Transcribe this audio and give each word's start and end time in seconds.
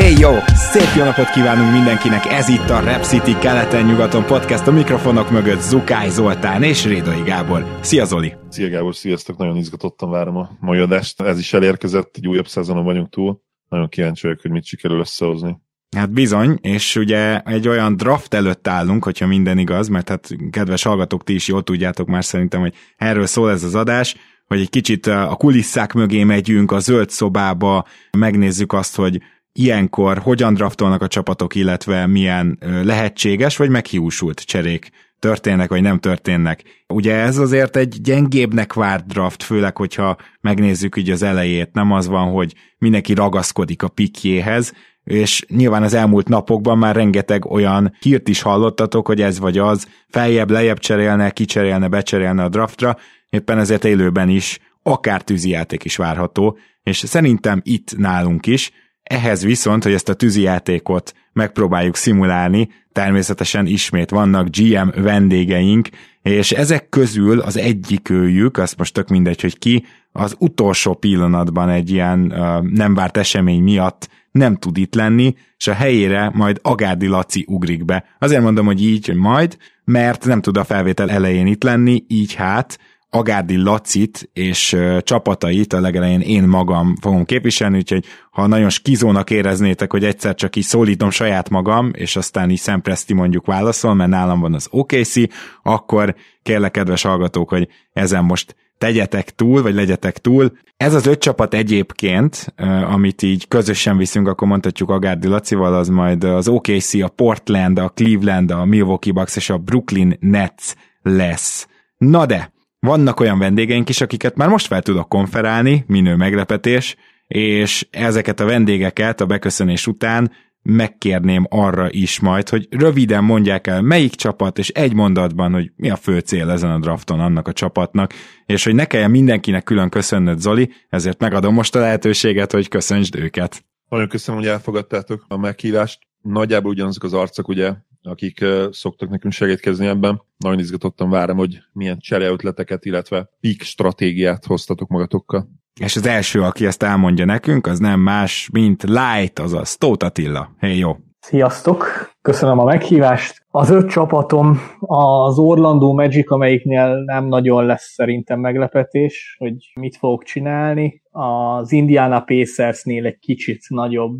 Éj 0.00 0.16
jó! 0.18 0.30
Szép 0.54 0.96
jó 0.96 1.04
napot 1.04 1.30
kívánunk 1.30 1.72
mindenkinek! 1.72 2.24
Ez 2.26 2.48
itt 2.48 2.70
a 2.70 2.80
Rap 2.80 3.02
City 3.02 3.38
keleten-nyugaton 3.38 4.24
podcast 4.24 4.66
a 4.66 4.72
mikrofonok 4.72 5.30
mögött 5.30 5.60
Zukály 5.60 6.08
Zoltán 6.08 6.62
és 6.62 6.84
Rédai 6.84 7.22
Gábor. 7.22 7.78
Szia 7.80 8.04
Zoli! 8.04 8.32
Szia 8.48 8.68
Gábor, 8.68 8.94
sziasztok! 8.94 9.36
Nagyon 9.36 9.56
izgatottan 9.56 10.10
várom 10.10 10.36
a 10.36 10.50
mai 10.60 10.78
adást. 10.78 11.20
Ez 11.20 11.38
is 11.38 11.52
elérkezett, 11.52 12.16
egy 12.16 12.26
újabb 12.26 12.46
szezonon 12.46 12.84
vagyunk 12.84 13.08
túl. 13.08 13.40
Nagyon 13.68 13.88
kíváncsi 13.88 14.26
vagyok, 14.26 14.42
hogy 14.42 14.50
mit 14.50 14.64
sikerül 14.64 14.98
összehozni. 14.98 15.56
Hát 15.96 16.12
bizony, 16.12 16.58
és 16.60 16.96
ugye 16.96 17.40
egy 17.40 17.68
olyan 17.68 17.96
draft 17.96 18.34
előtt 18.34 18.68
állunk, 18.68 19.04
hogyha 19.04 19.26
minden 19.26 19.58
igaz, 19.58 19.88
mert 19.88 20.08
hát 20.08 20.28
kedves 20.50 20.82
hallgatók, 20.82 21.24
ti 21.24 21.34
is 21.34 21.48
jól 21.48 21.62
tudjátok 21.62 22.08
már 22.08 22.24
szerintem, 22.24 22.60
hogy 22.60 22.74
erről 22.96 23.26
szól 23.26 23.50
ez 23.50 23.64
az 23.64 23.74
adás, 23.74 24.16
hogy 24.46 24.60
egy 24.60 24.70
kicsit 24.70 25.06
a 25.06 25.34
kulisszák 25.38 25.92
mögé 25.92 26.24
megyünk, 26.24 26.72
a 26.72 26.78
zöld 26.78 27.10
szobába, 27.10 27.86
megnézzük 28.18 28.72
azt, 28.72 28.96
hogy 28.96 29.20
ilyenkor 29.60 30.18
hogyan 30.18 30.54
draftolnak 30.54 31.02
a 31.02 31.08
csapatok, 31.08 31.54
illetve 31.54 32.06
milyen 32.06 32.58
lehetséges 32.84 33.56
vagy 33.56 33.70
meghiúsult 33.70 34.40
cserék 34.40 34.90
történnek, 35.18 35.68
vagy 35.68 35.82
nem 35.82 35.98
történnek. 35.98 36.62
Ugye 36.88 37.14
ez 37.14 37.38
azért 37.38 37.76
egy 37.76 38.00
gyengébbnek 38.00 38.72
várt 38.72 39.06
draft, 39.06 39.42
főleg, 39.42 39.76
hogyha 39.76 40.16
megnézzük 40.40 40.96
így 40.96 41.10
az 41.10 41.22
elejét, 41.22 41.72
nem 41.72 41.92
az 41.92 42.06
van, 42.06 42.30
hogy 42.30 42.54
mindenki 42.78 43.14
ragaszkodik 43.14 43.82
a 43.82 43.88
pikjéhez, 43.88 44.72
és 45.04 45.44
nyilván 45.48 45.82
az 45.82 45.94
elmúlt 45.94 46.28
napokban 46.28 46.78
már 46.78 46.94
rengeteg 46.94 47.44
olyan 47.44 47.96
hírt 48.00 48.28
is 48.28 48.42
hallottatok, 48.42 49.06
hogy 49.06 49.20
ez 49.20 49.38
vagy 49.38 49.58
az, 49.58 49.86
feljebb, 50.08 50.50
lejjebb 50.50 50.78
cserélne, 50.78 51.30
kicserélne, 51.30 51.88
becserélne 51.88 52.42
a 52.42 52.48
draftra, 52.48 52.96
éppen 53.30 53.58
ezért 53.58 53.84
élőben 53.84 54.28
is 54.28 54.58
akár 54.82 55.22
tűzijáték 55.22 55.84
is 55.84 55.96
várható, 55.96 56.58
és 56.82 56.96
szerintem 56.96 57.60
itt 57.64 57.96
nálunk 57.96 58.46
is, 58.46 58.70
ehhez 59.10 59.44
viszont, 59.44 59.82
hogy 59.82 59.92
ezt 59.92 60.08
a 60.08 60.14
tűzijátékot 60.14 61.12
megpróbáljuk 61.32 61.96
szimulálni, 61.96 62.68
természetesen 62.92 63.66
ismét 63.66 64.10
vannak 64.10 64.48
GM 64.56 65.02
vendégeink, 65.02 65.88
és 66.22 66.50
ezek 66.52 66.88
közül 66.88 67.40
az 67.40 67.56
egyikőjük, 67.56 68.58
azt 68.58 68.78
most 68.78 68.94
tök 68.94 69.08
mindegy, 69.08 69.40
hogy 69.40 69.58
ki, 69.58 69.84
az 70.12 70.34
utolsó 70.38 70.94
pillanatban 70.94 71.68
egy 71.68 71.90
ilyen 71.90 72.20
uh, 72.20 72.70
nem 72.70 72.94
várt 72.94 73.16
esemény 73.16 73.62
miatt 73.62 74.08
nem 74.30 74.56
tud 74.56 74.78
itt 74.78 74.94
lenni, 74.94 75.34
és 75.56 75.66
a 75.66 75.72
helyére 75.72 76.30
majd 76.34 76.58
Agárdi 76.62 77.06
Laci 77.06 77.44
ugrik 77.48 77.84
be. 77.84 78.04
Azért 78.18 78.42
mondom, 78.42 78.66
hogy 78.66 78.82
így, 78.82 79.06
hogy 79.06 79.16
majd, 79.16 79.56
mert 79.84 80.24
nem 80.24 80.40
tud 80.40 80.56
a 80.56 80.64
felvétel 80.64 81.10
elején 81.10 81.46
itt 81.46 81.62
lenni, 81.62 82.04
így 82.08 82.34
hát 82.34 82.78
Agárdi 83.10 83.56
Lacit 83.56 84.30
és 84.32 84.76
csapatait 85.02 85.72
a 85.72 85.80
legelején 85.80 86.20
én 86.20 86.42
magam 86.42 86.94
fogom 87.00 87.24
képviselni, 87.24 87.76
úgyhogy 87.76 88.04
ha 88.30 88.46
nagyon 88.46 88.70
skizónak 88.70 89.30
éreznétek, 89.30 89.92
hogy 89.92 90.04
egyszer 90.04 90.34
csak 90.34 90.56
így 90.56 90.64
szólítom 90.64 91.10
saját 91.10 91.50
magam, 91.50 91.90
és 91.92 92.16
aztán 92.16 92.50
így 92.50 92.58
Szempreszti 92.58 93.14
mondjuk 93.14 93.46
válaszol, 93.46 93.94
mert 93.94 94.10
nálam 94.10 94.40
van 94.40 94.54
az 94.54 94.68
OKC, 94.70 95.14
akkor 95.62 96.14
kérlek 96.42 96.70
kedves 96.70 97.02
hallgatók, 97.02 97.48
hogy 97.48 97.68
ezen 97.92 98.24
most 98.24 98.56
tegyetek 98.78 99.30
túl, 99.34 99.62
vagy 99.62 99.74
legyetek 99.74 100.18
túl. 100.18 100.52
Ez 100.76 100.94
az 100.94 101.06
öt 101.06 101.18
csapat 101.18 101.54
egyébként, 101.54 102.54
amit 102.90 103.22
így 103.22 103.48
közösen 103.48 103.96
viszünk, 103.96 104.28
akkor 104.28 104.48
mondhatjuk 104.48 104.90
Agárdi 104.90 105.26
Lacival, 105.26 105.74
az 105.74 105.88
majd 105.88 106.24
az 106.24 106.48
OKC, 106.48 106.94
a 106.94 107.08
Portland, 107.08 107.78
a 107.78 107.88
Cleveland, 107.88 108.50
a 108.50 108.64
Milwaukee 108.64 109.12
Bucks 109.12 109.36
és 109.36 109.50
a 109.50 109.56
Brooklyn 109.56 110.16
Nets 110.20 110.74
lesz. 111.02 111.68
Na 111.98 112.26
de, 112.26 112.52
vannak 112.80 113.20
olyan 113.20 113.38
vendégeink 113.38 113.88
is, 113.88 114.00
akiket 114.00 114.36
már 114.36 114.48
most 114.48 114.66
fel 114.66 114.82
tudok 114.82 115.08
konferálni, 115.08 115.84
minő 115.86 116.16
meglepetés, 116.16 116.96
és 117.26 117.86
ezeket 117.90 118.40
a 118.40 118.44
vendégeket 118.44 119.20
a 119.20 119.26
beköszönés 119.26 119.86
után 119.86 120.30
megkérném 120.62 121.46
arra 121.48 121.90
is 121.90 122.20
majd, 122.20 122.48
hogy 122.48 122.66
röviden 122.70 123.24
mondják 123.24 123.66
el, 123.66 123.82
melyik 123.82 124.14
csapat, 124.14 124.58
és 124.58 124.68
egy 124.68 124.94
mondatban, 124.94 125.52
hogy 125.52 125.72
mi 125.76 125.90
a 125.90 125.96
fő 125.96 126.18
cél 126.18 126.50
ezen 126.50 126.70
a 126.70 126.78
drafton 126.78 127.20
annak 127.20 127.48
a 127.48 127.52
csapatnak, 127.52 128.12
és 128.46 128.64
hogy 128.64 128.74
ne 128.74 128.84
kelljen 128.84 129.10
mindenkinek 129.10 129.64
külön 129.64 129.88
köszönnöd, 129.88 130.38
Zoli, 130.38 130.72
ezért 130.88 131.20
megadom 131.20 131.54
most 131.54 131.76
a 131.76 131.80
lehetőséget, 131.80 132.52
hogy 132.52 132.68
köszöntsd 132.68 133.16
őket. 133.16 133.64
Nagyon 133.88 134.08
köszönöm, 134.08 134.40
hogy 134.40 134.50
elfogadtátok 134.50 135.24
a 135.28 135.36
meghívást. 135.36 135.98
Nagyjából 136.22 136.70
ugyanazok 136.70 137.02
az 137.02 137.12
arcok, 137.12 137.48
ugye, 137.48 137.72
akik 138.02 138.44
szoktak 138.70 139.08
nekünk 139.08 139.32
segítkezni 139.32 139.86
ebben. 139.86 140.22
Nagyon 140.36 140.58
izgatottan 140.58 141.10
várom, 141.10 141.36
hogy 141.36 141.58
milyen 141.72 141.98
csereötleteket, 141.98 142.84
illetve 142.84 143.30
peak 143.40 143.60
stratégiát 143.60 144.44
hoztatok 144.44 144.88
magatokkal. 144.88 145.48
És 145.80 145.96
az 145.96 146.06
első, 146.06 146.42
aki 146.42 146.66
ezt 146.66 146.82
elmondja 146.82 147.24
nekünk, 147.24 147.66
az 147.66 147.78
nem 147.78 148.00
más, 148.00 148.48
mint 148.52 148.82
Light, 148.82 149.38
azaz 149.38 149.76
Tóth 149.76 150.04
Attila. 150.04 150.54
Hey, 150.58 150.78
jó! 150.78 150.96
Sziasztok! 151.20 152.09
Köszönöm 152.22 152.58
a 152.58 152.64
meghívást. 152.64 153.46
Az 153.50 153.70
öt 153.70 153.90
csapatom 153.90 154.58
az 154.80 155.38
Orlando 155.38 155.92
Magic, 155.92 156.30
amelyiknél 156.30 157.02
nem 157.04 157.26
nagyon 157.26 157.66
lesz 157.66 157.92
szerintem 157.92 158.40
meglepetés, 158.40 159.36
hogy 159.38 159.54
mit 159.80 159.96
fogok 159.96 160.22
csinálni. 160.22 161.02
Az 161.10 161.72
Indiana 161.72 162.20
Pacersnél 162.20 163.06
egy 163.06 163.18
kicsit 163.18 163.60
nagyobb 163.68 164.18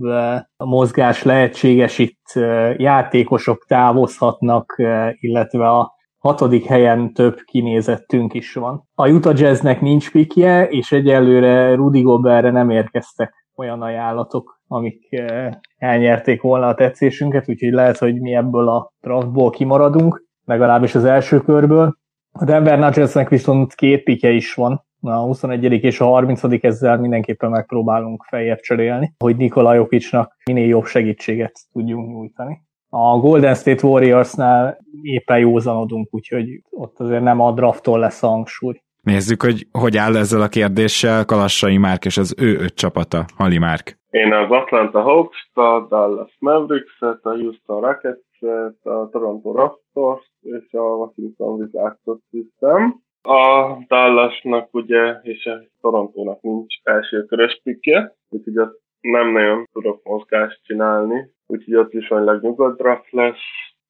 mozgás 0.56 1.22
lehetséges, 1.22 1.98
itt 1.98 2.32
játékosok 2.76 3.64
távozhatnak, 3.68 4.82
illetve 5.18 5.68
a 5.68 5.92
hatodik 6.18 6.64
helyen 6.64 7.12
több 7.12 7.36
kinézettünk 7.44 8.34
is 8.34 8.54
van. 8.54 8.88
A 8.94 9.08
Utah 9.08 9.38
Jazznek 9.38 9.80
nincs 9.80 10.10
pikje, 10.10 10.68
és 10.68 10.92
egyelőre 10.92 11.74
Rudy 11.74 12.00
Goberre 12.00 12.50
nem 12.50 12.70
érkeztek 12.70 13.34
olyan 13.60 13.82
ajánlatok, 13.82 14.60
amik 14.66 15.12
eh, 15.12 15.50
elnyerték 15.78 16.42
volna 16.42 16.66
a 16.66 16.74
tetszésünket, 16.74 17.48
úgyhogy 17.48 17.72
lehet, 17.72 17.98
hogy 17.98 18.20
mi 18.20 18.34
ebből 18.34 18.68
a 18.68 18.92
draftból 19.00 19.50
kimaradunk, 19.50 20.24
legalábbis 20.44 20.94
az 20.94 21.04
első 21.04 21.40
körből. 21.40 21.96
A 22.32 22.44
Denver 22.44 22.78
Nuggetsnek 22.78 23.28
viszont 23.28 23.74
két 23.74 24.02
pike 24.02 24.30
is 24.30 24.54
van, 24.54 24.84
a 25.00 25.10
21. 25.10 25.64
és 25.64 26.00
a 26.00 26.04
30. 26.04 26.42
ezzel 26.64 26.98
mindenképpen 26.98 27.50
megpróbálunk 27.50 28.24
feljebb 28.28 28.60
cserélni, 28.60 29.14
hogy 29.18 29.36
Nikola 29.36 29.74
Jokicsnak 29.74 30.36
minél 30.44 30.66
jobb 30.66 30.84
segítséget 30.84 31.52
tudjunk 31.72 32.08
nyújtani. 32.08 32.62
A 32.88 33.18
Golden 33.18 33.54
State 33.54 33.86
Warriorsnál 33.86 34.78
éppen 35.02 35.38
józanodunk, 35.38 36.14
úgyhogy 36.14 36.62
ott 36.70 37.00
azért 37.00 37.22
nem 37.22 37.40
a 37.40 37.52
drafttól 37.52 37.98
lesz 37.98 38.22
a 38.22 38.28
hangsúly. 38.28 38.82
Nézzük, 39.02 39.42
hogy 39.42 39.66
hogy 39.72 39.96
áll 39.96 40.16
ezzel 40.16 40.42
a 40.42 40.48
kérdéssel 40.48 41.24
Kalassai 41.24 41.78
Márk 41.78 42.04
és 42.04 42.16
az 42.16 42.34
ő 42.38 42.58
öt 42.58 42.74
csapata. 42.74 43.24
Hali 43.36 43.58
Márk. 43.58 43.98
Én 44.10 44.32
az 44.32 44.50
Atlanta 44.50 45.00
Hawks, 45.00 45.50
a 45.52 45.86
Dallas 45.88 46.36
Mavericks-et, 46.38 47.24
a 47.24 47.30
Houston 47.30 47.80
Rockets-et, 47.80 48.84
a 48.84 49.08
Toronto 49.12 49.52
Raptors 49.52 50.30
és 50.40 50.72
a 50.72 50.80
Washington 50.80 51.60
Wizards-ot 51.60 52.20
hiszem. 52.30 53.00
A 53.22 53.76
Dallasnak 53.88 54.74
ugye, 54.74 55.12
és 55.22 55.46
a 55.46 55.64
Torontónak 55.80 56.40
nincs 56.40 56.74
első 56.82 57.24
körös 57.24 57.60
pikje, 57.62 58.16
úgyhogy 58.28 58.56
azt 58.56 58.78
nem 59.00 59.32
nagyon 59.32 59.68
tudok 59.72 60.00
mozgást 60.04 60.60
csinálni, 60.62 61.30
úgyhogy 61.46 61.74
ott 61.74 61.90
viszonylag 61.90 62.42
nyugodt 62.42 62.78
draft 62.78 63.10
lesz. 63.10 63.44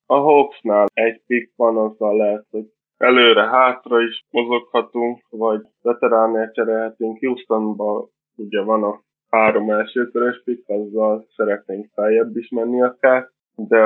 A 0.06 0.16
Hawksnál 0.16 0.86
egy 0.92 1.22
pick 1.26 1.52
van, 1.56 1.76
azzal 1.76 2.16
lehet, 2.16 2.46
hogy 2.50 2.64
előre-hátra 3.00 4.00
is 4.00 4.25
mozoghatunk, 4.31 5.19
vagy 5.31 5.61
veteránnél 5.82 6.50
cserélhetünk. 6.50 7.19
Houstonban 7.19 8.08
ugye 8.37 8.62
van 8.62 8.82
a 8.82 9.00
három 9.31 9.70
első 9.70 10.06
körös 10.06 10.43
pick, 10.44 10.69
azzal 10.69 11.26
szeretnénk 11.37 11.87
feljebb 11.94 12.37
is 12.37 12.49
menni 12.49 12.82
akár, 12.82 13.29
de 13.55 13.81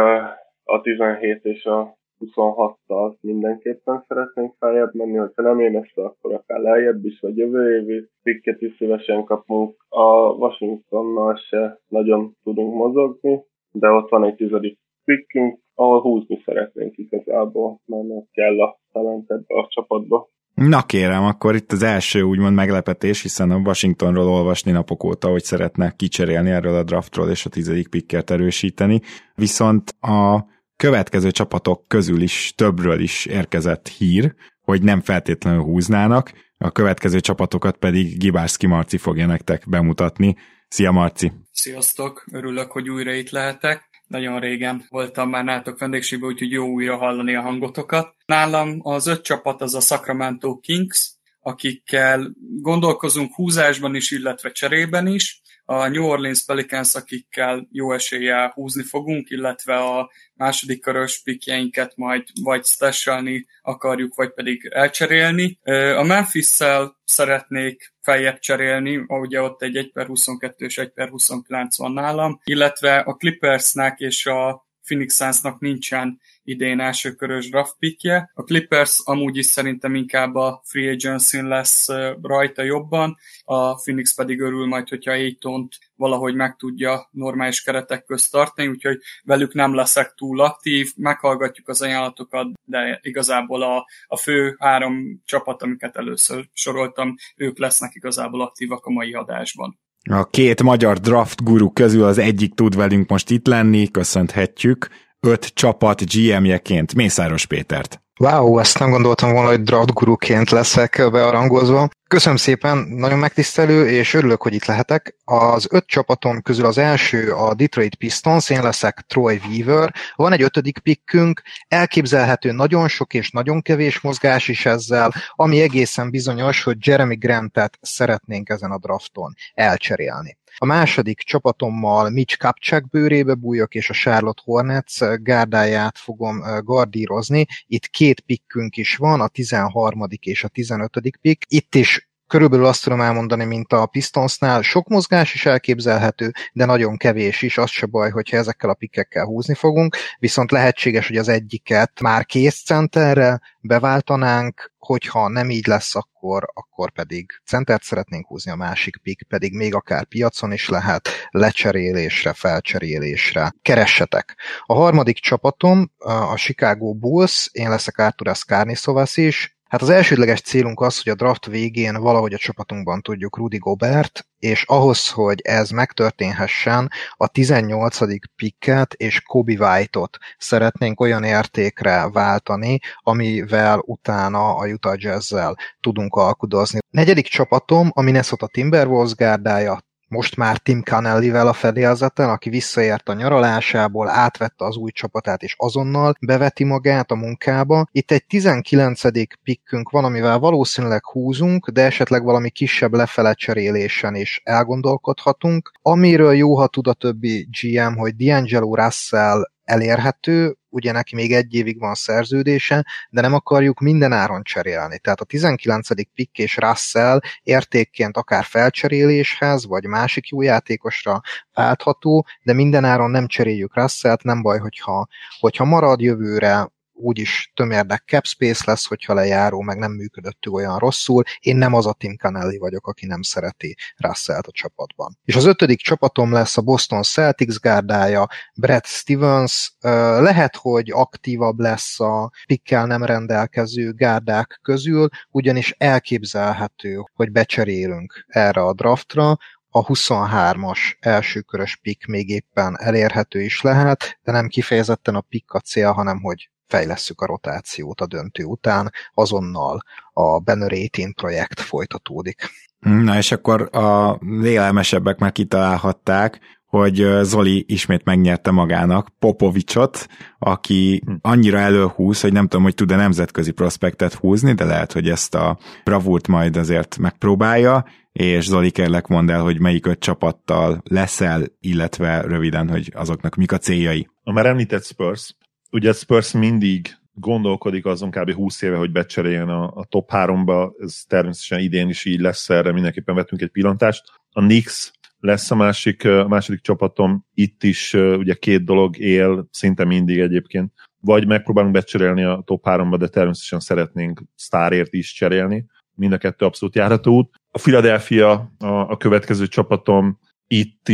a 0.65 0.81
17 0.81 1.45
és 1.45 1.65
a 1.65 1.97
26-tal 2.21 3.21
mindenképpen 3.21 4.05
szeretnénk 4.09 4.55
feljebb 4.59 4.95
menni, 4.95 5.17
hogyha 5.17 5.43
nem 5.43 5.61
én 5.61 5.77
ezt, 5.77 5.99
akkor 5.99 6.35
akár 6.35 6.61
lejjebb 6.61 7.05
is, 7.05 7.21
vagy 7.21 7.37
jövő 7.37 7.81
évi 7.81 8.09
pikket 8.23 8.61
is 8.61 8.77
szívesen 8.77 9.25
kapunk. 9.25 9.85
A 9.89 10.31
Washingtonnal 10.33 11.37
se 11.37 11.81
nagyon 11.89 12.37
tudunk 12.43 12.75
mozogni, 12.75 13.45
de 13.73 13.89
ott 13.89 14.09
van 14.09 14.25
egy 14.25 14.35
tizedik 14.35 14.79
pickünk, 15.05 15.59
ahol 15.75 16.01
húzni 16.01 16.43
szeretnénk 16.45 16.97
igazából, 16.97 17.81
mert 17.87 18.31
kell 18.31 18.61
a 18.61 18.81
talent 18.93 19.31
ebbe 19.31 19.55
a 19.61 19.67
csapatba. 19.69 20.33
Na 20.55 20.83
kérem, 20.83 21.25
akkor 21.25 21.55
itt 21.55 21.73
az 21.73 21.83
első 21.83 22.23
úgymond 22.23 22.55
meglepetés, 22.55 23.23
hiszen 23.23 23.51
a 23.51 23.57
Washingtonról 23.57 24.29
olvasni 24.29 24.71
napok 24.71 25.05
óta, 25.05 25.29
hogy 25.29 25.43
szeretne 25.43 25.91
kicserélni 25.97 26.51
erről 26.51 26.75
a 26.75 26.83
draftról 26.83 27.31
és 27.31 27.47
a 27.47 27.51
tizedik 27.51 27.89
picket 27.89 28.31
erősíteni, 28.31 29.01
viszont 29.35 29.95
a 30.01 30.45
következő 30.77 31.31
csapatok 31.31 31.85
közül 31.89 32.21
is 32.21 32.53
többről 32.57 33.01
is 33.01 33.27
érkezett 33.27 33.89
hír, 33.89 34.35
hogy 34.61 34.83
nem 34.83 35.01
feltétlenül 35.01 35.63
húznának. 35.63 36.33
a 36.59 36.71
következő 36.71 37.21
csapatokat 37.21 37.77
pedig 37.77 38.19
Gibárszki 38.19 38.67
Marci 38.67 38.97
fogja 38.97 39.27
nektek 39.27 39.69
bemutatni. 39.69 40.37
Szia 40.69 40.91
Marci! 40.91 41.33
Sziasztok! 41.51 42.25
Örülök, 42.33 42.73
hogy 42.73 42.91
újra 42.91 43.13
itt 43.13 43.31
lehetek. 43.31 43.94
Nagyon 44.07 44.41
régen 44.41 44.87
voltam 44.89 45.29
már 45.29 45.45
nálatok 45.45 45.79
vendégségben, 45.79 46.29
úgyhogy 46.29 46.51
jó 46.51 46.67
újra 46.67 46.97
hallani 46.97 47.35
a 47.35 47.41
hangotokat. 47.41 48.15
Nálam 48.27 48.79
az 48.83 49.07
öt 49.07 49.23
csapat 49.23 49.61
az 49.61 49.75
a 49.75 49.81
Sacramento 49.81 50.59
Kings, 50.59 51.13
akikkel 51.41 52.35
gondolkozunk 52.61 53.35
húzásban 53.35 53.95
is, 53.95 54.11
illetve 54.11 54.51
cserében 54.51 55.07
is 55.07 55.43
a 55.65 55.89
New 55.89 56.05
Orleans 56.05 56.45
Pelicans, 56.45 56.95
akikkel 56.95 57.69
jó 57.71 57.93
eséllyel 57.93 58.51
húzni 58.55 58.83
fogunk, 58.83 59.31
illetve 59.31 59.77
a 59.77 60.11
második 60.35 60.81
körös 60.81 61.23
pikjeinket 61.23 61.97
majd 61.97 62.25
vagy 62.43 62.65
stashalni 62.65 63.47
akarjuk, 63.63 64.15
vagy 64.15 64.33
pedig 64.33 64.69
elcserélni. 64.73 65.59
A 65.97 66.03
Memphis-szel 66.03 66.97
szeretnék 67.05 67.95
feljebb 68.01 68.39
cserélni, 68.39 69.05
ugye 69.07 69.43
ott 69.43 69.63
egy 69.63 69.77
1 69.77 69.93
per 69.93 70.07
22 70.07 70.65
és 70.65 70.79
1 70.79 70.89
per 70.93 71.09
29 71.09 71.77
van 71.77 71.93
nálam, 71.93 72.41
illetve 72.45 72.97
a 72.97 73.15
Clippersnek 73.15 73.99
és 73.99 74.27
a 74.27 74.67
Phoenix 74.85 75.17
Sunsnak 75.17 75.61
nincsen 75.61 76.21
idén 76.45 76.81
elsőkörös 76.81 77.51
draft 77.51 77.77
pickje. 77.79 78.31
A 78.35 78.43
Clippers 78.43 79.01
amúgy 79.05 79.37
is 79.37 79.47
szerintem 79.47 79.95
inkább 79.95 80.35
a 80.35 80.61
free 80.65 80.91
agency 80.91 81.43
lesz 81.43 81.89
rajta 82.23 82.63
jobban, 82.63 83.17
a 83.45 83.75
Phoenix 83.75 84.15
pedig 84.15 84.41
örül 84.41 84.67
majd, 84.67 84.89
hogyha 84.89 85.13
Aytont 85.13 85.79
valahogy 85.97 86.35
meg 86.35 86.57
tudja 86.57 87.09
normális 87.11 87.63
keretek 87.63 88.05
közt 88.05 88.31
tartani, 88.31 88.69
úgyhogy 88.69 88.99
velük 89.25 89.55
nem 89.55 89.75
leszek 89.75 90.15
túl 90.15 90.41
aktív, 90.41 90.93
meghallgatjuk 90.97 91.69
az 91.69 91.83
ajánlatokat, 91.83 92.47
de 92.65 92.99
igazából 93.03 93.63
a, 93.63 93.87
a 94.07 94.17
fő 94.17 94.57
három 94.59 95.23
csapat, 95.25 95.63
amiket 95.63 95.97
először 95.97 96.49
soroltam, 96.53 97.15
ők 97.37 97.59
lesznek 97.59 97.95
igazából 97.95 98.41
aktívak 98.41 98.85
a 98.85 98.91
mai 98.91 99.15
adásban. 99.15 99.79
A 100.11 100.25
két 100.25 100.63
magyar 100.63 100.99
draft 100.99 101.43
guru 101.43 101.73
közül 101.73 102.05
az 102.05 102.19
egyik 102.19 102.55
tud 102.55 102.77
velünk 102.77 103.09
most 103.09 103.31
itt 103.31 103.47
lenni, 103.47 103.91
köszönhetjük 103.91 104.89
öt 105.25 105.47
csapat 105.55 106.03
GM-jeként 106.13 106.95
Mészáros 106.95 107.47
Pétert. 107.47 108.03
Wow, 108.21 108.59
ezt 108.59 108.79
nem 108.79 108.91
gondoltam 108.91 109.33
volna, 109.33 109.49
hogy 109.49 109.63
draft 109.63 109.93
guruként 109.93 110.51
leszek 110.51 111.11
bearangozva. 111.11 111.89
Köszönöm 112.09 112.37
szépen, 112.37 112.79
nagyon 112.79 113.19
megtisztelő, 113.19 113.89
és 113.89 114.15
örülök, 114.15 114.43
hogy 114.43 114.55
itt 114.55 114.65
lehetek. 114.65 115.17
Az 115.25 115.67
öt 115.71 115.87
csapatom 115.87 116.43
közül 116.43 116.67
az 116.67 116.79
első 116.79 117.33
a 117.33 117.55
Detroit 117.55 117.95
Pistons, 117.95 118.51
én 118.51 118.63
leszek 118.63 119.05
Troy 119.07 119.41
Weaver. 119.49 119.95
Van 120.15 120.33
egy 120.33 120.43
ötödik 120.43 120.79
pikkünk, 120.79 121.43
elképzelhető 121.69 122.53
nagyon 122.53 122.89
sok 122.89 123.15
és 123.15 123.31
nagyon 123.31 123.63
kevés 123.63 124.01
mozgás 124.01 124.49
is 124.49 124.67
ezzel, 124.67 125.13
ami 125.35 125.61
egészen 125.61 126.11
bizonyos, 126.11 126.63
hogy 126.63 126.77
Jeremy 126.87 127.17
Grantet 127.17 127.79
szeretnénk 127.81 128.49
ezen 128.49 128.71
a 128.71 128.79
drafton 128.79 129.35
elcserélni. 129.55 130.39
A 130.57 130.65
második 130.65 131.19
csapatommal 131.19 132.11
Mitch 132.11 132.39
Kapcsák 132.39 132.89
bőrébe 132.89 133.35
bújok, 133.35 133.75
és 133.75 133.91
a 133.91 133.95
Charlotte 133.95 134.43
Hornets 134.45 134.99
gárdáját 135.17 135.99
fogom 135.99 136.43
gardírozni. 136.63 137.47
Itt 137.67 137.87
két 137.87 138.21
pikkünk 138.21 138.77
is 138.77 138.97
van, 138.97 139.21
a 139.21 139.29
13. 139.29 140.07
és 140.21 140.45
a 140.45 140.49
15. 140.49 141.01
pikk. 141.21 141.43
Itt 141.49 141.75
is 141.75 142.09
körülbelül 142.27 142.67
azt 142.67 142.83
tudom 142.83 143.01
elmondani, 143.01 143.45
mint 143.45 143.73
a 143.73 143.87
Pistonsnál. 143.87 144.63
Sok 144.63 144.89
mozgás 144.89 145.35
is 145.35 145.47
elképzelhető, 145.47 146.33
de 146.53 146.65
nagyon 146.65 146.97
kevés 146.97 147.43
is. 147.43 147.59
Az 147.59 147.71
se 147.71 147.87
baj, 147.87 148.11
hogyha 148.11 148.37
ezekkel 148.37 148.71
a 148.71 148.75
pikkekkel 148.75 149.25
húzni 149.25 149.55
fogunk, 149.55 149.97
viszont 150.19 150.51
lehetséges, 150.51 151.07
hogy 151.07 151.17
az 151.17 151.29
egyiket 151.29 152.01
már 152.01 152.27
kész 152.27 152.63
centerre 152.65 153.41
beváltanánk, 153.61 154.73
hogyha 154.79 155.29
nem 155.29 155.51
így 155.51 155.67
lesz, 155.67 155.95
akkor, 155.95 156.51
akkor 156.55 156.91
pedig 156.91 157.31
centert 157.47 157.83
szeretnénk 157.83 158.27
húzni, 158.27 158.51
a 158.51 158.57
másik 158.57 158.97
pick 159.03 159.29
pedig 159.29 159.55
még 159.55 159.75
akár 159.75 160.05
piacon 160.05 160.53
is 160.53 160.69
lehet, 160.69 161.09
lecserélésre, 161.31 162.33
felcserélésre. 162.33 163.55
Keressetek! 163.63 164.37
A 164.67 164.75
harmadik 164.75 165.19
csapatom 165.19 165.91
a 165.99 166.35
Chicago 166.35 166.95
Bulls, 166.95 167.49
én 167.53 167.69
leszek 167.69 167.99
Arturas 167.99 168.45
Karniszovas 168.45 169.17
is, 169.17 169.54
Hát 169.75 169.83
az 169.83 169.91
elsődleges 169.91 170.41
célunk 170.41 170.81
az, 170.81 171.03
hogy 171.03 171.13
a 171.13 171.17
draft 171.17 171.47
végén 171.47 172.01
valahogy 172.01 172.33
a 172.33 172.39
csapatunkban 172.39 173.01
tudjuk 173.01 173.37
Rudy 173.37 173.59
Gobert, 173.59 174.27
és 174.39 174.65
ahhoz, 174.67 175.09
hogy 175.11 175.41
ez 175.41 175.71
megtörténhessen, 175.71 176.91
a 177.13 177.27
18. 177.27 177.99
picket 178.37 178.93
és 178.93 179.21
Kobe 179.21 179.53
White-ot 179.53 180.19
szeretnénk 180.39 181.01
olyan 181.01 181.25
értékre 181.25 182.09
váltani, 182.11 182.79
amivel 183.03 183.83
utána 183.87 184.57
a 184.57 184.67
Utah 184.67 184.95
Jazz-zel 184.97 185.57
tudunk 185.81 186.15
alkudozni. 186.15 186.79
Negyedik 186.91 187.27
csapatom 187.27 187.91
a 187.95 188.03
Minnesota 188.03 188.47
Timberwolves 188.47 189.15
gárdája, 189.15 189.81
most 190.15 190.37
már 190.37 190.59
Tim 190.59 190.83
Cannellivel 190.83 191.47
a 191.49 191.53
fedélzeten, 191.53 192.29
aki 192.29 192.51
visszaért 192.51 193.09
a 193.09 193.13
nyaralásából, 193.13 194.09
átvette 194.09 194.65
az 194.65 194.77
új 194.77 194.91
csapatát, 194.91 195.43
és 195.43 195.55
azonnal 195.59 196.15
beveti 196.21 196.65
magát 196.65 197.11
a 197.11 197.15
munkába. 197.15 197.87
Itt 197.93 198.11
egy 198.11 198.27
19. 198.27 199.03
pikkünk 199.43 199.91
van, 199.91 200.05
amivel 200.05 200.39
valószínűleg 200.39 201.05
húzunk, 201.05 201.69
de 201.69 201.83
esetleg 201.85 202.25
valami 202.25 202.51
kisebb 202.51 202.93
lefele 202.93 203.35
cserélésen 203.35 204.15
is 204.15 204.41
elgondolkodhatunk. 204.45 205.73
Amiről 205.83 206.35
jó, 206.35 206.57
ha 206.57 206.67
tud 206.67 206.87
a 206.87 206.93
többi 206.93 207.49
GM, 207.61 207.95
hogy 207.97 208.15
D'Angelo 208.19 208.75
Russell 208.75 209.43
elérhető, 209.65 210.57
ugye 210.75 210.93
neki 210.93 211.15
még 211.15 211.33
egy 211.33 211.55
évig 211.55 211.79
van 211.79 211.95
szerződése, 211.95 212.87
de 213.11 213.21
nem 213.21 213.35
akarjuk 213.35 213.81
minden 213.81 214.13
áron 214.13 214.43
cserélni. 214.43 214.99
Tehát 214.99 215.21
a 215.21 215.25
19. 215.25 215.89
pick 216.15 216.39
és 216.39 216.57
Russell 216.57 217.21
értékként 217.43 218.17
akár 218.17 218.45
felcseréléshez, 218.45 219.67
vagy 219.67 219.85
másik 219.87 220.29
jó 220.29 220.43
játékosra 220.43 221.21
váltható, 221.53 222.27
de 222.43 222.53
minden 222.53 222.85
áron 222.85 223.11
nem 223.11 223.27
cseréljük 223.27 223.75
Russellt, 223.75 224.23
nem 224.23 224.43
baj, 224.43 224.59
hogyha, 224.59 225.07
hogyha 225.41 225.65
marad 225.65 226.01
jövőre, 226.01 226.73
úgyis 226.95 227.53
tömérdek 227.55 228.03
cap 228.07 228.25
space 228.25 228.63
lesz, 228.67 228.87
hogyha 228.87 229.15
lejáró, 229.15 229.61
meg 229.61 229.79
nem 229.79 229.93
működött 229.93 230.49
olyan 230.49 230.79
rosszul. 230.79 231.23
Én 231.41 231.57
nem 231.57 231.75
az 231.75 231.87
a 231.87 231.93
Tim 231.93 232.17
Canelli 232.17 232.59
vagyok, 232.59 232.87
aki 232.87 233.07
nem 233.07 233.23
szereti 233.23 233.77
russell 233.97 234.41
a 234.47 234.51
csapatban. 234.51 235.19
És 235.25 235.37
az 235.37 235.45
ötödik 235.45 235.81
csapatom 235.81 236.33
lesz 236.33 236.57
a 236.57 236.63
Boston 236.63 237.03
Celtics 237.03 237.57
gárdája, 237.59 238.29
Brad 238.55 238.85
Stevens. 238.85 239.77
Lehet, 240.21 240.57
hogy 240.57 240.91
aktívabb 240.91 241.59
lesz 241.59 242.01
a 242.01 242.31
pikkel 242.47 242.87
nem 242.87 243.05
rendelkező 243.05 243.93
gárdák 243.93 244.59
közül, 244.63 245.09
ugyanis 245.31 245.75
elképzelhető, 245.79 247.05
hogy 247.15 247.33
becserélünk 247.33 248.25
erre 248.29 248.61
a 248.61 248.73
draftra, 248.75 249.37
a 249.77 249.85
23-as 249.85 250.79
elsőkörös 251.01 251.77
pick 251.77 252.07
még 252.07 252.29
éppen 252.29 252.77
elérhető 252.81 253.41
is 253.41 253.61
lehet, 253.61 254.19
de 254.23 254.33
nem 254.33 254.49
kifejezetten 254.49 255.15
a 255.15 255.21
pick 255.21 255.53
a 255.53 255.61
cél, 255.61 255.93
hanem 255.93 256.21
hogy 256.21 256.51
fejlesszük 256.67 257.21
a 257.21 257.27
rotációt 257.27 258.01
a 258.01 258.07
döntő 258.07 258.45
után, 258.45 258.93
azonnal 259.15 259.83
a 260.13 260.39
Banner 260.41 260.71
18 260.71 261.15
projekt 261.15 261.61
folytatódik. 261.61 262.51
Na 262.79 263.17
és 263.17 263.33
akkor 263.33 263.77
a 263.77 264.19
lélelmesebbek 264.21 265.19
már 265.19 265.33
kitalálhatták, 265.33 266.41
hogy 266.67 267.07
Zoli 267.23 267.65
ismét 267.69 268.05
megnyerte 268.05 268.51
magának 268.51 269.09
Popovicsot, 269.19 270.07
aki 270.39 271.03
hm. 271.05 271.13
annyira 271.21 271.59
előhúz, 271.59 272.21
hogy 272.21 272.33
nem 272.33 272.49
tudom, 272.49 272.63
hogy 272.63 272.75
tud-e 272.75 272.97
nemzetközi 272.97 273.51
prospektet 273.51 274.15
húzni, 274.15 274.53
de 274.53 274.65
lehet, 274.65 274.93
hogy 274.93 275.09
ezt 275.09 275.35
a 275.35 275.59
bravúrt 275.85 276.29
majd 276.29 276.57
azért 276.57 276.99
megpróbálja, 276.99 277.85
és 278.13 278.45
Zoli 278.45 278.71
kérlek 278.71 279.07
mondd 279.07 279.31
el, 279.31 279.43
hogy 279.43 279.61
melyik 279.61 279.87
öt 279.87 279.99
csapattal 279.99 280.83
leszel, 280.85 281.45
illetve 281.61 282.21
röviden, 282.21 282.69
hogy 282.69 282.93
azoknak 282.95 283.35
mik 283.35 283.53
a 283.53 283.59
céljai. 283.59 284.09
A 284.23 284.33
már 284.33 284.47
említett 284.47 284.85
Spurs, 284.85 285.37
ugye 285.75 285.93
Spurs 285.93 286.33
mindig 286.33 286.97
gondolkodik 287.15 287.87
azon 287.87 288.11
kb. 288.11 288.33
20 288.33 288.63
éve, 288.63 288.77
hogy 288.77 288.93
becseréljen 288.93 289.49
a, 289.49 289.73
a 289.75 289.85
top 289.85 290.11
3-ba, 290.13 290.73
ez 290.79 291.03
természetesen 291.09 291.59
idén 291.59 291.89
is 291.89 292.05
így 292.05 292.21
lesz, 292.21 292.51
erre 292.51 292.73
mindenképpen 292.73 293.15
vettünk 293.15 293.41
egy 293.43 293.51
pillantást. 293.51 294.03
A 294.33 294.41
Knicks 294.41 294.93
lesz 295.19 295.51
a 295.51 295.55
másik, 295.55 296.05
a 296.05 296.29
második 296.29 296.61
csapatom, 296.61 297.27
itt 297.35 297.63
is 297.63 297.93
ugye 297.93 298.35
két 298.35 298.65
dolog 298.65 298.99
él, 298.99 299.49
szinte 299.51 299.85
mindig 299.85 300.19
egyébként. 300.19 300.73
Vagy 301.01 301.27
megpróbálunk 301.27 301.73
becserélni 301.73 302.25
a 302.25 302.43
top 302.45 302.63
3-ba, 302.65 302.97
de 302.99 303.09
természetesen 303.09 303.61
szeretnénk 303.61 304.23
sztárért 304.35 304.93
is 304.93 305.13
cserélni. 305.13 305.67
Mind 305.95 306.13
a 306.13 306.19
kettő 306.19 306.45
abszolút 306.45 306.75
járható 306.75 307.17
út. 307.17 307.35
A 307.51 307.59
Philadelphia 307.59 308.53
a, 308.59 308.67
a 308.67 308.97
következő 308.97 309.47
csapatom, 309.47 310.19
itt 310.47 310.87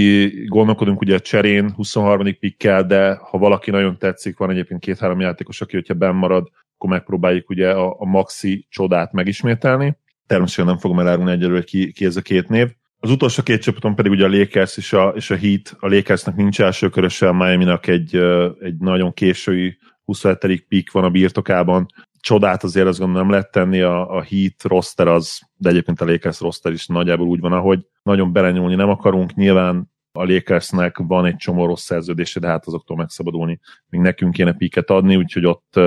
gondolkodunk 0.47 1.01
ugye 1.01 1.19
cserén 1.19 1.71
23. 1.71 2.39
pikkel, 2.39 2.87
de 2.87 3.15
ha 3.15 3.39
valaki 3.39 3.71
nagyon 3.71 3.99
tetszik, 3.99 4.39
van 4.39 4.51
egyébként 4.51 4.81
két-három 4.81 5.21
játékos, 5.21 5.61
aki, 5.61 5.77
hogyha 5.77 5.95
benn 5.95 6.15
marad, 6.15 6.49
akkor 6.75 6.91
megpróbáljuk 6.91 7.51
ugye 7.51 7.71
a, 7.71 7.97
a 7.99 8.05
maxi 8.05 8.67
csodát 8.69 9.13
megismételni. 9.13 9.97
Természetesen 10.27 10.67
nem 10.67 10.79
fogom 10.79 10.99
elárulni 10.99 11.31
egyelőre 11.31 11.63
ki, 11.63 11.93
ki 11.93 12.05
ez 12.05 12.17
a 12.17 12.23
két 12.23 12.49
név. 12.49 12.69
Az 12.99 13.11
utolsó 13.11 13.43
két 13.43 13.63
csapaton 13.63 13.95
pedig 13.95 14.13
ugye 14.13 14.25
a 14.25 14.29
Lakers 14.29 14.77
és 14.77 14.93
a, 14.93 15.09
és 15.09 15.31
a 15.31 15.37
Heat. 15.37 15.77
A 15.79 15.89
Lakersnek 15.89 16.37
nincs 16.37 16.61
első 16.61 16.89
köröse, 16.89 17.29
a 17.29 17.33
Miami-nak 17.33 17.87
egy, 17.87 18.17
egy 18.61 18.77
nagyon 18.79 19.13
késői 19.13 19.79
27. 20.05 20.65
pick 20.69 20.93
van 20.93 21.05
a 21.05 21.11
birtokában. 21.11 21.87
Csodát 22.21 22.65
azért 22.65 22.87
azt 22.87 22.99
gondolom 22.99 23.23
nem 23.23 23.33
lehet 23.33 23.51
tenni, 23.51 23.81
a, 23.81 24.17
a 24.17 24.23
Heat 24.23 24.63
roster 24.63 25.09
az, 25.09 25.41
de 25.57 25.69
egyébként 25.69 26.01
a 26.01 26.05
Lakers 26.05 26.41
roster 26.41 26.73
is 26.73 26.87
nagyjából 26.87 27.27
úgy 27.27 27.41
van, 27.41 27.53
ahogy 27.53 27.87
nagyon 28.03 28.33
belenyúlni 28.33 28.75
nem 28.75 28.89
akarunk, 28.89 29.35
nyilván 29.35 29.91
a 30.13 30.25
Lakersnek 30.25 30.97
van 30.99 31.25
egy 31.25 31.37
csomó 31.37 31.67
rossz 31.67 31.85
szerződése, 31.85 32.41
de 32.41 32.47
hát 32.47 32.67
azoktól 32.67 32.97
megszabadulni. 32.97 33.61
Még 33.89 34.01
nekünk 34.01 34.33
kéne 34.33 34.53
piket 34.53 34.91
adni, 34.91 35.17
úgyhogy 35.17 35.47
ott 35.47 35.81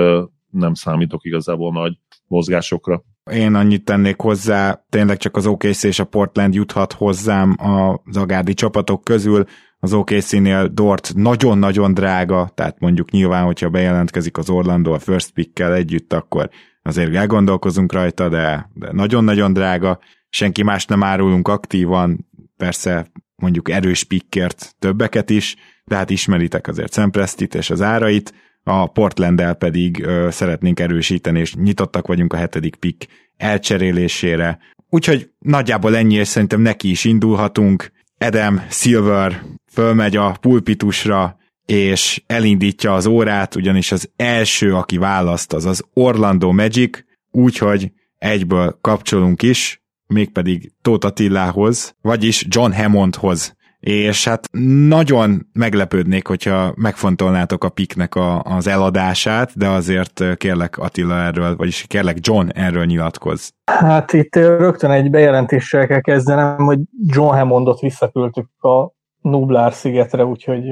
nem 0.54 0.74
számítok 0.74 1.24
igazából 1.24 1.72
nagy 1.72 1.98
mozgásokra. 2.26 3.02
Én 3.30 3.54
annyit 3.54 3.84
tennék 3.84 4.20
hozzá, 4.20 4.84
tényleg 4.88 5.16
csak 5.16 5.36
az 5.36 5.46
OKC 5.46 5.82
és 5.82 5.98
a 5.98 6.04
Portland 6.04 6.54
juthat 6.54 6.92
hozzám 6.92 7.56
a 7.58 8.00
zagárdi 8.10 8.54
csapatok 8.54 9.04
közül, 9.04 9.44
az 9.78 9.92
OKC-nél 9.92 10.68
Dort 10.68 11.12
nagyon-nagyon 11.14 11.94
drága, 11.94 12.50
tehát 12.54 12.80
mondjuk 12.80 13.10
nyilván, 13.10 13.44
hogyha 13.44 13.68
bejelentkezik 13.68 14.38
az 14.38 14.50
Orlando 14.50 14.92
a 14.92 14.98
first 14.98 15.30
pickkel 15.30 15.74
együtt, 15.74 16.12
akkor 16.12 16.50
azért 16.82 17.14
elgondolkozunk 17.14 17.92
rajta, 17.92 18.28
de, 18.28 18.70
de 18.74 18.92
nagyon-nagyon 18.92 19.52
drága, 19.52 19.98
senki 20.28 20.62
más 20.62 20.86
nem 20.86 21.02
árulunk 21.02 21.48
aktívan, 21.48 22.28
persze 22.56 23.10
mondjuk 23.36 23.70
erős 23.70 24.04
pickert 24.04 24.74
többeket 24.78 25.30
is, 25.30 25.56
de 25.84 25.96
hát 25.96 26.10
ismeritek 26.10 26.68
azért 26.68 26.92
Szemprestit 26.92 27.54
és 27.54 27.70
az 27.70 27.82
árait, 27.82 28.34
a 28.64 28.86
portland 28.86 29.54
pedig 29.58 30.02
ö, 30.02 30.28
szeretnénk 30.30 30.80
erősíteni, 30.80 31.40
és 31.40 31.54
nyitottak 31.54 32.06
vagyunk 32.06 32.32
a 32.32 32.36
hetedik 32.36 32.74
pick 32.74 33.06
elcserélésére. 33.36 34.58
Úgyhogy 34.90 35.30
nagyjából 35.38 35.96
ennyi, 35.96 36.14
és 36.14 36.28
szerintem 36.28 36.60
neki 36.60 36.90
is 36.90 37.04
indulhatunk. 37.04 37.92
Adam 38.18 38.62
Silver 38.70 39.42
fölmegy 39.72 40.16
a 40.16 40.36
pulpitusra, 40.40 41.36
és 41.66 42.22
elindítja 42.26 42.94
az 42.94 43.06
órát, 43.06 43.54
ugyanis 43.54 43.92
az 43.92 44.10
első, 44.16 44.74
aki 44.74 44.96
választ, 44.96 45.52
az 45.52 45.64
az 45.64 45.84
Orlando 45.92 46.52
Magic, 46.52 46.98
úgyhogy 47.30 47.92
egyből 48.18 48.78
kapcsolunk 48.80 49.42
is, 49.42 49.82
mégpedig 50.06 50.72
Tóth 50.82 51.06
Attilához, 51.06 51.96
vagyis 52.00 52.46
John 52.48 52.72
Hammondhoz. 52.72 53.56
És 53.84 54.28
hát 54.28 54.48
nagyon 54.88 55.46
meglepődnék, 55.52 56.26
hogyha 56.26 56.72
megfontolnátok 56.76 57.64
a 57.64 57.68
piknek 57.68 58.14
a, 58.14 58.42
az 58.42 58.66
eladását, 58.66 59.50
de 59.58 59.68
azért 59.68 60.36
kérlek 60.36 60.78
Attila 60.78 61.14
erről, 61.14 61.56
vagyis 61.56 61.84
kérlek 61.88 62.16
John 62.20 62.48
erről 62.54 62.84
nyilatkoz. 62.84 63.50
Hát 63.64 64.12
itt 64.12 64.36
rögtön 64.36 64.90
egy 64.90 65.10
bejelentéssel 65.10 65.86
kell 65.86 66.00
kezdenem, 66.00 66.56
hogy 66.56 66.78
John 67.06 67.34
Hammondot 67.34 67.80
visszaküldtük 67.80 68.62
a 68.62 68.92
Nublár 69.20 69.72
szigetre, 69.72 70.24
úgyhogy 70.24 70.64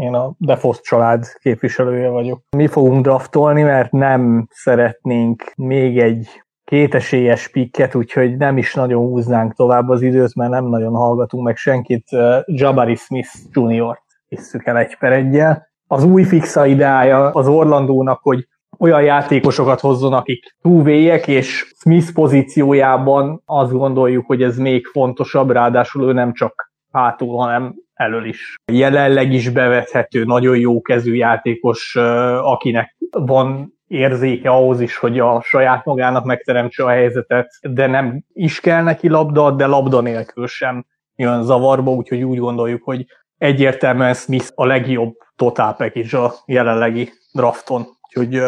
én 0.00 0.14
a 0.14 0.34
Defos 0.38 0.80
család 0.80 1.24
képviselője 1.40 2.08
vagyok. 2.08 2.42
Mi 2.56 2.66
fogunk 2.66 3.02
draftolni, 3.02 3.62
mert 3.62 3.92
nem 3.92 4.48
szeretnénk 4.50 5.52
még 5.56 5.98
egy 5.98 6.42
kétesélyes 6.68 7.48
pikket, 7.48 7.94
úgyhogy 7.94 8.36
nem 8.36 8.58
is 8.58 8.74
nagyon 8.74 9.06
húznánk 9.06 9.54
tovább 9.54 9.88
az 9.88 10.02
időt, 10.02 10.34
mert 10.34 10.50
nem 10.50 10.64
nagyon 10.64 10.94
hallgatunk 10.94 11.44
meg 11.44 11.56
senkit. 11.56 12.08
Jabari 12.44 12.94
Smith 12.94 13.30
Jr. 13.52 13.98
hisszük 14.28 14.66
el 14.66 14.78
egy 14.78 14.96
per 14.96 15.12
egyel. 15.12 15.68
Az 15.86 16.04
új 16.04 16.22
fixa 16.22 16.66
ideája 16.66 17.30
az 17.30 17.48
Orlandónak, 17.48 18.20
hogy 18.22 18.48
olyan 18.78 19.02
játékosokat 19.02 19.80
hozzon, 19.80 20.12
akik 20.12 20.56
túvéjek, 20.62 21.28
és 21.28 21.74
Smith 21.80 22.12
pozíciójában 22.12 23.42
azt 23.44 23.72
gondoljuk, 23.72 24.26
hogy 24.26 24.42
ez 24.42 24.58
még 24.58 24.86
fontosabb, 24.86 25.50
ráadásul 25.50 26.08
ő 26.08 26.12
nem 26.12 26.32
csak 26.32 26.72
hátul, 26.92 27.36
hanem 27.36 27.74
elől 27.94 28.24
is. 28.24 28.54
Jelenleg 28.72 29.32
is 29.32 29.48
bevethető, 29.48 30.24
nagyon 30.24 30.58
jó 30.58 30.80
kezű 30.80 31.14
játékos, 31.14 31.96
akinek 32.42 32.96
van 33.10 33.76
érzéke 33.88 34.50
ahhoz 34.50 34.80
is, 34.80 34.96
hogy 34.96 35.18
a 35.18 35.42
saját 35.42 35.84
magának 35.84 36.24
megteremtse 36.24 36.84
a 36.84 36.88
helyzetet, 36.88 37.48
de 37.60 37.86
nem 37.86 38.24
is 38.32 38.60
kell 38.60 38.82
neki 38.82 39.08
labda, 39.08 39.50
de 39.50 39.66
labda 39.66 40.00
nélkül 40.00 40.46
sem 40.46 40.86
jön 41.16 41.42
zavarba, 41.42 41.90
úgyhogy 41.90 42.22
úgy 42.22 42.38
gondoljuk, 42.38 42.82
hogy 42.84 43.06
egyértelműen 43.38 44.14
Smith 44.14 44.50
a 44.54 44.66
legjobb 44.66 45.14
total 45.36 45.74
package 45.74 46.18
a 46.18 46.34
jelenlegi 46.46 47.12
drafton. 47.32 47.86
Úgyhogy 48.02 48.42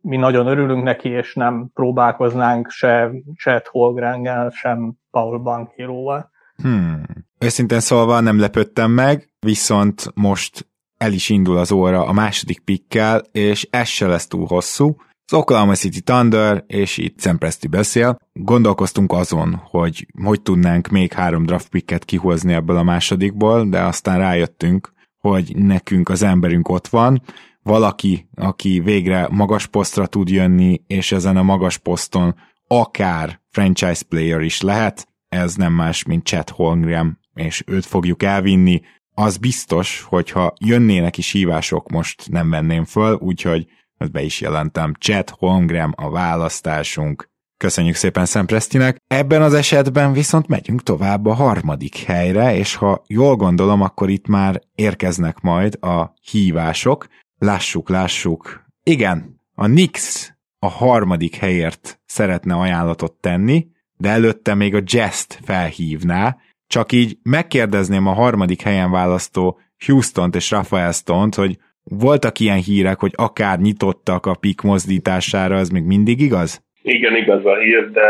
mi 0.00 0.16
nagyon 0.16 0.46
örülünk 0.46 0.82
neki, 0.82 1.08
és 1.08 1.34
nem 1.34 1.70
próbálkoznánk 1.74 2.70
se 2.70 3.10
Chet 3.36 3.66
Holgrangel, 3.66 4.50
sem 4.50 4.94
Paul 5.10 5.38
Bankiroval. 5.38 6.30
Hmm. 6.62 7.02
Őszintén 7.38 7.80
szólva 7.80 8.20
nem 8.20 8.40
lepődtem 8.40 8.90
meg, 8.90 9.28
viszont 9.40 10.10
most 10.14 10.66
el 10.98 11.12
is 11.12 11.28
indul 11.28 11.56
az 11.56 11.72
óra 11.72 12.06
a 12.06 12.12
második 12.12 12.60
pikkel, 12.60 13.22
és 13.32 13.66
ez 13.70 13.88
se 13.88 14.06
lesz 14.06 14.26
túl 14.26 14.46
hosszú. 14.46 14.96
Az 15.26 15.32
Oklahoma 15.32 15.74
City 15.74 16.00
Thunder, 16.00 16.64
és 16.66 16.96
itt 16.96 17.20
Sam 17.20 17.38
beszél, 17.70 18.18
gondolkoztunk 18.32 19.12
azon, 19.12 19.62
hogy 19.70 20.06
hogy 20.22 20.42
tudnánk 20.42 20.88
még 20.88 21.12
három 21.12 21.46
draft 21.46 21.68
picket 21.68 22.04
kihozni 22.04 22.52
ebből 22.52 22.76
a 22.76 22.82
másodikból, 22.82 23.68
de 23.68 23.82
aztán 23.82 24.18
rájöttünk, 24.18 24.92
hogy 25.18 25.56
nekünk 25.56 26.08
az 26.08 26.22
emberünk 26.22 26.68
ott 26.68 26.88
van, 26.88 27.22
valaki, 27.62 28.28
aki 28.34 28.80
végre 28.80 29.28
magas 29.30 29.66
posztra 29.66 30.06
tud 30.06 30.28
jönni, 30.28 30.82
és 30.86 31.12
ezen 31.12 31.36
a 31.36 31.42
magas 31.42 31.78
poszton 31.78 32.34
akár 32.66 33.40
franchise 33.50 34.02
player 34.08 34.40
is 34.40 34.60
lehet, 34.60 35.08
ez 35.28 35.54
nem 35.54 35.72
más, 35.72 36.04
mint 36.04 36.24
Chet 36.24 36.50
Holmgren, 36.50 37.18
és 37.34 37.62
őt 37.66 37.86
fogjuk 37.86 38.22
elvinni, 38.22 38.80
az 39.18 39.36
biztos, 39.36 40.02
hogyha 40.08 40.52
jönnének 40.60 41.18
is 41.18 41.32
hívások, 41.32 41.88
most 41.90 42.28
nem 42.30 42.50
venném 42.50 42.84
föl, 42.84 43.14
úgyhogy 43.14 43.66
ezt 43.96 44.12
be 44.12 44.22
is 44.22 44.40
jelentem. 44.40 44.94
Chat 44.98 45.30
Holmgren 45.30 45.90
a 45.96 46.10
választásunk. 46.10 47.30
Köszönjük 47.56 47.94
szépen 47.94 48.26
Szempresztinek. 48.26 48.96
Ebben 49.06 49.42
az 49.42 49.54
esetben 49.54 50.12
viszont 50.12 50.46
megyünk 50.46 50.82
tovább 50.82 51.26
a 51.26 51.34
harmadik 51.34 51.96
helyre, 51.96 52.56
és 52.56 52.74
ha 52.74 53.02
jól 53.06 53.36
gondolom, 53.36 53.82
akkor 53.82 54.08
itt 54.10 54.26
már 54.26 54.60
érkeznek 54.74 55.40
majd 55.40 55.84
a 55.84 56.12
hívások. 56.30 57.06
Lássuk, 57.38 57.88
lássuk. 57.88 58.64
Igen, 58.82 59.40
a 59.54 59.66
Nix 59.66 60.28
a 60.58 60.68
harmadik 60.68 61.34
helyért 61.34 62.00
szeretne 62.06 62.54
ajánlatot 62.54 63.12
tenni, 63.12 63.66
de 63.96 64.08
előtte 64.08 64.54
még 64.54 64.74
a 64.74 64.82
Jest 64.84 65.38
felhívná, 65.44 66.36
csak 66.68 66.92
így 66.92 67.16
megkérdezném 67.22 68.06
a 68.06 68.12
harmadik 68.12 68.62
helyen 68.62 68.90
választó 68.90 69.58
Houston-t 69.86 70.34
és 70.34 70.50
Rafael 70.50 70.92
Stone-t, 70.92 71.34
hogy 71.34 71.56
voltak 71.82 72.38
ilyen 72.38 72.58
hírek, 72.58 72.98
hogy 72.98 73.12
akár 73.16 73.58
nyitottak 73.58 74.26
a 74.26 74.36
pik 74.40 74.60
mozdítására, 74.60 75.56
ez 75.56 75.68
még 75.68 75.84
mindig 75.84 76.20
igaz? 76.20 76.62
Igen, 76.82 77.16
igaz 77.16 77.44
a 77.44 77.56
hír, 77.58 77.90
de 77.90 78.08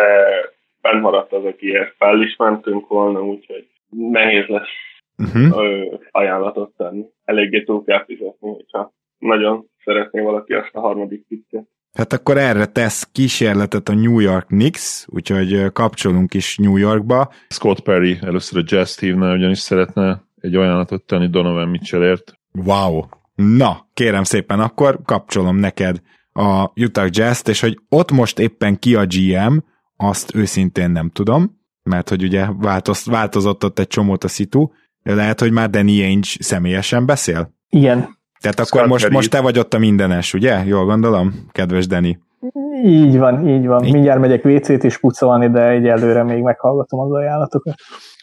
fennmaradt 0.81 1.33
az, 1.33 1.45
akiért 1.45 1.95
fel 1.99 2.23
is 2.23 2.37
mentünk 2.37 2.89
volna, 2.89 3.23
úgyhogy 3.23 3.67
nehéz 3.89 4.47
lesz 4.47 4.77
uh-huh. 5.17 6.01
ajánlatot 6.11 6.77
tenni. 6.77 7.05
Eléggé 7.25 7.63
túl 7.63 7.85
kell 7.85 8.05
fizetni, 8.05 8.49
hogyha 8.49 8.93
nagyon 9.19 9.67
szeretné 9.85 10.21
valaki 10.21 10.53
azt 10.53 10.75
a 10.75 10.81
harmadik 10.81 11.27
pikket. 11.29 11.69
Hát 11.99 12.13
akkor 12.13 12.37
erre 12.37 12.67
tesz 12.67 13.09
kísérletet 13.13 13.89
a 13.89 13.95
New 13.95 14.19
York 14.19 14.47
Knicks, 14.47 15.07
úgyhogy 15.09 15.73
kapcsolunk 15.73 16.35
is 16.35 16.57
New 16.57 16.77
Yorkba. 16.77 17.33
Scott 17.49 17.81
Perry 17.81 18.19
először 18.23 18.59
a 18.59 18.65
Jazz 18.67 18.99
hívna, 18.99 19.35
ugyanis 19.35 19.59
szeretne 19.59 20.23
egy 20.41 20.55
ajánlatot 20.55 21.03
tenni 21.03 21.29
Donovan 21.29 21.69
Mitchellért. 21.69 22.33
Wow! 22.53 23.03
Na, 23.35 23.89
kérem 23.95 24.23
szépen, 24.23 24.61
akkor 24.61 25.01
kapcsolom 25.05 25.57
neked 25.57 26.01
a 26.33 26.71
Utah 26.75 27.09
jazz 27.11 27.49
és 27.49 27.61
hogy 27.61 27.79
ott 27.89 28.11
most 28.11 28.39
éppen 28.39 28.79
ki 28.79 28.95
a 28.95 29.07
GM, 29.07 29.57
azt 29.97 30.35
őszintén 30.35 30.91
nem 30.91 31.11
tudom, 31.11 31.61
mert 31.83 32.09
hogy 32.09 32.23
ugye 32.23 32.47
változ, 32.59 33.07
változott 33.07 33.65
ott 33.65 33.79
egy 33.79 33.87
csomót 33.87 34.25
a 34.25 34.29
szitu, 34.29 34.71
lehet, 35.03 35.41
hogy 35.41 35.53
már 35.53 35.71
Danny 35.71 36.03
Ainge 36.03 36.29
személyesen 36.39 37.07
beszél? 37.07 37.55
Igen, 37.69 38.18
tehát 38.41 38.61
akkor 38.61 38.87
most, 38.87 39.09
most 39.09 39.31
te 39.31 39.41
vagy 39.41 39.59
ott 39.59 39.75
a 39.75 39.79
mindenes, 39.79 40.35
ugye? 40.35 40.65
Jól 40.65 40.85
gondolom, 40.85 41.47
kedves 41.53 41.87
Deni? 41.87 42.19
Így 42.85 43.19
van, 43.19 43.49
így 43.49 43.67
van. 43.67 43.83
Mindjárt 43.83 44.21
megyek 44.21 44.45
WC-t 44.45 44.85
is 44.85 44.99
pucolni, 44.99 45.51
de 45.51 45.69
egyelőre 45.69 46.23
még 46.23 46.43
meghallgatom 46.43 47.01
az 47.01 47.13
ajánlatokat. 47.13 47.75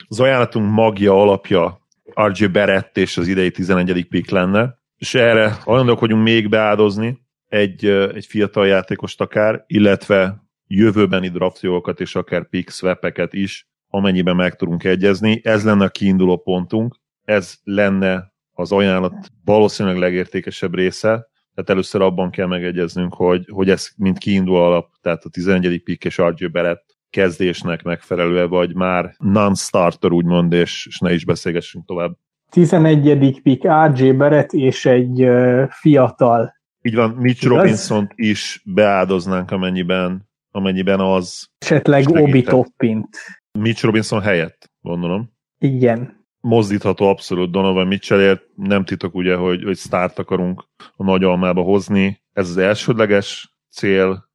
Az 0.08 0.20
ajánlatunk 0.20 0.72
magja 0.72 1.22
alapja 1.22 1.80
RJ 2.28 2.46
Barrett 2.46 2.98
és 2.98 3.18
az 3.18 3.28
idei 3.28 3.52
11. 3.52 4.08
pick 4.08 4.30
lenne, 4.30 4.78
és 4.98 5.16
erre 5.16 5.52
hajlandók 5.64 6.00
vagyunk 6.00 6.24
még 6.24 6.50
beáldozni 6.50 7.20
egy, 7.48 7.86
egy 7.86 8.26
fiatal 8.26 8.68
játékost 8.68 9.22
akár, 9.22 9.64
illetve 9.68 10.44
jövőbeni 10.68 11.30
draftjogokat 11.30 12.00
és 12.00 12.16
akár 12.16 12.50
pick 12.50 12.70
swapeket 12.70 13.34
is, 13.34 13.68
amennyiben 13.90 14.36
meg 14.36 14.56
tudunk 14.56 14.84
egyezni. 14.84 15.42
Ez 15.44 15.64
lenne 15.64 15.86
a 15.86 15.90
kiinduló 15.90 16.38
pontunk, 16.38 16.96
ez 17.24 17.56
lenne 17.64 18.34
az 18.56 18.72
ajánlat 18.72 19.14
valószínűleg 19.46 19.98
legértékesebb 19.98 20.76
része, 20.76 21.28
tehát 21.54 21.70
először 21.70 22.02
abban 22.02 22.30
kell 22.30 22.48
megegyeznünk, 22.48 23.14
hogy, 23.14 23.46
hogy 23.52 23.70
ez 23.70 23.90
mint 23.98 24.18
kiindul 24.18 24.58
alap, 24.58 24.90
tehát 25.02 25.24
a 25.24 25.30
11. 25.30 25.82
pick 25.84 26.06
és 26.06 26.18
RJ 26.18 26.46
Barrett 26.46 26.96
kezdésnek 27.10 27.84
megfelelően, 27.84 28.50
vagy 28.50 28.76
már 28.76 29.16
non-starter 29.18 30.12
úgymond, 30.12 30.54
és, 30.54 30.86
és 30.90 31.00
ne 31.00 31.14
is 31.14 31.26
beszélgessünk 31.26 31.86
tovább. 31.86 32.18
11. 32.50 33.42
pick 33.42 33.68
RJ 33.94 34.12
Barrett 34.12 34.52
és 34.52 34.86
egy 34.86 35.24
uh, 35.24 35.70
fiatal 35.70 36.54
Így 36.82 36.96
van, 36.96 37.10
Mitch 37.10 37.46
robinson 37.46 38.10
is 38.16 38.62
beáldoznánk, 38.66 39.52
amennyiben, 39.52 40.30
amennyiben 40.52 41.00
az 41.00 41.48
Esetleg 41.58 42.04
segített. 42.04 42.24
Obi 42.24 42.42
Toppint. 42.42 43.18
Mitch 43.60 43.84
Robinson 43.84 44.22
helyett, 44.22 44.72
gondolom. 44.82 45.32
Igen. 45.60 46.25
Mozdítható 46.48 47.08
abszolút 47.08 47.52
Donovan 47.52 47.88
Mitchellért, 47.88 48.42
nem 48.56 48.86
titok 48.86 49.16
ugye, 49.16 49.36
hogy, 49.36 49.64
hogy 49.64 49.76
sztárt 49.76 50.20
akarunk 50.20 50.64
a 50.96 51.04
nagy 51.04 51.24
almába 51.24 51.62
hozni. 51.62 52.22
Ez 52.34 52.50
az 52.50 52.58
elsődleges 52.58 53.56
cél, 53.72 54.30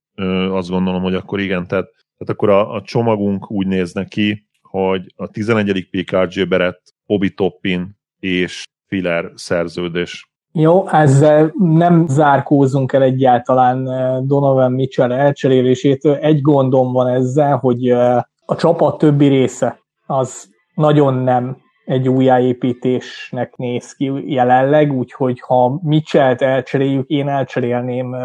azt 0.51 0.69
gondolom, 0.69 1.03
hogy 1.03 1.15
akkor 1.15 1.41
igen, 1.41 1.67
tehát, 1.67 1.89
tehát 1.89 2.29
akkor 2.29 2.49
a, 2.49 2.75
a 2.75 2.83
csomagunk 2.83 3.51
úgy 3.51 3.67
nézne 3.67 4.05
ki, 4.05 4.47
hogy 4.63 5.13
a 5.17 5.27
11. 5.27 5.89
pick 5.91 6.17
RJ 6.17 6.43
Barrett, 6.43 6.83
Obi 7.07 7.31
Toppin 7.31 7.99
és 8.19 8.65
Filler 8.87 9.31
szerződés. 9.35 10.31
Jó, 10.53 10.89
ezzel 10.89 11.53
nem 11.59 12.07
zárkózunk 12.07 12.93
el 12.93 13.03
egyáltalán 13.03 13.85
Donovan 14.27 14.73
Mitchell 14.73 15.13
elcserélésétől. 15.13 16.15
Egy 16.15 16.41
gondom 16.41 16.93
van 16.93 17.09
ezzel, 17.09 17.57
hogy 17.57 17.91
a 18.47 18.57
csapat 18.57 18.99
többi 18.99 19.27
része 19.27 19.81
az 20.07 20.49
nagyon 20.75 21.15
nem 21.15 21.69
egy 21.91 22.09
újjáépítésnek 22.09 23.57
néz 23.57 23.93
ki 23.93 24.13
jelenleg, 24.25 24.93
úgyhogy 24.93 25.41
ha 25.41 25.81
Mitchellt 25.83 26.43
elcseréljük, 26.43 27.09
én 27.09 27.29
elcserélném 27.29 28.17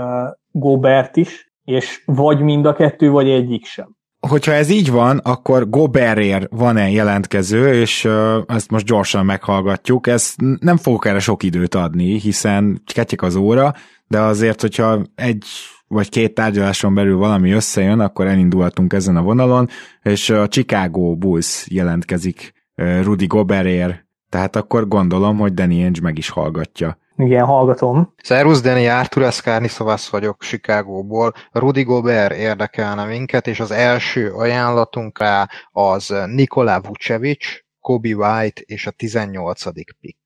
Gobert 0.52 1.16
is, 1.16 1.54
és 1.64 2.04
vagy 2.06 2.40
mind 2.40 2.66
a 2.66 2.74
kettő, 2.74 3.10
vagy 3.10 3.30
egyik 3.30 3.66
sem. 3.66 3.96
Hogyha 4.28 4.52
ez 4.52 4.70
így 4.70 4.92
van, 4.92 5.18
akkor 5.18 5.70
Goberér 5.70 6.48
van-e 6.52 6.90
jelentkező, 6.90 7.74
és 7.74 8.08
ezt 8.48 8.72
most 8.72 8.86
gyorsan 8.86 9.26
meghallgatjuk. 9.26 10.08
Ezt 10.08 10.36
nem 10.60 10.78
fogok 10.78 11.06
erre 11.06 11.20
sok 11.20 11.44
időt 11.44 11.76
adni, 11.76 12.20
hiszen 12.20 12.82
ketyek 12.94 13.22
az 13.22 13.36
óra, 13.36 13.74
de 14.08 14.20
azért, 14.20 14.62
hogyha 14.62 15.02
egy 15.16 15.46
vagy 15.88 16.10
két 16.10 16.34
tárgyaláson 16.34 16.94
belül 16.94 17.18
valami 17.18 17.52
összejön, 17.52 18.00
akkor 18.00 18.28
elindulhatunk 18.28 18.94
ezen 18.94 19.16
a 19.16 19.22
vonalon, 19.22 19.68
és 20.02 20.30
a 20.30 20.48
Chicago 20.48 21.16
Bulls 21.16 21.68
jelentkezik 21.70 22.54
Rudy 22.76 23.26
Goberér, 23.26 24.06
tehát 24.30 24.56
akkor 24.56 24.88
gondolom, 24.88 25.38
hogy 25.38 25.54
Danny 25.54 25.84
Ainge 25.84 26.00
meg 26.02 26.18
is 26.18 26.30
hallgatja. 26.30 26.98
Igen, 27.18 27.46
hallgatom. 27.46 28.14
Szervusz, 28.24 28.62
Dani, 28.62 28.88
Artur 28.88 29.24
Eszkárni 29.24 29.68
Szavasz 29.68 30.10
vagyok 30.10 30.44
Chicagóból. 30.44 31.34
Rudy 31.52 31.84
Gobert 31.84 32.36
érdekelne 32.36 33.06
minket, 33.06 33.48
és 33.48 33.60
az 33.60 33.72
első 33.72 34.32
ajánlatunk 34.32 35.20
rá 35.20 35.48
az 35.72 36.16
Nikola 36.26 36.82
Vucevic, 36.82 37.46
Kobe 37.80 38.16
White 38.16 38.62
és 38.66 38.88
a 38.88 38.92
18. 38.92 39.64
pick. 40.00 40.18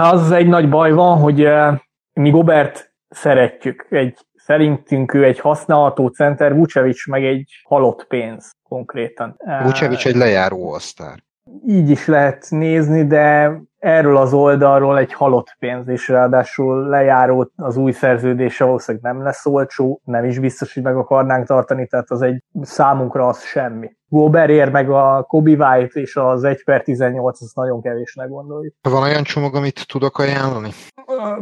Az 0.00 0.30
egy 0.30 0.46
nagy 0.46 0.68
baj 0.68 0.92
van, 0.92 1.18
hogy 1.18 1.48
mi 2.12 2.30
Gobert 2.30 2.92
szeretjük. 3.08 3.86
Egy, 3.90 4.18
szerintünk 4.34 5.14
ő 5.14 5.24
egy 5.24 5.40
használható 5.40 6.06
center, 6.06 6.54
Vucevic 6.54 7.06
meg 7.08 7.24
egy 7.24 7.60
halott 7.64 8.06
pénz 8.08 8.52
konkrétan. 8.62 9.36
Vucevic 9.62 10.04
egy 10.04 10.16
lejáró 10.16 10.70
osztár. 10.70 11.26
Így 11.66 11.90
is 11.90 12.06
lehet 12.06 12.46
nézni, 12.50 13.06
de 13.06 13.52
erről 13.78 14.16
az 14.16 14.32
oldalról 14.32 14.98
egy 14.98 15.12
halott 15.12 15.56
pénz, 15.58 15.88
és 15.88 16.08
ráadásul 16.08 16.88
lejáró 16.88 17.50
az 17.56 17.76
új 17.76 17.92
szerződése 17.92 18.64
valószínűleg 18.64 19.12
nem 19.12 19.22
lesz 19.22 19.46
olcsó, 19.46 20.00
nem 20.04 20.24
is 20.24 20.38
biztos, 20.38 20.74
hogy 20.74 20.82
meg 20.82 20.96
akarnánk 20.96 21.46
tartani, 21.46 21.86
tehát 21.86 22.10
az 22.10 22.22
egy 22.22 22.42
számunkra 22.62 23.26
az 23.26 23.42
semmi. 23.42 23.96
Gobert 24.08 24.50
ér 24.50 24.70
meg 24.70 24.90
a 24.90 25.24
Kobe 25.28 25.50
White 25.50 26.00
és 26.00 26.16
az 26.16 26.44
1 26.44 26.64
per 26.64 26.82
18, 26.82 27.42
az 27.42 27.52
nagyon 27.54 27.82
kevésnek 27.82 28.28
gondoljuk. 28.28 28.74
Van 28.82 29.02
olyan 29.02 29.22
csomag, 29.22 29.54
amit 29.54 29.86
tudok 29.86 30.18
ajánlani? 30.18 30.70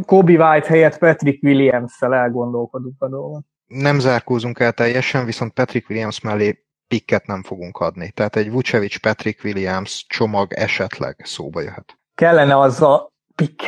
Kobe 0.05 0.33
White 0.33 0.69
helyett 0.69 0.99
Patrick 0.99 1.43
Williams-szel 1.43 2.15
elgondolkodunk 2.15 2.95
a 2.99 3.09
dolgon. 3.09 3.47
Nem 3.67 3.99
zárkózunk 3.99 4.59
el 4.59 4.73
teljesen, 4.73 5.25
viszont 5.25 5.53
Patrick 5.53 5.91
Williams 5.91 6.21
mellé 6.21 6.65
pikket 6.89 7.27
nem 7.27 7.43
fogunk 7.43 7.79
adni. 7.79 8.11
Tehát 8.11 8.37
egy 8.37 8.51
Vucevic 8.51 9.01
Patrick 9.01 9.45
Williams 9.45 10.05
csomag 10.09 10.53
esetleg 10.53 11.21
szóba 11.25 11.61
jöhet. 11.61 11.99
Kellene 12.15 12.59
az 12.59 12.83
a 12.83 13.13
pick. 13.35 13.63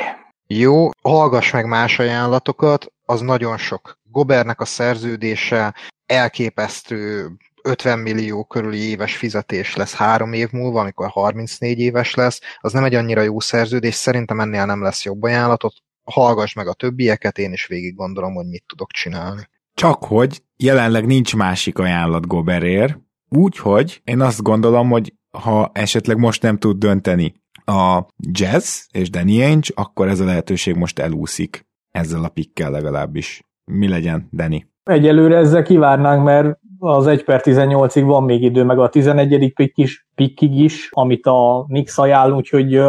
Jó, 0.47 0.89
hallgass 1.03 1.51
meg 1.51 1.67
más 1.67 1.99
ajánlatokat, 1.99 2.93
az 3.05 3.21
nagyon 3.21 3.57
sok. 3.57 3.99
Gobernek 4.03 4.61
a 4.61 4.65
szerződése 4.65 5.75
elképesztő 6.07 7.31
50 7.63 7.99
millió 7.99 8.45
körüli 8.45 8.89
éves 8.89 9.17
fizetés 9.17 9.77
lesz 9.77 9.95
három 9.95 10.33
év 10.33 10.51
múlva, 10.51 10.81
amikor 10.81 11.09
34 11.09 11.79
éves 11.79 12.15
lesz, 12.15 12.41
az 12.59 12.73
nem 12.73 12.85
egy 12.85 12.95
annyira 12.95 13.21
jó 13.21 13.41
szerződés, 13.41 13.95
szerintem 13.95 14.41
ennél 14.41 14.67
nem 14.67 14.83
lesz 14.83 15.05
jobb 15.05 15.23
ajánlatot. 15.23 15.75
Hallgass 16.05 16.53
meg 16.53 16.69
a 16.69 16.73
többieket, 16.73 17.39
én 17.39 17.53
is 17.53 17.67
végig 17.67 17.95
gondolom, 17.95 18.35
hogy 18.35 18.47
mit 18.47 18.65
tudok 18.67 18.91
csinálni. 18.91 19.49
Csak 19.75 20.05
hogy 20.05 20.43
jelenleg 20.57 21.07
nincs 21.07 21.37
másik 21.37 21.79
ajánlat 21.79 22.27
Goberér, 22.27 22.99
úgyhogy 23.29 24.01
én 24.05 24.21
azt 24.21 24.43
gondolom, 24.43 24.91
hogy 24.91 25.13
ha 25.39 25.71
esetleg 25.75 26.19
most 26.19 26.43
nem 26.43 26.59
tud 26.59 26.79
dönteni 26.79 27.35
a 27.65 28.07
Jazz 28.17 28.87
és 28.93 29.11
Danny 29.11 29.43
Ainge, 29.43 29.69
akkor 29.75 30.09
ez 30.09 30.21
a 30.21 30.25
lehetőség 30.25 30.75
most 30.75 30.99
elúszik 30.99 31.67
ezzel 31.91 32.25
a 32.25 32.29
pikkel 32.29 32.71
legalábbis. 32.71 33.43
Mi 33.65 33.89
legyen, 33.89 34.29
Danny? 34.33 34.67
Egyelőre 34.83 35.37
ezzel 35.37 35.63
kivárnánk, 35.63 36.25
mert 36.25 36.59
az 36.79 37.07
1 37.07 37.25
per 37.25 37.41
18-ig 37.45 38.03
van 38.07 38.23
még 38.23 38.43
idő, 38.43 38.65
meg 38.65 38.79
a 38.79 38.89
11. 38.89 39.53
pick 39.53 39.79
is, 39.79 40.07
pickig 40.15 40.59
is, 40.59 40.89
amit 40.91 41.27
a 41.27 41.65
Nix 41.69 41.99
ajánl, 41.99 42.33
úgyhogy 42.33 42.81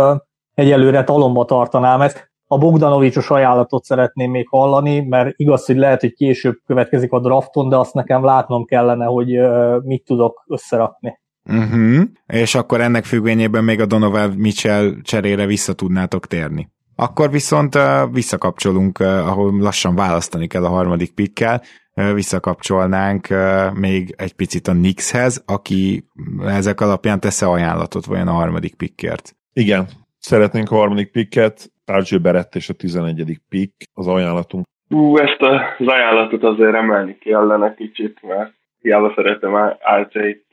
egyelőre 0.54 1.04
talomba 1.04 1.46
tartanám 1.46 2.02
ezt. 2.02 2.29
A 2.52 2.58
Bogdanovicsos 2.58 3.30
ajánlatot 3.30 3.84
szeretném 3.84 4.32
még 4.32 4.48
hallani, 4.48 5.00
mert 5.00 5.34
igaz, 5.36 5.66
hogy 5.66 5.78
lehet, 5.78 6.02
hogy 6.02 6.14
később 6.14 6.56
következik 6.66 7.12
a 7.12 7.20
drafton, 7.20 7.70
de 7.70 7.78
azt 7.78 7.94
nekem 7.94 8.24
látnom 8.24 8.66
kellene, 8.66 9.06
hogy 9.06 9.40
mit 9.84 10.04
tudok 10.04 10.44
összerakni. 10.48 11.20
Uh-huh. 11.46 12.04
És 12.26 12.56
akkor 12.56 12.82
ennek 12.82 13.06
függvényében 13.06 13.64
még 13.64 13.80
a 13.80 13.86
Donovan 13.86 14.30
Mitchell 14.30 14.94
cserére 15.02 15.46
vissza 15.46 15.74
tudnátok 15.74 16.28
térni. 16.28 16.72
Akkor 16.96 17.32
viszont 17.32 17.76
uh, 17.76 18.12
visszakapcsolunk, 18.12 19.00
uh, 19.00 19.08
ahol 19.08 19.60
lassan 19.60 19.96
választani 19.96 20.48
kell 20.48 20.66
a 20.66 20.70
harmadik 20.70 21.14
pikkel, 21.14 21.62
uh, 21.96 22.14
visszakapcsolnánk 22.14 23.28
még 23.74 24.14
egy 24.18 24.34
picit 24.34 24.68
a 24.68 24.72
Knickshez, 24.72 25.44
aki 25.46 26.06
ezek 26.46 26.82
alapján 26.82 27.20
tesz 27.20 27.42
ajánlatot 27.42 28.06
vajon 28.06 28.28
a 28.28 28.32
harmadik 28.32 28.76
pikkért. 28.76 29.36
Igen, 29.54 29.88
szeretnénk 30.20 30.72
a 30.72 30.76
harmadik 30.76 31.12
picket, 31.12 31.72
RJ 31.90 32.18
Barrett 32.18 32.56
és 32.56 32.70
a 32.70 32.74
11. 32.74 33.40
pick 33.50 33.74
az 33.94 34.08
ajánlatunk. 34.08 34.66
Ú, 34.90 35.18
ezt 35.18 35.42
az 35.42 35.88
ajánlatot 35.88 36.44
azért 36.44 36.74
emelni 36.74 37.18
kellene 37.18 37.74
kicsit, 37.74 38.22
mert 38.22 38.54
hiába 38.80 39.14
szeretem 39.16 39.56
RJ-t 40.02 40.46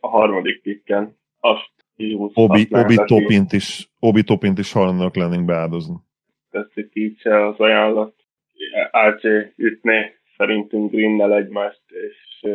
a 0.00 0.08
harmadik 0.08 0.62
picken. 0.62 1.18
Azt 1.40 1.70
Obi, 2.34 2.68
Obi 2.70 2.94
Topint 3.04 3.52
is, 3.52 3.90
Obi 3.98 4.22
Topint 4.22 4.58
is 4.58 4.72
hajlandóak 4.72 5.16
lennénk 5.16 5.44
beáldozni. 5.44 5.94
Tetszik 6.50 6.90
így 6.92 7.18
se 7.18 7.46
az 7.46 7.58
ajánlat. 7.58 8.14
RJ 9.08 9.28
ütné 9.56 10.14
szerintünk 10.36 10.90
Greennel 10.90 11.34
egymást, 11.34 11.82
és 11.86 12.50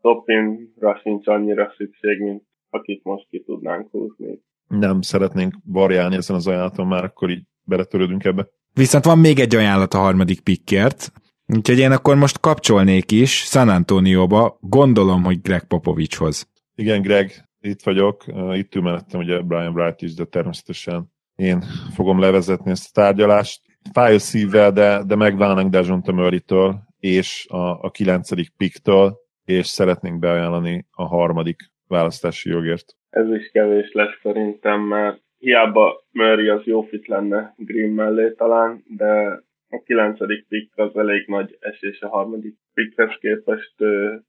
Topinra 0.00 1.00
sincs 1.02 1.26
annyira 1.26 1.72
szükség, 1.76 2.20
mint 2.20 2.42
akit 2.70 3.04
most 3.04 3.26
ki 3.30 3.42
tudnánk 3.42 3.90
húzni. 3.90 4.40
Nem 4.68 5.00
szeretnénk 5.00 5.54
variálni 5.64 6.16
ezen 6.16 6.36
az 6.36 6.46
ajánlaton, 6.46 6.86
már 6.86 7.04
akkor 7.04 7.30
így 7.30 7.42
beletörődünk 7.68 8.24
ebbe. 8.24 8.48
Viszont 8.72 9.04
van 9.04 9.18
még 9.18 9.38
egy 9.38 9.54
ajánlat 9.54 9.94
a 9.94 9.98
harmadik 9.98 10.40
pikkért, 10.40 11.12
úgyhogy 11.46 11.78
én 11.78 11.90
akkor 11.90 12.16
most 12.16 12.40
kapcsolnék 12.40 13.12
is 13.12 13.36
San 13.36 13.68
Antonióba, 13.68 14.58
gondolom, 14.60 15.24
hogy 15.24 15.40
Greg 15.40 15.64
Popovicshoz. 15.64 16.48
Igen, 16.74 17.02
Greg, 17.02 17.48
itt 17.60 17.82
vagyok, 17.82 18.24
itt 18.52 18.74
ül 18.74 18.82
mellettem 18.82 19.20
ugye 19.20 19.40
Brian 19.40 19.72
Bright 19.72 20.02
is, 20.02 20.14
de 20.14 20.24
természetesen 20.24 21.12
én 21.36 21.64
fogom 21.94 22.20
levezetni 22.20 22.70
ezt 22.70 22.88
a 22.88 23.00
tárgyalást. 23.00 23.60
Fáj 23.92 24.14
a 24.14 24.18
szívvel, 24.18 24.72
de, 24.72 25.02
de 25.06 25.14
megválnánk 25.14 25.70
Dejon 25.70 26.02
Murray-től 26.06 26.86
és 26.98 27.46
a, 27.48 27.82
a 27.82 27.90
kilencedik 27.90 28.52
picktől, 28.56 29.16
és 29.44 29.66
szeretnénk 29.66 30.18
beajánlani 30.18 30.86
a 30.90 31.06
harmadik 31.06 31.60
választási 31.86 32.48
jogért. 32.48 32.96
Ez 33.10 33.26
is 33.28 33.50
kevés 33.52 33.90
lesz 33.92 34.18
szerintem, 34.22 34.80
mert 34.80 35.22
hiába 35.38 36.04
Murray 36.12 36.48
az 36.48 36.64
jó 36.64 36.82
fit 36.82 37.06
lenne 37.06 37.54
Green 37.56 37.90
mellé 37.90 38.30
talán, 38.30 38.84
de 38.86 39.42
a 39.70 39.82
kilencedik 39.84 40.46
pick 40.48 40.78
az 40.78 40.96
elég 40.96 41.26
nagy 41.26 41.56
esés 41.60 42.00
a 42.00 42.08
harmadik 42.08 42.56
pickhez 42.74 43.16
képest 43.20 43.74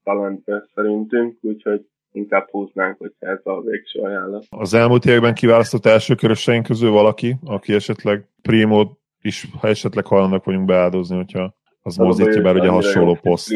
talentbe 0.03 0.67
szerintünk, 0.73 1.37
úgyhogy 1.41 1.85
inkább 2.11 2.49
húznánk, 2.49 2.97
hogyha 2.97 3.27
ez 3.27 3.39
a 3.43 3.61
végső 3.61 3.99
ajánlat. 3.99 4.45
Az 4.49 4.73
elmúlt 4.73 5.05
években 5.05 5.33
kiválasztott 5.33 5.85
első 5.85 6.15
köröseink 6.15 6.65
közül 6.65 6.91
valaki, 6.91 7.35
aki 7.45 7.73
esetleg 7.73 8.27
Primo 8.41 8.85
is, 9.21 9.47
ha 9.59 9.67
esetleg 9.67 10.05
hajlandók 10.05 10.43
vagyunk 10.43 10.65
beáldozni, 10.65 11.15
hogyha 11.15 11.53
az 11.81 11.97
mozdítja, 11.97 12.41
bár 12.41 12.55
ugye 12.55 12.69
hasonló 12.69 13.17
poszt. 13.21 13.51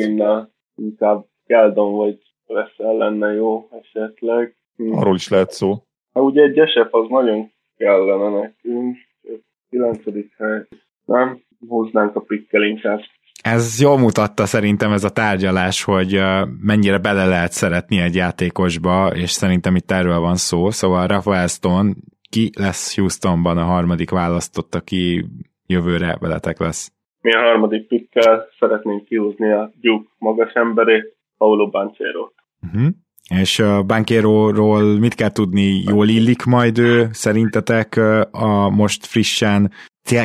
Inkább 0.76 1.26
Geldon 1.46 1.94
vagy 1.94 2.18
Vessel 2.48 2.94
lenne 2.94 3.34
jó 3.34 3.68
esetleg. 3.72 4.56
Arról 4.92 5.16
is 5.16 5.30
lehet 5.30 5.52
szó. 5.52 5.84
Hát 6.13 6.23
ugye 6.23 6.41
egy 6.41 6.58
esep 6.58 6.93
az 6.93 7.06
nagyon 7.10 7.52
kellene 7.78 8.30
nekünk. 8.30 8.97
9. 9.69 10.04
hely. 10.38 10.65
Nem? 11.06 11.41
Húznánk 11.67 12.15
a 12.15 12.23
inkább. 12.52 12.99
Ez 13.43 13.82
jól 13.82 13.97
mutatta 13.97 14.45
szerintem 14.45 14.91
ez 14.91 15.04
a 15.04 15.10
tárgyalás, 15.10 15.84
hogy 15.84 16.19
mennyire 16.62 16.97
bele 16.97 17.26
lehet 17.26 17.52
szeretni 17.52 17.99
egy 17.99 18.15
játékosba, 18.15 19.12
és 19.15 19.30
szerintem 19.30 19.76
itt 19.76 19.91
erről 19.91 20.19
van 20.19 20.36
szó. 20.36 20.69
Szóval 20.69 21.08
Rafael 21.08 21.47
Stone 21.47 21.93
ki 22.30 22.49
lesz 22.60 22.95
Houstonban 22.95 23.58
a 23.58 23.63
harmadik 23.63 24.10
választott, 24.10 24.76
aki 24.76 25.26
jövőre 25.65 26.17
veletek 26.19 26.60
lesz? 26.60 26.91
Mi 27.21 27.34
a 27.34 27.39
harmadik 27.39 27.88
pikkel 27.88 28.47
szeretnénk 28.60 29.06
kihúzni 29.06 29.52
a 29.52 29.71
Duke 29.82 30.10
magas 30.17 30.54
emberét, 30.54 31.15
Paulo 31.38 31.69
Banchero. 31.69 32.30
Uh-huh. 32.62 32.88
És 33.30 33.60
a 33.60 33.84
Bankéróról 33.84 35.00
mit 35.00 35.16
kell 35.16 35.32
tudni? 35.32 35.84
Jól 35.88 36.08
illik 36.08 36.44
majd 36.44 36.78
ő 36.78 37.08
szerintetek 37.12 37.96
a 38.32 38.70
most 38.70 39.06
frissen 39.06 39.72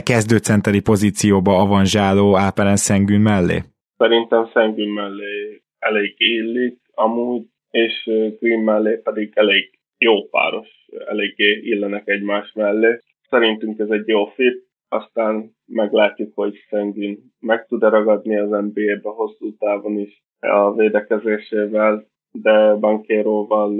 kezdőcenteri 0.03 0.81
pozícióba 0.81 1.61
avanzsáló 1.61 2.35
Alperen 2.35 2.77
Szengün 2.77 3.21
mellé? 3.21 3.63
Szerintem 3.97 4.51
Szengün 4.53 4.89
mellé 4.89 5.63
elég 5.79 6.15
illik 6.17 6.79
amúgy, 6.95 7.43
és 7.71 8.11
Green 8.41 8.61
mellé 8.61 9.01
pedig 9.03 9.33
elég 9.35 9.79
jó 9.99 10.29
páros, 10.29 10.69
eléggé 11.07 11.61
illenek 11.63 12.09
egymás 12.09 12.53
mellé. 12.55 13.01
Szerintünk 13.31 13.79
ez 13.79 13.91
egy 13.91 14.09
jó 14.09 14.25
fit, 14.27 14.67
aztán 14.89 15.57
meglátjuk, 15.67 16.33
hogy 16.35 16.55
Szengün 16.71 17.19
meg 17.41 17.67
tud-e 17.67 17.89
ragadni 17.89 18.39
az 18.39 18.49
NBA-be 18.49 19.11
hosszú 19.11 19.57
távon 19.57 19.99
is 19.99 20.23
a 20.41 20.75
védekezésével, 20.75 22.07
de 22.31 22.75
Bankéróval 22.75 23.73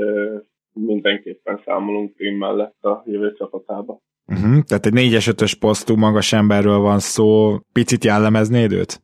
mindenképpen 0.73 1.61
számolunk 1.65 2.17
Green 2.17 2.35
mellett 2.35 2.83
a 2.83 3.03
jövő 3.07 3.33
csapatába. 3.33 4.01
Uh-huh, 4.27 4.63
tehát 4.63 4.87
egy 4.87 4.93
4-es 4.95 5.35
5-ös 5.37 5.55
posztú 5.61 5.97
magas 5.97 6.33
emberről 6.33 6.79
van 6.79 6.99
szó, 6.99 7.57
picit 7.73 8.05
jellemeznéd 8.05 8.73
őt? 8.73 9.03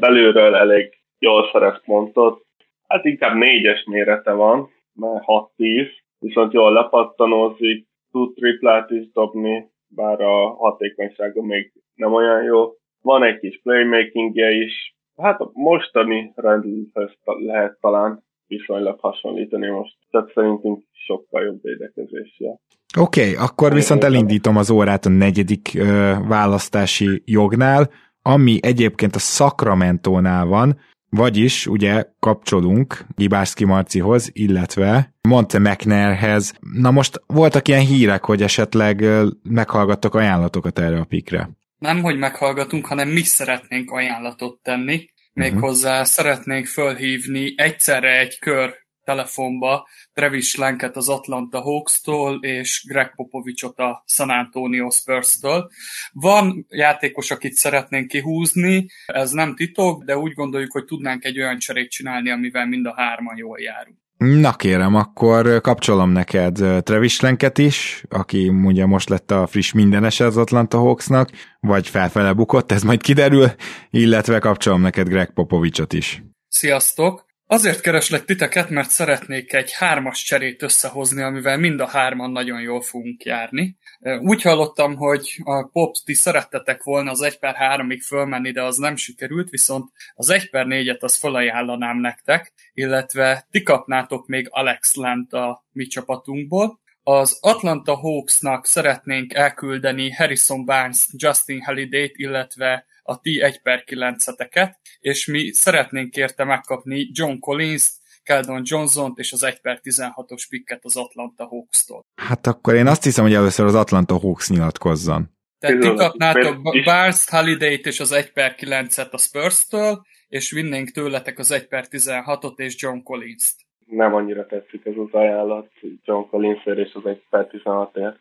Belülről 0.00 0.54
elég 0.54 0.94
jól 1.18 1.48
szerezt 1.52 1.86
mondott, 1.86 2.46
hát 2.86 3.04
inkább 3.04 3.36
4-es 3.36 3.86
mérete 3.86 4.32
van, 4.32 4.68
mert 4.92 5.24
6-10, 5.56 5.86
viszont 6.18 6.52
jól 6.52 6.72
lepattanózik, 6.72 7.86
tud 8.10 8.34
triplát 8.34 8.90
is 8.90 9.12
dobni, 9.12 9.70
bár 9.88 10.20
a 10.20 10.54
hatékonysága 10.54 11.42
még 11.42 11.72
nem 11.94 12.12
olyan 12.12 12.42
jó. 12.42 12.72
Van 13.02 13.22
egy 13.22 13.38
kis 13.38 13.60
playmakingje 13.62 14.50
is, 14.50 14.94
hát 15.16 15.40
a 15.40 15.50
mostani 15.52 16.32
rendőrhöz 16.34 17.10
lehet 17.24 17.78
talán 17.80 18.22
viszonylag 18.50 19.00
hasonlítani 19.00 19.68
most. 19.68 19.96
Tehát 20.10 20.30
szerintünk 20.34 20.82
sokkal 20.92 21.42
jobb 21.42 21.62
védekezésje. 21.62 22.60
Oké, 22.98 23.20
okay, 23.20 23.34
akkor 23.34 23.72
viszont 23.72 24.04
elindítom 24.04 24.56
az 24.56 24.70
órát 24.70 25.06
a 25.06 25.08
negyedik 25.08 25.74
ö, 25.74 26.14
választási 26.28 27.22
jognál, 27.24 27.90
ami 28.22 28.58
egyébként 28.62 29.14
a 29.14 29.18
Sacramento-nál 29.18 30.46
van, 30.46 30.78
vagyis 31.10 31.66
ugye 31.66 32.04
kapcsolunk 32.18 33.06
Gibárszki 33.16 33.64
Marcihoz, 33.64 34.30
illetve 34.32 35.14
Monte 35.28 35.58
McNairhez. 35.58 36.54
Na 36.60 36.90
most 36.90 37.22
voltak 37.26 37.68
ilyen 37.68 37.86
hírek, 37.86 38.24
hogy 38.24 38.42
esetleg 38.42 39.04
meghallgattok 39.42 40.14
ajánlatokat 40.14 40.78
erre 40.78 41.00
a 41.00 41.04
pikre. 41.04 41.50
Nem, 41.78 42.02
hogy 42.02 42.18
meghallgatunk, 42.18 42.86
hanem 42.86 43.08
mi 43.08 43.22
szeretnénk 43.22 43.90
ajánlatot 43.90 44.58
tenni. 44.62 45.08
Méghozzá 45.40 45.92
uh-huh. 45.92 46.06
szeretnénk 46.06 46.66
fölhívni 46.66 47.54
egyszerre 47.56 48.18
egy 48.18 48.38
kör 48.38 48.74
telefonba 49.04 49.88
Travis 50.12 50.56
Lanket 50.56 50.96
az 50.96 51.08
Atlanta 51.08 51.60
Hawks-tól 51.60 52.38
és 52.42 52.84
Greg 52.88 53.14
Popovicsot 53.14 53.78
a 53.78 54.04
San 54.06 54.30
Antonio 54.30 54.90
Spurs-től. 54.90 55.70
Van 56.12 56.66
játékos, 56.68 57.30
akit 57.30 57.54
szeretnénk 57.54 58.08
kihúzni, 58.08 58.86
ez 59.06 59.30
nem 59.30 59.54
titok, 59.54 60.04
de 60.04 60.16
úgy 60.16 60.32
gondoljuk, 60.32 60.72
hogy 60.72 60.84
tudnánk 60.84 61.24
egy 61.24 61.40
olyan 61.40 61.58
cserét 61.58 61.90
csinálni, 61.90 62.30
amivel 62.30 62.66
mind 62.66 62.86
a 62.86 62.94
hárman 62.96 63.36
jól 63.36 63.60
járunk. 63.60 63.99
Na 64.24 64.54
kérem, 64.54 64.94
akkor 64.94 65.60
kapcsolom 65.60 66.10
neked 66.10 66.82
Travis 66.82 67.20
Lenket 67.20 67.58
is, 67.58 68.04
aki 68.08 68.48
ugye 68.48 68.86
most 68.86 69.08
lett 69.08 69.30
a 69.30 69.46
friss 69.46 69.72
mindenes 69.72 70.20
az 70.20 70.36
Atlanta 70.36 70.78
Hawksnak, 70.78 71.30
vagy 71.60 71.88
felfele 71.88 72.32
bukott, 72.32 72.72
ez 72.72 72.82
majd 72.82 73.02
kiderül, 73.02 73.46
illetve 73.90 74.38
kapcsolom 74.38 74.80
neked 74.80 75.08
Greg 75.08 75.32
Popovicsot 75.32 75.92
is. 75.92 76.22
Sziasztok! 76.48 77.29
Azért 77.52 77.80
kereslek 77.80 78.24
titeket, 78.24 78.68
mert 78.68 78.90
szeretnék 78.90 79.52
egy 79.52 79.72
hármas 79.72 80.22
cserét 80.22 80.62
összehozni, 80.62 81.22
amivel 81.22 81.58
mind 81.58 81.80
a 81.80 81.86
hárman 81.86 82.30
nagyon 82.30 82.60
jól 82.60 82.80
fogunk 82.80 83.24
járni. 83.24 83.76
Úgy 84.20 84.42
hallottam, 84.42 84.96
hogy 84.96 85.40
a 85.44 85.68
pop 85.68 85.94
ti 86.04 86.14
szerettetek 86.14 86.82
volna 86.82 87.10
az 87.10 87.20
1 87.20 87.38
per 87.38 87.56
3-ig 87.60 88.00
fölmenni, 88.06 88.50
de 88.50 88.62
az 88.62 88.76
nem 88.76 88.96
sikerült, 88.96 89.50
viszont 89.50 89.90
az 90.14 90.30
1 90.30 90.50
per 90.50 90.66
4-et 90.68 91.00
az 91.00 91.16
felajánlanám 91.16 91.96
nektek, 91.96 92.52
illetve 92.74 93.46
ti 93.50 93.62
kapnátok 93.62 94.26
még 94.26 94.46
Alex 94.50 94.94
Lent 94.94 95.32
a 95.32 95.64
mi 95.72 95.86
csapatunkból. 95.86 96.80
Az 97.02 97.38
Atlanta 97.40 97.94
Hawksnak 97.94 98.66
szeretnénk 98.66 99.34
elküldeni 99.34 100.10
Harrison 100.10 100.64
Barnes, 100.64 101.06
Justin 101.12 101.60
Halliday-t, 101.60 102.16
illetve 102.16 102.86
a 103.10 103.20
ti 103.20 103.40
1 103.40 103.62
per 103.62 103.84
9-eteket, 103.86 104.74
és 105.00 105.26
mi 105.26 105.52
szeretnénk 105.52 106.16
érte 106.16 106.44
megkapni 106.44 107.10
John 107.12 107.38
Collins-t, 107.38 107.92
Keldon 108.22 108.62
Johnson-t 108.64 109.18
és 109.18 109.32
az 109.32 109.42
1 109.42 109.60
per 109.60 109.80
16-os 109.82 110.46
picket 110.48 110.84
az 110.84 110.96
Atlanta 110.96 111.44
Hawks-tól. 111.46 112.04
Hát 112.14 112.46
akkor 112.46 112.74
én 112.74 112.86
azt 112.86 113.04
hiszem, 113.04 113.24
hogy 113.24 113.34
először 113.34 113.66
az 113.66 113.74
Atlanta 113.74 114.18
Hawks 114.18 114.48
nyilatkozzon. 114.48 115.30
Tehát 115.58 115.80
ti 115.80 115.94
kapnátok 115.94 116.62
Barnes, 116.62 117.28
Halliday-t 117.28 117.86
és 117.86 118.00
az 118.00 118.12
1 118.12 118.32
per 118.32 118.54
9-et 118.58 119.10
a 119.10 119.18
Spurs-től, 119.18 120.02
és 120.28 120.50
vinnénk 120.50 120.90
tőletek 120.90 121.38
az 121.38 121.50
1 121.50 121.66
per 121.66 121.84
16-ot 121.90 122.58
és 122.58 122.82
John 122.82 123.02
Collins-t. 123.02 123.54
Nem 123.86 124.14
annyira 124.14 124.46
tetszik 124.46 124.86
ez 124.86 124.94
az 124.96 125.12
ajánlat 125.12 125.70
John 126.04 126.28
collins 126.28 126.64
és 126.64 126.92
az 126.94 127.06
1 127.06 127.22
per 127.30 127.48
16-ért. 127.52 128.18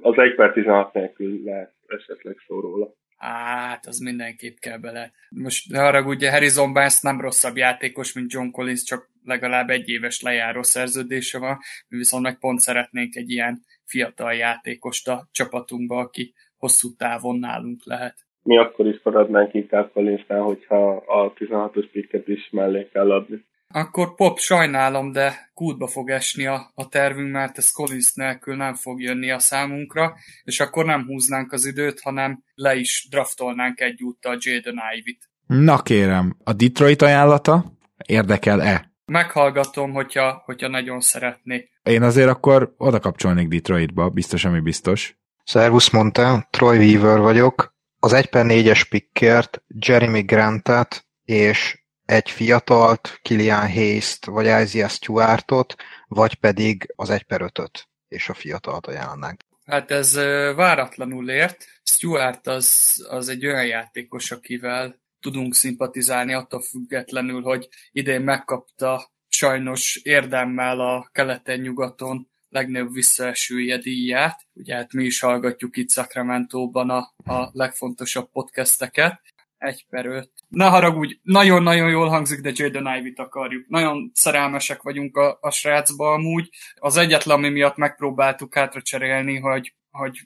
Az 0.00 0.18
1 0.18 0.34
per 0.34 0.52
16 0.52 0.92
nélkül 0.92 1.40
lehet 1.44 1.72
esetleg 1.86 2.36
szó 2.46 2.60
róla. 2.60 2.94
Hát, 3.16 3.86
az 3.86 3.98
mindenképp 3.98 4.56
kell 4.56 4.78
bele. 4.78 5.12
Most 5.30 5.74
arra 5.74 6.02
ugye 6.02 6.30
Harrison 6.30 6.72
Barnes 6.72 7.00
nem 7.00 7.20
rosszabb 7.20 7.56
játékos, 7.56 8.12
mint 8.12 8.32
John 8.32 8.50
Collins, 8.50 8.82
csak 8.82 9.10
legalább 9.24 9.70
egy 9.70 9.88
éves 9.88 10.20
lejáró 10.20 10.62
szerződése 10.62 11.38
van, 11.38 11.58
mi 11.88 11.96
viszont 11.96 12.22
meg 12.22 12.38
pont 12.38 12.60
szeretnénk 12.60 13.16
egy 13.16 13.30
ilyen 13.30 13.62
fiatal 13.84 14.34
játékost 14.34 15.08
a 15.08 15.28
csapatunkba, 15.32 15.98
aki 15.98 16.34
hosszú 16.56 16.88
távon 16.96 17.38
nálunk 17.38 17.84
lehet. 17.84 18.14
Mi 18.42 18.58
akkor 18.58 18.86
is 18.86 19.00
maradnánk 19.02 19.54
inkább 19.54 19.92
Collinsnál, 19.92 20.40
hogyha 20.40 20.96
a 20.96 21.32
16-os 21.32 21.88
pikket 21.92 22.28
is 22.28 22.48
mellé 22.50 22.88
kell 22.92 23.12
adni. 23.12 23.44
Akkor 23.76 24.14
Pop, 24.14 24.38
sajnálom, 24.38 25.12
de 25.12 25.50
kútba 25.54 25.86
fog 25.86 26.10
esni 26.10 26.46
a, 26.46 26.72
a 26.74 26.88
tervünk, 26.88 27.32
mert 27.32 27.58
ez 27.58 27.70
Collins 27.70 28.12
nélkül 28.14 28.56
nem 28.56 28.74
fog 28.74 29.00
jönni 29.00 29.30
a 29.30 29.38
számunkra, 29.38 30.14
és 30.44 30.60
akkor 30.60 30.84
nem 30.84 31.04
húznánk 31.06 31.52
az 31.52 31.66
időt, 31.66 32.00
hanem 32.00 32.42
le 32.54 32.74
is 32.74 33.06
draftolnánk 33.10 33.80
egyúttal 33.80 34.36
Jaden 34.40 34.78
Ivy-t. 34.96 35.28
Na 35.46 35.82
kérem, 35.82 36.36
a 36.44 36.52
Detroit 36.52 37.02
ajánlata 37.02 37.64
érdekel-e? 38.06 38.92
Meghallgatom, 39.04 39.92
hogyha, 39.92 40.42
hogyha 40.44 40.68
nagyon 40.68 41.00
szeretné. 41.00 41.68
Én 41.82 42.02
azért 42.02 42.28
akkor 42.28 42.74
oda 42.76 42.98
kapcsolnék 42.98 43.48
Detroitba, 43.48 44.08
biztos, 44.08 44.44
ami 44.44 44.60
biztos. 44.60 45.16
Szervusz 45.44 45.90
mondta, 45.90 46.46
Troy 46.50 46.78
Weaver 46.78 47.18
vagyok. 47.18 47.74
Az 47.98 48.12
1 48.12 48.26
per 48.26 48.44
4-es 48.48 48.86
pickért 48.88 49.62
Jeremy 49.68 50.20
Grantet 50.22 51.06
és 51.24 51.85
egy 52.06 52.30
fiatalt, 52.30 53.18
Kilian 53.22 53.72
Hayes-t, 53.72 54.24
vagy 54.24 54.44
Isaiah 54.44 54.90
Stewartot, 54.90 55.74
vagy 56.06 56.34
pedig 56.34 56.92
az 56.96 57.10
1 57.10 57.22
per 57.22 57.40
5 57.40 57.88
és 58.08 58.28
a 58.28 58.34
fiatalt 58.34 58.86
ajánlanánk. 58.86 59.40
Hát 59.64 59.90
ez 59.90 60.14
váratlanul 60.54 61.30
ért. 61.30 61.64
Stuart 61.82 62.46
az, 62.46 62.94
az 63.08 63.28
egy 63.28 63.46
olyan 63.46 63.66
játékos, 63.66 64.30
akivel 64.30 65.00
tudunk 65.20 65.54
szimpatizálni, 65.54 66.32
attól 66.34 66.62
függetlenül, 66.62 67.42
hogy 67.42 67.68
idén 67.92 68.20
megkapta 68.20 69.10
sajnos 69.28 70.00
érdemmel 70.02 70.80
a 70.80 71.08
keleten-nyugaton 71.12 72.30
legnagyobb 72.48 72.92
visszaesője 72.92 73.78
díját. 73.78 74.46
Ugye 74.52 74.74
hát 74.74 74.92
mi 74.92 75.04
is 75.04 75.20
hallgatjuk 75.20 75.76
itt 75.76 75.90
Sacramento-ban 75.90 76.90
a, 76.90 77.14
a 77.24 77.48
legfontosabb 77.52 78.30
podcasteket. 78.30 79.20
Egy 79.58 79.86
per 79.90 80.06
öt. 80.06 80.30
Ne 80.48 80.64
haragudj, 80.64 81.18
nagyon-nagyon 81.22 81.90
jól 81.90 82.08
hangzik, 82.08 82.40
de 82.40 82.50
Jaden 82.54 82.96
Ivy-t 82.98 83.18
akarjuk. 83.18 83.68
Nagyon 83.68 84.10
szerelmesek 84.14 84.82
vagyunk 84.82 85.16
a, 85.16 85.38
a 85.40 85.50
srácba 85.50 86.12
amúgy. 86.12 86.48
Az 86.74 86.96
egyetlen, 86.96 87.36
ami 87.36 87.48
miatt 87.48 87.76
megpróbáltuk 87.76 88.54
hátra 88.54 88.82
cserélni, 88.82 89.38
hogy, 89.38 89.74
hogy 89.90 90.22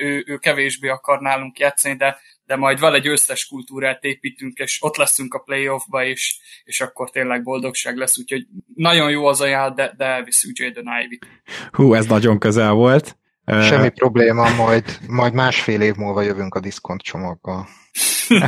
ő, 0.00 0.24
ő 0.26 0.36
kevésbé 0.36 0.88
akar 0.88 1.20
nálunk 1.20 1.58
játszani, 1.58 1.96
de, 1.96 2.18
de 2.44 2.56
majd 2.56 2.80
vele 2.80 2.98
győztes 2.98 3.46
kultúrát 3.46 4.02
építünk, 4.02 4.58
és 4.58 4.78
ott 4.82 4.96
leszünk 4.96 5.34
a 5.34 5.38
playoffba, 5.38 6.04
és, 6.04 6.38
és 6.64 6.80
akkor 6.80 7.10
tényleg 7.10 7.42
boldogság 7.42 7.96
lesz. 7.96 8.18
Úgyhogy 8.18 8.46
nagyon 8.74 9.10
jó 9.10 9.26
az 9.26 9.40
ajánl, 9.40 9.74
de, 9.74 9.94
de 9.96 10.04
elviszünk 10.04 10.56
Jaden 10.56 10.86
Ivy-t. 11.04 11.26
Hú, 11.70 11.94
ez 11.94 12.06
nagyon 12.06 12.38
közel 12.38 12.72
volt. 12.72 13.18
Semmi 13.46 13.86
uh... 13.86 13.92
probléma, 13.92 14.54
majd, 14.54 14.98
majd 15.08 15.32
másfél 15.32 15.80
év 15.80 15.94
múlva 15.94 16.22
jövünk 16.22 16.54
a 16.54 16.60
diszkont 16.60 17.02
csomaggal. 17.02 17.66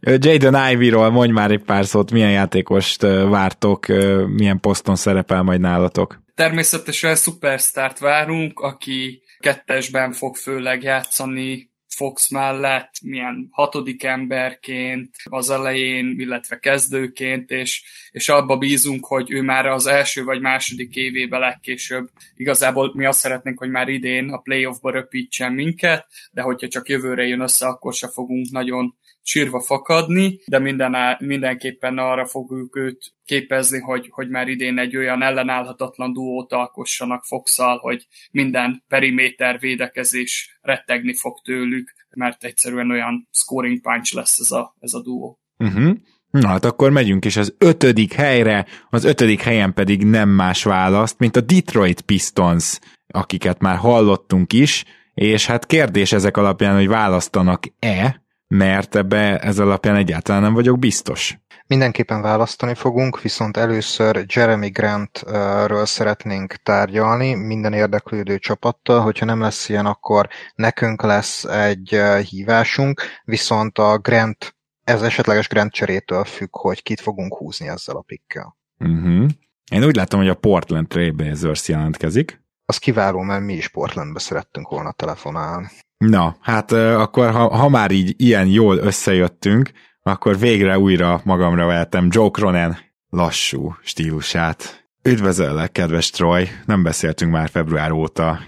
Jaden 0.00 0.70
Ivy-ról 0.72 1.10
mondj 1.10 1.32
már 1.32 1.50
egy 1.50 1.62
pár 1.62 1.86
szót, 1.86 2.10
milyen 2.10 2.30
játékost 2.30 3.02
vártok, 3.02 3.86
milyen 4.26 4.60
poszton 4.60 4.96
szerepel 4.96 5.42
majd 5.42 5.60
nálatok? 5.60 6.22
Természetesen 6.34 7.14
szupersztárt 7.14 7.98
várunk, 7.98 8.60
aki 8.60 9.22
kettesben 9.38 10.12
fog 10.12 10.36
főleg 10.36 10.82
játszani, 10.82 11.71
Fox 11.94 12.28
mellett, 12.28 12.92
milyen 13.02 13.48
hatodik 13.50 14.04
emberként 14.04 15.16
az 15.24 15.50
elején, 15.50 16.14
illetve 16.18 16.58
kezdőként, 16.58 17.50
és, 17.50 17.84
és 18.10 18.28
abba 18.28 18.56
bízunk, 18.56 19.06
hogy 19.06 19.30
ő 19.30 19.42
már 19.42 19.66
az 19.66 19.86
első 19.86 20.24
vagy 20.24 20.40
második 20.40 20.96
évében 20.96 21.40
legkésőbb. 21.40 22.10
Igazából 22.36 22.92
mi 22.94 23.04
azt 23.04 23.18
szeretnénk, 23.18 23.58
hogy 23.58 23.70
már 23.70 23.88
idén 23.88 24.28
a 24.28 24.38
playoffba 24.38 24.90
röpítsen 24.90 25.52
minket, 25.52 26.06
de 26.32 26.42
hogyha 26.42 26.68
csak 26.68 26.88
jövőre 26.88 27.26
jön 27.26 27.40
össze, 27.40 27.66
akkor 27.66 27.94
se 27.94 28.08
fogunk 28.08 28.50
nagyon 28.50 28.94
sírva 29.22 29.60
fakadni, 29.60 30.40
de 30.46 30.58
minden, 30.58 31.16
mindenképpen 31.18 31.98
arra 31.98 32.26
fogjuk 32.26 32.76
őt 32.76 33.12
képezni, 33.24 33.78
hogy, 33.78 34.08
hogy 34.10 34.28
már 34.28 34.48
idén 34.48 34.78
egy 34.78 34.96
olyan 34.96 35.22
ellenállhatatlan 35.22 36.12
duót 36.12 36.52
alkossanak 36.52 37.24
Foxal, 37.24 37.78
hogy 37.78 38.06
minden 38.30 38.84
periméter 38.88 39.58
védekezés 39.58 40.58
rettegni 40.60 41.14
fog 41.14 41.40
tőlük, 41.44 41.94
mert 42.10 42.44
egyszerűen 42.44 42.90
olyan 42.90 43.28
scoring 43.30 43.80
punch 43.80 44.14
lesz 44.14 44.38
ez 44.38 44.50
a, 44.50 44.76
ez 44.80 44.92
a 44.92 45.02
duó. 45.02 45.38
Uh-huh. 45.58 45.92
Na 46.30 46.48
hát 46.48 46.64
akkor 46.64 46.90
megyünk 46.90 47.24
is 47.24 47.36
az 47.36 47.54
ötödik 47.58 48.12
helyre, 48.12 48.66
az 48.90 49.04
ötödik 49.04 49.40
helyen 49.40 49.74
pedig 49.74 50.04
nem 50.04 50.28
más 50.28 50.62
választ, 50.64 51.18
mint 51.18 51.36
a 51.36 51.40
Detroit 51.40 52.00
Pistons, 52.00 52.78
akiket 53.06 53.60
már 53.60 53.76
hallottunk 53.76 54.52
is, 54.52 54.84
és 55.14 55.46
hát 55.46 55.66
kérdés 55.66 56.12
ezek 56.12 56.36
alapján, 56.36 56.76
hogy 56.76 56.88
választanak-e, 56.88 58.21
mert 58.52 58.96
ebbe 58.96 59.38
ez 59.38 59.58
alapján 59.58 59.96
egyáltalán 59.96 60.42
nem 60.42 60.54
vagyok 60.54 60.78
biztos. 60.78 61.38
Mindenképpen 61.66 62.22
választani 62.22 62.74
fogunk, 62.74 63.20
viszont 63.20 63.56
először 63.56 64.24
Jeremy 64.28 64.68
Grantről 64.68 65.86
szeretnénk 65.86 66.54
tárgyalni 66.54 67.34
minden 67.34 67.72
érdeklődő 67.72 68.38
csapattal, 68.38 69.00
hogyha 69.00 69.24
nem 69.24 69.40
lesz 69.40 69.68
ilyen, 69.68 69.86
akkor 69.86 70.28
nekünk 70.54 71.02
lesz 71.02 71.44
egy 71.44 72.00
hívásunk, 72.28 73.02
viszont 73.24 73.78
a 73.78 73.98
Grant, 73.98 74.56
ez 74.84 75.02
esetleges 75.02 75.48
Grant 75.48 75.72
cserétől 75.72 76.24
függ, 76.24 76.56
hogy 76.56 76.82
kit 76.82 77.00
fogunk 77.00 77.36
húzni 77.36 77.68
ezzel 77.68 77.96
a 77.96 78.02
pikkel. 78.02 78.56
Uh-huh. 78.78 79.28
Én 79.70 79.84
úgy 79.84 79.96
látom, 79.96 80.20
hogy 80.20 80.28
a 80.28 80.34
Portland 80.34 80.88
Trailblazers 80.88 81.68
jelentkezik. 81.68 82.40
Az 82.64 82.78
kiváló, 82.78 83.20
mert 83.20 83.44
mi 83.44 83.52
is 83.52 83.68
Portlandbe 83.68 84.18
szerettünk 84.18 84.68
volna 84.68 84.92
telefonálni. 84.92 85.70
Na, 86.08 86.36
hát 86.40 86.72
akkor 86.72 87.30
ha, 87.30 87.56
ha 87.56 87.68
már 87.68 87.90
így 87.90 88.14
ilyen 88.16 88.46
jól 88.46 88.76
összejöttünk, 88.76 89.70
akkor 90.02 90.38
végre 90.38 90.78
újra 90.78 91.20
magamra 91.24 91.66
vehetem 91.66 92.08
Joe 92.10 92.30
Cronen 92.30 92.78
lassú 93.10 93.76
stílusát. 93.82 94.86
Üdvözöllek, 95.02 95.72
kedves 95.72 96.10
Troy, 96.10 96.48
nem 96.64 96.82
beszéltünk 96.82 97.32
már 97.32 97.48
február 97.48 97.90
óta, 97.90 98.40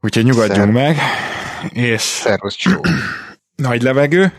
úgyhogy 0.00 0.24
nyugodjunk 0.24 0.54
Szer- 0.54 0.72
meg, 0.72 0.96
és... 1.72 2.00
Szervusz. 2.00 2.56
Nagy 3.56 3.82
levegő. 3.82 4.32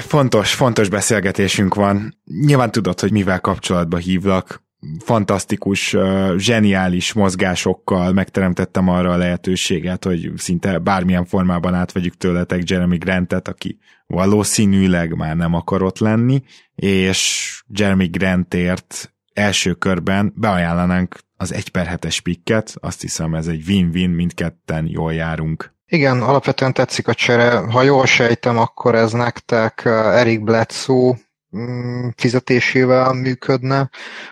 Fontos, 0.00 0.54
fontos 0.54 0.88
beszélgetésünk 0.88 1.74
van. 1.74 2.20
Nyilván 2.24 2.70
tudod, 2.70 3.00
hogy 3.00 3.12
mivel 3.12 3.40
kapcsolatba 3.40 3.96
hívlak 3.96 4.65
fantasztikus, 5.04 5.96
zseniális 6.36 7.12
mozgásokkal 7.12 8.12
megteremtettem 8.12 8.88
arra 8.88 9.10
a 9.10 9.16
lehetőséget, 9.16 10.04
hogy 10.04 10.32
szinte 10.36 10.78
bármilyen 10.78 11.24
formában 11.24 11.74
átvegyük 11.74 12.16
tőletek 12.16 12.70
Jeremy 12.70 12.96
Grantet, 12.96 13.48
aki 13.48 13.78
valószínűleg 14.06 15.14
már 15.14 15.36
nem 15.36 15.54
akar 15.54 15.82
ott 15.82 15.98
lenni, 15.98 16.42
és 16.74 17.62
Jeremy 17.68 18.06
Grantért 18.06 19.14
első 19.32 19.72
körben 19.72 20.32
beajánlanánk 20.36 21.18
az 21.36 21.52
1 21.52 21.68
per 21.68 21.98
7-es 22.00 22.18
pikket, 22.22 22.74
azt 22.80 23.00
hiszem 23.00 23.34
ez 23.34 23.46
egy 23.46 23.62
win-win, 23.68 24.10
mindketten 24.10 24.86
jól 24.88 25.12
járunk. 25.12 25.74
Igen, 25.88 26.22
alapvetően 26.22 26.72
tetszik 26.72 27.08
a 27.08 27.14
csere. 27.14 27.56
Ha 27.56 27.82
jól 27.82 28.06
sejtem, 28.06 28.58
akkor 28.58 28.94
ez 28.94 29.12
nektek 29.12 29.82
Eric 29.84 30.42
Bledsoe 30.42 31.18
fizetésével 32.16 33.12
működne, 33.12 33.90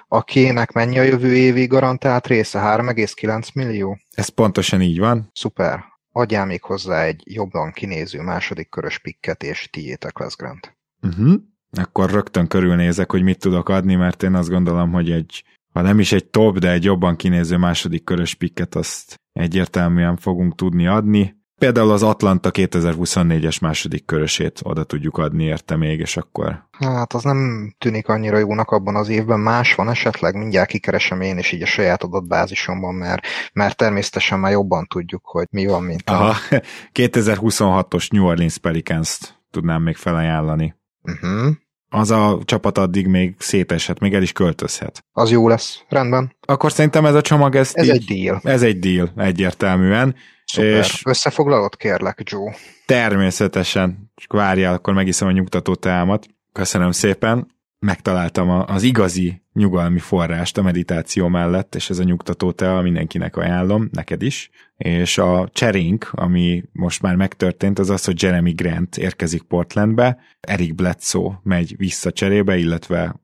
akinek 0.08 0.72
mennyi 0.72 0.98
a 0.98 1.02
jövő 1.02 1.34
évi 1.34 1.66
garantált 1.66 2.26
része? 2.26 2.58
3,9 2.58 3.54
millió? 3.54 3.98
Ez 4.10 4.28
pontosan 4.28 4.80
így 4.80 4.98
van. 4.98 5.30
Szuper. 5.32 5.84
Adjál 6.12 6.46
még 6.46 6.62
hozzá 6.62 7.04
egy 7.04 7.22
jobban 7.24 7.72
kinéző 7.72 8.20
második 8.20 8.68
körös 8.68 8.98
pikket, 8.98 9.42
és 9.42 9.68
tiétek 9.72 10.18
lesz 10.18 10.36
Grant. 10.36 10.76
Uh-huh. 11.02 11.34
Akkor 11.70 12.10
rögtön 12.10 12.46
körülnézek, 12.46 13.10
hogy 13.10 13.22
mit 13.22 13.38
tudok 13.38 13.68
adni, 13.68 13.94
mert 13.94 14.22
én 14.22 14.34
azt 14.34 14.48
gondolom, 14.48 14.92
hogy 14.92 15.10
egy, 15.10 15.44
ha 15.72 15.80
nem 15.80 16.00
is 16.00 16.12
egy 16.12 16.26
top, 16.26 16.58
de 16.58 16.70
egy 16.70 16.84
jobban 16.84 17.16
kinéző 17.16 17.56
második 17.56 18.04
körös 18.04 18.34
pikket 18.34 18.74
azt 18.74 19.20
egyértelműen 19.32 20.16
fogunk 20.16 20.54
tudni 20.54 20.86
adni. 20.86 21.42
Például 21.58 21.90
az 21.90 22.02
Atlanta 22.02 22.50
2024-es 22.52 23.60
második 23.60 24.04
körösét 24.04 24.60
oda 24.62 24.84
tudjuk 24.84 25.18
adni 25.18 25.44
érte 25.44 25.76
még, 25.76 26.00
és 26.00 26.16
akkor... 26.16 26.68
Hát 26.78 27.12
az 27.12 27.22
nem 27.22 27.70
tűnik 27.78 28.08
annyira 28.08 28.38
jónak 28.38 28.70
abban 28.70 28.96
az 28.96 29.08
évben. 29.08 29.40
Más 29.40 29.74
van 29.74 29.88
esetleg, 29.88 30.34
mindjárt 30.34 30.68
kikeresem 30.68 31.20
én 31.20 31.38
is 31.38 31.52
így 31.52 31.62
a 31.62 31.66
saját 31.66 32.02
adatbázisomban, 32.02 32.94
mert, 32.94 33.26
mert 33.52 33.76
természetesen 33.76 34.38
már 34.38 34.52
jobban 34.52 34.86
tudjuk, 34.86 35.24
hogy 35.24 35.46
mi 35.50 35.66
van, 35.66 35.82
mint 35.82 36.10
Aha, 36.10 36.28
a... 36.50 36.62
2026-os 36.92 38.10
New 38.10 38.24
Orleans 38.24 38.58
Pelicans-t 38.58 39.42
tudnám 39.50 39.82
még 39.82 39.96
felajánlani. 39.96 40.74
Uh-huh 41.02 41.54
az 41.94 42.10
a 42.10 42.38
csapat 42.44 42.78
addig 42.78 43.06
még 43.06 43.34
széteshet, 43.38 43.98
még 43.98 44.14
el 44.14 44.22
is 44.22 44.32
költözhet. 44.32 45.04
Az 45.12 45.30
jó 45.30 45.48
lesz, 45.48 45.82
rendben. 45.88 46.36
Akkor 46.46 46.72
szerintem 46.72 47.04
ez 47.04 47.14
a 47.14 47.20
csomag, 47.20 47.54
ez, 47.54 47.70
ez 47.72 47.84
így, 47.84 47.90
egy 47.90 48.04
deal. 48.04 48.40
Ez 48.44 48.62
egy 48.62 48.78
deal, 48.78 49.12
egyértelműen. 49.16 50.14
Szuper. 50.44 50.78
És 50.78 51.02
Összefoglalod, 51.04 51.76
kérlek, 51.76 52.22
Joe? 52.24 52.54
Természetesen. 52.86 54.12
Csak 54.14 54.32
várjál, 54.32 54.74
akkor 54.74 54.94
megiszom 54.94 55.28
a 55.28 55.32
nyugtató 55.32 55.74
teámat. 55.74 56.26
Köszönöm 56.52 56.90
szépen. 56.90 57.53
Megtaláltam 57.84 58.48
az 58.66 58.82
igazi 58.82 59.42
nyugalmi 59.52 59.98
forrást 59.98 60.58
a 60.58 60.62
meditáció 60.62 61.28
mellett, 61.28 61.74
és 61.74 61.90
ez 61.90 61.98
a 61.98 62.02
nyugtató 62.04 62.52
tea 62.52 62.80
mindenkinek 62.80 63.36
ajánlom, 63.36 63.88
neked 63.92 64.22
is. 64.22 64.50
És 64.76 65.18
a 65.18 65.48
cserénk, 65.52 66.10
ami 66.12 66.64
most 66.72 67.02
már 67.02 67.16
megtörtént, 67.16 67.78
az 67.78 67.90
az, 67.90 68.04
hogy 68.04 68.22
Jeremy 68.22 68.52
Grant 68.52 68.96
érkezik 68.96 69.42
Portlandbe, 69.42 70.18
Eric 70.40 70.74
Bledsoe 70.74 71.40
megy 71.42 71.74
vissza 71.76 72.12
cserébe, 72.12 72.56
illetve 72.56 73.14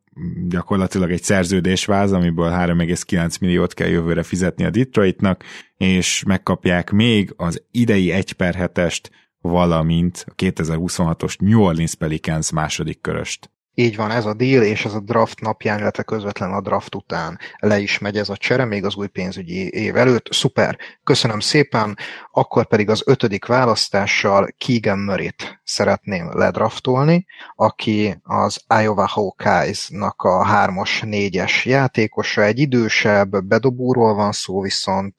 gyakorlatilag 0.49 1.11
egy 1.11 1.23
szerződésváz, 1.23 2.13
amiből 2.13 2.51
3,9 2.51 3.41
milliót 3.41 3.75
kell 3.75 3.89
jövőre 3.89 4.23
fizetni 4.23 4.65
a 4.65 4.71
Detroitnak, 4.71 5.45
és 5.77 6.23
megkapják 6.27 6.91
még 6.91 7.33
az 7.37 7.63
idei 7.71 8.11
1 8.11 8.33
per 8.33 8.55
7-est, 8.59 9.03
valamint 9.41 10.25
a 10.29 10.35
2026-os 10.35 11.39
New 11.39 11.61
Orleans 11.61 11.95
Pelicans 11.95 12.51
második 12.51 13.01
köröst. 13.01 13.51
Így 13.81 13.97
van, 13.97 14.11
ez 14.11 14.25
a 14.25 14.35
deal, 14.35 14.63
és 14.63 14.85
ez 14.85 14.95
a 14.95 15.01
draft 15.01 15.41
napján, 15.41 15.79
illetve 15.79 16.03
közvetlen 16.03 16.53
a 16.53 16.61
draft 16.61 16.95
után 16.95 17.39
le 17.59 17.79
is 17.79 17.99
megy 17.99 18.17
ez 18.17 18.29
a 18.29 18.37
csere, 18.37 18.65
még 18.65 18.85
az 18.85 18.97
új 18.97 19.07
pénzügyi 19.07 19.71
év 19.71 19.97
előtt. 19.97 20.33
Szuper, 20.33 20.79
köszönöm 21.05 21.41
szépen. 21.41 21.99
Akkor 22.33 22.67
pedig 22.67 22.89
az 22.89 23.03
ötödik 23.07 23.45
választással 23.47 24.49
Keegan 24.59 24.99
murray 24.99 25.31
szeretném 25.65 26.39
ledraftolni, 26.39 27.27
aki 27.57 28.21
az 28.23 28.61
Iowa 28.81 29.07
Hawkeyes-nak 29.07 30.23
a 30.23 30.45
hármas, 30.45 31.01
négyes 31.01 31.65
játékosa, 31.65 32.43
egy 32.43 32.59
idősebb 32.59 33.45
bedobóról 33.45 34.15
van 34.15 34.33
szó, 34.33 34.61
viszont 34.61 35.17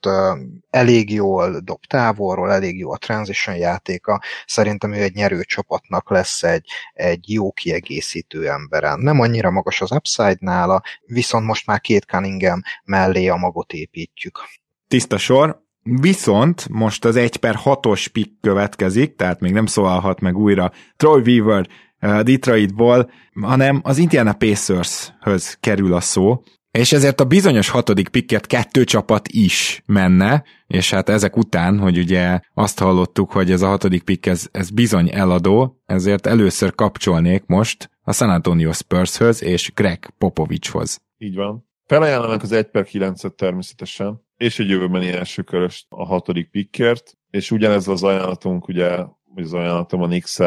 elég 0.69 1.13
jól 1.13 1.59
dob 1.59 1.85
távolról, 1.85 2.51
elég 2.51 2.77
jó 2.77 2.91
a 2.91 2.97
transition 2.97 3.55
játéka. 3.55 4.21
Szerintem 4.45 4.93
ő 4.93 5.01
egy 5.01 5.13
nyerő 5.13 5.43
csapatnak 5.43 6.09
lesz 6.09 6.43
egy, 6.43 6.65
egy 6.93 7.33
jó 7.33 7.51
kiegészítő 7.51 8.49
emberen. 8.51 8.99
Nem 8.99 9.19
annyira 9.19 9.51
magas 9.51 9.81
az 9.81 9.91
upside 9.91 10.37
nála, 10.39 10.81
viszont 11.05 11.45
most 11.45 11.65
már 11.65 11.81
két 11.81 12.03
Cunningham 12.03 12.61
mellé 12.83 13.27
a 13.27 13.35
magot 13.35 13.73
építjük. 13.73 14.39
Tiszta 14.87 15.17
sor, 15.17 15.61
Viszont 15.83 16.67
most 16.69 17.05
az 17.05 17.15
1 17.15 17.37
per 17.37 17.55
6-os 17.63 18.07
pick 18.11 18.41
következik, 18.41 19.15
tehát 19.15 19.39
még 19.39 19.51
nem 19.51 19.65
szólalhat 19.65 20.19
meg 20.19 20.37
újra 20.37 20.71
Troy 20.97 21.21
Weaver 21.21 21.67
uh, 22.01 22.19
Detroitból, 22.19 23.11
hanem 23.41 23.79
az 23.83 23.97
Indiana 23.97 24.33
Pacers-höz 24.33 25.57
kerül 25.59 25.93
a 25.93 25.99
szó, 25.99 26.43
és 26.71 26.91
ezért 26.91 27.19
a 27.19 27.25
bizonyos 27.25 27.69
hatodik 27.69 28.09
pikket 28.09 28.47
kettő 28.47 28.83
csapat 28.83 29.27
is 29.27 29.83
menne, 29.85 30.43
és 30.67 30.89
hát 30.89 31.09
ezek 31.09 31.37
után, 31.37 31.79
hogy 31.79 31.97
ugye 31.97 32.39
azt 32.53 32.79
hallottuk, 32.79 33.31
hogy 33.31 33.51
ez 33.51 33.61
a 33.61 33.67
hatodik 33.67 34.03
pikk, 34.03 34.25
ez, 34.25 34.47
ez 34.51 34.69
bizony 34.69 35.09
eladó, 35.13 35.81
ezért 35.85 36.27
először 36.27 36.75
kapcsolnék 36.75 37.43
most 37.45 37.90
a 38.03 38.13
San 38.13 38.29
Antonio 38.29 38.73
Spurshöz 38.73 39.43
és 39.43 39.71
Greg 39.73 40.13
Popovicshoz. 40.17 41.01
Így 41.17 41.35
van. 41.35 41.69
Felajánlanak 41.85 42.41
az 42.41 42.51
1 42.51 42.65
per 42.65 42.83
9 42.83 43.35
természetesen, 43.35 44.25
és 44.37 44.59
egy 44.59 44.69
jövőbeni 44.69 45.07
első 45.07 45.41
körös 45.41 45.85
a 45.89 46.05
hatodik 46.05 46.49
pikkért, 46.49 47.17
és 47.29 47.51
ugyanez 47.51 47.87
az 47.87 48.03
ajánlatunk, 48.03 48.67
ugye, 48.67 49.05
az 49.35 49.53
ajánlatom 49.53 50.01
a 50.01 50.07
nix 50.07 50.39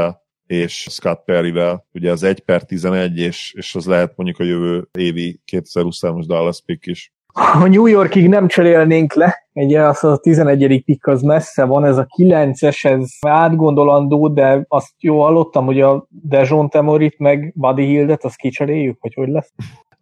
és 0.47 0.87
Scott 0.90 1.25
Perryvel, 1.25 1.87
ugye 1.93 2.11
az 2.11 2.23
1 2.23 2.40
per 2.40 2.64
11, 2.64 3.19
és, 3.19 3.53
és 3.57 3.75
az 3.75 3.87
lehet 3.87 4.17
mondjuk 4.17 4.38
a 4.38 4.45
jövő 4.45 4.88
évi 4.99 5.40
2023-as 5.53 6.25
Dallas 6.27 6.62
pick 6.62 6.87
is. 6.87 7.12
A 7.37 7.66
New 7.66 7.87
Yorkig 7.87 8.29
nem 8.29 8.49
cserélnénk 8.49 9.14
le, 9.14 9.49
ugye 9.53 9.83
az 9.83 10.05
a 10.05 10.16
11. 10.16 10.83
pick 10.85 11.07
az 11.07 11.23
messze 11.23 11.64
van, 11.64 11.85
ez 11.85 11.97
a 11.97 12.07
9-es, 12.18 12.85
ez 12.85 13.11
átgondolandó, 13.20 14.29
de 14.29 14.64
azt 14.68 14.92
jó 14.99 15.23
hallottam, 15.23 15.64
hogy 15.64 15.81
a 15.81 16.07
Dejon 16.09 16.68
Temorit 16.68 17.18
meg 17.18 17.53
Buddy 17.55 17.85
Hildet, 17.85 18.25
azt 18.25 18.37
kicseréljük, 18.37 18.97
hogy 19.01 19.14
hogy 19.14 19.29
lesz? 19.29 19.53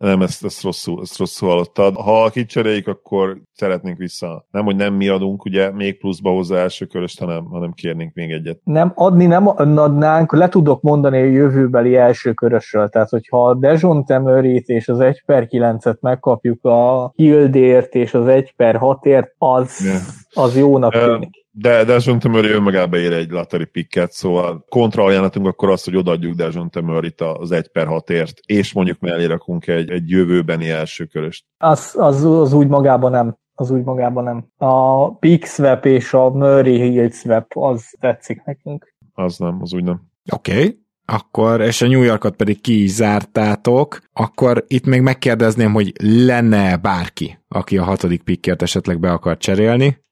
Nem, 0.02 0.22
ezt, 0.22 0.44
ezt, 0.44 0.62
rosszul, 0.62 1.00
ezt 1.02 1.18
rosszul 1.18 1.48
hallottad. 1.48 1.96
Ha 1.96 2.30
kicseréljük, 2.30 2.86
akkor 2.86 3.40
szeretnénk 3.52 3.98
vissza. 3.98 4.46
Nem, 4.50 4.64
hogy 4.64 4.76
nem 4.76 4.94
mi 4.94 5.08
adunk, 5.08 5.44
ugye, 5.44 5.70
még 5.70 5.98
pluszba 5.98 6.30
hozzá 6.30 6.56
első 6.56 6.86
köröst, 6.86 7.18
hanem, 7.18 7.44
hanem 7.44 7.72
kérnénk 7.72 8.14
még 8.14 8.30
egyet. 8.30 8.60
Nem, 8.64 8.92
adni 8.94 9.26
nem 9.26 9.48
adnánk, 9.48 10.32
le 10.32 10.48
tudok 10.48 10.82
mondani 10.82 11.20
a 11.20 11.24
jövőbeli 11.24 11.96
első 11.96 12.32
körösről. 12.32 12.88
Tehát, 12.88 13.08
hogyha 13.08 13.46
a 13.48 13.54
Dejon 13.54 14.04
Temerit 14.04 14.68
és 14.68 14.88
az 14.88 15.00
1 15.00 15.22
per 15.26 15.46
9-et 15.50 16.00
megkapjuk 16.00 16.64
a 16.64 17.12
Hildért 17.16 17.94
és 17.94 18.14
az 18.14 18.26
1 18.26 18.54
per 18.56 18.78
6-ért, 18.80 19.34
az, 19.38 19.80
yeah. 19.84 20.46
az 20.46 20.56
jónak 20.56 20.92
tűnik. 20.92 21.41
De 21.54 21.84
Dejon 21.84 22.18
Temöri 22.18 22.48
önmagában 22.48 23.00
ér 23.00 23.12
egy 23.12 23.30
lottery 23.30 23.64
picket, 23.64 24.12
szóval 24.12 24.64
kontraajánlatunk 24.68 25.46
akkor 25.46 25.70
azt, 25.70 25.84
hogy 25.84 25.96
odaadjuk 25.96 26.34
Dejon 26.34 26.70
Temörit 26.70 27.20
az 27.20 27.50
1 27.50 27.68
per 27.68 27.86
6-ért, 27.90 28.38
és 28.46 28.72
mondjuk 28.72 28.98
mellé 29.00 29.24
rakunk 29.24 29.66
egy, 29.66 29.90
egy 29.90 30.10
jövőbeni 30.10 30.70
első 30.70 31.04
köröst. 31.04 31.44
Az, 31.58 31.94
az, 31.98 32.24
az 32.24 32.52
úgy 32.52 32.68
magában 32.68 33.10
nem. 33.10 33.36
Az 33.54 33.70
úgy 33.70 33.82
magában 33.82 34.24
nem. 34.24 34.46
A 34.68 35.16
pick 35.16 35.46
swap 35.46 35.84
és 35.84 36.12
a 36.12 36.30
Murray 36.30 36.80
Hill 36.80 37.10
swap 37.10 37.46
az 37.56 37.94
tetszik 38.00 38.42
nekünk. 38.44 38.94
Az 39.12 39.38
nem, 39.38 39.58
az 39.60 39.74
úgy 39.74 39.84
nem. 39.84 40.02
Oké. 40.32 40.52
Okay 40.52 40.80
akkor, 41.06 41.60
és 41.60 41.82
a 41.82 41.86
New 41.86 42.02
Yorkot 42.02 42.36
pedig 42.36 42.60
ki 42.60 42.82
is 42.82 42.90
zártátok, 42.90 43.98
akkor 44.12 44.64
itt 44.66 44.86
még 44.86 45.00
megkérdezném, 45.00 45.72
hogy 45.72 45.92
lenne 46.02 46.76
bárki, 46.76 47.38
aki 47.48 47.78
a 47.78 47.84
hatodik 47.84 48.22
pickert 48.22 48.62
esetleg 48.62 49.00
be 49.00 49.12
akar 49.12 49.36
cserélni 49.36 50.02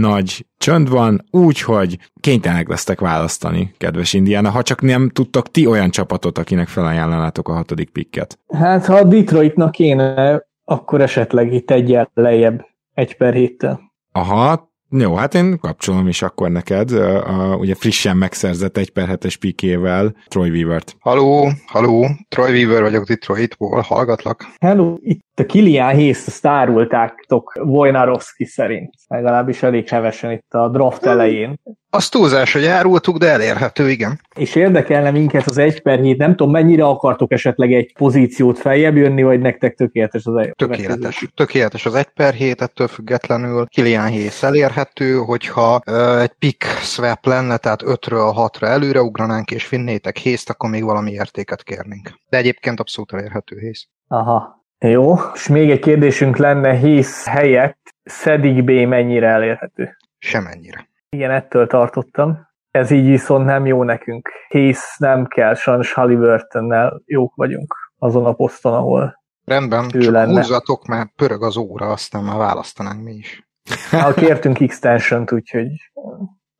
nagy 0.00 0.46
csönd 0.64 0.90
van, 0.90 1.24
úgyhogy 1.30 1.98
kénytelenek 2.20 2.68
lesztek 2.68 3.00
választani, 3.00 3.74
kedves 3.78 4.12
Indiana, 4.12 4.50
ha 4.50 4.62
csak 4.62 4.80
nem 4.80 5.10
tudtok 5.10 5.50
ti 5.50 5.66
olyan 5.66 5.90
csapatot, 5.90 6.38
akinek 6.38 6.68
felajánlanátok 6.68 7.48
a 7.48 7.52
hatodik 7.52 7.90
pikket. 7.90 8.38
Hát, 8.48 8.86
ha 8.86 8.94
a 8.94 9.04
Detroitnak 9.04 9.70
kéne, 9.70 10.42
akkor 10.64 11.00
esetleg 11.00 11.52
itt 11.52 11.70
egy 11.70 11.98
lejjebb, 12.14 12.66
egy 12.94 13.16
per 13.16 13.34
héttel. 13.34 13.80
Aha, 14.12 14.72
jó, 14.90 15.14
hát 15.14 15.34
én 15.34 15.58
kapcsolom 15.58 16.08
is 16.08 16.22
akkor 16.22 16.50
neked, 16.50 16.92
a, 16.92 17.52
a, 17.52 17.56
ugye 17.56 17.74
frissen 17.74 18.16
megszerzett 18.16 18.76
egy 18.76 18.90
per 18.90 19.06
hetes 19.06 19.36
pikével 19.36 20.14
Troy 20.28 20.50
Weaver-t. 20.50 20.96
Haló, 20.98 21.48
haló, 21.66 22.06
Troy 22.28 22.50
Weaver 22.50 22.82
vagyok 22.82 23.06
Detroitból, 23.06 23.80
hallgatlak. 23.80 24.46
Hello, 24.60 24.96
itt 25.00 25.23
a 25.40 25.44
Kilian 25.46 25.94
Hayes 25.94 26.26
ezt 26.26 26.46
árultátok 26.46 27.52
Wojnarowski 27.64 28.44
szerint. 28.44 28.94
Legalábbis 29.06 29.62
elég 29.62 29.88
hevesen 29.88 30.30
itt 30.30 30.54
a 30.54 30.68
draft 30.68 31.04
elején. 31.06 31.60
Az 31.90 32.08
túlzás, 32.08 32.52
hogy 32.52 32.64
árultuk, 32.66 33.16
de 33.16 33.30
elérhető, 33.30 33.90
igen. 33.90 34.20
És 34.36 34.54
érdekelne 34.54 35.10
minket 35.10 35.46
az 35.46 35.58
1 35.58 35.82
per 35.82 36.00
7, 36.00 36.18
nem 36.18 36.30
tudom, 36.36 36.52
mennyire 36.52 36.84
akartok 36.84 37.32
esetleg 37.32 37.72
egy 37.72 37.92
pozíciót 37.98 38.58
feljebb 38.58 38.96
jönni, 38.96 39.22
vagy 39.22 39.40
nektek 39.40 39.74
tökéletes 39.74 40.24
az 40.24 40.36
egy 40.36 40.52
Tökéletes. 40.56 41.28
Tökéletes 41.34 41.86
az 41.86 41.94
1 41.94 42.04
per 42.04 42.34
7, 42.34 42.60
ettől 42.60 42.88
függetlenül 42.88 43.66
Kilian 43.66 44.08
Hayes 44.08 44.42
elérhető, 44.42 45.16
hogyha 45.16 45.80
ö, 45.86 46.20
egy 46.20 46.32
pick 46.38 46.64
swap 46.64 47.26
lenne, 47.26 47.56
tehát 47.56 47.82
5-ről 47.86 48.50
6-ra 48.58 48.66
előre 48.66 49.02
ugranánk, 49.02 49.50
és 49.50 49.66
finnétek 49.66 50.22
hayes 50.22 50.44
akkor 50.46 50.70
még 50.70 50.84
valami 50.84 51.10
értéket 51.10 51.62
kérnénk. 51.62 52.10
De 52.28 52.36
egyébként 52.36 52.80
abszolút 52.80 53.12
elérhető 53.12 53.56
Hayes. 53.56 53.88
Aha, 54.08 54.63
jó, 54.90 55.14
és 55.34 55.48
még 55.48 55.70
egy 55.70 55.78
kérdésünk 55.80 56.36
lenne, 56.36 56.72
hisz 56.72 57.26
helyett 57.26 57.78
Szedik 58.02 58.64
B 58.64 58.70
mennyire 58.70 59.28
elérhető? 59.28 59.96
Semennyire. 60.18 60.88
Igen, 61.08 61.30
ettől 61.30 61.66
tartottam. 61.66 62.48
Ez 62.70 62.90
így 62.90 63.06
viszont 63.06 63.44
nem 63.44 63.66
jó 63.66 63.82
nekünk. 63.82 64.28
Hisz 64.48 64.96
nem 64.98 65.26
kell, 65.26 65.54
sajnos 65.54 65.92
Halliburtonnel 65.92 67.02
jók 67.06 67.34
vagyunk 67.34 67.74
azon 67.98 68.24
a 68.24 68.32
poszton, 68.32 68.74
ahol 68.74 69.22
Rendben, 69.44 69.84
ő 69.94 70.00
csak 70.00 70.12
lenne. 70.12 70.40
húzzatok, 70.40 70.86
mert 70.86 71.12
pörög 71.16 71.42
az 71.42 71.56
óra, 71.56 71.86
aztán 71.86 72.24
már 72.24 72.36
választanánk 72.36 73.02
mi 73.02 73.12
is. 73.12 73.48
Ha 73.90 74.12
kértünk 74.12 74.60
extension 74.60 75.24
úgyhogy 75.30 75.68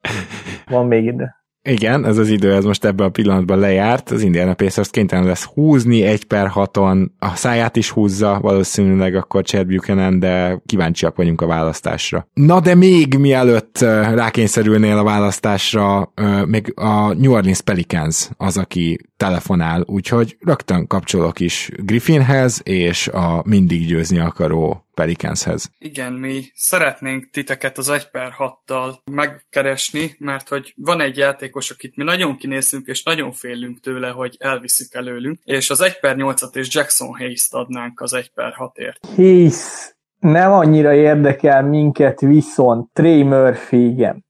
van 0.66 0.87
még 0.87 1.04
ide. 1.04 1.43
Igen, 1.68 2.07
ez 2.07 2.18
az 2.18 2.29
idő, 2.29 2.53
ez 2.55 2.64
most 2.64 2.85
ebben 2.85 3.07
a 3.07 3.11
pillanatban 3.11 3.59
lejárt, 3.59 4.11
az 4.11 4.22
Indiana 4.22 4.55
Pacers 4.55 4.90
kénytelen 4.90 5.24
lesz 5.24 5.44
húzni 5.44 6.03
egy 6.03 6.24
per 6.24 6.48
haton, 6.48 7.14
a 7.18 7.35
száját 7.35 7.77
is 7.77 7.90
húzza 7.90 8.38
valószínűleg 8.42 9.14
akkor 9.14 9.44
Chad 9.44 9.66
Buchanan, 9.66 10.18
de 10.18 10.62
kíváncsiak 10.66 11.16
vagyunk 11.16 11.40
a 11.40 11.46
választásra. 11.46 12.29
Na 12.33 12.61
de 12.61 12.74
még 12.74 13.18
mielőtt 13.18 13.79
rákényszerülnél 14.14 14.98
a 14.98 15.05
választásra, 15.05 16.12
még 16.46 16.72
a 16.77 17.12
New 17.12 17.33
Orleans 17.33 17.61
Pelicans 17.61 18.29
az, 18.37 18.57
aki 18.57 18.98
telefonál, 19.16 19.85
úgyhogy 19.87 20.37
rögtön 20.40 20.87
kapcsolok 20.87 21.40
is 21.40 21.70
Griffinhez 21.77 22.61
és 22.64 23.09
a 23.09 23.42
mindig 23.46 23.87
győzni 23.87 24.18
akaró 24.18 24.84
Pelicanshez. 24.94 25.70
Igen, 25.78 26.12
mi 26.12 26.44
szeretnénk 26.54 27.30
titeket 27.30 27.78
az 27.78 27.88
1 27.88 28.11
per 28.11 28.33
6-tal 28.38 28.94
megkeresni, 29.11 30.14
mert 30.18 30.48
hogy 30.48 30.74
van 30.76 31.00
egy 31.00 31.16
játékos, 31.16 31.70
akit 31.70 31.96
mi 31.96 32.04
nagyon 32.04 32.37
kinézünk, 32.37 32.87
és 32.87 33.02
nagyon 33.02 33.33
félünk 33.33 33.80
tőle, 33.80 34.09
hogy 34.09 34.37
elviszik 34.38 34.94
előlünk, 34.94 35.38
és 35.44 35.70
az 35.70 35.80
1 35.80 36.00
per 36.00 36.16
8-at 36.18 36.57
és 36.57 36.74
Jackson 36.74 37.16
Hayes-t 37.16 37.54
adnánk 37.54 38.00
az 38.00 38.12
1 38.12 38.30
per 38.30 38.54
6-ért. 38.59 38.98
Hayes 39.16 39.92
nem 40.18 40.52
annyira 40.52 40.94
érdekel 40.94 41.62
minket, 41.62 42.20
viszont 42.20 42.92
Trey 42.92 43.22
Murphy 43.22 43.87
igen. 43.87 44.24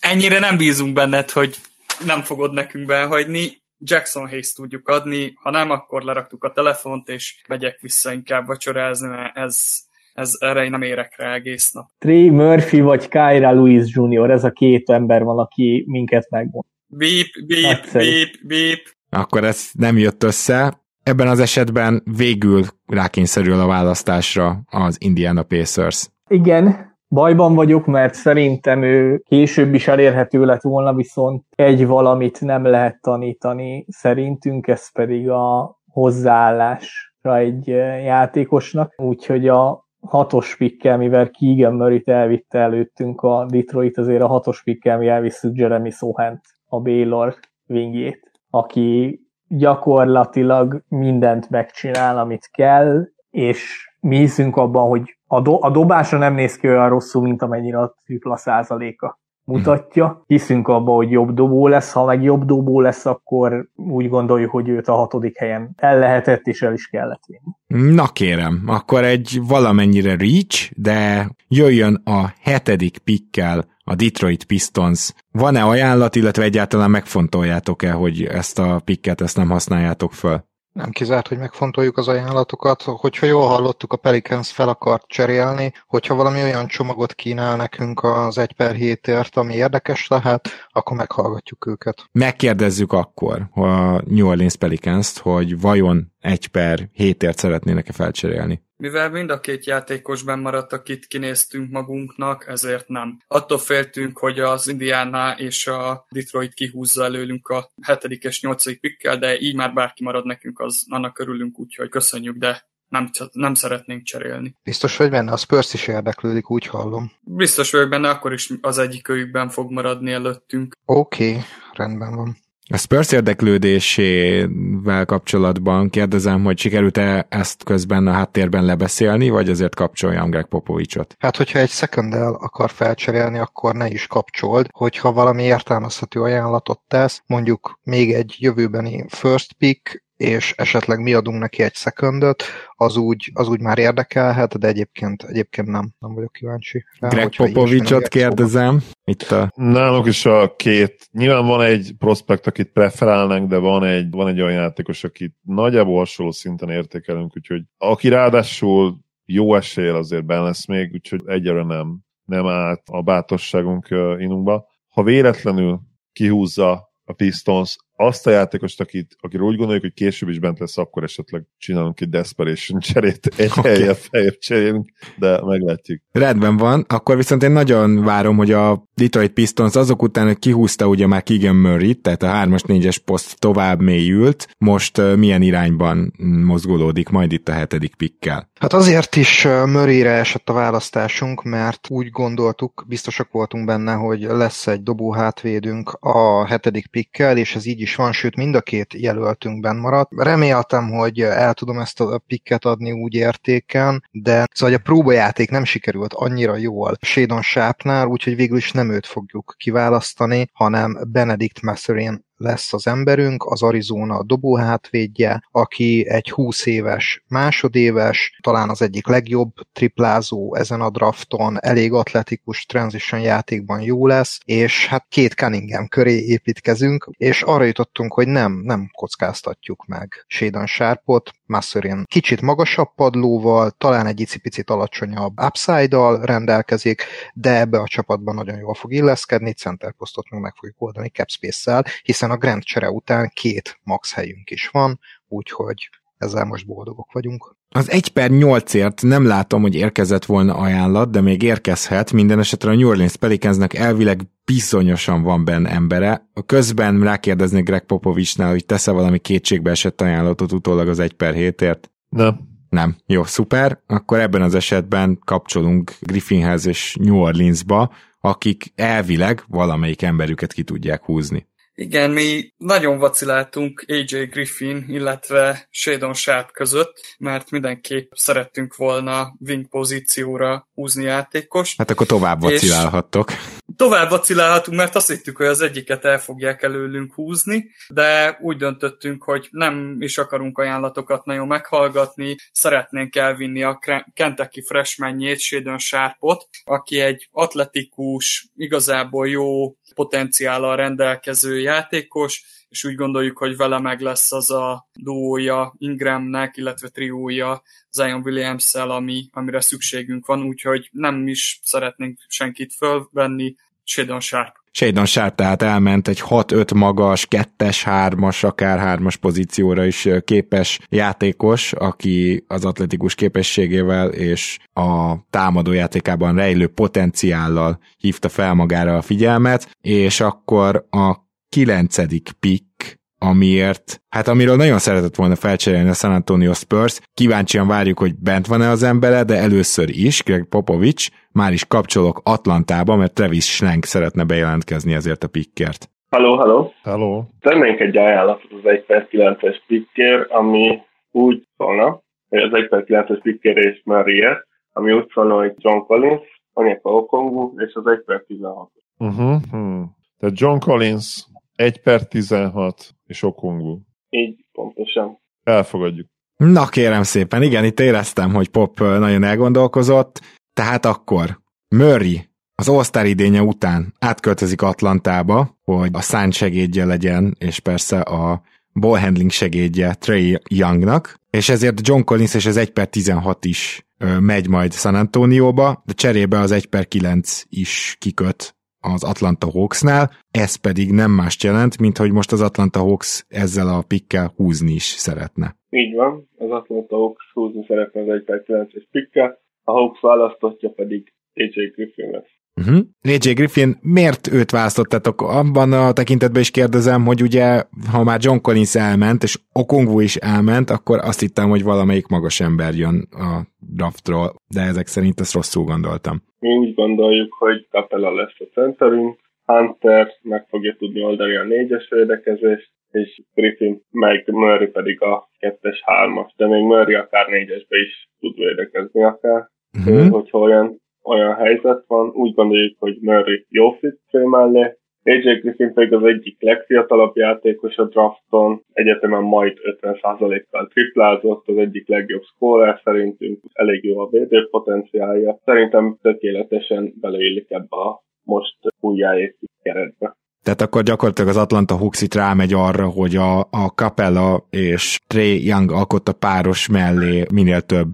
Ennyire 0.00 0.38
nem 0.38 0.56
bízunk 0.56 0.92
benned, 0.92 1.30
hogy 1.30 1.56
nem 2.04 2.22
fogod 2.22 2.52
nekünk 2.52 2.86
behagyni. 2.86 3.62
Jackson 3.78 4.28
Hayes 4.28 4.52
tudjuk 4.52 4.88
adni, 4.88 5.32
ha 5.42 5.50
nem, 5.50 5.70
akkor 5.70 6.02
leraktuk 6.02 6.44
a 6.44 6.52
telefont, 6.52 7.08
és 7.08 7.42
megyek 7.48 7.80
vissza 7.80 8.12
inkább 8.12 8.46
vacsorázni, 8.46 9.08
mert 9.08 9.36
ez, 9.36 9.78
ez 10.12 10.32
erre 10.38 10.64
én 10.64 10.70
nem 10.70 10.82
érek 10.82 11.14
rá 11.16 11.34
egész 11.34 11.72
nap. 11.72 11.88
Trey 11.98 12.30
Murphy 12.30 12.80
vagy 12.80 13.08
Kyra 13.08 13.52
Lewis 13.52 13.94
Jr., 13.94 14.30
ez 14.30 14.44
a 14.44 14.50
két 14.50 14.90
ember 14.90 15.22
van, 15.22 15.38
aki 15.38 15.84
minket 15.86 16.30
megmond. 16.30 16.64
Beep, 16.86 17.28
beep, 17.46 17.92
beep, 17.92 18.30
beep. 18.46 18.80
Akkor 19.10 19.44
ez 19.44 19.70
nem 19.72 19.98
jött 19.98 20.22
össze. 20.22 20.82
Ebben 21.02 21.28
az 21.28 21.38
esetben 21.38 22.02
végül 22.16 22.62
rákényszerül 22.86 23.60
a 23.60 23.66
választásra 23.66 24.62
az 24.66 24.96
Indiana 25.00 25.42
Pacers. 25.42 26.08
Igen, 26.28 26.93
Bajban 27.14 27.54
vagyok, 27.54 27.86
mert 27.86 28.14
szerintem 28.14 28.82
ő 28.82 29.18
később 29.18 29.74
is 29.74 29.88
elérhető 29.88 30.44
lett 30.44 30.62
volna, 30.62 30.94
viszont 30.94 31.44
egy 31.50 31.86
valamit 31.86 32.40
nem 32.40 32.64
lehet 32.64 33.00
tanítani. 33.00 33.84
Szerintünk, 33.88 34.66
ez 34.66 34.92
pedig 34.92 35.30
a 35.30 35.76
hozzáállásra 35.90 37.36
egy 37.36 37.70
eh, 37.70 38.04
játékosnak, 38.04 38.92
úgyhogy 38.96 39.48
a 39.48 39.86
hatos 40.00 40.56
pikkel, 40.56 40.96
mivel 40.96 41.30
Keegan 41.30 41.74
Murray-t 41.74 42.08
elvitte 42.08 42.58
előttünk 42.58 43.20
a 43.20 43.46
Detroit, 43.48 43.98
azért 43.98 44.22
a 44.22 44.26
hatos 44.26 44.62
pikkel 44.62 44.98
mi 44.98 45.08
elviszük 45.08 45.56
Jeremy 45.58 45.90
Sohant, 45.90 46.40
a 46.66 46.80
Baylor 46.80 47.34
wingjét, 47.68 48.30
aki 48.50 49.20
gyakorlatilag 49.48 50.82
mindent 50.88 51.50
megcsinál, 51.50 52.18
amit 52.18 52.48
kell, 52.52 53.04
és 53.30 53.90
mi 54.00 54.16
hiszünk 54.16 54.56
abban, 54.56 54.88
hogy 54.88 55.18
a, 55.34 55.40
do, 55.40 55.58
a 55.60 55.70
dobása 55.70 56.18
nem 56.18 56.34
néz 56.34 56.56
ki 56.56 56.68
olyan 56.68 56.88
rosszul, 56.88 57.22
mint 57.22 57.42
amennyire 57.42 57.78
a 57.78 57.94
tripla 58.04 58.36
százaléka 58.36 59.18
mutatja. 59.44 60.22
Hiszünk 60.26 60.68
abban, 60.68 60.96
hogy 60.96 61.10
jobb 61.10 61.30
dobó 61.30 61.68
lesz, 61.68 61.92
ha 61.92 62.04
meg 62.04 62.22
jobb 62.22 62.44
dobó 62.44 62.80
lesz, 62.80 63.06
akkor 63.06 63.68
úgy 63.74 64.08
gondoljuk, 64.08 64.50
hogy 64.50 64.68
őt 64.68 64.88
a 64.88 64.94
hatodik 64.94 65.38
helyen 65.38 65.74
el 65.76 65.98
lehetett 65.98 66.46
és 66.46 66.62
el 66.62 66.72
is 66.72 66.86
kellett 66.86 67.22
vinni. 67.26 67.94
Na 67.94 68.06
kérem, 68.06 68.62
akkor 68.66 69.04
egy 69.04 69.40
valamennyire 69.48 70.16
reach, 70.16 70.70
de 70.76 71.28
jöjjön 71.48 72.02
a 72.04 72.32
hetedik 72.40 72.98
pikkel 72.98 73.64
a 73.84 73.94
Detroit 73.94 74.44
Pistons. 74.44 75.12
Van-e 75.30 75.62
ajánlat, 75.62 76.16
illetve 76.16 76.42
egyáltalán 76.42 76.90
megfontoljátok-e, 76.90 77.92
hogy 77.92 78.22
ezt 78.22 78.58
a 78.58 78.80
pikket 78.84 79.20
ezt 79.20 79.36
nem 79.36 79.50
használjátok 79.50 80.12
föl? 80.12 80.44
Nem 80.74 80.90
kizárt, 80.90 81.28
hogy 81.28 81.38
megfontoljuk 81.38 81.98
az 81.98 82.08
ajánlatokat. 82.08 82.82
Hogyha 82.82 83.26
jól 83.26 83.46
hallottuk, 83.46 83.92
a 83.92 83.96
Pelicans 83.96 84.52
fel 84.52 84.68
akart 84.68 85.06
cserélni, 85.06 85.72
hogyha 85.86 86.14
valami 86.14 86.42
olyan 86.42 86.66
csomagot 86.66 87.14
kínál 87.14 87.56
nekünk 87.56 88.02
az 88.02 88.38
1 88.38 88.52
per 88.52 88.76
7-ért, 88.78 89.36
ami 89.36 89.54
érdekes 89.54 90.08
lehet, 90.08 90.48
akkor 90.72 90.96
meghallgatjuk 90.96 91.66
őket. 91.66 92.08
Megkérdezzük 92.12 92.92
akkor 92.92 93.48
a 93.54 94.00
New 94.10 94.26
Orleans 94.26 94.56
Pelicans-t, 94.56 95.18
hogy 95.18 95.60
vajon 95.60 96.12
1 96.20 96.46
per 96.46 96.88
7-ért 96.96 97.36
szeretnének-e 97.36 97.92
felcserélni. 97.92 98.62
Mivel 98.76 99.10
mind 99.10 99.30
a 99.30 99.40
két 99.40 99.64
játékosban 99.64 100.38
maradt, 100.38 100.72
akit 100.72 101.06
kinéztünk 101.06 101.70
magunknak, 101.70 102.46
ezért 102.48 102.88
nem. 102.88 103.18
Attól 103.26 103.58
féltünk, 103.58 104.18
hogy 104.18 104.40
az 104.40 104.68
Indiana 104.68 105.38
és 105.38 105.66
a 105.66 106.06
Detroit 106.10 106.54
kihúzza 106.54 107.04
előlünk 107.04 107.48
a 107.48 107.70
7. 107.86 108.24
és 108.24 108.42
8. 108.42 108.80
pikkel, 108.80 109.18
de 109.18 109.38
így 109.38 109.54
már 109.54 109.72
bárki 109.72 110.04
marad 110.04 110.24
nekünk, 110.24 110.60
az 110.60 110.84
annak 110.88 111.18
örülünk, 111.18 111.58
úgyhogy 111.58 111.88
köszönjük, 111.88 112.36
de 112.36 112.72
nem, 112.88 113.10
nem 113.32 113.54
szeretnénk 113.54 114.02
cserélni. 114.02 114.56
Biztos 114.62 114.96
vagy 114.96 115.10
benne? 115.10 115.32
A 115.32 115.36
Spurs 115.36 115.74
is 115.74 115.86
érdeklődik, 115.86 116.50
úgy 116.50 116.66
hallom. 116.66 117.12
Biztos 117.20 117.70
vagyok 117.70 117.88
benne, 117.88 118.08
akkor 118.08 118.32
is 118.32 118.50
az 118.60 118.78
egyik 118.78 119.08
őjükben 119.08 119.48
fog 119.48 119.70
maradni 119.70 120.12
előttünk. 120.12 120.74
Oké, 120.84 121.28
okay, 121.28 121.42
rendben 121.72 122.14
van. 122.14 122.36
A 122.70 122.76
Spurs 122.76 123.12
érdeklődésével 123.12 125.04
kapcsolatban 125.04 125.90
kérdezem, 125.90 126.44
hogy 126.44 126.58
sikerült-e 126.58 127.26
ezt 127.28 127.64
közben 127.64 128.06
a 128.06 128.12
háttérben 128.12 128.64
lebeszélni, 128.64 129.28
vagy 129.28 129.48
azért 129.48 129.74
kapcsoljam 129.74 130.30
Greg 130.30 130.46
Popovicsot? 130.46 131.16
Hát, 131.18 131.36
hogyha 131.36 131.58
egy 131.58 131.70
second 131.70 132.14
akar 132.14 132.70
felcserélni, 132.70 133.38
akkor 133.38 133.74
ne 133.74 133.88
is 133.88 134.06
kapcsold. 134.06 134.66
Hogyha 134.70 135.12
valami 135.12 135.42
értelmezhető 135.42 136.22
ajánlatot 136.22 136.80
tesz, 136.88 137.22
mondjuk 137.26 137.78
még 137.82 138.12
egy 138.12 138.36
jövőbeni 138.38 139.04
first 139.08 139.52
pick, 139.52 140.04
és 140.24 140.54
esetleg 140.56 140.98
mi 140.98 141.14
adunk 141.14 141.40
neki 141.40 141.62
egy 141.62 141.74
szekundot, 141.74 142.42
az 142.76 142.96
úgy, 142.96 143.30
az 143.34 143.48
úgy 143.48 143.60
már 143.60 143.78
érdekelhet, 143.78 144.58
de 144.58 144.66
egyébként, 144.66 145.22
egyébként 145.22 145.68
nem, 145.68 145.94
nem 145.98 146.14
vagyok 146.14 146.32
kíváncsi. 146.32 146.84
Rá, 146.98 147.08
Greg 147.08 147.36
Popovicsot 147.36 148.08
kérdezem. 148.08 148.82
Itt 149.04 149.22
a... 149.22 149.52
Nálunk 149.54 150.06
is 150.06 150.26
a 150.26 150.54
két, 150.56 151.08
nyilván 151.12 151.46
van 151.46 151.60
egy 151.60 151.94
prospekt, 151.98 152.46
akit 152.46 152.72
preferálnánk, 152.72 153.48
de 153.48 153.58
van 153.58 153.84
egy, 153.84 154.10
van 154.10 154.28
egy 154.28 154.40
olyan 154.40 154.60
játékos, 154.60 155.04
akit 155.04 155.34
nagyjából 155.42 155.98
hasonló 155.98 156.32
szinten 156.32 156.70
értékelünk, 156.70 157.32
úgyhogy 157.36 157.62
aki 157.78 158.08
ráadásul 158.08 159.02
jó 159.24 159.54
eséllyel 159.54 159.96
azért 159.96 160.24
benne 160.24 160.42
lesz 160.42 160.66
még, 160.66 160.90
úgyhogy 160.92 161.22
egyre 161.26 161.64
nem, 161.64 161.98
nem 162.24 162.46
állt 162.46 162.82
a 162.90 163.02
bátorságunk 163.02 163.88
inunkba. 164.18 164.66
Ha 164.88 165.02
véletlenül 165.02 165.80
kihúzza 166.12 166.92
a 167.04 167.12
Pistons 167.12 167.76
azt 167.96 168.26
a 168.26 168.30
játékost, 168.30 168.80
akit, 168.80 169.16
akiről 169.20 169.46
úgy 169.46 169.56
gondoljuk, 169.56 169.82
hogy 169.82 169.94
később 169.94 170.28
is 170.28 170.38
bent 170.38 170.58
lesz, 170.58 170.78
akkor 170.78 171.02
esetleg 171.02 171.42
csinálunk 171.58 172.00
egy 172.00 172.08
desperation 172.08 172.80
cserét, 172.80 173.26
egy 173.36 173.50
okay. 173.56 173.76
helyet 173.76 173.98
feljebb 173.98 174.38
cserélünk, 174.38 174.88
de 175.18 175.40
meglátjuk. 175.44 176.00
Rendben 176.12 176.56
van, 176.56 176.84
akkor 176.88 177.16
viszont 177.16 177.42
én 177.42 177.50
nagyon 177.50 178.04
várom, 178.04 178.36
hogy 178.36 178.52
a 178.52 178.84
Detroit 178.94 179.32
Pistons 179.32 179.74
azok 179.74 180.02
után, 180.02 180.26
hogy 180.26 180.38
kihúzta 180.38 180.86
ugye 180.86 181.06
már 181.06 181.22
Keegan 181.22 181.56
murray 181.56 181.94
tehát 181.94 182.22
a 182.22 182.26
3-as, 182.26 182.62
4-es 182.66 182.96
poszt 183.04 183.38
tovább 183.38 183.80
mélyült, 183.80 184.48
most 184.58 185.16
milyen 185.16 185.42
irányban 185.42 186.12
mozgolódik 186.44 187.08
majd 187.08 187.32
itt 187.32 187.48
a 187.48 187.52
hetedik 187.52 187.94
pikkel? 187.94 188.50
Hát 188.60 188.72
azért 188.72 189.16
is 189.16 189.44
Murrayre 189.44 190.10
esett 190.10 190.48
a 190.48 190.52
választásunk, 190.52 191.42
mert 191.42 191.86
úgy 191.90 192.10
gondoltuk, 192.10 192.84
biztosak 192.88 193.28
voltunk 193.30 193.66
benne, 193.66 193.92
hogy 193.92 194.20
lesz 194.20 194.66
egy 194.66 194.82
dobó 194.82 195.12
hátvédünk 195.12 195.96
a 196.00 196.46
hetedik 196.46 196.86
pikkel, 196.86 197.36
és 197.36 197.54
ez 197.54 197.66
így 197.66 197.80
is 197.84 197.94
van, 197.94 198.12
sőt 198.12 198.36
mind 198.36 198.54
a 198.54 198.60
két 198.60 198.94
jelöltünkben 198.94 199.76
maradt. 199.76 200.10
Reméltem, 200.16 200.90
hogy 200.90 201.20
el 201.20 201.54
tudom 201.54 201.78
ezt 201.78 202.00
a 202.00 202.22
pikket 202.26 202.64
adni 202.64 202.92
úgy 202.92 203.14
értéken, 203.14 204.04
de 204.10 204.44
szóval 204.52 204.74
a 204.74 204.78
próbajáték 204.78 205.50
nem 205.50 205.64
sikerült 205.64 206.12
annyira 206.12 206.56
jól 206.56 206.96
Shadon 207.00 207.42
Sharpnál, 207.42 208.06
úgyhogy 208.06 208.36
végül 208.36 208.56
is 208.56 208.72
nem 208.72 208.90
őt 208.90 209.06
fogjuk 209.06 209.54
kiválasztani, 209.58 210.46
hanem 210.52 210.98
Benedict 211.08 211.62
Messerin 211.62 212.23
lesz 212.36 212.72
az 212.72 212.86
emberünk, 212.86 213.44
az 213.44 213.62
Arizona 213.62 214.22
dobóhátvédje, 214.22 215.42
aki 215.50 216.08
egy 216.08 216.30
20 216.30 216.66
éves 216.66 217.24
másodéves, 217.28 218.38
talán 218.42 218.68
az 218.68 218.82
egyik 218.82 219.06
legjobb 219.06 219.52
triplázó 219.72 220.54
ezen 220.54 220.80
a 220.80 220.90
drafton, 220.90 221.60
elég 221.60 221.92
atletikus 221.92 222.66
transition 222.66 223.20
játékban 223.20 223.80
jó 223.80 224.06
lesz, 224.06 224.38
és 224.44 224.86
hát 224.86 225.06
két 225.08 225.32
Cunningham 225.32 225.88
köré 225.88 226.18
építkezünk, 226.18 227.10
és 227.16 227.42
arra 227.42 227.64
jutottunk, 227.64 228.12
hogy 228.12 228.28
nem, 228.28 228.60
nem 228.64 228.90
kockáztatjuk 228.92 229.86
meg 229.86 230.24
Shadon 230.26 230.66
Sharpot, 230.66 231.30
Masserin 231.46 232.04
kicsit 232.06 232.40
magasabb 232.40 232.94
padlóval, 232.94 233.70
talán 233.70 234.06
egy 234.06 234.20
icipicit 234.20 234.70
alacsonyabb 234.70 235.40
upside-dal 235.40 236.20
rendelkezik, 236.20 237.02
de 237.34 237.58
ebbe 237.60 237.78
a 237.78 237.88
csapatban 237.88 238.34
nagyon 238.34 238.58
jól 238.58 238.74
fog 238.74 238.92
illeszkedni, 238.92 239.52
center 239.52 239.92
posztot 239.92 240.30
meg 240.30 240.40
meg 240.40 240.54
fogjuk 240.54 240.82
oldani 240.82 241.08
capspace-szel, 241.08 241.84
hiszen 242.02 242.30
a 242.34 242.36
Grand 242.36 242.62
csere 242.62 242.90
után 242.90 243.30
két 243.34 243.80
max 243.82 244.12
helyünk 244.12 244.50
is 244.50 244.68
van, 244.68 245.00
úgyhogy 245.28 245.88
ezzel 246.18 246.44
most 246.44 246.66
boldogok 246.66 247.12
vagyunk. 247.12 247.56
Az 247.68 247.90
1 247.90 248.08
per 248.08 248.30
8-ért 248.32 249.02
nem 249.02 249.26
látom, 249.26 249.62
hogy 249.62 249.74
érkezett 249.74 250.24
volna 250.24 250.54
ajánlat, 250.54 251.10
de 251.10 251.20
még 251.20 251.42
érkezhet. 251.42 252.12
Minden 252.12 252.38
esetre 252.38 252.70
a 252.70 252.74
New 252.74 252.88
Orleans 252.88 253.16
Pelicansnek 253.16 253.74
elvileg 253.74 254.20
bizonyosan 254.44 255.22
van 255.22 255.44
benne 255.44 255.70
embere. 255.70 256.28
A 256.32 256.42
közben 256.42 257.02
rákérdeznék 257.02 257.64
Greg 257.64 257.84
Popovicsnál, 257.84 258.50
hogy 258.50 258.66
tesz-e 258.66 258.92
valami 258.92 259.18
kétségbe 259.18 259.70
esett 259.70 260.00
ajánlatot 260.00 260.52
utólag 260.52 260.88
az 260.88 260.98
1 260.98 261.12
per 261.12 261.34
7-ért? 261.36 261.90
Nem. 262.08 262.40
Nem. 262.68 262.96
Jó, 263.06 263.24
szuper. 263.24 263.78
Akkor 263.86 264.20
ebben 264.20 264.42
az 264.42 264.54
esetben 264.54 265.18
kapcsolunk 265.24 265.92
Griffinhez 266.00 266.66
és 266.66 266.96
New 267.00 267.16
Orleansba, 267.16 267.92
akik 268.20 268.72
elvileg 268.74 269.44
valamelyik 269.48 270.02
emberüket 270.02 270.52
ki 270.52 270.62
tudják 270.62 271.04
húzni. 271.04 271.46
Igen, 271.76 272.10
mi 272.10 272.52
nagyon 272.56 272.98
vaciláltunk 272.98 273.84
AJ 273.88 274.24
Griffin, 274.24 274.84
illetve 274.88 275.68
Shadon 275.70 276.14
Sharp 276.14 276.50
között, 276.50 277.16
mert 277.18 277.50
mindenképp 277.50 278.12
szerettünk 278.14 278.76
volna 278.76 279.34
wing 279.46 279.68
pozícióra 279.68 280.68
húzni 280.74 281.04
játékos. 281.04 281.74
Hát 281.78 281.90
akkor 281.90 282.06
tovább 282.06 282.40
vacilálhattok. 282.40 283.32
Tovább 283.76 284.10
vacilálhatunk, 284.10 284.76
mert 284.76 284.94
azt 284.94 285.10
hittük, 285.10 285.36
hogy 285.36 285.46
az 285.46 285.60
egyiket 285.60 286.04
el 286.04 286.18
fogják 286.18 286.62
előlünk 286.62 287.14
húzni, 287.14 287.70
de 287.88 288.38
úgy 288.40 288.56
döntöttünk, 288.56 289.22
hogy 289.22 289.48
nem 289.50 289.96
is 289.98 290.18
akarunk 290.18 290.58
ajánlatokat 290.58 291.24
nagyon 291.24 291.46
meghallgatni, 291.46 292.36
szeretnénk 292.52 293.16
elvinni 293.16 293.62
a 293.62 293.78
Kentucky 294.14 294.62
freshmanjét, 294.62 295.40
Shadon 295.40 295.78
Sharpot, 295.78 296.48
aki 296.64 297.00
egy 297.00 297.28
atletikus, 297.32 298.48
igazából 298.56 299.28
jó 299.28 299.76
potenciállal 299.94 300.76
rendelkező 300.76 301.60
játékos, 301.60 302.44
és 302.74 302.84
úgy 302.84 302.94
gondoljuk, 302.94 303.38
hogy 303.38 303.56
vele 303.56 303.78
meg 303.78 304.00
lesz 304.00 304.32
az 304.32 304.50
a 304.50 304.88
duója 304.94 305.74
Ingramnek, 305.78 306.56
illetve 306.56 306.88
triója 306.88 307.62
Zion 307.90 308.20
williams 308.24 308.74
ami, 308.74 309.28
amire 309.32 309.60
szükségünk 309.60 310.26
van, 310.26 310.42
úgyhogy 310.42 310.88
nem 310.92 311.28
is 311.28 311.60
szeretnénk 311.62 312.18
senkit 312.28 312.74
fölvenni, 312.74 313.54
Shadon 313.84 314.20
Sharp. 314.20 314.54
Shadon 314.70 315.06
Sharp 315.06 315.34
tehát 315.34 315.62
elment 315.62 316.08
egy 316.08 316.22
6-5 316.28 316.74
magas, 316.74 317.26
2-es, 317.30 317.82
3-as, 317.84 318.44
akár 318.44 318.98
3-as 319.00 319.14
pozícióra 319.20 319.84
is 319.84 320.08
képes 320.24 320.78
játékos, 320.88 321.72
aki 321.72 322.44
az 322.48 322.64
atletikus 322.64 323.14
képességével 323.14 324.08
és 324.08 324.58
a 324.72 325.14
támadó 325.30 325.72
játékában 325.72 326.34
rejlő 326.34 326.66
potenciállal 326.66 327.78
hívta 327.96 328.28
fel 328.28 328.54
magára 328.54 328.96
a 328.96 329.02
figyelmet, 329.02 329.76
és 329.80 330.20
akkor 330.20 330.86
a 330.90 331.23
kilencedik 331.54 332.28
pick 332.40 333.02
amiért, 333.18 334.00
hát 334.08 334.28
amiről 334.28 334.56
nagyon 334.56 334.78
szeretett 334.78 335.14
volna 335.14 335.34
felcserélni 335.34 335.88
a 335.88 335.92
San 335.92 336.12
Antonio 336.12 336.52
Spurs, 336.52 337.00
kíváncsian 337.14 337.68
várjuk, 337.68 337.98
hogy 337.98 338.14
bent 338.22 338.46
van-e 338.46 338.68
az 338.68 338.82
embere, 338.82 339.24
de 339.24 339.36
először 339.36 339.88
is 339.88 340.22
Greg 340.22 340.46
Popovich, 340.48 341.10
már 341.32 341.52
is 341.52 341.64
kapcsolok 341.64 342.20
Atlantába, 342.24 342.96
mert 342.96 343.14
Travis 343.14 343.44
Schlenk 343.44 343.84
szeretne 343.84 344.24
bejelentkezni 344.24 344.92
ezért 344.94 345.22
a 345.22 345.28
pickert. 345.28 345.88
Halló, 346.10 346.36
halló. 346.36 346.72
Halló. 346.82 347.24
Tennénk 347.40 347.80
egy 347.80 347.96
ajánlatot 347.96 348.52
az 348.52 348.70
1 348.70 348.84
per 348.84 349.08
9-es 349.10 349.56
picker, 349.66 350.26
ami 350.30 350.80
úgy 351.10 351.46
szólna, 351.56 352.00
hogy 352.28 352.38
az 352.38 352.52
1 352.52 352.68
per 352.68 352.84
9-es 352.86 353.20
picker 353.22 353.56
és 353.56 353.80
Maria, 353.84 354.44
ami 354.72 354.92
úgy 354.92 355.10
szólna, 355.14 355.34
hogy 355.34 355.52
John 355.56 355.78
Collins, 355.78 356.42
Onyeka 356.52 356.90
Okongu 356.90 357.52
és 357.56 357.74
az 357.74 357.86
1 357.86 358.02
per 358.06 358.24
16 358.26 358.70
uh-huh. 358.98 359.36
Hmm. 359.50 359.96
Tehát 360.18 360.38
John 360.38 360.58
Collins, 360.58 361.26
1 361.56 361.80
per 361.80 362.06
16 362.08 362.94
és 363.06 363.22
Okongu. 363.22 363.78
Így, 364.08 364.44
pontosan. 364.52 365.18
Elfogadjuk. 365.42 366.08
Na 366.36 366.66
kérem 366.66 367.02
szépen, 367.02 367.42
igen, 367.42 367.64
itt 367.64 367.80
éreztem, 367.80 368.34
hogy 368.34 368.48
Pop 368.48 368.78
nagyon 368.78 369.22
elgondolkozott, 369.22 370.20
tehát 370.52 370.84
akkor 370.84 371.40
Murray 371.68 372.20
az 372.54 372.68
all 372.68 373.06
idénye 373.06 373.42
után 373.42 373.94
átköltözik 373.98 374.62
Atlantába, 374.62 375.58
hogy 375.62 375.90
a 375.92 376.02
Sun 376.02 376.30
segédje 376.30 376.84
legyen, 376.84 377.36
és 377.38 377.60
persze 377.60 378.00
a 378.00 378.42
ballhandling 378.72 379.30
segédje 379.30 379.94
Trey 379.94 380.38
Youngnak, 380.50 381.20
és 381.30 381.48
ezért 381.48 381.86
John 381.86 382.02
Collins 382.02 382.34
és 382.34 382.46
az 382.46 382.56
1 382.56 382.70
per 382.70 382.88
16 382.88 383.44
is 383.44 383.86
megy 384.20 384.48
majd 384.48 384.72
San 384.72 384.94
Antonióba, 384.94 385.82
de 385.86 385.92
cserébe 385.92 386.38
az 386.38 386.50
1 386.50 386.66
per 386.66 386.88
9 386.88 387.42
is 387.48 387.96
kiköt 387.98 388.53
az 388.92 389.04
Atlanta 389.04 389.50
Hawksnál, 389.50 390.10
ez 390.30 390.56
pedig 390.56 390.92
nem 390.92 391.10
más 391.10 391.36
jelent, 391.42 391.78
mint 391.78 391.98
hogy 391.98 392.12
most 392.12 392.32
az 392.32 392.40
Atlanta 392.40 392.78
Hawks 392.78 393.24
ezzel 393.28 393.68
a 393.68 393.84
pikkel 393.88 394.32
húzni 394.36 394.72
is 394.72 394.82
szeretne. 395.06 395.56
Így 395.70 395.94
van, 395.94 396.28
az 396.36 396.50
Atlanta 396.50 396.96
Hawks 396.96 397.24
húzni 397.32 397.64
szeretne 397.68 398.00
az 398.00 398.08
1 398.08 398.24
per 398.24 398.42
9-es 398.46 398.84
pikket, 398.90 399.40
a 399.64 399.72
Hawks 399.72 400.00
választotja 400.00 400.70
pedig 400.70 401.12
AJ 401.34 401.72
Griffin 401.74 402.10
lesz. 402.10 402.33
Uh-huh. 402.60 402.80
AJ 403.02 403.32
Griffin, 403.32 403.76
miért 403.80 404.32
őt 404.32 404.50
választottátok? 404.50 405.20
Abban 405.20 405.72
a 405.72 405.92
tekintetben 405.92 406.40
is 406.40 406.50
kérdezem, 406.50 407.04
hogy 407.04 407.22
ugye, 407.22 407.62
ha 407.92 408.04
már 408.04 408.18
John 408.22 408.40
Collins 408.40 408.74
elment, 408.74 409.22
és 409.22 409.38
Okongwu 409.52 410.00
is 410.00 410.16
elment, 410.16 410.70
akkor 410.70 410.98
azt 410.98 411.20
hittem, 411.20 411.48
hogy 411.48 411.62
valamelyik 411.62 412.06
magas 412.06 412.40
ember 412.40 412.74
jön 412.74 413.08
a 413.10 413.42
draftról, 413.58 414.34
de 414.54 414.60
ezek 414.60 414.86
szerint 414.86 415.20
ezt 415.20 415.34
rosszul 415.34 415.64
gondoltam. 415.64 416.22
Mi 416.38 416.56
úgy 416.56 416.74
gondoljuk, 416.74 417.34
hogy 417.38 417.66
Capella 417.70 418.14
lesz 418.14 418.38
a 418.38 418.44
centerünk, 418.52 419.18
Hunter 419.44 420.12
meg 420.22 420.46
fogja 420.48 420.76
tudni 420.78 421.02
oldani 421.02 421.36
a 421.36 421.44
négyes 421.44 421.88
védekezést, 421.90 422.70
és 422.90 423.22
Griffin 423.34 423.82
meg 423.90 424.24
Murray 424.26 424.66
pedig 424.66 425.02
a 425.02 425.28
kettes 425.38 425.82
hármas, 425.84 426.32
de 426.36 426.46
még 426.46 426.62
Murray 426.62 426.94
akár 426.94 427.28
négyesbe 427.28 427.76
is 427.76 428.08
tud 428.20 428.36
védekezni 428.36 429.02
akár, 429.02 429.48
uh-huh. 429.78 430.08
hogyha 430.10 430.38
olyan, 430.38 430.82
olyan 431.04 431.34
helyzet 431.34 431.84
van. 431.86 432.10
Úgy 432.14 432.34
gondoljuk, 432.34 432.76
hogy 432.78 432.98
Murray 433.00 433.46
jó 433.48 433.70
fit 433.70 434.00
mellé, 434.10 434.76
AJ 435.06 435.38
Griffin 435.40 435.72
pedig 435.72 435.92
az 435.92 436.04
egyik 436.04 436.42
legfiatalabb 436.42 437.16
játékos 437.16 437.76
a 437.76 437.84
drafton, 437.84 438.60
egyetemen 438.72 439.22
majd 439.22 439.58
50%-kal 439.80 440.66
triplázott, 440.66 441.48
az 441.48 441.56
egyik 441.56 441.88
legjobb 441.88 442.22
scorer 442.22 442.80
szerintünk, 442.84 443.40
elég 443.52 443.84
jó 443.84 443.98
a 443.98 444.08
védő 444.08 444.48
potenciálja. 444.50 445.38
Szerintem 445.44 445.98
tökéletesen 446.02 446.92
beleillik 447.00 447.50
ebbe 447.50 447.76
a 447.76 448.02
most 448.22 448.56
újjáépít 448.80 449.50
keretbe. 449.62 450.16
Tehát 450.44 450.60
akkor 450.60 450.82
gyakorlatilag 450.82 451.30
az 451.30 451.36
Atlanta 451.36 451.74
Hawks 451.74 452.02
itt 452.02 452.14
rámegy 452.14 452.52
arra, 452.52 452.86
hogy 452.88 453.14
a, 453.16 453.38
a 453.40 453.66
Capella 453.74 454.46
és 454.50 454.98
Trey 455.06 455.46
Young 455.46 455.70
alkotta 455.70 456.12
páros 456.12 456.68
mellé 456.68 457.24
minél 457.32 457.60
több 457.60 457.92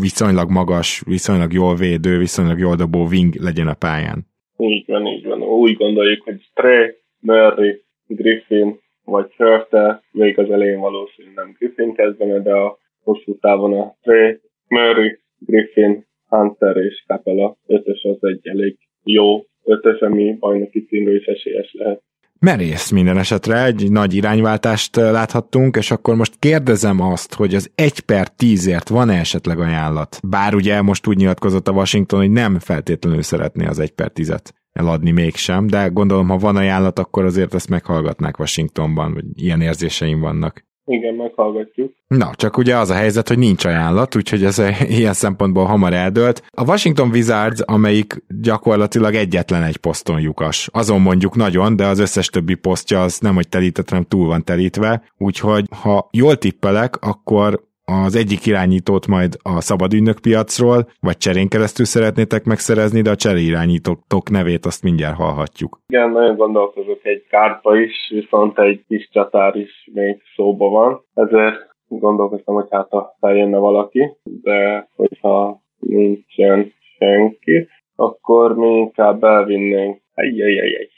viszonylag 0.00 0.50
magas, 0.50 1.02
viszonylag 1.06 1.52
jól 1.52 1.74
védő, 1.74 2.18
viszonylag 2.18 2.58
jól 2.58 2.76
dobó 2.76 3.06
wing 3.06 3.34
legyen 3.34 3.66
a 3.66 3.74
pályán. 3.74 4.18
Így 4.56 4.84
van, 4.86 5.06
így 5.06 5.26
van. 5.26 5.42
Úgy 5.42 5.76
gondoljuk, 5.76 6.22
hogy 6.22 6.40
Trey, 6.54 6.86
Murray, 7.20 7.82
Griffin 8.06 8.78
vagy 9.04 9.34
Hörte, 9.36 10.02
még 10.12 10.38
az 10.38 10.50
elején 10.50 10.80
valószínűleg 10.80 11.36
nem 11.36 11.54
Griffin 11.58 11.94
kezdene, 11.94 12.38
de 12.38 12.52
a 12.52 12.78
hosszú 13.02 13.38
távon 13.38 13.72
a 13.80 13.96
Trey, 14.02 14.40
Murray, 14.68 15.18
Griffin, 15.38 16.06
Hunter 16.28 16.76
és 16.76 17.04
Capella 17.06 17.56
ötös 17.66 18.02
az 18.02 18.18
egy 18.20 18.48
elég 18.48 18.78
jó 19.02 19.44
ötös, 19.64 20.00
ami 20.00 20.36
bajnoki 20.38 20.84
címről 20.84 21.16
is 21.16 21.24
esélyes 21.24 21.72
lehet. 21.72 22.02
Merész 22.40 22.90
minden 22.90 23.18
esetre, 23.18 23.64
egy 23.64 23.90
nagy 23.90 24.14
irányváltást 24.14 24.96
láthattunk, 24.96 25.76
és 25.76 25.90
akkor 25.90 26.14
most 26.14 26.38
kérdezem 26.38 27.00
azt, 27.00 27.34
hogy 27.34 27.54
az 27.54 27.70
1 27.74 28.00
per 28.00 28.26
10-ért 28.38 28.88
van-e 28.88 29.18
esetleg 29.18 29.58
ajánlat? 29.58 30.20
Bár 30.28 30.54
ugye 30.54 30.82
most 30.82 31.06
úgy 31.06 31.16
nyilatkozott 31.16 31.68
a 31.68 31.72
Washington, 31.72 32.20
hogy 32.20 32.30
nem 32.30 32.58
feltétlenül 32.58 33.22
szeretné 33.22 33.66
az 33.66 33.78
1 33.78 33.90
per 33.90 34.10
10-et 34.14 34.44
eladni 34.72 35.10
mégsem, 35.10 35.66
de 35.66 35.86
gondolom, 35.86 36.28
ha 36.28 36.36
van 36.36 36.56
ajánlat, 36.56 36.98
akkor 36.98 37.24
azért 37.24 37.54
ezt 37.54 37.68
meghallgatnák 37.68 38.38
Washingtonban, 38.38 39.12
vagy 39.14 39.24
ilyen 39.34 39.60
érzéseim 39.60 40.20
vannak. 40.20 40.64
Igen, 40.90 41.14
meghallgatjuk. 41.14 41.92
Na, 42.06 42.30
csak 42.34 42.56
ugye 42.56 42.76
az 42.76 42.90
a 42.90 42.94
helyzet, 42.94 43.28
hogy 43.28 43.38
nincs 43.38 43.64
ajánlat, 43.64 44.16
úgyhogy 44.16 44.44
ez 44.44 44.62
ilyen 44.98 45.12
szempontból 45.12 45.64
hamar 45.64 45.92
eldőlt. 45.92 46.42
A 46.50 46.64
Washington 46.64 47.08
Wizards, 47.08 47.60
amelyik 47.60 48.24
gyakorlatilag 48.40 49.14
egyetlen 49.14 49.62
egy 49.62 49.76
poszton 49.76 50.20
lyukas. 50.20 50.68
Azon 50.72 51.00
mondjuk 51.00 51.36
nagyon, 51.36 51.76
de 51.76 51.86
az 51.86 51.98
összes 51.98 52.26
többi 52.26 52.54
posztja 52.54 53.02
az 53.02 53.18
nem, 53.18 53.34
hogy 53.34 53.48
telített, 53.48 53.88
hanem 53.88 54.04
túl 54.04 54.26
van 54.26 54.44
telítve. 54.44 55.02
Úgyhogy 55.18 55.64
ha 55.82 56.08
jól 56.12 56.36
tippelek, 56.36 56.96
akkor 57.00 57.68
az 57.90 58.16
egyik 58.16 58.46
irányítót 58.46 59.06
majd 59.06 59.36
a 59.42 59.60
szabad 59.60 59.92
piacról, 60.22 60.88
vagy 61.00 61.16
cserén 61.16 61.48
keresztül 61.48 61.84
szeretnétek 61.84 62.44
megszerezni, 62.44 63.00
de 63.02 63.10
a 63.10 63.16
cseré 63.16 63.42
irányítók 63.42 64.30
nevét 64.30 64.66
azt 64.66 64.82
mindjárt 64.82 65.16
hallhatjuk. 65.16 65.80
Igen, 65.88 66.10
nagyon 66.10 66.36
gondolkozok 66.36 67.00
egy 67.02 67.24
kárpa 67.28 67.76
is, 67.76 67.94
viszont 68.14 68.58
egy 68.58 68.84
kis 68.88 69.08
csatár 69.12 69.56
is 69.56 69.90
még 69.92 70.22
szóba 70.36 70.68
van, 70.68 71.04
ezért 71.14 71.68
gondolkoztam, 71.88 72.54
hogy 72.54 72.68
hát 72.70 72.86
ha 72.90 73.16
feljönne 73.20 73.58
valaki, 73.58 74.16
de 74.22 74.88
hogyha 74.96 75.62
nincsen 75.78 76.72
senki, 76.98 77.68
akkor 77.96 78.56
mi 78.56 78.76
inkább 78.76 79.24
elvinnénk. 79.24 80.00
Ejjejjejjej. 80.14 80.88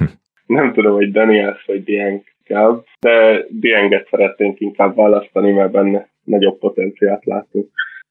Nem 0.46 0.72
tudom, 0.72 0.94
hogy 0.94 1.12
Daniels 1.12 1.64
vagy 1.66 1.84
Dieng 1.84 2.22
kell, 2.44 2.82
de 3.00 3.46
Dienget 3.48 4.08
szeretnénk 4.10 4.60
inkább 4.60 4.96
választani, 4.96 5.52
mert 5.52 5.70
benne 5.70 6.08
nagyobb 6.24 6.58
potenciált 6.58 7.24
látunk 7.24 7.68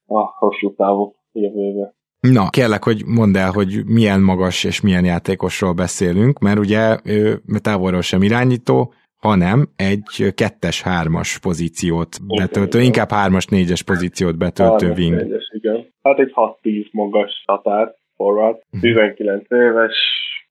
a 0.08 0.20
hosszú 0.20 0.76
távú 0.76 1.16
jövőbe. 1.32 1.94
Na, 2.20 2.50
kérlek, 2.50 2.84
hogy 2.84 3.06
mondd 3.06 3.38
el, 3.38 3.52
hogy 3.52 3.86
milyen 3.86 4.22
magas 4.22 4.64
és 4.64 4.82
milyen 4.82 5.06
játékosról 5.06 5.74
beszélünk, 5.74 6.40
mert 6.40 6.60
ugye 6.60 6.98
ő 7.04 7.42
távolról 7.62 8.02
sem 8.02 8.22
irányító, 8.22 8.94
hanem 9.22 9.68
egy 9.76 10.34
kettes-hármas 10.36 11.40
pozíciót 11.40 12.10
betöltő, 12.38 12.78
igen, 12.78 12.86
inkább 12.86 13.10
hármas-négyes 13.10 13.84
pozíciót 13.84 14.38
betöltő 14.38 14.86
hármas, 14.86 15.04
wing. 15.04 15.16
Négyes, 15.16 15.52
igen. 15.54 15.94
Hát 16.04 16.20
egy 16.20 16.32
6-10 16.64 16.92
magas 16.92 17.44
határ, 17.46 17.96
forward, 18.16 18.58
19 18.82 19.50
mhm. 19.50 19.62
éves, 19.62 19.96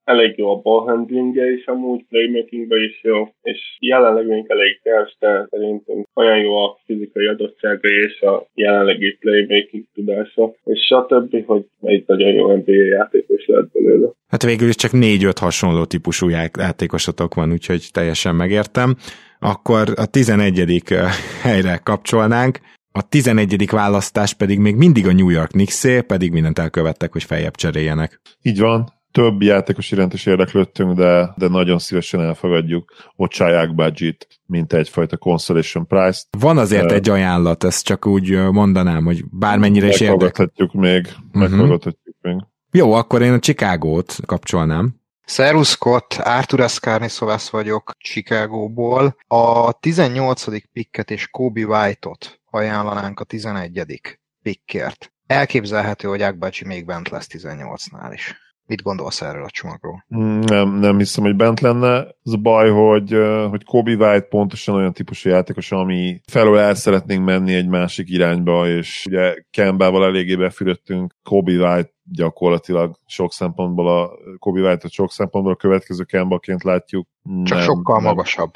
elég 0.03 0.37
jó 0.37 0.49
a 0.49 0.61
ballhandlingje 0.61 1.51
is 1.51 1.65
amúgy, 1.65 2.05
playmakingbe 2.09 2.75
is 2.77 3.03
jó, 3.03 3.27
és 3.41 3.59
jelenleg 3.79 4.27
még 4.27 4.45
elég 4.47 4.79
kevés, 4.83 5.15
de 5.19 5.47
szerintem 5.49 6.05
olyan 6.13 6.39
jó 6.39 6.55
a 6.55 6.79
fizikai 6.85 7.25
adottsága 7.27 7.89
és 7.89 8.21
a 8.21 8.47
jelenlegi 8.53 9.17
playmaking 9.19 9.83
tudása, 9.93 10.53
és 10.63 10.79
stb., 10.79 11.45
hogy 11.45 11.65
egy 11.81 12.03
nagyon 12.07 12.33
jó 12.33 12.55
NBA 12.55 12.71
játékos 12.71 13.45
lehet 13.45 13.71
belőle. 13.71 14.09
Hát 14.27 14.43
végül 14.43 14.67
is 14.67 14.75
csak 14.75 14.91
négy-öt 14.91 15.39
hasonló 15.39 15.85
típusú 15.85 16.29
játékosatok 16.29 17.33
van, 17.33 17.51
úgyhogy 17.51 17.83
teljesen 17.91 18.35
megértem. 18.35 18.95
Akkor 19.39 19.87
a 19.95 20.09
11. 20.09 20.81
helyre 21.43 21.79
kapcsolnánk, 21.83 22.57
a 22.93 23.07
11. 23.09 23.69
választás 23.71 24.33
pedig 24.33 24.59
még 24.59 24.75
mindig 24.75 25.07
a 25.07 25.13
New 25.13 25.29
York 25.29 25.51
knicks 25.51 25.85
pedig 26.07 26.31
mindent 26.31 26.59
elkövettek, 26.59 27.11
hogy 27.11 27.23
feljebb 27.23 27.55
cseréljenek. 27.55 28.21
Így 28.41 28.59
van, 28.59 29.00
több 29.11 29.41
játékos 29.41 29.91
iránt 29.91 30.13
is 30.13 30.25
érdeklődtünk, 30.25 30.93
de, 30.97 31.33
de 31.35 31.47
nagyon 31.47 31.79
szívesen 31.79 32.21
elfogadjuk 32.21 32.93
Ocsáják 33.15 33.75
budget, 33.75 34.27
mint 34.45 34.73
egyfajta 34.73 35.17
consolation 35.17 35.87
price 35.87 36.23
Van 36.37 36.57
azért 36.57 36.91
uh, 36.91 36.95
egy 36.95 37.09
ajánlat, 37.09 37.63
ezt 37.63 37.85
csak 37.85 38.05
úgy 38.05 38.31
mondanám, 38.51 39.05
hogy 39.05 39.23
bármennyire 39.29 39.87
is 39.87 39.99
érdekel. 39.99 40.51
még, 40.71 41.07
uh-huh. 41.33 41.79
még. 42.21 42.43
Jó, 42.71 42.93
akkor 42.93 43.21
én 43.21 43.33
a 43.33 43.39
Chicagót 43.39 44.15
kapcsolnám. 44.25 44.99
Szerus 45.25 45.67
Scott, 45.67 46.13
Arthur 46.13 46.59
Ascarnisovas 46.59 47.49
vagyok 47.49 47.95
Chicagóból. 47.97 49.15
A 49.27 49.71
18. 49.71 50.71
picket 50.73 51.11
és 51.11 51.27
Kobe 51.27 51.65
White-ot 51.65 52.41
ajánlanánk 52.49 53.19
a 53.19 53.23
11. 53.23 54.01
pickért. 54.41 55.13
Elképzelhető, 55.27 56.07
hogy 56.07 56.21
Ágbácsi 56.21 56.65
még 56.65 56.85
bent 56.85 57.09
lesz 57.09 57.27
18-nál 57.31 58.11
is. 58.13 58.35
Mit 58.71 58.81
gondolsz 58.81 59.21
erről 59.21 59.43
a 59.43 59.49
csomagról? 59.49 60.05
Nem, 60.45 60.79
nem 60.79 60.97
hiszem, 60.97 61.23
hogy 61.23 61.35
bent 61.35 61.59
lenne. 61.59 62.07
Az 62.23 62.33
a 62.33 62.37
baj, 62.37 62.69
hogy, 62.69 63.17
hogy 63.49 63.63
Kobe 63.63 63.91
White 63.91 64.27
pontosan 64.29 64.75
olyan 64.75 64.93
típusú 64.93 65.29
játékos, 65.29 65.71
ami 65.71 66.21
felől 66.25 66.57
el 66.57 66.73
szeretnénk 66.73 67.25
menni 67.25 67.53
egy 67.53 67.67
másik 67.67 68.09
irányba, 68.09 68.67
és 68.67 69.05
ugye 69.05 69.35
Kembával 69.49 70.05
eléggé 70.05 70.35
befürödtünk. 70.35 71.15
Kobe 71.23 71.51
White 71.51 71.91
gyakorlatilag 72.03 72.95
sok 73.05 73.33
szempontból 73.33 73.87
a 73.87 74.09
Kobe 74.39 74.61
White-ot 74.61 74.91
sok 74.91 75.11
szempontból 75.11 75.53
a 75.53 75.55
következő 75.55 76.03
Kembaként 76.03 76.63
látjuk. 76.63 77.07
Csak 77.43 77.57
nem, 77.57 77.65
sokkal 77.65 77.95
nem. 77.95 78.05
magasabb. 78.05 78.51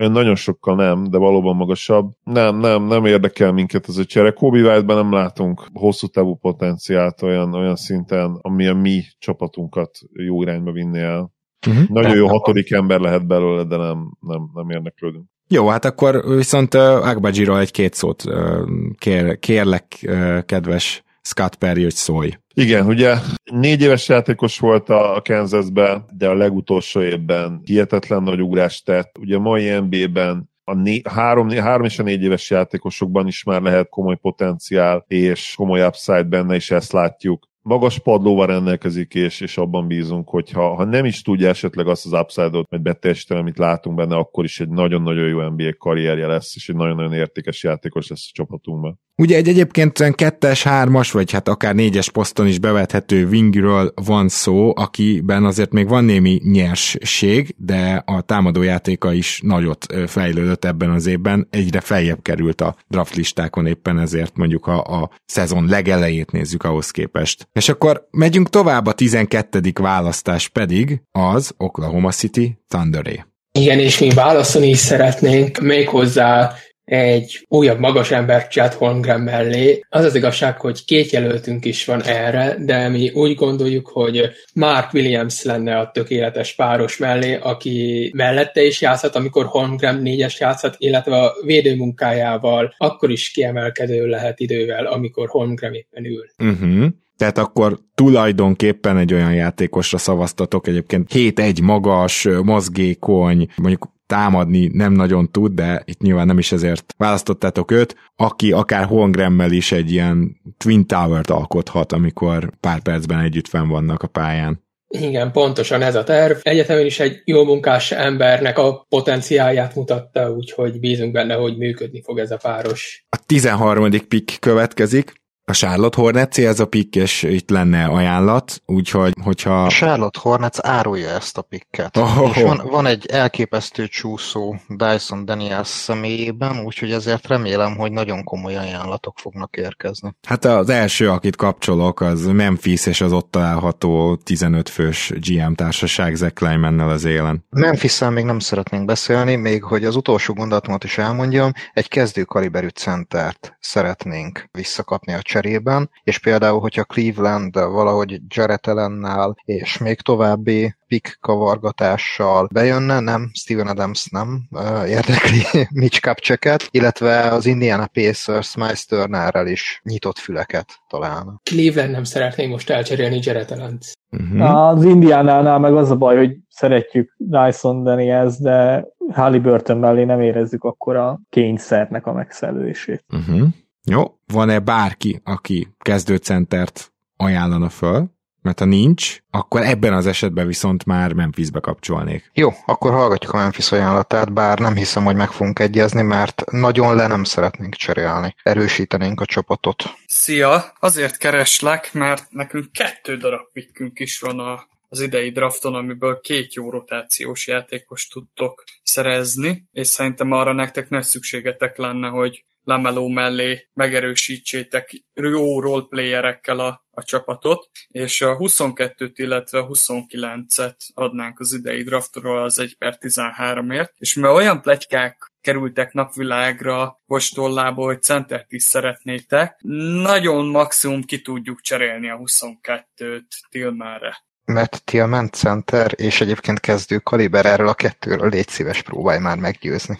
Ön 0.00 0.12
nagyon 0.12 0.34
sokkal 0.34 0.74
nem, 0.74 1.04
de 1.10 1.18
valóban 1.18 1.56
magasabb. 1.56 2.10
Nem, 2.24 2.56
nem, 2.56 2.84
nem 2.84 3.04
érdekel 3.04 3.52
minket 3.52 3.88
ez 3.88 3.96
a 3.96 4.04
csere. 4.04 4.30
Kobe 4.30 4.58
White-ben 4.58 4.96
nem 4.96 5.12
látunk 5.12 5.66
hosszú 5.72 6.06
távú 6.06 6.36
potenciált 6.36 7.22
olyan, 7.22 7.54
olyan 7.54 7.76
szinten, 7.76 8.38
ami 8.40 8.66
a 8.66 8.74
mi 8.74 9.02
csapatunkat 9.18 9.98
jó 10.12 10.42
irányba 10.42 10.72
vinni 10.72 10.98
el. 10.98 11.32
Uh-huh. 11.66 11.88
Nagyon 11.88 12.16
jó 12.16 12.26
hatodik 12.26 12.70
ember 12.70 13.00
lehet 13.00 13.26
belőle, 13.26 13.64
de 13.64 13.76
nem, 13.76 14.16
nem, 14.20 14.50
nem 14.54 14.70
érdeklődünk. 14.70 15.24
Jó, 15.48 15.68
hát 15.68 15.84
akkor 15.84 16.24
viszont 16.36 16.74
uh, 16.74 17.08
Agbajiról 17.08 17.58
egy-két 17.58 17.94
szót 17.94 18.24
uh, 18.24 18.68
kér, 18.98 19.38
kérlek, 19.38 19.98
uh, 20.02 20.44
kedves 20.44 21.04
Scott 21.22 21.54
Perry, 21.54 21.82
hogy 21.82 21.94
szólj. 21.94 22.30
Igen, 22.54 22.86
ugye 22.86 23.14
négy 23.52 23.82
éves 23.82 24.08
játékos 24.08 24.58
volt 24.58 24.88
a 24.88 25.22
Kansasben, 25.24 26.04
de 26.16 26.28
a 26.28 26.34
legutolsó 26.34 27.02
évben 27.02 27.60
hihetetlen 27.64 28.22
nagy 28.22 28.42
ugrást 28.42 28.84
tett. 28.84 29.18
Ugye 29.18 29.36
a 29.36 29.40
mai 29.40 29.78
NBA-ben 29.78 30.50
a 30.64 30.74
né- 30.74 31.08
három, 31.08 31.48
három 31.48 31.84
és 31.84 31.98
a 31.98 32.02
négy 32.02 32.22
éves 32.22 32.50
játékosokban 32.50 33.26
is 33.26 33.44
már 33.44 33.62
lehet 33.62 33.88
komoly 33.88 34.16
potenciál 34.16 35.04
és 35.08 35.54
komoly 35.56 35.86
upside 35.86 36.22
benne, 36.22 36.54
és 36.54 36.70
ezt 36.70 36.92
látjuk 36.92 37.48
magas 37.62 37.98
padlóval 37.98 38.46
rendelkezik, 38.46 39.14
és, 39.14 39.40
és 39.40 39.58
abban 39.58 39.86
bízunk, 39.86 40.28
hogy 40.28 40.50
ha, 40.50 40.74
ha 40.74 40.84
nem 40.84 41.04
is 41.04 41.22
tudja 41.22 41.48
esetleg 41.48 41.88
azt 41.88 42.06
az 42.06 42.20
upside-ot, 42.20 42.70
mert 42.70 42.82
beteljesíteni, 42.82 43.40
amit 43.40 43.58
látunk 43.58 43.96
benne, 43.96 44.16
akkor 44.16 44.44
is 44.44 44.60
egy 44.60 44.68
nagyon-nagyon 44.68 45.28
jó 45.28 45.48
NBA 45.48 45.74
karrierje 45.78 46.26
lesz, 46.26 46.56
és 46.56 46.68
egy 46.68 46.76
nagyon-nagyon 46.76 47.12
értékes 47.12 47.62
játékos 47.62 48.08
lesz 48.08 48.26
a 48.28 48.32
csapatunkban. 48.32 49.00
Ugye 49.20 49.36
egy 49.36 49.48
egyébként 49.48 50.14
kettes, 50.14 50.62
hármas, 50.62 51.10
vagy 51.10 51.32
hát 51.32 51.48
akár 51.48 51.74
négyes 51.74 52.10
poszton 52.10 52.46
is 52.46 52.58
bevethető 52.58 53.26
wingről 53.26 53.92
van 53.94 54.28
szó, 54.28 54.72
akiben 54.76 55.44
azért 55.44 55.72
még 55.72 55.88
van 55.88 56.04
némi 56.04 56.40
nyersség, 56.44 57.54
de 57.58 58.02
a 58.06 58.20
támadójátéka 58.20 59.12
is 59.12 59.40
nagyot 59.42 59.86
fejlődött 60.06 60.64
ebben 60.64 60.90
az 60.90 61.06
évben, 61.06 61.46
egyre 61.50 61.80
feljebb 61.80 62.22
került 62.22 62.60
a 62.60 62.76
draft 62.88 63.14
listákon 63.14 63.66
éppen 63.66 63.98
ezért 63.98 64.36
mondjuk 64.36 64.66
a, 64.66 64.82
a 64.82 65.10
szezon 65.26 65.66
legelejét 65.68 66.32
nézzük 66.32 66.62
ahhoz 66.62 66.90
képest. 66.90 67.48
És 67.52 67.68
akkor 67.68 68.08
megyünk 68.10 68.48
tovább, 68.48 68.86
a 68.86 68.92
12. 68.92 69.60
választás 69.80 70.48
pedig 70.48 71.02
az 71.12 71.54
Oklahoma 71.56 72.10
City 72.10 72.58
Thunderé. 72.68 73.24
Igen, 73.52 73.78
és 73.78 73.98
mi 73.98 74.10
válaszolni 74.10 74.68
is 74.68 74.78
szeretnénk 74.78 75.58
méghozzá 75.58 76.52
egy 76.90 77.46
újabb 77.48 77.78
magas 77.78 78.10
ember 78.10 78.48
Chad 78.48 78.72
Holmgren 78.72 79.20
mellé. 79.20 79.84
Az 79.88 80.04
az 80.04 80.14
igazság, 80.14 80.60
hogy 80.60 80.84
két 80.84 81.10
jelöltünk 81.10 81.64
is 81.64 81.84
van 81.84 82.02
erre, 82.02 82.56
de 82.58 82.88
mi 82.88 83.10
úgy 83.14 83.34
gondoljuk, 83.34 83.88
hogy 83.88 84.30
Mark 84.54 84.92
Williams 84.92 85.42
lenne 85.42 85.78
a 85.78 85.90
tökéletes 85.90 86.54
páros 86.54 86.96
mellé, 86.96 87.38
aki 87.42 88.10
mellette 88.14 88.62
is 88.62 88.80
játszhat, 88.80 89.16
amikor 89.16 89.44
Holmgren 89.46 90.02
négyes 90.02 90.40
játszhat, 90.40 90.74
illetve 90.78 91.16
a 91.16 91.32
védőmunkájával 91.44 92.74
akkor 92.78 93.10
is 93.10 93.30
kiemelkedő 93.30 94.06
lehet 94.06 94.40
idővel, 94.40 94.86
amikor 94.86 95.28
Holmgren 95.28 95.74
éppen 95.74 96.04
ül. 96.04 96.26
Uh-huh. 96.38 96.86
Tehát 97.16 97.38
akkor 97.38 97.78
tulajdonképpen 97.94 98.96
egy 98.96 99.14
olyan 99.14 99.34
játékosra 99.34 99.98
szavaztatok, 99.98 100.66
egyébként 100.66 101.10
7-1 101.14 101.62
magas, 101.62 102.28
mozgékony, 102.42 103.46
mondjuk 103.56 103.88
támadni 104.10 104.70
nem 104.72 104.92
nagyon 104.92 105.30
tud, 105.30 105.52
de 105.52 105.82
itt 105.84 106.00
nyilván 106.00 106.26
nem 106.26 106.38
is 106.38 106.52
ezért 106.52 106.94
választottátok 106.96 107.70
őt, 107.70 107.96
aki 108.16 108.52
akár 108.52 108.84
Holmgremmel 108.84 109.52
is 109.52 109.72
egy 109.72 109.92
ilyen 109.92 110.40
Twin 110.56 110.86
Tower-t 110.86 111.30
alkothat, 111.30 111.92
amikor 111.92 112.50
pár 112.60 112.80
percben 112.80 113.18
együtt 113.18 113.48
fenn 113.48 113.68
vannak 113.68 114.02
a 114.02 114.06
pályán. 114.06 114.68
Igen, 114.88 115.32
pontosan 115.32 115.82
ez 115.82 115.94
a 115.94 116.04
terv. 116.04 116.36
Egyetemen 116.42 116.86
is 116.86 117.00
egy 117.00 117.22
jó 117.24 117.44
munkás 117.44 117.92
embernek 117.92 118.58
a 118.58 118.86
potenciálját 118.88 119.74
mutatta, 119.74 120.30
úgyhogy 120.30 120.80
bízunk 120.80 121.12
benne, 121.12 121.34
hogy 121.34 121.56
működni 121.56 122.02
fog 122.02 122.18
ez 122.18 122.30
a 122.30 122.36
páros. 122.36 123.06
A 123.08 123.18
13. 123.26 123.90
pick 124.08 124.40
következik, 124.40 125.19
a 125.50 125.52
Charlotte 125.52 126.00
Hornets 126.00 126.38
ez 126.38 126.60
a 126.60 126.66
pick, 126.66 126.96
és 126.96 127.22
itt 127.22 127.50
lenne 127.50 127.84
ajánlat, 127.84 128.62
úgyhogy, 128.66 129.14
hogyha... 129.22 129.64
A 129.64 129.68
Charlotte 129.68 130.18
Hornets 130.22 130.56
árulja 130.60 131.08
ezt 131.08 131.38
a 131.38 131.42
picket. 131.42 131.96
Oh, 131.96 132.32
és 132.34 132.42
van, 132.42 132.60
van 132.70 132.86
egy 132.86 133.06
elképesztő 133.06 133.86
csúszó 133.86 134.56
Dyson 134.68 135.24
Daniels 135.24 135.68
személyében, 135.68 136.60
úgyhogy 136.64 136.92
ezért 136.92 137.26
remélem, 137.26 137.76
hogy 137.76 137.92
nagyon 137.92 138.24
komoly 138.24 138.56
ajánlatok 138.56 139.18
fognak 139.18 139.56
érkezni. 139.56 140.14
Hát 140.26 140.44
az 140.44 140.68
első, 140.68 141.10
akit 141.10 141.36
kapcsolok, 141.36 142.00
az 142.00 142.26
Memphis 142.26 142.86
és 142.86 143.00
az 143.00 143.12
ott 143.12 143.30
található 143.30 144.16
15 144.16 144.68
fős 144.68 145.12
GM 145.14 145.52
társaság 145.52 146.14
Zach 146.14 146.34
Kleiman-nel 146.34 146.88
az 146.88 147.04
élen. 147.04 147.44
memphis 147.50 147.98
még 147.98 148.24
nem 148.24 148.38
szeretnénk 148.38 148.84
beszélni, 148.84 149.36
még 149.36 149.62
hogy 149.62 149.84
az 149.84 149.96
utolsó 149.96 150.34
gondolatomat 150.34 150.84
is 150.84 150.98
elmondjam, 150.98 151.52
egy 151.72 151.88
kezdő 151.88 152.22
kaliberű 152.22 152.68
centert 152.68 153.56
szeretnénk 153.60 154.48
visszakapni 154.52 155.12
a 155.12 155.22
cserében, 155.40 155.90
és 156.04 156.18
például, 156.18 156.60
hogyha 156.60 156.84
Cleveland 156.84 157.54
valahogy 157.54 158.20
Jarrett 158.28 158.66
Ellennel 158.66 159.36
és 159.44 159.78
még 159.78 160.00
további 160.00 160.74
pick 160.86 161.18
kavargatással 161.20 162.48
bejönne, 162.52 163.00
nem, 163.00 163.30
Steven 163.32 163.66
Adams 163.66 164.08
nem 164.10 164.42
uh, 164.50 164.88
érdekli 164.88 165.42
Mitch 165.80 166.00
Kupcheket, 166.00 166.68
illetve 166.70 167.20
az 167.20 167.46
Indiana 167.46 167.86
Pacers 167.86 168.56
Miles 168.56 168.84
Turnerrel 168.84 169.46
is 169.46 169.80
nyitott 169.84 170.18
füleket 170.18 170.66
találna. 170.88 171.40
Cleveland 171.42 171.90
nem 171.90 172.04
szeretné 172.04 172.46
most 172.46 172.70
elcserélni 172.70 173.18
Jarrett 173.22 173.50
Ellent. 173.50 173.84
Uh-huh. 174.10 174.66
Az 174.68 174.84
Indiánánál 174.84 175.58
meg 175.58 175.74
az 175.74 175.90
a 175.90 175.96
baj, 175.96 176.16
hogy 176.16 176.36
szeretjük 176.48 177.14
Dyson 177.16 177.82
Daniels, 177.82 178.38
de 178.38 178.86
Halliburton 179.12 179.78
mellé 179.78 180.04
nem 180.04 180.20
érezzük 180.20 180.64
akkor 180.64 180.96
a 180.96 181.20
kényszernek 181.28 182.06
a 182.06 182.12
megszellősét. 182.12 183.04
Uh-huh. 183.12 183.48
Jó, 183.84 184.18
van-e 184.26 184.58
bárki, 184.58 185.20
aki 185.24 185.68
kezdőcentert 185.78 186.92
ajánlana 187.16 187.68
föl? 187.68 188.10
Mert 188.42 188.58
ha 188.58 188.64
nincs, 188.64 189.18
akkor 189.30 189.62
ebben 189.62 189.92
az 189.92 190.06
esetben 190.06 190.46
viszont 190.46 190.84
már 190.84 191.12
Memphisbe 191.12 191.60
kapcsolnék. 191.60 192.30
Jó, 192.34 192.50
akkor 192.66 192.92
hallgatjuk 192.92 193.32
a 193.32 193.36
Memphis 193.36 193.72
ajánlatát, 193.72 194.32
bár 194.32 194.58
nem 194.58 194.74
hiszem, 194.74 195.04
hogy 195.04 195.16
meg 195.16 195.30
fogunk 195.30 195.58
egyezni, 195.58 196.02
mert 196.02 196.50
nagyon 196.50 196.96
le 196.96 197.06
nem 197.06 197.24
szeretnénk 197.24 197.74
cserélni. 197.74 198.34
Erősítenénk 198.42 199.20
a 199.20 199.24
csapatot. 199.24 199.84
Szia! 200.06 200.72
Azért 200.80 201.16
kereslek, 201.16 201.92
mert 201.92 202.26
nekünk 202.30 202.72
kettő 202.72 203.16
darab 203.16 203.52
pikkünk 203.52 203.98
is 203.98 204.20
van 204.20 204.38
a 204.38 204.68
az 204.92 205.00
idei 205.00 205.30
drafton, 205.30 205.74
amiből 205.74 206.20
két 206.20 206.54
jó 206.54 206.70
rotációs 206.70 207.46
játékos 207.46 208.06
tudtok 208.06 208.64
szerezni, 208.82 209.68
és 209.72 209.86
szerintem 209.86 210.32
arra 210.32 210.52
nektek 210.52 210.88
nagy 210.88 211.02
szükségetek 211.02 211.76
lenne, 211.76 212.08
hogy 212.08 212.44
Lameló 212.62 213.08
mellé 213.08 213.68
megerősítsétek 213.72 215.04
jó 215.14 215.60
roleplayerekkel 215.60 216.58
a, 216.58 216.84
a 216.90 217.02
csapatot, 217.02 217.70
és 217.88 218.20
a 218.20 218.36
22-t, 218.36 219.12
illetve 219.14 219.58
a 219.58 219.66
29-et 219.66 220.76
adnánk 220.94 221.40
az 221.40 221.52
idei 221.52 221.82
draftról 221.82 222.42
az 222.42 222.58
1 222.58 222.76
per 222.76 222.98
13-ért, 223.00 223.92
és 223.98 224.14
mert 224.14 224.34
olyan 224.34 224.60
plegykák 224.60 225.32
kerültek 225.40 225.92
napvilágra 225.92 227.00
postollából, 227.06 227.86
hogy 227.86 228.02
centert 228.02 228.52
is 228.52 228.62
szeretnétek, 228.62 229.56
nagyon 230.02 230.46
maximum 230.46 231.02
ki 231.02 231.20
tudjuk 231.20 231.60
cserélni 231.60 232.10
a 232.10 232.16
22-t 232.16 233.22
Tilmára. 233.48 234.16
Mert 234.44 234.84
Tillman 234.84 235.30
center, 235.30 235.92
és 235.96 236.20
egyébként 236.20 236.60
kezdő 236.60 236.98
kaliber 236.98 237.46
erről 237.46 237.68
a 237.68 237.74
kettőről 237.74 238.28
légy 238.28 238.48
szíves 238.48 238.82
próbálj 238.82 239.18
már 239.18 239.38
meggyőzni. 239.38 239.98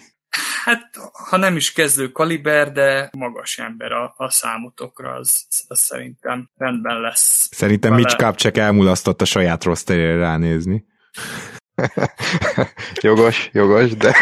Hát, 0.65 0.91
ha 1.29 1.37
nem 1.37 1.57
is 1.57 1.73
kezdő 1.73 2.09
kaliber, 2.09 2.73
de 2.73 3.11
magas 3.13 3.59
ember 3.59 3.93
a, 3.93 4.15
a 4.17 4.31
számotokra, 4.31 5.13
az, 5.13 5.47
az 5.69 5.79
szerintem 5.79 6.51
rendben 6.57 7.01
lesz. 7.01 7.49
Szerintem 7.51 7.95
Mitch 7.95 8.17
Kapcsek 8.17 8.57
elmulasztott 8.57 9.21
a 9.21 9.25
saját 9.25 9.65
rosterére 9.65 10.17
ránézni. 10.17 10.85
jogos, 13.03 13.51
jogos, 13.53 13.97
de, 13.97 14.15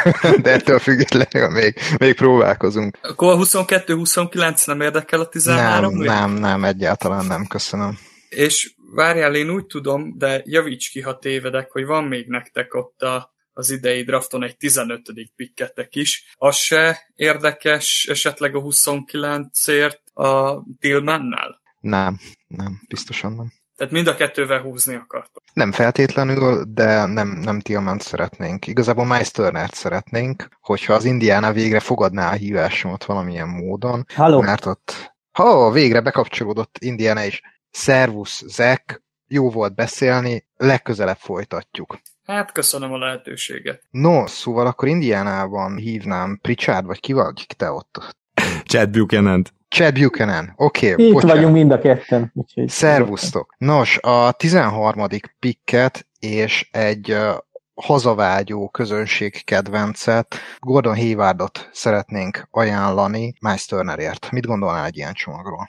de 0.43 0.51
ettől 0.51 0.79
függetlenül 0.79 1.51
még, 1.51 1.79
még 1.99 2.15
próbálkozunk. 2.15 2.99
Akkor 3.03 3.33
a 3.33 3.37
22-29 3.37 4.67
nem 4.67 4.81
érdekel 4.81 5.21
a 5.21 5.29
13? 5.29 5.97
Nem, 5.97 6.05
nem, 6.05 6.33
nem, 6.33 6.65
egyáltalán 6.65 7.27
nem, 7.27 7.47
köszönöm. 7.47 7.99
És 8.29 8.75
várjál, 8.95 9.35
én 9.35 9.51
úgy 9.51 9.67
tudom, 9.67 10.19
de 10.19 10.43
javíts 10.45 10.91
ki, 10.91 11.01
ha 11.01 11.19
tévedek, 11.19 11.71
hogy 11.71 11.85
van 11.85 12.05
még 12.05 12.27
nektek 12.27 12.75
ott 12.75 13.03
a 13.03 13.37
az 13.59 13.71
idei 13.71 14.03
drafton 14.03 14.43
egy 14.43 14.57
15. 14.57 15.01
pikketek 15.37 15.97
is. 15.97 16.35
Az 16.37 16.57
se 16.57 17.11
érdekes 17.15 18.07
esetleg 18.11 18.55
a 18.55 18.61
29-ért 18.61 20.01
a 20.15 20.63
Tillmannel? 20.81 21.61
Nem, 21.81 22.19
nem, 22.47 22.81
biztosan 22.89 23.33
nem. 23.33 23.53
Tehát 23.77 23.93
mind 23.93 24.07
a 24.07 24.15
kettővel 24.15 24.61
húzni 24.61 24.95
akartok. 24.95 25.43
Nem 25.53 25.73
feltétlenül, 25.73 26.65
de 26.69 27.07
nem, 27.07 27.29
nem 27.29 27.61
Tillman 27.61 27.99
szeretnénk. 27.99 28.67
Igazából 28.67 29.05
Miles 29.05 29.31
Turner-t 29.31 29.75
szeretnénk, 29.75 30.49
hogyha 30.61 30.93
az 30.95 31.05
Indiana 31.05 31.53
végre 31.53 31.81
fogadná 31.81 32.31
a 32.31 32.35
hívásomat 32.35 33.05
valamilyen 33.05 33.49
módon. 33.49 34.05
Halló. 34.15 34.41
Mert 34.41 34.67
ott, 34.67 35.15
ha 35.31 35.71
végre 35.71 36.01
bekapcsolódott 36.01 36.77
Indiana 36.81 37.25
is. 37.25 37.43
Szervusz, 37.71 38.43
Zek, 38.47 39.03
jó 39.27 39.51
volt 39.51 39.75
beszélni, 39.75 40.47
legközelebb 40.57 41.19
folytatjuk. 41.19 41.99
Hát 42.33 42.53
köszönöm 42.53 42.93
a 42.93 42.99
lehetőséget. 42.99 43.83
No, 43.91 44.26
szóval 44.26 44.66
akkor 44.66 44.89
Indiánában 44.89 45.76
hívnám 45.76 46.39
Pritchard, 46.43 46.87
vagy 46.87 47.01
ki 47.01 47.12
vagy 47.12 47.47
te 47.57 47.70
ott? 47.70 48.16
Chad 48.64 48.91
buchanan 48.91 49.45
Chad 49.68 50.01
Buchanan, 50.01 50.53
oké. 50.57 50.93
Okay, 50.93 51.07
Itt 51.07 51.12
bocsánat. 51.12 51.37
vagyunk 51.37 51.55
mind 51.55 51.70
a 51.70 51.79
ketten. 51.79 52.31
Úgyhogy 52.35 52.68
Szervusztok. 52.68 53.55
Nos, 53.59 53.99
a 54.03 54.33
13. 54.33 55.07
picket 55.39 56.07
és 56.18 56.68
egy 56.72 57.12
uh, 57.12 57.37
hazavágyó 57.83 58.68
közönség 58.68 59.45
kedvencet, 59.45 60.35
Gordon 60.59 60.97
Haywardot 60.97 61.68
szeretnénk 61.72 62.49
ajánlani 62.51 63.35
Miles 63.41 63.66
Turnerért. 63.66 64.31
Mit 64.33 64.47
gondolnál 64.47 64.85
egy 64.85 64.97
ilyen 64.97 65.12
csomagról? 65.12 65.68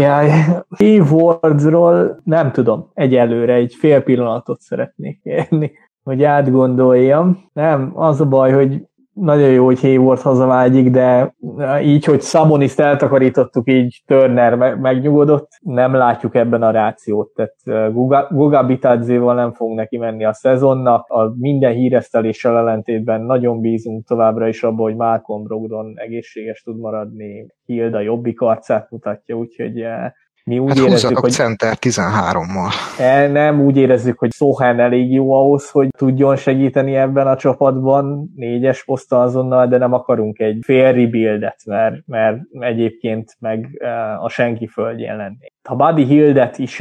Jaj, 0.00 0.30
Keywordsról 0.76 2.20
nem 2.24 2.52
tudom, 2.52 2.90
egyelőre 2.94 3.54
egy 3.54 3.74
fél 3.78 4.00
pillanatot 4.02 4.60
szeretnék 4.60 5.20
kérni, 5.22 5.72
hogy 6.02 6.24
átgondoljam. 6.24 7.50
Nem, 7.52 7.92
az 7.94 8.20
a 8.20 8.26
baj, 8.26 8.52
hogy 8.52 8.86
nagyon 9.12 9.50
jó, 9.50 9.64
hogy 9.64 9.80
Hayward 9.80 10.20
hazavágyik, 10.20 10.90
de 10.90 11.34
így, 11.82 12.04
hogy 12.04 12.20
Saboniszt 12.20 12.80
eltakarítottuk, 12.80 13.70
így 13.70 14.02
Turner 14.06 14.74
megnyugodott, 14.74 15.48
nem 15.60 15.94
látjuk 15.94 16.34
ebben 16.34 16.62
a 16.62 16.70
rációt. 16.70 17.30
Tehát 17.34 17.92
Guga 18.30 18.66
Bitadzéval 18.66 19.34
nem 19.34 19.52
fogunk 19.52 19.76
neki 19.78 19.96
menni 19.96 20.24
a 20.24 20.32
szezonnak. 20.32 21.08
A 21.08 21.34
minden 21.38 21.72
híreszteléssel 21.72 22.56
ellentétben 22.56 23.20
nagyon 23.20 23.60
bízunk 23.60 24.06
továbbra 24.06 24.48
is 24.48 24.62
abban, 24.62 24.84
hogy 24.84 24.96
Malcolm 24.96 25.42
Brogdon 25.42 25.92
egészséges 25.96 26.62
tud 26.62 26.78
maradni. 26.78 27.46
Hilda 27.64 28.00
jobbik 28.00 28.40
arcát 28.40 28.90
mutatja, 28.90 29.34
úgyhogy 29.34 29.84
mi 30.44 30.58
úgy 30.58 30.68
hát 30.68 30.86
érezzük, 30.86 31.18
hogy 31.18 31.30
center 31.30 31.76
13-mal. 31.80 32.72
E, 32.98 33.28
nem, 33.28 33.60
úgy 33.60 33.76
érezzük, 33.76 34.18
hogy 34.18 34.32
Sohan 34.32 34.80
elég 34.80 35.12
jó 35.12 35.32
ahhoz, 35.32 35.70
hogy 35.70 35.88
tudjon 35.98 36.36
segíteni 36.36 36.94
ebben 36.94 37.26
a 37.26 37.36
csapatban, 37.36 38.32
négyes 38.34 38.84
poszta 38.84 39.20
azonnal, 39.20 39.66
de 39.66 39.78
nem 39.78 39.92
akarunk 39.92 40.38
egy 40.38 40.58
fél 40.64 40.92
rebuildet, 40.92 41.60
mert, 41.66 41.94
mert 42.06 42.38
egyébként 42.58 43.36
meg 43.38 43.76
e, 43.78 44.18
a 44.18 44.28
senki 44.28 44.66
földjén 44.66 45.16
lenni. 45.16 45.46
Ha 45.68 45.74
Buddy 45.76 46.04
Hildet 46.04 46.58
is 46.58 46.80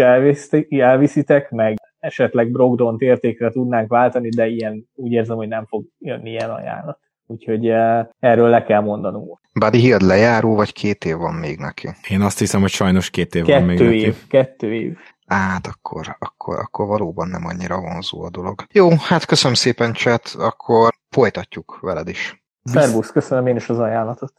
elviszitek, 0.70 1.49
meg 1.49 1.76
esetleg 1.99 2.51
Brogdont 2.51 3.01
értékre 3.01 3.49
tudnánk 3.49 3.89
váltani, 3.89 4.30
de 4.30 4.47
ilyen 4.47 4.86
úgy 4.95 5.12
érzem, 5.12 5.38
hogy 5.38 5.47
nem 5.47 5.66
fog 5.66 5.86
jönni 5.99 6.30
ilyen 6.30 6.49
ajánlat. 6.49 6.99
Úgyhogy 7.32 7.68
e, 7.68 8.10
erről 8.20 8.50
le 8.50 8.64
kell 8.64 8.82
mondanunk. 8.82 9.40
Buddy 9.54 9.80
Hield 9.80 10.02
lejáró, 10.02 10.56
vagy 10.56 10.74
két 10.74 11.06
év 11.06 11.18
van 11.18 11.34
még 11.34 11.58
neki? 11.58 11.90
Én 12.10 12.22
azt 12.22 12.40
hiszem, 12.40 12.62
hogy 12.62 12.70
sajnos 12.70 13.10
két 13.10 13.36
év 13.36 13.46
kettő 13.46 13.58
van 13.58 13.68
még 13.68 13.80
év, 13.80 14.06
neki. 14.06 14.28
Kettő 14.28 14.74
év. 14.74 14.98
Hát 15.26 15.68
akkor, 15.68 16.16
akkor, 16.20 16.60
akkor 16.60 16.88
valóban 16.88 17.28
nem 17.28 17.46
annyira 17.46 17.82
vonzó 17.82 18.24
a 18.24 18.30
dolog. 18.30 18.64
Jó, 18.72 18.90
hát 18.90 19.26
köszönöm 19.26 19.56
szépen, 19.56 19.94
chat, 19.94 20.36
akkor 20.38 20.94
folytatjuk 21.10 21.80
veled 21.82 22.08
is. 22.08 22.44
Szervusz, 22.64 23.12
köszönöm 23.12 23.48
én 23.48 23.56
is 23.56 23.70
az 23.70 23.80
ajánlatot. 23.80 24.34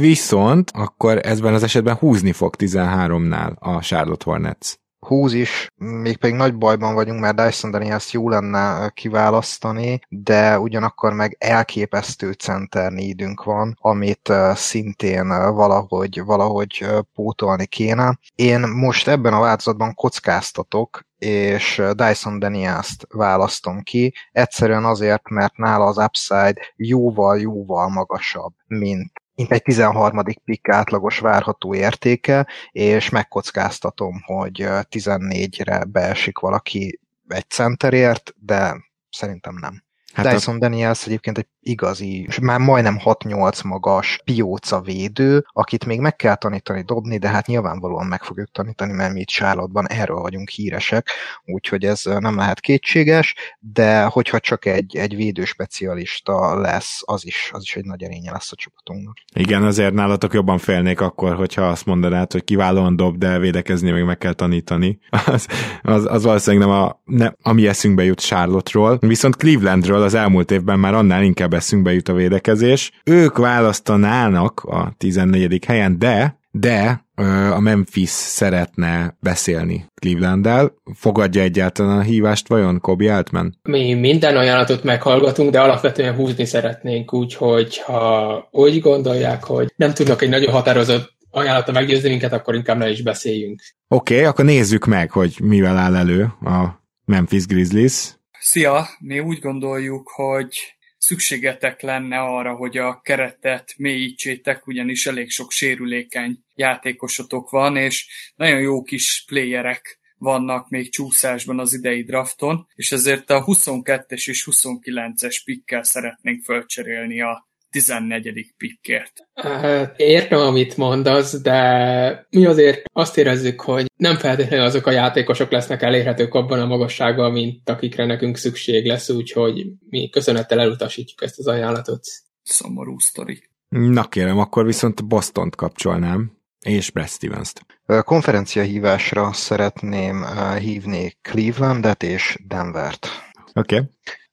Viszont 0.00 0.70
akkor 0.74 1.18
ezben 1.22 1.54
az 1.54 1.62
esetben 1.62 1.94
húzni 1.94 2.32
fog 2.32 2.54
13-nál 2.58 3.58
a 3.58 3.80
Charlotte 3.80 4.24
Hornets 4.24 4.74
húz 4.98 5.32
is, 5.32 5.72
mégpedig 5.76 6.36
nagy 6.36 6.54
bajban 6.56 6.94
vagyunk, 6.94 7.20
mert 7.20 7.36
Dyson 7.36 7.70
Daniels 7.70 8.12
jó 8.12 8.28
lenne 8.28 8.90
kiválasztani, 8.94 10.00
de 10.08 10.58
ugyanakkor 10.58 11.12
meg 11.12 11.36
elképesztő 11.38 12.32
center 12.32 12.92
nédünk 12.92 13.44
van, 13.44 13.76
amit 13.80 14.32
szintén 14.54 15.28
valahogy, 15.54 16.22
valahogy 16.24 16.86
pótolni 17.14 17.66
kéne. 17.66 18.18
Én 18.34 18.60
most 18.60 19.08
ebben 19.08 19.32
a 19.32 19.40
változatban 19.40 19.94
kockáztatok, 19.94 21.06
és 21.18 21.82
Dyson 21.94 22.38
Daniels-t 22.38 23.06
választom 23.08 23.82
ki, 23.82 24.14
egyszerűen 24.32 24.84
azért, 24.84 25.28
mert 25.28 25.56
nála 25.56 25.84
az 25.84 25.98
upside 25.98 26.54
jóval-jóval 26.76 27.88
magasabb, 27.88 28.52
mint 28.66 29.12
mint 29.38 29.52
egy 29.52 29.62
13. 29.62 30.22
pick 30.44 30.68
átlagos 30.68 31.18
várható 31.18 31.74
értéke, 31.74 32.46
és 32.70 33.08
megkockáztatom, 33.08 34.22
hogy 34.24 34.66
14-re 34.90 35.84
beesik 35.84 36.38
valaki 36.38 37.00
egy 37.28 37.48
centerért, 37.50 38.34
de 38.36 38.76
szerintem 39.10 39.54
nem. 39.60 39.82
Hát 40.12 40.32
Dyson 40.32 40.54
a... 40.54 40.58
Daniels 40.58 41.06
egyébként 41.06 41.38
egy 41.38 41.46
igazi, 41.60 42.28
már 42.42 42.58
majdnem 42.58 42.98
6-8 43.04 43.64
magas 43.64 44.20
pióca 44.24 44.80
védő, 44.80 45.46
akit 45.52 45.84
még 45.84 46.00
meg 46.00 46.16
kell 46.16 46.34
tanítani 46.34 46.82
dobni, 46.82 47.18
de 47.18 47.28
hát 47.28 47.46
nyilvánvalóan 47.46 48.06
meg 48.06 48.22
fogjuk 48.22 48.50
tanítani, 48.50 48.92
mert 48.92 49.12
mi 49.12 49.20
itt 49.20 49.26
Charlotte-ban 49.26 49.88
erről 49.88 50.20
vagyunk 50.20 50.48
híresek, 50.48 51.08
úgyhogy 51.44 51.84
ez 51.84 52.02
nem 52.04 52.36
lehet 52.36 52.60
kétséges, 52.60 53.34
de 53.58 54.04
hogyha 54.04 54.40
csak 54.40 54.64
egy, 54.64 54.96
egy 54.96 55.16
védő 55.16 55.44
specialista 55.44 56.60
lesz, 56.60 57.00
az 57.04 57.26
is, 57.26 57.50
az 57.52 57.62
is 57.62 57.76
egy 57.76 57.84
nagy 57.84 58.02
erénye 58.02 58.32
lesz 58.32 58.52
a 58.52 58.56
csapatunknak. 58.56 59.16
Igen, 59.34 59.62
azért 59.62 59.94
nálatok 59.94 60.34
jobban 60.34 60.58
félnék 60.58 61.00
akkor, 61.00 61.34
hogyha 61.34 61.62
azt 61.62 61.86
mondanád, 61.86 62.32
hogy 62.32 62.44
kiválóan 62.44 62.96
dob, 62.96 63.16
de 63.18 63.38
védekezni 63.38 63.90
még 63.90 64.04
meg 64.04 64.18
kell 64.18 64.32
tanítani. 64.32 64.98
Az, 65.28 65.46
az, 65.82 66.06
az 66.06 66.22
valószínűleg 66.22 66.68
nem 66.68 66.76
a, 66.76 67.00
ne, 67.04 67.30
ami 67.42 67.66
eszünkbe 67.66 68.04
jut 68.04 68.20
Charlotte-ról. 68.20 68.98
Viszont 69.00 69.36
Clevelandről 69.36 69.97
az 70.02 70.14
elmúlt 70.14 70.50
évben 70.50 70.78
már 70.78 70.94
annál 70.94 71.22
inkább 71.22 71.54
eszünkbe 71.54 71.92
jut 71.92 72.08
a 72.08 72.12
védekezés. 72.12 72.90
Ők 73.04 73.38
választanának 73.38 74.60
a 74.60 74.94
14. 74.98 75.64
helyen, 75.64 75.98
de 75.98 76.38
de 76.50 77.06
a 77.52 77.60
Memphis 77.60 78.08
szeretne 78.08 79.16
beszélni 79.20 79.86
Cleveland-del. 79.94 80.74
Fogadja 80.94 81.42
egyáltalán 81.42 81.98
a 81.98 82.02
hívást 82.02 82.48
vajon 82.48 82.80
Kobi 82.80 83.08
Altman? 83.08 83.58
Mi 83.62 83.94
minden 83.94 84.36
ajánlatot 84.36 84.82
meghallgatunk, 84.82 85.50
de 85.50 85.60
alapvetően 85.60 86.14
húzni 86.14 86.44
szeretnénk, 86.44 87.12
úgyhogy 87.12 87.78
ha 87.78 88.48
úgy 88.50 88.80
gondolják, 88.80 89.44
hogy 89.44 89.72
nem 89.76 89.94
tudnak 89.94 90.22
egy 90.22 90.28
nagyon 90.28 90.52
határozott 90.52 91.16
ajánlata 91.30 91.72
meggyőzni 91.72 92.08
minket, 92.08 92.32
akkor 92.32 92.54
inkább 92.54 92.78
ne 92.78 92.90
is 92.90 93.02
beszéljünk. 93.02 93.62
Oké, 93.88 94.14
okay, 94.14 94.26
akkor 94.26 94.44
nézzük 94.44 94.86
meg, 94.86 95.10
hogy 95.10 95.36
mivel 95.42 95.76
áll 95.76 95.96
elő 95.96 96.22
a 96.44 96.82
Memphis 97.04 97.46
Grizzlies. 97.46 98.17
Szia! 98.40 98.88
Mi 98.98 99.20
úgy 99.20 99.38
gondoljuk, 99.38 100.08
hogy 100.08 100.78
szükségetek 100.98 101.80
lenne 101.80 102.18
arra, 102.18 102.54
hogy 102.54 102.76
a 102.76 103.00
keretet 103.00 103.74
mélyítsétek, 103.76 104.66
ugyanis 104.66 105.06
elég 105.06 105.30
sok 105.30 105.50
sérülékeny 105.50 106.38
játékosotok 106.54 107.50
van, 107.50 107.76
és 107.76 108.08
nagyon 108.36 108.60
jó 108.60 108.82
kis 108.82 109.24
playerek 109.26 109.98
vannak 110.18 110.68
még 110.68 110.90
csúszásban 110.90 111.58
az 111.58 111.72
idei 111.72 112.02
drafton, 112.02 112.66
és 112.74 112.92
ezért 112.92 113.30
a 113.30 113.44
22-es 113.44 114.28
és 114.28 114.48
29-es 114.50 115.36
pikkel 115.44 115.82
szeretnénk 115.82 116.44
fölcserélni 116.44 117.20
a 117.20 117.47
14. 117.70 118.54
pikkért. 118.56 119.12
Hát, 119.34 119.98
értem, 119.98 120.38
amit 120.38 120.76
mondasz, 120.76 121.40
de 121.40 122.26
mi 122.30 122.46
azért 122.46 122.82
azt 122.92 123.18
érezzük, 123.18 123.60
hogy 123.60 123.86
nem 123.96 124.16
feltétlenül 124.16 124.64
azok 124.64 124.86
a 124.86 124.90
játékosok 124.90 125.50
lesznek 125.50 125.82
elérhetők 125.82 126.34
abban 126.34 126.60
a 126.60 126.66
magasságban, 126.66 127.32
mint 127.32 127.68
akikre 127.68 128.04
nekünk 128.06 128.36
szükség 128.36 128.86
lesz, 128.86 129.10
úgyhogy 129.10 129.66
mi 129.88 130.08
köszönettel 130.08 130.60
elutasítjuk 130.60 131.22
ezt 131.22 131.38
az 131.38 131.46
ajánlatot. 131.46 132.04
Szomorú 132.42 132.98
sztori. 132.98 133.42
Na 133.68 134.08
kérem, 134.08 134.38
akkor 134.38 134.64
viszont 134.64 135.06
Bostont 135.06 135.56
kapcsolnám, 135.56 136.32
és 136.64 136.90
Brad 136.90 137.08
Stevens-t. 137.08 137.66
Konferencia 138.04 138.62
hívásra 138.62 139.32
szeretném 139.32 140.24
hívni 140.58 141.16
Clevelandet 141.22 142.02
és 142.02 142.38
Denvert. 142.46 143.08
Oké. 143.54 143.74
Okay. 143.74 143.88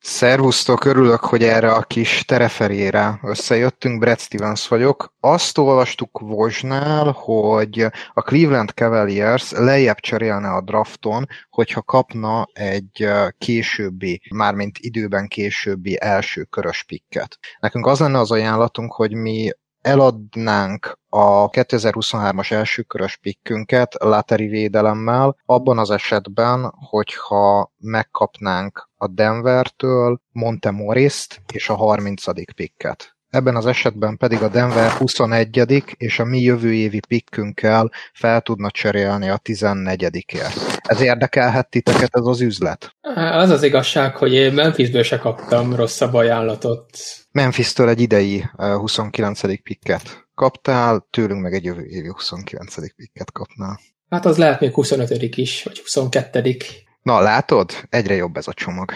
Szervusztok, 0.08 0.86
örülök, 0.86 1.20
hogy 1.20 1.44
erre 1.44 1.72
a 1.72 1.82
kis 1.82 2.24
tereferére 2.26 3.20
összejöttünk. 3.24 4.00
Brad 4.00 4.20
Stevens 4.20 4.68
vagyok. 4.68 5.14
Azt 5.20 5.58
olvastuk 5.58 6.20
Vosnál, 6.20 7.12
hogy 7.12 7.88
a 8.14 8.22
Cleveland 8.22 8.70
Cavaliers 8.70 9.52
lejjebb 9.52 10.00
cserélne 10.00 10.50
a 10.50 10.62
drafton, 10.62 11.28
hogyha 11.50 11.82
kapna 11.82 12.48
egy 12.54 13.10
későbbi, 13.38 14.22
mármint 14.30 14.78
időben 14.80 15.28
későbbi 15.28 15.98
első 16.02 16.44
körös 16.44 16.84
pikket. 16.84 17.38
Nekünk 17.60 17.86
az 17.86 18.00
lenne 18.00 18.20
az 18.20 18.32
ajánlatunk, 18.32 18.94
hogy 18.94 19.14
mi 19.14 19.50
eladnánk 19.82 21.00
a 21.10 21.50
2023-as 21.50 22.52
elsőkörös 22.52 23.18
pikkünket 23.18 23.96
Lateri 24.04 24.48
védelemmel, 24.48 25.38
abban 25.46 25.78
az 25.78 25.90
esetben, 25.90 26.74
hogyha 26.90 27.72
megkapnánk 27.78 28.90
a 29.06 29.08
Denvertől 29.08 30.22
Montemoriszt 30.32 31.42
és 31.54 31.70
a 31.70 31.76
30. 31.76 32.54
pikket. 32.56 33.16
Ebben 33.30 33.56
az 33.56 33.66
esetben 33.66 34.18
pedig 34.18 34.42
a 34.42 34.48
Denver 34.48 34.92
21 34.92 35.94
és 35.98 36.20
a 36.20 36.24
mi 36.24 36.40
jövő 36.42 36.74
évi 36.74 37.00
pikkünkkel 37.08 37.92
fel 38.14 38.42
tudna 38.42 38.72
cserélni 38.72 39.30
a 39.30 39.40
14-ért. 39.44 40.80
Ez 40.82 41.02
érdekelhet 41.02 41.70
titeket 41.70 42.16
ez 42.16 42.26
az 42.26 42.42
üzlet? 42.42 42.96
Az 43.16 43.50
az 43.50 43.64
igazság, 43.64 44.16
hogy 44.16 44.34
én 44.34 44.54
Memphisből 44.54 45.04
se 45.04 45.18
kaptam 45.18 45.76
rosszabb 45.76 46.14
ajánlatot. 46.14 46.90
Memphis-től 47.32 47.90
egy 47.90 48.02
idei 48.02 48.46
29. 48.58 49.62
pikket 49.64 50.28
kaptál, 50.36 51.08
tőlünk 51.10 51.42
meg 51.42 51.54
egy 51.54 51.64
jövő 51.64 51.86
évi 51.86 52.08
29. 52.08 52.96
pikket 52.96 53.32
kapnál. 53.32 53.80
Hát 54.10 54.26
az 54.26 54.38
lehet 54.38 54.60
még 54.60 54.74
25. 54.74 55.38
is, 55.38 55.64
vagy 55.64 55.80
22. 55.80 56.58
Na, 57.06 57.22
látod? 57.22 57.72
Egyre 57.90 58.16
jobb 58.16 58.38
ez 58.38 58.48
a 58.48 58.54
csomag. 58.54 58.92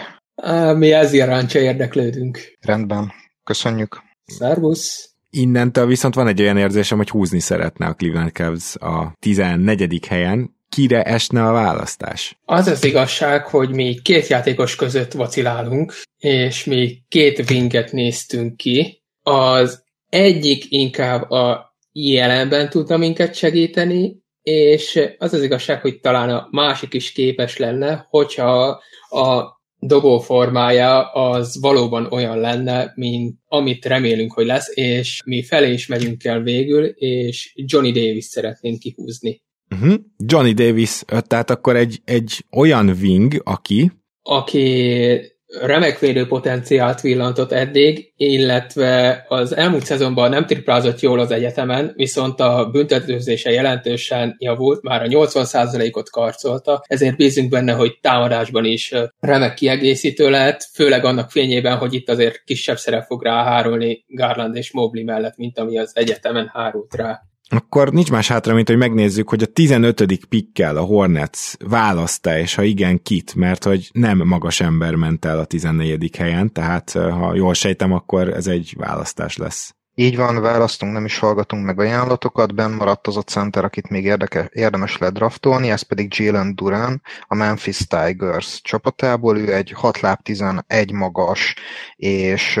Mi 0.76 0.92
ez 0.92 1.12
iránt 1.12 1.54
érdeklődünk. 1.54 2.38
Rendben. 2.60 3.12
Köszönjük. 3.44 4.02
Szervusz! 4.24 5.10
Innentől 5.30 5.86
viszont 5.86 6.14
van 6.14 6.28
egy 6.28 6.40
olyan 6.40 6.56
érzésem, 6.56 6.98
hogy 6.98 7.10
húzni 7.10 7.38
szeretne 7.38 7.86
a 7.86 7.94
Cleveland 7.94 8.32
Cavs 8.32 8.76
a 8.76 9.14
14. 9.18 10.06
helyen. 10.06 10.56
Kire 10.68 11.02
esne 11.02 11.46
a 11.46 11.52
választás? 11.52 12.38
Az 12.44 12.66
az 12.66 12.84
igazság, 12.84 13.46
hogy 13.46 13.70
mi 13.70 14.00
két 14.02 14.26
játékos 14.26 14.76
között 14.76 15.12
vacilálunk, 15.12 15.94
és 16.18 16.64
mi 16.64 17.02
két 17.08 17.50
winget 17.50 17.92
néztünk 17.92 18.56
ki. 18.56 19.02
Az 19.22 19.82
egyik 20.08 20.64
inkább 20.68 21.30
a 21.30 21.74
jelenben 21.92 22.70
tudna 22.70 22.96
minket 22.96 23.34
segíteni, 23.34 24.22
és 24.50 25.00
az 25.18 25.32
az 25.32 25.42
igazság, 25.42 25.80
hogy 25.80 26.00
talán 26.00 26.30
a 26.30 26.48
másik 26.50 26.94
is 26.94 27.12
képes 27.12 27.56
lenne, 27.56 28.06
hogyha 28.08 28.82
a 29.08 29.60
dobó 29.78 30.18
formája 30.18 31.12
az 31.12 31.60
valóban 31.60 32.06
olyan 32.10 32.38
lenne, 32.38 32.92
mint 32.94 33.38
amit 33.46 33.84
remélünk, 33.84 34.32
hogy 34.32 34.46
lesz, 34.46 34.76
és 34.76 35.22
mi 35.24 35.42
felé 35.42 35.72
is 35.72 35.86
megyünk 35.86 36.24
el 36.24 36.40
végül, 36.40 36.84
és 36.84 37.52
Johnny 37.54 37.92
Davis 37.92 38.24
szeretnénk 38.24 38.78
kihúzni. 38.78 39.42
Uh-huh. 39.70 39.94
Johnny 40.16 40.52
Davis, 40.52 41.02
tehát 41.06 41.50
akkor 41.50 41.76
egy, 41.76 42.00
egy 42.04 42.44
olyan 42.50 42.88
wing, 42.88 43.40
aki... 43.44 43.90
Aki 44.22 45.29
remek 45.58 45.98
védő 45.98 46.26
potenciált 46.26 47.00
villantott 47.00 47.52
eddig, 47.52 48.12
illetve 48.16 49.24
az 49.28 49.56
elmúlt 49.56 49.84
szezonban 49.84 50.30
nem 50.30 50.46
triplázott 50.46 51.00
jól 51.00 51.18
az 51.18 51.30
egyetemen, 51.30 51.92
viszont 51.96 52.40
a 52.40 52.68
büntetőzése 52.72 53.50
jelentősen 53.50 54.36
javult, 54.38 54.82
már 54.82 55.02
a 55.02 55.06
80%-ot 55.06 56.10
karcolta, 56.10 56.84
ezért 56.86 57.16
bízunk 57.16 57.50
benne, 57.50 57.72
hogy 57.72 57.98
támadásban 58.00 58.64
is 58.64 58.94
remek 59.20 59.54
kiegészítő 59.54 60.30
lehet, 60.30 60.68
főleg 60.72 61.04
annak 61.04 61.30
fényében, 61.30 61.76
hogy 61.76 61.94
itt 61.94 62.08
azért 62.08 62.44
kisebb 62.44 62.78
szerep 62.78 63.06
fog 63.06 63.22
ráhárulni 63.22 64.04
Garland 64.08 64.56
és 64.56 64.72
Mobley 64.72 65.04
mellett, 65.04 65.36
mint 65.36 65.58
ami 65.58 65.78
az 65.78 65.92
egyetemen 65.94 66.50
hárult 66.52 66.94
rá. 66.94 67.29
Akkor 67.52 67.92
nincs 67.92 68.10
más 68.10 68.28
hátra, 68.28 68.54
mint 68.54 68.68
hogy 68.68 68.76
megnézzük, 68.76 69.28
hogy 69.28 69.42
a 69.42 69.46
15. 69.46 70.24
pikkel 70.28 70.76
a 70.76 70.80
Hornets 70.80 71.56
választ-e, 71.58 72.40
és 72.40 72.54
ha 72.54 72.62
igen, 72.62 73.02
kit, 73.02 73.34
mert 73.34 73.64
hogy 73.64 73.90
nem 73.92 74.18
magas 74.24 74.60
ember 74.60 74.94
ment 74.94 75.24
el 75.24 75.38
a 75.38 75.44
14. 75.44 76.16
helyen, 76.16 76.52
tehát 76.52 76.90
ha 76.90 77.34
jól 77.34 77.54
sejtem, 77.54 77.92
akkor 77.92 78.28
ez 78.28 78.46
egy 78.46 78.74
választás 78.78 79.36
lesz. 79.36 79.74
Így 79.94 80.16
van, 80.16 80.40
választunk, 80.40 80.92
nem 80.92 81.04
is 81.04 81.18
hallgatunk 81.18 81.64
meg 81.64 81.78
ajánlatokat, 81.78 82.54
benn 82.54 82.72
maradt 82.72 83.06
az 83.06 83.16
a 83.16 83.22
center, 83.22 83.64
akit 83.64 83.88
még 83.88 84.04
érdeke, 84.04 84.50
érdemes 84.52 84.98
ledraftolni, 84.98 85.70
ez 85.70 85.82
pedig 85.82 86.14
Jalen 86.16 86.54
Duran, 86.54 87.02
a 87.26 87.34
Memphis 87.34 87.78
Tigers 87.86 88.60
csapatából, 88.62 89.38
ő 89.38 89.54
egy 89.54 89.72
6 89.76 90.00
láb 90.00 90.22
11 90.22 90.92
magas, 90.92 91.54
és 91.96 92.60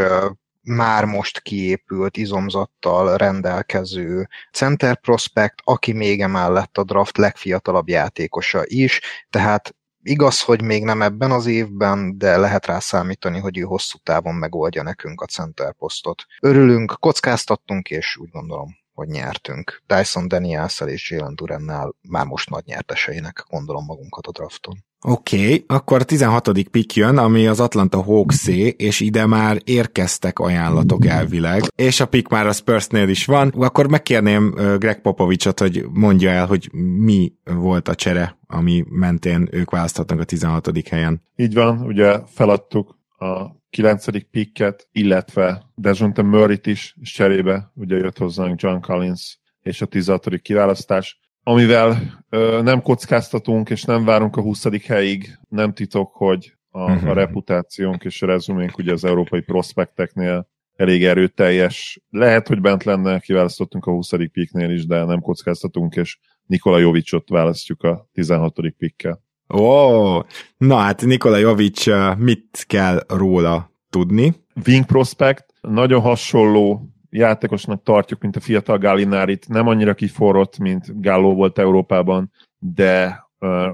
már 0.70 1.04
most 1.04 1.40
kiépült 1.40 2.16
izomzattal 2.16 3.16
rendelkező 3.16 4.28
center 4.52 5.00
prospect, 5.00 5.54
aki 5.64 5.92
még 5.92 6.20
emellett 6.20 6.78
a 6.78 6.84
draft 6.84 7.16
legfiatalabb 7.16 7.88
játékosa 7.88 8.62
is, 8.64 9.00
tehát 9.30 9.74
igaz, 10.02 10.42
hogy 10.42 10.62
még 10.62 10.84
nem 10.84 11.02
ebben 11.02 11.30
az 11.30 11.46
évben, 11.46 12.18
de 12.18 12.36
lehet 12.36 12.66
rá 12.66 12.78
számítani, 12.78 13.38
hogy 13.38 13.58
ő 13.58 13.62
hosszú 13.62 13.98
távon 14.02 14.34
megoldja 14.34 14.82
nekünk 14.82 15.20
a 15.20 15.26
center 15.26 15.72
posztot. 15.72 16.24
Örülünk, 16.40 16.96
kockáztattunk, 16.98 17.90
és 17.90 18.16
úgy 18.16 18.30
gondolom, 18.30 18.76
hogy 18.92 19.08
nyertünk. 19.08 19.82
Dyson 19.86 20.28
daniels 20.28 20.80
és 20.80 21.10
Jalen 21.10 21.34
Durennel 21.34 21.94
már 22.08 22.26
most 22.26 22.50
nagy 22.50 22.64
nyerteseinek 22.64 23.44
gondolom 23.48 23.84
magunkat 23.84 24.26
a 24.26 24.30
drafton. 24.30 24.84
Oké, 25.02 25.42
okay, 25.42 25.64
akkor 25.66 26.00
a 26.00 26.04
16. 26.04 26.68
pick 26.70 26.94
jön, 26.94 27.18
ami 27.18 27.46
az 27.46 27.60
Atlanta 27.60 28.02
hawks 28.02 28.46
és 28.76 29.00
ide 29.00 29.26
már 29.26 29.58
érkeztek 29.64 30.38
ajánlatok 30.38 31.06
elvileg, 31.06 31.62
és 31.74 32.00
a 32.00 32.06
pick 32.06 32.28
már 32.28 32.46
a 32.46 32.52
Spursnél 32.52 33.08
is 33.08 33.26
van. 33.26 33.48
Akkor 33.48 33.88
megkérném 33.88 34.50
Greg 34.78 35.00
Popovicsot, 35.00 35.60
hogy 35.60 35.84
mondja 35.92 36.30
el, 36.30 36.46
hogy 36.46 36.70
mi 36.98 37.32
volt 37.44 37.88
a 37.88 37.94
csere, 37.94 38.38
ami 38.46 38.84
mentén 38.88 39.48
ők 39.50 39.70
választhatnak 39.70 40.20
a 40.20 40.24
16. 40.24 40.88
helyen. 40.88 41.22
Így 41.36 41.54
van, 41.54 41.80
ugye 41.80 42.18
feladtuk 42.26 42.98
a 43.18 43.58
9. 43.70 44.30
picket, 44.30 44.88
illetve 44.92 45.62
Dejonte 45.74 46.22
Murray-t 46.22 46.66
is, 46.66 46.96
cserébe 47.02 47.72
ugye 47.74 47.96
jött 47.96 48.18
hozzánk 48.18 48.60
John 48.60 48.80
Collins 48.80 49.38
és 49.62 49.80
a 49.80 49.86
16. 49.86 50.40
kiválasztás 50.42 51.19
amivel 51.42 52.22
ö, 52.28 52.60
nem 52.62 52.82
kockáztatunk, 52.82 53.70
és 53.70 53.84
nem 53.84 54.04
várunk 54.04 54.36
a 54.36 54.40
20. 54.40 54.86
helyig, 54.86 55.38
nem 55.48 55.72
titok, 55.72 56.12
hogy 56.12 56.54
a, 56.70 56.90
a 56.90 57.12
reputációnk 57.12 58.04
és 58.04 58.22
a 58.22 58.26
rezuménk 58.26 58.78
ugye 58.78 58.92
az 58.92 59.04
európai 59.04 59.40
prospekteknél 59.40 60.48
elég 60.76 61.04
erőteljes. 61.04 62.00
Lehet, 62.10 62.48
hogy 62.48 62.60
bent 62.60 62.84
lenne, 62.84 63.18
kiválasztottunk 63.18 63.86
a 63.86 63.90
20. 63.90 64.10
piknél 64.32 64.70
is, 64.70 64.86
de 64.86 65.04
nem 65.04 65.20
kockáztatunk, 65.20 65.96
és 65.96 66.18
Nikola 66.46 66.78
Jovicsot 66.78 67.28
választjuk 67.28 67.82
a 67.82 68.08
16. 68.12 68.54
pikkel. 68.78 69.22
Ó, 69.54 69.58
oh, 69.58 70.24
na 70.56 70.76
hát 70.76 71.04
Nikola 71.04 71.36
Jovic, 71.36 71.84
mit 72.18 72.64
kell 72.66 73.04
róla 73.08 73.72
tudni? 73.90 74.34
Wing 74.66 74.84
prospect, 74.84 75.44
nagyon 75.60 76.00
hasonló 76.00 76.90
játékosnak 77.10 77.82
tartjuk, 77.82 78.20
mint 78.20 78.36
a 78.36 78.40
fiatal 78.40 78.78
Gallinárit, 78.78 79.48
nem 79.48 79.66
annyira 79.66 79.94
kiforrott, 79.94 80.58
mint 80.58 81.00
Galló 81.00 81.34
volt 81.34 81.58
Európában, 81.58 82.30
de 82.58 83.24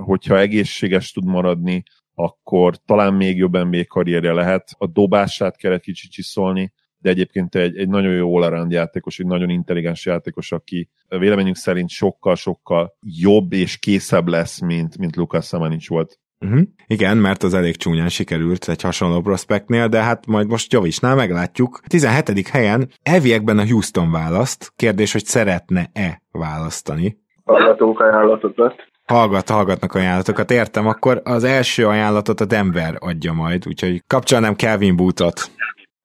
hogyha 0.05 0.39
egészséges 0.39 1.13
tud 1.13 1.25
maradni, 1.25 1.83
akkor 2.15 2.77
talán 2.77 3.15
még 3.15 3.37
jobb 3.37 3.57
NBA 3.57 3.85
karrierje 3.89 4.33
lehet. 4.33 4.75
A 4.79 4.87
dobását 4.87 5.57
kell 5.57 5.73
egy 5.73 5.81
kicsit 5.81 6.11
csiszolni, 6.11 6.73
de 6.99 7.11
egyébként 7.11 7.55
egy, 7.55 7.77
egy 7.77 7.89
nagyon 7.89 8.13
jó 8.13 8.37
all 8.37 8.67
játékos, 8.69 9.19
egy 9.19 9.27
nagyon 9.27 9.51
intelligens 9.51 10.07
játékos, 10.07 10.53
aki 10.53 10.89
véleményünk 11.09 11.57
szerint 11.57 11.89
sokkal-sokkal 11.89 12.97
jobb 13.01 13.53
és 13.53 13.79
készebb 13.79 14.29
lesz, 14.29 14.61
mint, 14.61 14.99
mint 14.99 15.17
Lukas 15.17 15.47
Samanic 15.47 15.89
volt 15.89 16.19
Uh-huh. 16.41 16.61
Igen, 16.87 17.17
mert 17.17 17.43
az 17.43 17.55
elég 17.55 17.77
csúnyán 17.77 18.09
sikerült 18.09 18.69
egy 18.69 18.83
hasonló 18.83 19.21
prospektnél, 19.21 19.89
de 19.89 20.03
hát 20.03 20.27
majd 20.27 20.49
most 20.49 20.73
Jovicsnál 20.73 21.15
meglátjuk. 21.15 21.81
17. 21.87 22.49
helyen 22.49 22.89
elviekben 23.03 23.59
a 23.59 23.67
Houston 23.67 24.11
választ. 24.11 24.73
Kérdés, 24.77 25.13
hogy 25.13 25.25
szeretne-e 25.25 26.23
választani. 26.31 27.19
Hallgatunk 27.45 28.01
ajánlatot. 28.01 28.75
Hallgat, 29.05 29.51
hallgatnak 29.51 29.95
ajánlatokat, 29.95 30.51
értem, 30.51 30.87
akkor 30.87 31.21
az 31.25 31.45
első 31.45 31.87
ajánlatot 31.87 32.41
a 32.41 32.45
Denver 32.45 32.97
adja 32.99 33.33
majd, 33.33 33.67
úgyhogy 33.67 34.03
kapcsolnám 34.07 34.55
Kelvin 34.55 34.97
Bootot. 34.97 35.51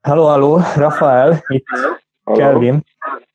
Hello, 0.02 0.28
hello, 0.28 0.60
Rafael, 0.76 1.44
itt 1.48 1.66
hello. 2.26 2.38
Kelvin. 2.38 2.84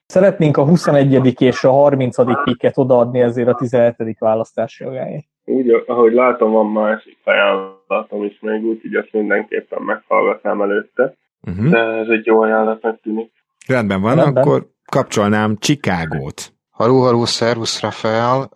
Szeretnénk 0.06 0.56
a 0.56 0.64
21. 0.64 1.40
és 1.40 1.64
a 1.64 1.70
30. 1.70 2.16
piket 2.44 2.78
odaadni 2.78 3.20
ezért 3.20 3.48
a 3.48 3.54
17. 3.54 4.16
választási 4.18 4.84
jogáért 4.84 5.26
úgy, 5.46 5.84
ahogy 5.86 6.12
látom, 6.12 6.50
van 6.50 6.66
másik 6.66 7.18
ajánlatom 7.24 8.24
is 8.24 8.38
még, 8.40 8.64
úgyhogy 8.64 8.94
azt 8.94 9.12
mindenképpen 9.12 9.82
meghallgatnám 9.82 10.62
előtte. 10.62 11.14
Uh-huh. 11.40 11.68
De 11.68 11.78
ez 11.78 12.08
egy 12.08 12.26
jó 12.26 12.40
ajánlatnak 12.40 13.00
tűnik. 13.00 13.32
Rendben 13.66 14.00
van, 14.00 14.14
Rendben. 14.16 14.42
akkor 14.42 14.66
kapcsolnám 14.90 15.56
Chicagót. 15.56 16.52
Haló, 16.70 17.00
haló, 17.00 17.24
szervusz, 17.24 17.80
Rafael. 17.80 18.50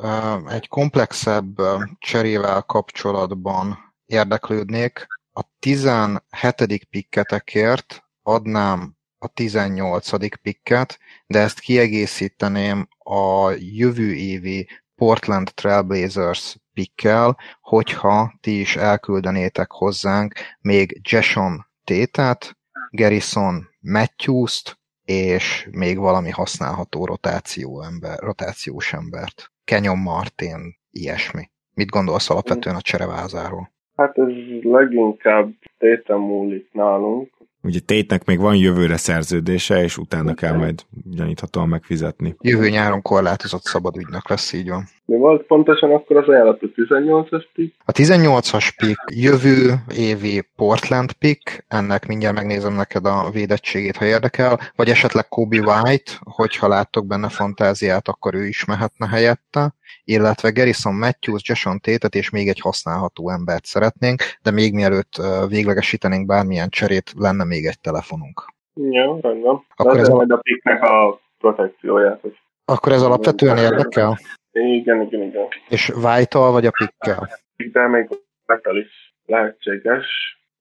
Egy 0.49 0.69
komplexebb 0.69 1.55
cserével 1.99 2.63
kapcsolatban 2.63 3.79
érdeklődnék. 4.07 5.07
A 5.33 5.43
17. 5.59 6.87
pikketekért 6.91 8.05
adnám 8.23 8.95
a 9.19 9.29
18. 9.29 10.41
pikket, 10.43 10.99
de 11.27 11.39
ezt 11.39 11.61
kiegészíteném 11.61 12.89
a 12.99 13.51
jövő 13.59 14.13
évi 14.13 14.69
Portland 15.01 15.55
Trailblazers 15.55 16.57
pikkel, 16.75 17.37
hogyha 17.61 18.33
ti 18.41 18.61
is 18.61 18.77
elküldenétek 18.77 19.71
hozzánk 19.71 20.33
még 20.61 21.01
Jason 21.03 21.67
Tétet, 21.85 22.57
Garrison 22.91 23.69
Matthews-t, 23.81 24.79
és 25.05 25.69
még 25.71 25.99
valami 25.99 26.31
használható 26.31 27.05
rotáció 27.05 27.83
ember, 27.83 28.19
rotációs 28.19 28.93
embert. 28.93 29.53
Kenyon 29.65 29.99
Martin, 29.99 30.61
ilyesmi. 30.91 31.51
Mit 31.75 31.91
gondolsz 31.91 32.31
alapvetően 32.31 32.77
a 32.77 32.81
cserevázáról? 32.81 33.71
Hát 33.97 34.19
ez 34.19 34.29
leginkább 34.63 35.51
tétem 35.79 36.21
múlik 36.21 36.73
nálunk, 36.73 37.31
Ugye 37.63 37.81
Tétnek 37.81 38.25
még 38.25 38.39
van 38.39 38.57
jövőre 38.57 38.97
szerződése, 38.97 39.83
és 39.83 39.99
utána 39.99 40.35
kell 40.35 40.57
majd 40.57 40.85
gyaníthatóan 41.05 41.69
megfizetni. 41.69 42.37
Jövő 42.41 42.69
nyáron 42.69 43.03
korlátozott 43.03 43.65
szabad 43.65 43.97
ügynek 43.97 44.29
lesz, 44.29 44.53
így 44.53 44.69
van. 44.69 44.89
Mi 45.11 45.17
volt 45.17 45.43
pontosan 45.43 45.93
akkor 45.93 46.17
az 46.17 46.29
ajánlat 46.29 46.63
a 46.63 46.67
18-as 46.67 47.45
pick? 47.55 47.75
A 47.85 47.93
18-as 47.93 48.69
pick 48.77 49.01
jövő 49.15 49.75
évi 49.97 50.43
Portland 50.57 51.13
pick, 51.13 51.65
ennek 51.69 52.07
mindjárt 52.07 52.35
megnézem 52.35 52.73
neked 52.73 53.05
a 53.05 53.31
védettségét, 53.33 53.97
ha 53.97 54.05
érdekel, 54.05 54.59
vagy 54.77 54.89
esetleg 54.89 55.29
Kobe 55.29 55.59
White, 55.59 56.13
hogyha 56.21 56.69
láttok 56.69 57.07
benne 57.07 57.29
fantáziát, 57.29 58.09
akkor 58.09 58.35
ő 58.35 58.47
is 58.47 58.65
mehetne 58.65 59.07
helyette 59.07 59.75
illetve 60.05 60.51
Garrison 60.51 60.95
Matthews, 60.95 61.43
Jason 61.49 61.79
Tétet 61.79 62.15
és 62.15 62.31
még 62.31 62.49
egy 62.49 62.61
használható 62.61 63.31
embert 63.31 63.65
szeretnénk, 63.65 64.23
de 64.43 64.51
még 64.51 64.75
mielőtt 64.75 65.15
véglegesítenénk 65.49 66.27
bármilyen 66.27 66.69
cserét, 66.69 67.13
lenne 67.17 67.45
még 67.45 67.67
egy 67.67 67.81
telefonunk. 67.81 68.45
Jó, 68.75 69.19
rendben. 69.21 69.65
Akkor 69.77 69.99
ez 69.99 70.09
majd 70.09 70.31
a 70.31 70.37
piknek 70.37 70.83
a 70.83 71.21
protekcióját. 71.39 72.21
Hogy 72.21 72.39
akkor 72.65 72.93
ez 72.93 73.03
alapvetően 73.03 73.57
érdekel? 73.57 74.19
Igen, 74.53 75.01
igen, 75.01 75.23
igen. 75.23 75.49
És 75.69 75.89
white 75.89 76.39
vagy 76.39 76.67
a 76.67 76.71
pikkel? 76.71 77.29
De 77.73 77.87
még 77.87 78.09
metal 78.47 78.77
is 78.77 79.15
lehetséges, 79.27 80.07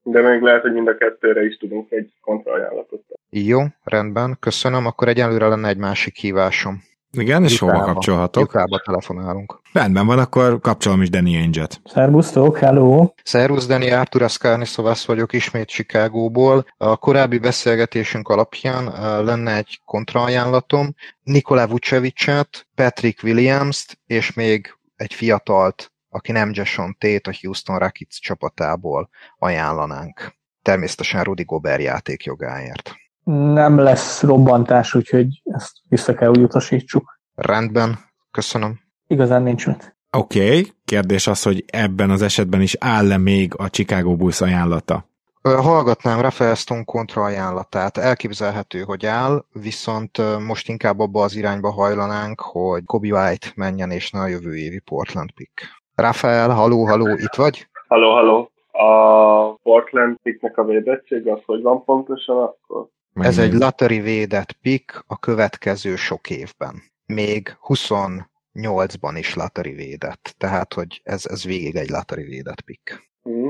de 0.03 0.21
még 0.21 0.41
lehet, 0.41 0.61
hogy 0.61 0.73
mind 0.73 0.87
a 0.87 0.97
kettőre 0.97 1.45
is 1.45 1.57
tudunk 1.57 1.91
egy 1.91 2.13
kontraajánlatot. 2.21 3.03
Jó, 3.29 3.59
rendben, 3.83 4.37
köszönöm. 4.39 4.85
Akkor 4.85 5.07
egyelőre 5.07 5.47
lenne 5.47 5.67
egy 5.67 5.77
másik 5.77 6.15
hívásom. 6.15 6.81
Igen, 7.11 7.43
és 7.43 7.59
hova 7.59 7.71
Jukába. 7.71 7.93
kapcsolhatok? 7.93 8.41
Jukába 8.41 8.81
telefonálunk. 8.85 9.61
Rendben 9.73 10.05
van, 10.05 10.19
akkor 10.19 10.59
kapcsolom 10.59 11.01
is 11.01 11.09
Danny 11.09 11.35
Ainge-et. 11.35 11.81
Szerbusztok, 11.85 12.57
hello! 12.57 13.13
Szervusz, 13.23 13.67
Dani, 13.67 13.91
Artur 13.91 14.21
Aszkárni 14.21 14.65
Szovász 14.65 15.05
vagyok 15.05 15.33
ismét 15.33 15.67
Chicagóból. 15.67 16.65
A 16.77 16.97
korábbi 16.97 17.37
beszélgetésünk 17.37 18.27
alapján 18.27 18.87
uh, 18.87 18.95
lenne 19.25 19.55
egy 19.55 19.81
kontraajánlatom. 19.85 20.95
Nikola 21.23 21.67
Vucevicet, 21.67 22.67
Patrick 22.75 23.23
Williams-t 23.23 23.99
és 24.05 24.33
még 24.33 24.77
egy 24.95 25.13
fiatalt, 25.13 25.91
aki 26.09 26.31
nem 26.31 26.49
Jason 26.53 26.95
Tate, 26.99 27.29
a 27.29 27.37
Houston 27.41 27.77
Rockets 27.77 28.19
csapatából 28.19 29.09
ajánlanánk. 29.37 30.37
Természetesen 30.61 31.23
Rudy 31.23 31.43
Gobert 31.43 31.81
játékjogáért. 31.81 32.95
Nem 33.31 33.77
lesz 33.77 34.23
robbantás, 34.23 34.95
úgyhogy 34.95 35.41
ezt 35.43 35.71
vissza 35.89 36.13
kell 36.13 36.29
úgy 36.29 36.41
utasítsuk. 36.41 37.19
Rendben, 37.35 37.97
köszönöm. 38.31 38.79
Igazán 39.07 39.43
nincs 39.43 39.67
mit. 39.67 39.97
Oké, 40.17 40.39
okay. 40.39 40.67
kérdés 40.85 41.27
az, 41.27 41.43
hogy 41.43 41.63
ebben 41.67 42.09
az 42.09 42.21
esetben 42.21 42.61
is 42.61 42.75
áll-e 42.79 43.17
még 43.17 43.53
a 43.57 43.69
Chicago 43.69 44.15
Bulls 44.15 44.41
ajánlata? 44.41 45.05
Hallgatnám 45.41 46.21
Rafael 46.21 46.55
Stone 46.55 46.83
kontra 46.83 47.23
ajánlatát. 47.23 47.97
Elképzelhető, 47.97 48.81
hogy 48.81 49.05
áll, 49.05 49.45
viszont 49.53 50.17
most 50.47 50.69
inkább 50.69 50.99
abba 50.99 51.23
az 51.23 51.35
irányba 51.35 51.71
hajlanánk, 51.71 52.41
hogy 52.41 52.83
Kobe 52.85 53.07
White 53.07 53.47
menjen 53.55 53.91
és 53.91 54.11
ne 54.11 54.19
a 54.19 54.27
jövő 54.27 54.55
évi 54.55 54.79
Portland 54.79 55.31
pick. 55.31 55.61
Rafael, 55.95 56.49
haló, 56.49 56.85
haló, 56.85 57.07
itt 57.07 57.35
vagy? 57.35 57.67
Halló, 57.87 58.11
halló. 58.11 58.51
A 58.71 59.53
Portland 59.63 60.17
picknek 60.23 60.57
a 60.57 60.63
védettség 60.63 61.27
az 61.27 61.39
hogy 61.45 61.61
van 61.61 61.83
pontosan 61.83 62.37
akkor? 62.37 62.87
Ez 63.19 63.37
egy 63.37 63.53
lottery 63.53 63.99
védett 63.99 64.51
pick 64.51 65.03
a 65.07 65.19
következő 65.19 65.95
sok 65.95 66.29
évben. 66.29 66.75
Még 67.05 67.57
28-ban 67.67 69.15
is 69.17 69.35
lottery 69.35 69.73
védett, 69.73 70.35
tehát 70.37 70.73
hogy 70.73 71.01
ez, 71.03 71.25
ez 71.25 71.45
végig 71.45 71.75
egy 71.75 71.89
lottery 71.89 72.23
védett 72.23 72.61
pick. 72.61 73.09
Hm. 73.23 73.49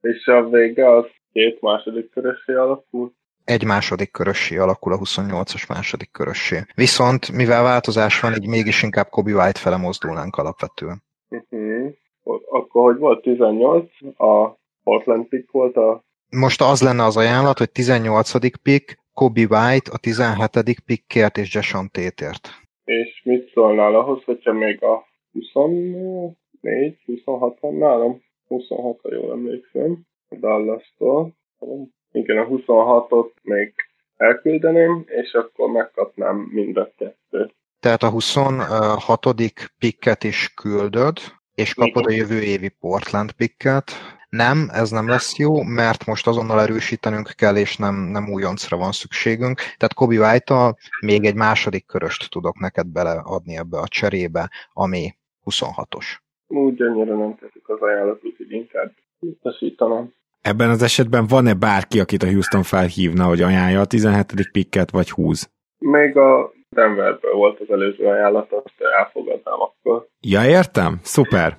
És 0.00 0.26
a 0.26 0.48
vége 0.48 0.96
az 0.96 1.04
két 1.32 1.60
második 1.60 2.10
körössé 2.10 2.52
alakul. 2.52 3.12
Egy 3.44 3.64
második 3.64 4.10
körössé 4.10 4.56
alakul 4.56 4.92
a 4.92 4.98
28-as 4.98 5.68
második 5.68 6.10
körössé. 6.10 6.58
Viszont, 6.74 7.32
mivel 7.32 7.62
változás 7.62 8.20
van, 8.20 8.32
így 8.32 8.48
mégis 8.48 8.82
inkább 8.82 9.08
Kobe 9.08 9.32
White 9.32 9.58
fele 9.58 9.76
mozdulnánk 9.76 10.36
alapvetően. 10.36 11.02
Uh-huh. 11.28 11.94
Akkor 12.50 12.92
hogy 12.92 12.98
volt 12.98 13.22
18? 13.22 13.90
A 14.18 14.58
Portland 14.82 15.26
pick 15.26 15.50
volt 15.50 15.76
a... 15.76 16.04
Most 16.30 16.60
az 16.60 16.82
lenne 16.82 17.04
az 17.04 17.16
ajánlat, 17.16 17.58
hogy 17.58 17.70
18. 17.70 18.60
pick, 18.62 18.98
Kobe 19.14 19.40
White 19.40 19.90
a 19.92 19.98
17. 19.98 20.80
pickért 20.86 21.38
és 21.38 21.54
Jason 21.54 21.88
Tétért. 21.90 22.48
És 22.84 23.20
mit 23.24 23.50
szólnál 23.52 23.94
ahhoz, 23.94 24.22
hogyha 24.24 24.52
még 24.52 24.82
a 24.82 25.04
24, 25.32 26.98
26 27.06 27.60
van 27.60 27.74
nálam? 27.74 28.22
26, 28.46 28.98
ha 29.02 29.14
jól 29.14 29.32
emlékszem. 29.32 29.98
A 30.28 30.34
Dallas-tól. 30.34 31.34
Igen, 32.12 32.36
a 32.36 32.46
26-ot 32.46 33.30
még 33.42 33.74
elküldeném, 34.16 35.04
és 35.06 35.32
akkor 35.32 35.70
megkapnám 35.70 36.36
mind 36.36 36.76
a 36.76 36.92
kettőt. 36.96 37.54
Tehát 37.80 38.02
a 38.02 38.10
26. 38.10 39.26
picket 39.78 40.24
is 40.24 40.54
küldöd, 40.54 41.18
és 41.54 41.74
kapod 41.74 42.06
a 42.06 42.10
jövő 42.12 42.42
évi 42.42 42.68
Portland 42.68 43.32
picket. 43.32 43.92
Nem, 44.30 44.68
ez 44.72 44.90
nem 44.90 45.08
lesz 45.08 45.36
jó, 45.36 45.62
mert 45.62 46.06
most 46.06 46.26
azonnal 46.26 46.60
erősítenünk 46.60 47.30
kell, 47.36 47.56
és 47.56 47.76
nem, 47.76 47.94
nem 47.94 48.32
újoncra 48.32 48.76
van 48.76 48.92
szükségünk. 48.92 49.58
Tehát 49.58 49.94
Kobe 49.94 50.18
white 50.18 50.76
még 51.00 51.24
egy 51.24 51.34
második 51.34 51.86
köröst 51.86 52.30
tudok 52.30 52.58
neked 52.58 52.86
beleadni 52.86 53.56
ebbe 53.56 53.78
a 53.78 53.88
cserébe, 53.88 54.50
ami 54.72 55.14
26-os. 55.44 56.06
Úgy 56.46 56.82
annyira 56.82 57.16
nem 57.16 57.36
teszik 57.40 57.68
az 57.68 57.80
ajánlat, 57.80 58.20
úgyhogy 58.24 58.52
inkább 58.52 58.92
utasítanám. 59.18 60.12
Ebben 60.40 60.70
az 60.70 60.82
esetben 60.82 61.26
van-e 61.26 61.54
bárki, 61.54 62.00
akit 62.00 62.22
a 62.22 62.30
Houston 62.30 62.62
felhívna, 62.62 63.24
hogy 63.24 63.42
ajánlja 63.42 63.80
a 63.80 63.84
17. 63.84 64.50
picket, 64.52 64.90
vagy 64.90 65.10
húz? 65.10 65.50
Még 65.78 66.16
a 66.16 66.52
Denverből 66.68 67.34
volt 67.34 67.60
az 67.60 67.70
előző 67.70 68.06
ajánlat, 68.06 68.52
azt 68.52 68.74
elfogadnám 68.98 69.60
akkor. 69.60 70.06
Ja, 70.20 70.44
értem? 70.44 70.98
Szuper. 71.02 71.56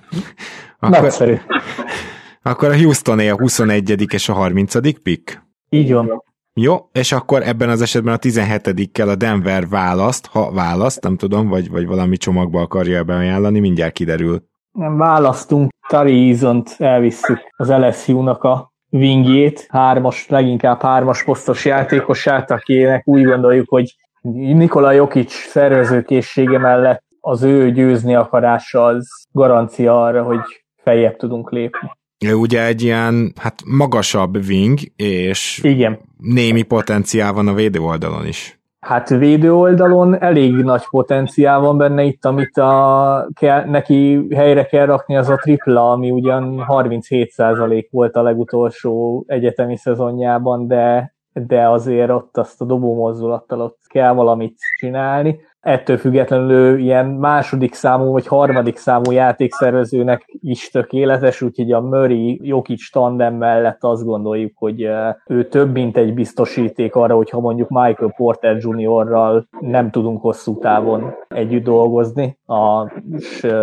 Akkor, 0.78 1.00
Nagyszerű. 1.00 1.34
akkor 2.42 2.68
a 2.68 2.76
Houstoné 2.76 3.28
a 3.28 3.36
21. 3.36 4.12
és 4.12 4.28
a 4.28 4.32
30. 4.32 5.02
pick? 5.02 5.42
Így 5.68 5.92
van. 5.92 6.22
Jó, 6.54 6.76
és 6.92 7.12
akkor 7.12 7.42
ebben 7.42 7.68
az 7.68 7.82
esetben 7.82 8.14
a 8.14 8.18
17-kel 8.18 9.08
a 9.08 9.14
Denver 9.14 9.68
választ, 9.68 10.26
ha 10.26 10.52
választ, 10.52 11.02
nem 11.02 11.16
tudom, 11.16 11.48
vagy, 11.48 11.70
vagy 11.70 11.86
valami 11.86 12.16
csomagba 12.16 12.60
akarja 12.60 13.04
beajánlani, 13.04 13.60
mindjárt 13.60 13.92
kiderül. 13.92 14.42
Nem 14.72 14.96
választunk, 14.96 15.70
Tari 15.88 16.28
Easont 16.28 16.74
elvisszük 16.78 17.38
az 17.56 17.68
LSU-nak 17.70 18.42
a 18.42 18.72
wingjét, 18.90 19.66
hármas, 19.68 20.28
leginkább 20.28 20.80
hármas 20.80 21.24
posztos 21.24 21.64
játékosát, 21.64 22.50
akinek 22.50 23.06
úgy 23.06 23.24
gondoljuk, 23.24 23.68
hogy 23.68 23.96
Nikola 24.32 24.92
Jokic 24.92 25.32
szervezőkészsége 25.32 26.58
mellett 26.58 27.02
az 27.20 27.42
ő 27.42 27.72
győzni 27.72 28.14
akarása 28.14 28.84
az 28.84 29.08
garancia 29.30 30.02
arra, 30.02 30.22
hogy 30.22 30.40
feljebb 30.82 31.16
tudunk 31.16 31.50
lépni. 31.50 31.90
Ő 32.24 32.34
ugye 32.34 32.66
egy 32.66 32.82
ilyen, 32.82 33.32
hát 33.36 33.62
magasabb 33.66 34.36
wing, 34.36 34.78
és 34.96 35.60
Igen. 35.62 35.98
némi 36.18 36.62
potenciál 36.62 37.32
van 37.32 37.48
a 37.48 37.54
védő 37.54 37.78
oldalon 37.78 38.26
is. 38.26 38.60
Hát 38.80 39.08
védő 39.08 39.54
oldalon 39.54 40.22
elég 40.22 40.54
nagy 40.54 40.82
potenciál 40.90 41.60
van 41.60 41.76
benne 41.78 42.02
itt, 42.02 42.24
amit 42.24 42.58
a, 42.58 43.28
kell, 43.34 43.64
neki 43.64 44.26
helyre 44.34 44.64
kell 44.64 44.86
rakni, 44.86 45.16
az 45.16 45.28
a 45.28 45.36
tripla, 45.36 45.90
ami 45.90 46.10
ugyan 46.10 46.64
37% 46.68 47.86
volt 47.90 48.16
a 48.16 48.22
legutolsó 48.22 49.24
egyetemi 49.26 49.76
szezonjában, 49.76 50.66
de, 50.66 51.11
de 51.32 51.68
azért 51.68 52.10
ott 52.10 52.36
azt 52.36 52.60
a 52.60 52.64
dobó 52.64 52.94
mozdulattal 52.94 53.60
ott 53.60 53.78
kell 53.86 54.12
valamit 54.12 54.56
csinálni. 54.78 55.40
Ettől 55.60 55.96
függetlenül 55.96 56.78
ilyen 56.78 57.06
második 57.06 57.74
számú 57.74 58.12
vagy 58.12 58.26
harmadik 58.26 58.76
számú 58.76 59.10
játékszervezőnek 59.10 60.24
is 60.40 60.70
tökéletes, 60.70 61.42
úgyhogy 61.42 61.72
a 61.72 61.80
Murray 61.80 62.40
Jokic 62.42 62.90
tandem 62.90 63.34
mellett 63.34 63.84
azt 63.84 64.04
gondoljuk, 64.04 64.52
hogy 64.54 64.88
ő 65.26 65.48
több, 65.48 65.72
mint 65.72 65.96
egy 65.96 66.14
biztosíték 66.14 66.94
arra, 66.94 67.14
hogyha 67.14 67.40
mondjuk 67.40 67.68
Michael 67.68 68.12
Porter 68.16 68.56
Jr.-ral 68.56 69.46
nem 69.60 69.90
tudunk 69.90 70.20
hosszú 70.20 70.58
távon 70.58 71.14
együtt 71.28 71.64
dolgozni 71.64 72.38
a 72.46 72.92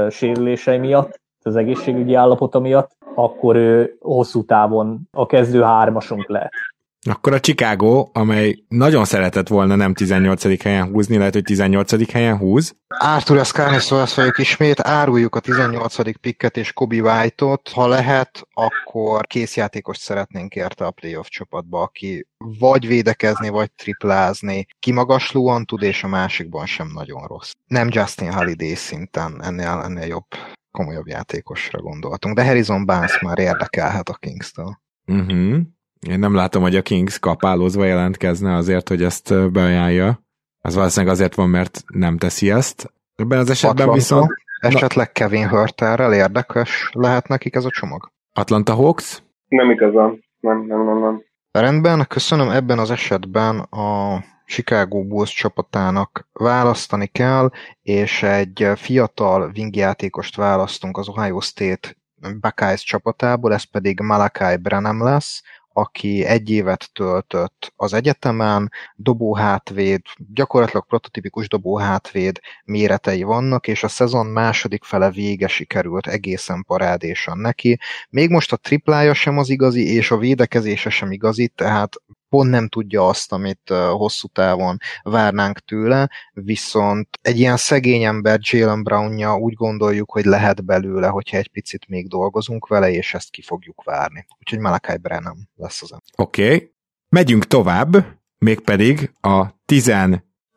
sérülései 0.09 0.77
miatt, 0.77 1.19
az 1.43 1.55
egészségügyi 1.55 2.13
állapota 2.13 2.59
miatt, 2.59 2.97
akkor 3.15 3.55
ő 3.55 3.97
hosszú 3.99 4.43
távon 4.45 4.99
a 5.11 5.25
kezdő 5.25 5.61
hármasunk 5.61 6.29
lehet. 6.29 6.51
Akkor 7.07 7.33
a 7.33 7.39
Chicago, 7.39 8.09
amely 8.13 8.63
nagyon 8.67 9.05
szeretett 9.05 9.47
volna 9.47 9.75
nem 9.75 9.93
18. 9.93 10.61
helyen 10.61 10.87
húzni, 10.91 11.17
lehet, 11.17 11.33
hogy 11.33 11.43
18. 11.43 12.11
helyen 12.11 12.37
húz. 12.37 12.75
Arthur 12.87 13.37
Eszkárnis 13.37 13.89
vagyok 13.89 14.37
ismét, 14.37 14.79
áruljuk 14.79 15.35
a 15.35 15.39
18. 15.39 16.19
picket 16.19 16.57
és 16.57 16.73
Kobe 16.73 17.01
White-ot. 17.01 17.69
Ha 17.69 17.87
lehet, 17.87 18.47
akkor 18.53 19.27
készjátékost 19.27 20.01
szeretnénk 20.01 20.55
érte 20.55 20.85
a 20.85 20.91
playoff 20.91 21.27
csapatba, 21.27 21.81
aki 21.81 22.27
vagy 22.37 22.87
védekezni, 22.87 23.49
vagy 23.49 23.71
triplázni. 23.71 24.67
Kimagaslóan 24.79 25.65
tud, 25.65 25.81
és 25.81 26.03
a 26.03 26.07
másikban 26.07 26.65
sem 26.65 26.91
nagyon 26.93 27.27
rossz. 27.27 27.51
Nem 27.67 27.87
Justin 27.91 28.31
Holiday 28.31 28.75
szinten, 28.75 29.43
ennél, 29.43 29.81
ennél 29.83 30.05
jobb, 30.05 30.27
komolyabb 30.71 31.07
játékosra 31.07 31.81
gondoltunk. 31.81 32.35
De 32.35 32.45
Harrison 32.45 32.85
Barnes 32.85 33.19
már 33.19 33.39
érdekelhet 33.39 34.09
a 34.09 34.13
Kings-től. 34.13 34.79
Uh-huh. 35.05 35.59
Én 36.07 36.19
nem 36.19 36.35
látom, 36.35 36.61
hogy 36.61 36.75
a 36.75 36.81
Kings 36.81 37.19
kapálózva 37.19 37.85
jelentkezne 37.85 38.55
azért, 38.55 38.87
hogy 38.87 39.03
ezt 39.03 39.51
beajánlja. 39.51 40.19
Ez 40.61 40.75
valószínűleg 40.75 41.13
azért 41.13 41.35
van, 41.35 41.49
mert 41.49 41.83
nem 41.87 42.17
teszi 42.17 42.51
ezt. 42.51 42.93
Ebben 43.15 43.39
az 43.39 43.49
esetben 43.49 43.87
Atlanta, 43.87 43.93
viszont 43.93 44.31
esetleg 44.59 45.11
Kevin 45.11 45.47
Hörterrel 45.47 46.13
érdekes 46.13 46.89
lehet 46.93 47.27
nekik 47.27 47.55
ez 47.55 47.65
a 47.65 47.69
csomag? 47.69 48.11
Atlanta 48.33 48.73
Hawks, 48.73 49.23
Nem 49.47 49.71
igazán. 49.71 50.23
Nem, 50.39 50.65
nem, 50.65 50.85
nem, 50.85 50.99
nem. 50.99 51.23
Rendben, 51.51 52.05
köszönöm. 52.07 52.49
Ebben 52.49 52.79
az 52.79 52.91
esetben 52.91 53.59
a 53.59 54.19
Chicago 54.45 55.03
Bulls 55.03 55.33
csapatának 55.33 56.27
választani 56.33 57.07
kell, 57.07 57.49
és 57.81 58.23
egy 58.23 58.67
fiatal 58.75 59.51
wingjátékost 59.55 60.35
választunk 60.35 60.97
az 60.97 61.09
Ohio 61.09 61.39
State 61.39 61.95
Buckeyes 62.41 62.83
csapatából, 62.83 63.53
ez 63.53 63.63
pedig 63.63 63.99
Malakai 63.99 64.57
Branham 64.57 65.03
lesz, 65.03 65.43
aki 65.79 66.25
egy 66.25 66.49
évet 66.49 66.89
töltött 66.93 67.73
az 67.75 67.93
egyetemen, 67.93 68.71
dobóhátvéd, 68.95 70.01
gyakorlatilag 70.33 70.85
prototipikus 70.85 71.47
dobóhátvéd 71.47 72.39
méretei 72.65 73.23
vannak, 73.23 73.67
és 73.67 73.83
a 73.83 73.87
szezon 73.87 74.25
második 74.25 74.83
fele 74.83 75.11
vége 75.11 75.47
sikerült 75.47 76.07
egészen 76.07 76.63
parádésan 76.67 77.37
neki. 77.37 77.79
Még 78.09 78.29
most 78.29 78.53
a 78.53 78.57
triplája 78.57 79.13
sem 79.13 79.37
az 79.37 79.49
igazi, 79.49 79.93
és 79.93 80.11
a 80.11 80.17
védekezése 80.17 80.89
sem 80.89 81.11
igazi, 81.11 81.47
tehát 81.47 81.95
pont 82.29 82.49
nem 82.49 82.67
tudja 82.67 83.07
azt, 83.07 83.31
amit 83.31 83.73
hosszú 83.91 84.27
távon 84.27 84.77
várnánk 85.03 85.59
tőle, 85.59 86.09
viszont 86.33 87.07
egy 87.21 87.39
ilyen 87.39 87.57
szegény 87.57 88.03
ember 88.03 88.39
Jalen 88.41 88.83
Brownja 88.83 89.37
úgy 89.37 89.53
gondoljuk, 89.53 90.11
hogy 90.11 90.25
lehet 90.25 90.65
belőle, 90.65 91.07
hogyha 91.07 91.37
egy 91.37 91.47
picit 91.47 91.87
még 91.87 92.07
dolgozunk 92.07 92.67
vele, 92.67 92.91
és 92.91 93.13
ezt 93.13 93.29
ki 93.29 93.41
fogjuk 93.41 93.83
várni. 93.83 94.25
Úgyhogy 94.39 94.59
Malakai 94.59 94.97
Brennan 94.97 95.49
lesz 95.55 95.81
az. 95.81 95.91
Oké, 96.15 96.45
okay. 96.45 96.73
megyünk 97.09 97.45
tovább, 97.45 98.05
mégpedig 98.37 99.11
a 99.21 99.45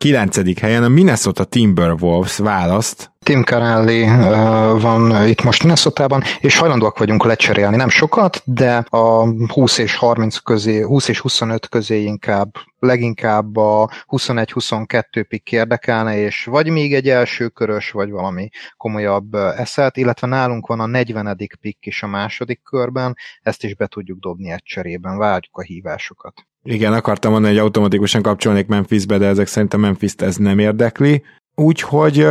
19. 0.03 0.59
helyen 0.59 0.83
a 0.83 0.87
Minnesota 0.87 1.43
Timberwolves 1.43 2.37
választ 2.37 3.11
Tim 3.19 3.43
Carelli 3.43 4.03
uh, 4.03 4.81
van 4.81 5.27
itt 5.27 5.43
most 5.43 5.63
minnesota 5.63 6.21
és 6.39 6.57
hajlandóak 6.57 6.97
vagyunk 6.97 7.25
lecserélni, 7.25 7.75
nem 7.75 7.89
sokat, 7.89 8.41
de 8.45 8.85
a 8.89 9.27
20 9.47 9.77
és 9.77 9.95
30 9.95 10.37
közé, 10.37 10.81
20 10.81 11.07
és 11.07 11.19
25 11.19 11.69
közé 11.69 12.03
inkább, 12.03 12.51
leginkább 12.79 13.57
a 13.57 13.89
21-22 14.07 15.25
pick 15.27 15.51
érdekelne, 15.51 16.17
és 16.17 16.45
vagy 16.45 16.69
még 16.69 16.93
egy 16.93 17.09
első 17.09 17.47
körös, 17.47 17.91
vagy 17.91 18.09
valami 18.09 18.49
komolyabb 18.77 19.33
eszelt, 19.35 19.97
illetve 19.97 20.27
nálunk 20.27 20.67
van 20.67 20.79
a 20.79 20.85
40. 20.85 21.37
pick 21.61 21.85
is 21.85 22.03
a 22.03 22.07
második 22.07 22.61
körben, 22.63 23.15
ezt 23.41 23.63
is 23.63 23.75
be 23.75 23.87
tudjuk 23.87 24.19
dobni 24.19 24.51
egy 24.51 24.63
cserében, 24.63 25.17
várjuk 25.17 25.57
a 25.57 25.61
hívásokat. 25.61 26.45
Igen, 26.63 26.93
akartam 26.93 27.31
mondani, 27.31 27.53
hogy 27.53 27.63
automatikusan 27.63 28.21
kapcsolnék 28.21 28.67
Memphisbe, 28.67 29.17
de 29.17 29.25
ezek 29.25 29.47
szerintem 29.47 29.79
Memphis-t 29.79 30.21
ez 30.21 30.35
nem 30.35 30.59
érdekli. 30.59 31.23
Úgyhogy 31.55 32.27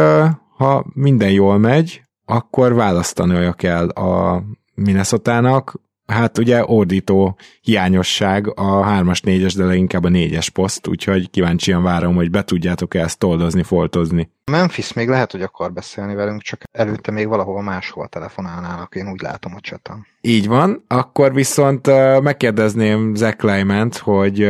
ha 0.56 0.84
minden 0.94 1.30
jól 1.30 1.58
megy, 1.58 2.02
akkor 2.24 2.74
választani 2.74 3.54
kell 3.56 3.88
a 3.88 4.42
Minnesota-nak. 4.74 5.80
Hát 6.07 6.38
ugye 6.38 6.64
ordító 6.66 7.38
hiányosság 7.61 8.46
a 8.46 8.84
3-as, 8.84 9.18
4-es, 9.24 9.53
de 9.57 9.64
leginkább 9.64 10.05
a 10.05 10.09
4-es 10.09 10.48
poszt, 10.53 10.86
úgyhogy 10.86 11.30
kíváncsian 11.30 11.82
várom, 11.82 12.14
hogy 12.14 12.30
be 12.30 12.44
tudjátok 12.44 12.94
ezt 12.94 13.18
toldozni, 13.18 13.62
foltozni. 13.62 14.30
Memphis 14.50 14.92
még 14.92 15.09
lehet, 15.09 15.32
hogy 15.32 15.42
akar 15.42 15.72
beszélni 15.72 16.14
velünk, 16.14 16.42
csak 16.42 16.62
előtte 16.72 17.11
még 17.11 17.28
valahol 17.28 17.62
máshol 17.62 18.09
telefonálnának, 18.09 18.94
én 18.94 19.11
úgy 19.11 19.20
látom 19.20 19.55
a 19.55 19.61
csatán. 19.61 20.07
Így 20.20 20.46
van, 20.46 20.84
akkor 20.88 21.34
viszont 21.34 21.86
megkérdezném 22.22 23.14
Zach 23.14 23.36
Kleiment, 23.36 23.96
hogy 23.96 24.48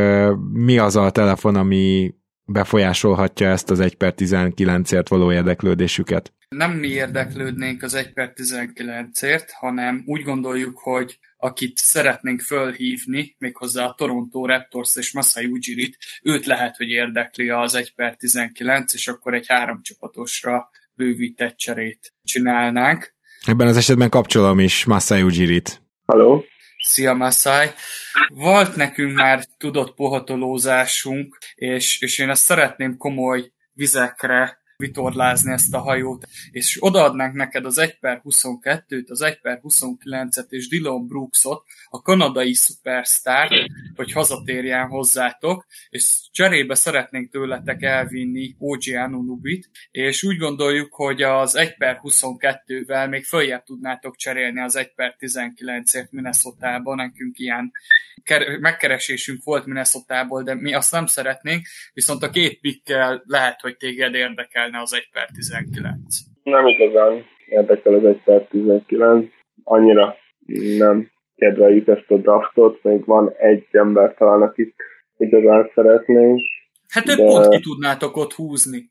mi 0.52 0.78
az 0.78 0.96
a 0.96 1.10
telefon, 1.10 1.56
ami 1.56 2.14
befolyásolhatja 2.44 3.48
ezt 3.48 3.70
az 3.70 3.80
1 3.80 3.94
per 3.94 4.14
19-ért 4.16 5.08
való 5.08 5.32
érdeklődésüket? 5.32 6.32
Nem 6.48 6.72
mi 6.72 6.88
érdeklődnénk 6.88 7.82
az 7.82 7.94
1 7.94 8.12
per 8.12 8.32
19-ért, 8.36 9.50
hanem 9.50 10.02
úgy 10.06 10.22
gondoljuk, 10.22 10.78
hogy 10.78 11.18
akit 11.36 11.76
szeretnénk 11.76 12.40
fölhívni, 12.40 13.34
méghozzá 13.38 13.84
a 13.84 13.94
Toronto 13.94 14.46
Raptors 14.46 14.96
és 14.96 15.12
Masai 15.12 15.46
Ujirit, 15.46 15.98
őt 16.22 16.46
lehet, 16.46 16.76
hogy 16.76 16.88
érdekli 16.88 17.48
az 17.48 17.74
1 17.74 17.94
per 17.94 18.16
19, 18.16 18.94
és 18.94 19.08
akkor 19.08 19.34
egy 19.34 19.46
három 19.46 19.82
csapatosra 19.82 20.70
bővített 20.94 21.56
cserét 21.56 22.14
csinálnánk. 22.24 23.14
Ebben 23.46 23.66
az 23.66 23.76
esetben 23.76 24.08
kapcsolom 24.08 24.58
is 24.58 24.84
Masai 24.84 25.22
Ujirit. 25.22 25.82
Halló? 26.04 26.44
Szia 26.82 27.12
Masai! 27.12 27.70
Volt 28.28 28.76
nekünk 28.76 29.14
már 29.14 29.44
tudott 29.56 29.94
pohatolózásunk, 29.94 31.38
és, 31.54 32.00
és 32.00 32.18
én 32.18 32.30
ezt 32.30 32.42
szeretném 32.42 32.96
komoly 32.96 33.52
vizekre 33.72 34.61
vitorlázni 34.82 35.52
ezt 35.52 35.74
a 35.74 35.78
hajót, 35.78 36.26
és 36.50 36.76
odaadnánk 36.80 37.34
neked 37.34 37.64
az 37.64 37.78
1 37.78 37.98
per 37.98 38.20
22-t, 38.24 39.08
az 39.08 39.20
1 39.20 39.40
per 39.40 39.60
29-et 39.62 40.46
és 40.48 40.68
Dylan 40.68 41.06
Brooksot, 41.06 41.64
a 41.88 42.02
kanadai 42.02 42.54
szupersztár, 42.54 43.50
hogy 43.94 44.12
hazatérjen 44.12 44.88
hozzátok, 44.88 45.66
és 45.90 46.20
cserébe 46.30 46.74
szeretnénk 46.74 47.30
tőletek 47.30 47.82
elvinni 47.82 48.54
OG 48.58 48.82
Anunubit, 48.94 49.70
és 49.90 50.22
úgy 50.22 50.36
gondoljuk, 50.36 50.94
hogy 50.94 51.22
az 51.22 51.56
1 51.56 51.76
per 51.76 52.00
22-vel 52.02 53.08
még 53.08 53.24
följebb 53.24 53.64
tudnátok 53.64 54.16
cserélni 54.16 54.60
az 54.60 54.76
1 54.76 54.94
per 54.94 55.16
19-ért 55.20 56.12
Minnesota-ban, 56.12 56.96
nekünk 56.96 57.38
ilyen 57.38 57.72
megkeresésünk 58.60 59.40
volt 59.44 59.66
Minnesota-ból, 59.66 60.42
de 60.42 60.54
mi 60.54 60.74
azt 60.74 60.92
nem 60.92 61.06
szeretnénk, 61.06 61.62
viszont 61.92 62.22
a 62.22 62.30
két 62.30 62.60
pikkel 62.60 63.22
lehet, 63.26 63.60
hogy 63.60 63.76
téged 63.76 64.14
érdekelne 64.14 64.80
az 64.80 64.94
1 64.94 65.08
per 65.12 65.28
19. 65.34 65.98
Nem 66.42 66.66
igazán 66.66 67.24
érdekel 67.46 67.94
az 67.94 68.04
1 68.04 68.20
per 68.24 68.46
19, 68.50 69.26
annyira 69.64 70.16
nem 70.78 71.10
kedveljük 71.36 71.86
ezt 71.88 72.10
a 72.10 72.16
draftot, 72.16 72.82
még 72.82 73.04
van 73.04 73.32
egy 73.36 73.66
ember 73.70 74.14
talán, 74.14 74.42
akit 74.42 74.74
igazán 75.16 75.70
szeretnénk. 75.74 76.40
Hát 76.88 77.08
őt 77.08 77.16
de... 77.16 77.24
pont 77.24 77.48
ki 77.48 77.60
tudnátok 77.60 78.16
ott 78.16 78.32
húzni. 78.32 78.90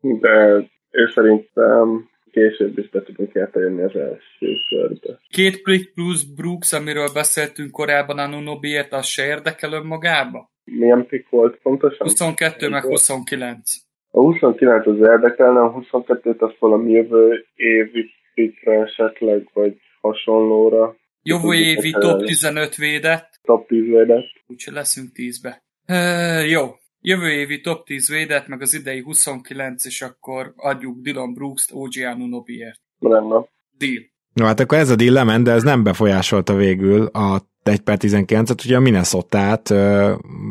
De 0.00 0.68
ő 0.90 1.10
szerintem 1.14 2.08
később 2.30 2.78
is 2.78 2.88
be 2.88 3.02
tudunk 3.02 3.34
érte 3.34 3.60
jönni 3.60 3.82
az 3.82 3.96
első 3.96 4.54
körbe. 4.68 5.20
Két 5.28 5.62
Plick 5.62 5.94
plus 5.94 6.24
Brooks, 6.34 6.72
amiről 6.72 7.08
beszéltünk 7.14 7.70
korábban 7.70 8.18
a 8.18 8.26
Nunobiért, 8.26 8.92
az 8.92 9.06
se 9.06 9.26
érdekel 9.26 9.72
önmagába? 9.72 10.50
Milyen 10.64 11.06
pick 11.06 11.28
volt 11.28 11.58
pontosan? 11.62 12.06
22 12.06 12.68
meg 12.68 12.82
29. 12.82 13.74
A 14.10 14.20
29 14.20 14.86
az 14.86 14.98
érdekelne, 14.98 15.60
a 15.60 15.72
22-t 15.72 16.38
azt 16.38 16.58
valami 16.58 16.90
jövő 16.90 17.46
évi 17.54 18.10
pickre 18.34 18.80
esetleg, 18.80 19.48
vagy 19.52 19.76
hasonlóra. 20.00 20.96
Jövő 21.22 21.54
évi 21.54 21.90
top 21.90 22.24
15 22.24 22.76
védett. 22.76 23.28
Top 23.42 23.68
10 23.68 23.84
védett. 23.84 24.26
Úgyhogy 24.46 24.74
leszünk 24.74 25.08
10-be. 25.14 25.62
Uh, 25.88 26.50
jó, 26.50 26.62
Jövő 27.00 27.30
évi 27.30 27.60
top 27.60 27.86
10 27.86 28.08
védet, 28.08 28.48
meg 28.48 28.62
az 28.62 28.74
idei 28.74 29.00
29, 29.00 29.84
és 29.84 30.02
akkor 30.02 30.52
adjuk 30.56 31.00
Dylan 31.00 31.34
Brooks-t 31.34 31.70
OG 31.72 31.92
Anunobiért. 32.14 32.80
Lenne. 32.98 33.44
Deal. 33.78 34.02
No, 34.32 34.44
hát 34.44 34.60
akkor 34.60 34.78
ez 34.78 34.90
a 34.90 34.96
deal 34.96 35.12
lement, 35.12 35.44
de 35.44 35.50
ez 35.50 35.62
nem 35.62 35.82
befolyásolta 35.82 36.54
végül 36.54 37.06
a 37.06 37.42
1 37.62 37.80
per 37.80 37.98
19-et, 38.00 38.64
ugye 38.64 38.76
a 38.76 38.80
Minnesota-t 38.80 39.68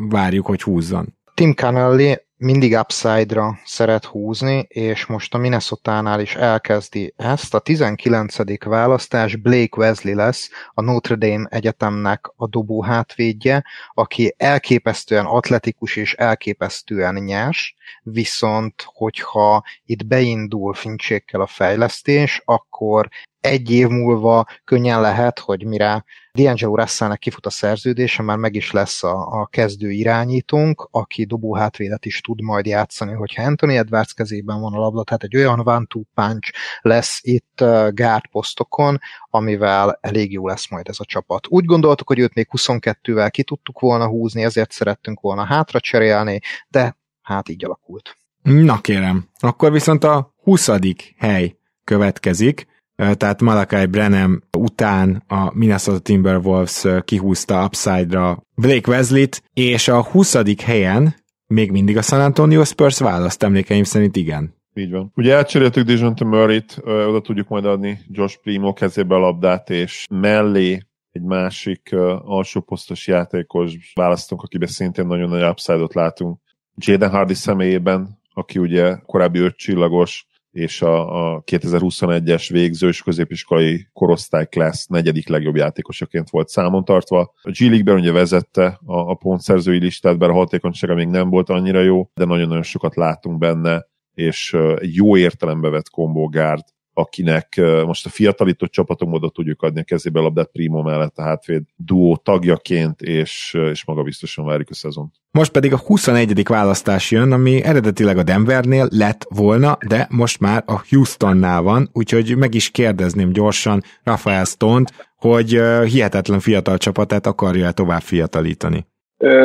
várjuk, 0.08 0.46
hogy 0.46 0.62
húzzon. 0.62 1.16
Tim 1.34 1.54
Connelly 1.54 2.16
mindig 2.38 2.76
upside-ra 2.78 3.58
szeret 3.64 4.04
húzni, 4.04 4.66
és 4.68 5.06
most 5.06 5.34
a 5.34 5.38
Minnesota-nál 5.38 6.20
is 6.20 6.34
elkezdi 6.34 7.14
ezt. 7.16 7.54
A 7.54 7.58
19. 7.58 8.64
választás 8.64 9.36
Blake 9.36 9.76
Wesley 9.76 10.14
lesz, 10.14 10.50
a 10.74 10.80
Notre 10.80 11.14
Dame 11.14 11.46
Egyetemnek 11.50 12.32
a 12.36 12.46
dobó 12.46 12.82
hátvédje, 12.82 13.64
aki 13.94 14.34
elképesztően 14.36 15.24
atletikus 15.24 15.96
és 15.96 16.14
elképesztően 16.14 17.14
nyers, 17.14 17.74
viszont 18.02 18.82
hogyha 18.86 19.64
itt 19.84 20.06
beindul 20.06 20.74
fincsékkel 20.74 21.40
a 21.40 21.46
fejlesztés, 21.46 22.42
akkor 22.44 23.08
egy 23.40 23.70
év 23.70 23.88
múlva 23.88 24.46
könnyen 24.64 25.00
lehet, 25.00 25.38
hogy 25.38 25.64
mire 25.64 26.04
D'Angelo 26.38 26.74
Russellnek 26.74 27.18
kifut 27.18 27.46
a 27.46 27.50
szerződése, 27.50 28.22
már 28.22 28.36
meg 28.36 28.54
is 28.54 28.70
lesz 28.70 29.02
a, 29.04 29.40
a 29.40 29.46
kezdő 29.46 29.90
irányítónk, 29.90 30.88
aki 30.90 31.24
dobó 31.24 31.54
hátvédet 31.54 32.04
is 32.04 32.20
tud 32.20 32.40
majd 32.40 32.66
játszani, 32.66 33.12
hogyha 33.12 33.42
Anthony 33.42 33.76
Edwards 33.76 34.12
kezében 34.12 34.60
van 34.60 34.74
a 34.74 34.78
labda, 34.78 35.02
tehát 35.02 35.22
egy 35.22 35.36
olyan 35.36 35.60
one-two 35.60 36.02
punch 36.14 36.52
lesz 36.80 37.18
itt 37.22 37.60
uh, 37.60 37.68
guard 37.92 38.26
posztokon, 38.30 38.98
amivel 39.30 39.98
elég 40.00 40.32
jó 40.32 40.46
lesz 40.46 40.70
majd 40.70 40.88
ez 40.88 40.96
a 40.98 41.04
csapat. 41.04 41.46
Úgy 41.48 41.64
gondoltuk, 41.64 42.08
hogy 42.08 42.18
őt 42.18 42.34
még 42.34 42.48
22-vel 42.50 43.28
ki 43.30 43.42
tudtuk 43.42 43.80
volna 43.80 44.06
húzni, 44.06 44.42
ezért 44.44 44.70
szerettünk 44.70 45.20
volna 45.20 45.44
hátra 45.44 45.80
cserélni, 45.80 46.40
de 46.68 46.96
hát 47.22 47.48
így 47.48 47.64
alakult. 47.64 48.16
Na 48.42 48.80
kérem, 48.80 49.28
akkor 49.38 49.72
viszont 49.72 50.04
a 50.04 50.34
20. 50.42 50.70
hely 51.16 51.56
következik, 51.84 52.66
tehát 52.98 53.40
Malakai 53.40 53.86
Brennan 53.86 54.42
után 54.58 55.22
a 55.26 55.50
Minnesota 55.54 55.98
Timberwolves 55.98 56.86
kihúzta 57.04 57.64
upside-ra 57.64 58.42
Blake 58.54 58.90
Wesley-t, 58.90 59.42
és 59.52 59.88
a 59.88 60.02
20. 60.02 60.62
helyen 60.62 61.14
még 61.46 61.70
mindig 61.70 61.96
a 61.96 62.02
San 62.02 62.20
Antonio 62.20 62.64
Spurs 62.64 62.98
választ, 62.98 63.42
emlékeim 63.42 63.84
szerint 63.84 64.16
igen. 64.16 64.54
Így 64.74 64.90
van. 64.90 65.12
Ugye 65.14 65.34
elcseréltük 65.34 65.86
Dejounte 65.86 66.24
Murray-t, 66.24 66.80
oda 66.84 67.20
tudjuk 67.20 67.48
majd 67.48 67.64
adni 67.64 67.98
Josh 68.08 68.36
Primo 68.42 68.72
kezébe 68.72 69.14
a 69.14 69.18
labdát, 69.18 69.70
és 69.70 70.06
mellé 70.10 70.78
egy 71.10 71.22
másik 71.22 71.88
uh, 71.92 72.30
alsó 72.30 72.60
posztos 72.60 73.06
játékos 73.06 73.92
választunk, 73.94 74.42
akiben 74.42 74.68
szintén 74.68 75.06
nagyon 75.06 75.28
nagy 75.28 75.42
upside-ot 75.42 75.94
látunk. 75.94 76.38
Jaden 76.74 77.10
Hardy 77.10 77.34
személyében, 77.34 78.18
aki 78.34 78.58
ugye 78.58 78.96
korábbi 79.06 79.38
öt 79.38 79.56
csillagos, 79.56 80.26
és 80.58 80.82
a, 80.82 81.34
a 81.34 81.42
2021-es 81.42 82.48
végzős 82.52 83.02
középiskolai 83.02 83.88
korosztály 83.92 84.46
class 84.46 84.86
negyedik 84.86 85.28
legjobb 85.28 85.56
játékosaként 85.56 86.30
volt 86.30 86.48
számon 86.48 86.84
tartva. 86.84 87.32
A 87.42 87.50
G 87.50 87.60
League-ben 87.60 87.94
ugye 87.94 88.12
vezette 88.12 88.80
a, 88.84 88.96
a 89.10 89.14
pontszerzői 89.14 89.78
listát, 89.78 90.18
bár 90.18 90.30
a 90.30 90.34
hatékonysága 90.34 90.94
még 90.94 91.06
nem 91.06 91.30
volt 91.30 91.48
annyira 91.48 91.80
jó, 91.80 92.10
de 92.14 92.24
nagyon-nagyon 92.24 92.62
sokat 92.62 92.96
látunk 92.96 93.38
benne, 93.38 93.86
és 94.14 94.56
egy 94.78 94.94
jó 94.94 95.16
értelembe 95.16 95.68
vett 95.68 95.88
combo 95.88 96.28
guard, 96.28 96.64
akinek 96.98 97.60
most 97.86 98.06
a 98.06 98.08
fiatalított 98.08 98.70
csapatok 98.70 99.08
módot 99.08 99.32
tudjuk 99.32 99.62
adni 99.62 99.80
a 99.80 99.84
kezébe 99.84 100.18
a 100.18 100.22
labdát 100.22 100.50
Primo 100.50 100.82
mellett 100.82 101.18
a 101.18 101.22
hátvéd 101.22 101.62
duó 101.76 102.16
tagjaként, 102.16 103.00
és, 103.00 103.56
és 103.70 103.84
maga 103.84 104.02
biztosan 104.02 104.44
várjuk 104.44 104.70
a 104.70 104.74
szezon. 104.74 105.12
Most 105.30 105.52
pedig 105.52 105.72
a 105.72 105.76
21. 105.76 106.48
választás 106.48 107.10
jön, 107.10 107.32
ami 107.32 107.62
eredetileg 107.62 108.18
a 108.18 108.22
Denvernél 108.22 108.88
lett 108.90 109.26
volna, 109.28 109.78
de 109.86 110.06
most 110.10 110.40
már 110.40 110.62
a 110.66 110.82
Houstonnál 110.88 111.62
van, 111.62 111.90
úgyhogy 111.92 112.36
meg 112.36 112.54
is 112.54 112.70
kérdezném 112.70 113.32
gyorsan 113.32 113.82
Rafael 114.02 114.44
Stone-t, 114.44 114.92
hogy 115.16 115.60
hihetetlen 115.84 116.40
fiatal 116.40 116.78
csapatát 116.78 117.26
akarja-e 117.26 117.72
tovább 117.72 118.02
fiatalítani. 118.02 118.86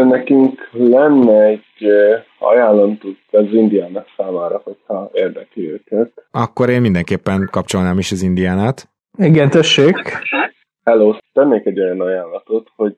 Nekünk 0.04 0.70
lenne 0.72 1.44
egy 1.44 1.88
ajánlatunk 2.40 3.18
az 3.32 3.46
indiának 3.52 4.08
számára, 4.18 4.62
hogyha 4.64 5.10
érdekli 5.14 5.72
őket. 5.72 6.28
Akkor 6.32 6.70
én 6.70 6.82
mindenképpen 6.82 7.48
kapcsolnám 7.52 7.98
is 7.98 8.12
az 8.12 8.22
indiánát. 8.22 8.90
Igen, 9.18 9.50
tessék. 9.50 9.96
Hello, 10.84 11.16
tennék 11.34 11.66
egy 11.66 11.80
olyan 11.80 12.02
ajánlatot, 12.02 12.70
hogy 12.76 12.98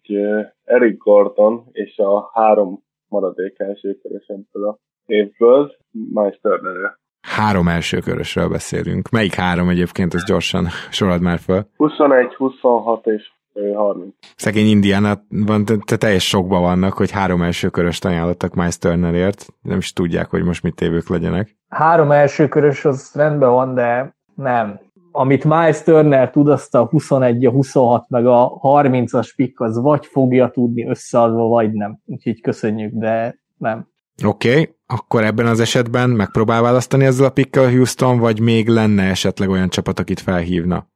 Eric 0.64 0.98
Gordon 0.98 1.64
és 1.72 1.98
a 1.98 2.32
három 2.34 2.84
maradék 3.08 3.60
első 3.60 4.00
ebből 4.28 4.68
a 4.68 4.78
évből 5.06 5.76
Miles 5.92 6.40
Turner 6.42 6.98
Három 7.22 7.68
első 7.68 8.00
körösről 8.00 8.50
beszélünk. 8.50 9.10
Melyik 9.10 9.34
három 9.34 9.70
egyébként, 9.70 10.14
ez 10.14 10.24
gyorsan 10.24 10.68
sorad 10.92 11.22
már 11.22 11.40
föl. 11.40 11.62
21, 11.78 12.34
26 12.34 13.08
és 13.08 13.32
30. 13.76 14.16
Szegény 14.36 14.68
Indiana 14.68 15.22
van, 15.30 15.66
te 15.66 15.98
teljes 15.98 16.28
sokban 16.28 16.62
vannak, 16.62 16.94
hogy 16.94 17.12
három 17.12 17.42
első 17.42 17.70
köröst 17.70 18.06
ajánlottak 18.06 18.54
Miles 18.54 18.78
Turnerért. 18.78 19.46
Nem 19.62 19.78
is 19.78 19.94
tudják, 19.94 20.30
hogy 20.30 20.44
most 20.44 20.64
mit 20.64 20.76
tévők 20.76 21.10
legyenek. 21.10 21.58
Három 21.68 22.12
első 22.12 22.48
körös 22.48 22.86
az 22.86 23.12
rendben 23.14 23.50
van, 23.50 23.74
de 23.74 24.16
nem. 24.36 24.80
Amit 25.12 25.44
Miles 25.44 25.84
Turner 25.84 26.32
tud, 26.32 26.50
azt 26.50 26.76
a 26.76 26.86
21, 26.86 27.46
a 27.46 27.52
26 27.52 28.10
meg 28.10 28.26
a 28.26 28.60
30-as 28.62 29.32
pikk 29.36 29.60
az 29.60 29.78
vagy 29.78 30.06
fogja 30.06 30.50
tudni 30.50 30.88
összeadva, 30.88 31.48
vagy 31.48 31.72
nem. 31.72 32.00
Úgyhogy 32.06 32.42
köszönjük, 32.42 32.94
de 32.94 33.40
nem. 33.58 33.88
Oké, 34.26 34.50
okay, 34.50 34.76
akkor 34.86 35.24
ebben 35.24 35.46
az 35.46 35.60
esetben 35.60 36.10
megpróbál 36.10 36.62
választani 36.62 37.06
ezzel 37.06 37.26
a 37.26 37.30
pikkel 37.30 37.72
Houston, 37.72 38.20
vagy 38.20 38.40
még 38.40 38.68
lenne 38.68 39.04
esetleg 39.04 39.50
olyan 39.50 39.70
csapat, 39.70 40.00
akit 40.00 40.20
felhívna? 40.20 40.88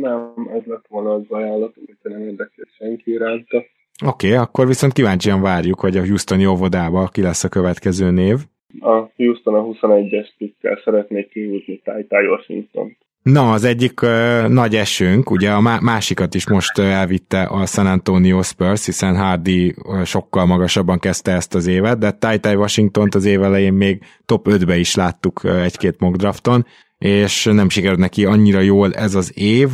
Nem, 0.00 0.50
ez 0.54 0.62
lett 0.64 0.86
volna 0.88 1.14
az 1.14 1.22
ajánlat, 1.28 1.74
amit 1.76 1.98
nem 2.02 2.20
érdekel 2.20 2.66
senki 2.78 3.10
iránta. 3.10 3.64
Oké, 4.06 4.26
okay, 4.26 4.38
akkor 4.38 4.66
viszont 4.66 4.92
kíváncsian 4.92 5.40
várjuk, 5.40 5.80
hogy 5.80 5.96
a 5.96 6.06
Houston 6.06 6.46
óvodába 6.46 7.08
ki 7.12 7.22
lesz 7.22 7.44
a 7.44 7.48
következő 7.48 8.10
név. 8.10 8.36
A 8.80 9.10
Houston 9.16 9.54
a 9.54 9.62
21-es 9.62 10.28
pikkel 10.38 10.80
szeretnék 10.84 11.28
kihúzni 11.28 11.82
Ty 11.84 12.26
Washington. 12.30 12.96
Na, 13.22 13.52
az 13.52 13.64
egyik 13.64 14.02
uh, 14.02 14.48
nagy 14.48 14.74
esőnk, 14.74 15.30
ugye 15.30 15.50
a 15.50 15.60
másikat 15.80 16.34
is 16.34 16.48
most 16.48 16.78
uh, 16.78 16.84
elvitte 16.84 17.42
a 17.42 17.66
San 17.66 17.86
Antonio 17.86 18.42
Spurs, 18.42 18.84
hiszen 18.84 19.16
Hardy 19.16 19.74
uh, 19.76 20.04
sokkal 20.04 20.46
magasabban 20.46 20.98
kezdte 20.98 21.32
ezt 21.32 21.54
az 21.54 21.66
évet, 21.66 21.98
de 21.98 22.10
Ty 22.10 22.38
Ty 22.38 22.54
Washington 22.54 23.08
az 23.14 23.24
év 23.24 23.42
elején 23.42 23.72
még 23.72 24.02
top 24.24 24.46
5-be 24.50 24.76
is 24.76 24.94
láttuk 24.94 25.44
uh, 25.44 25.64
egy-két 25.64 26.00
mock 26.00 26.16
drafton, 26.16 26.66
és 26.98 27.44
nem 27.44 27.68
sikerült 27.68 27.98
neki 27.98 28.24
annyira 28.24 28.60
jól 28.60 28.92
ez 28.92 29.14
az 29.14 29.32
év. 29.38 29.68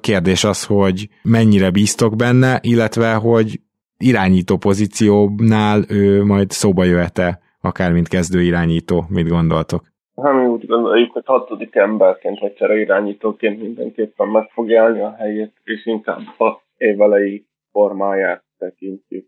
Kérdés 0.00 0.44
az, 0.44 0.66
hogy 0.66 1.08
mennyire 1.22 1.70
bíztok 1.70 2.16
benne, 2.16 2.58
illetve 2.62 3.14
hogy 3.14 3.60
irányító 3.98 4.56
pozíciónál 4.56 5.84
ő 5.88 6.24
majd 6.24 6.50
szóba 6.50 6.84
jöhet-e, 6.84 7.40
akár 7.60 7.92
mint 7.92 8.08
kezdő 8.08 8.42
irányító, 8.42 9.04
mit 9.08 9.28
gondoltok? 9.28 9.82
Hát 10.22 10.34
mi 10.34 10.46
úgy 10.46 10.66
gondoljuk, 10.66 11.12
hogy 11.12 11.22
hatodik 11.26 11.74
emberként, 11.74 12.38
vagy 12.38 12.54
csere 12.54 12.80
irányítóként 12.80 13.60
mindenképpen 13.62 14.28
meg 14.28 14.50
fog 14.52 14.72
állni 14.74 15.00
a 15.00 15.14
helyét, 15.18 15.52
és 15.64 15.86
inkább 15.86 16.20
a 16.38 16.62
évelei 16.76 17.46
formáját 17.72 18.44
tekintjük 18.58 19.26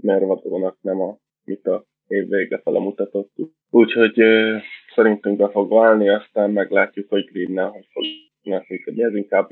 mervadónak, 0.00 0.76
nem 0.80 1.00
a, 1.00 1.16
mit 1.44 1.66
a 1.66 1.84
év 2.06 2.28
vége 2.28 2.60
fele 2.64 2.78
mutatott. 2.78 3.30
Úgyhogy 3.76 4.14
szerintünk 4.94 5.36
be 5.36 5.48
fog 5.50 5.70
válni, 5.70 6.08
aztán 6.08 6.50
meglátjuk, 6.50 7.08
hogy 7.08 7.24
Green 7.32 7.70
hogy 7.70 7.86
fog 7.92 8.04
működni. 8.68 9.02
Ez 9.02 9.14
inkább 9.14 9.48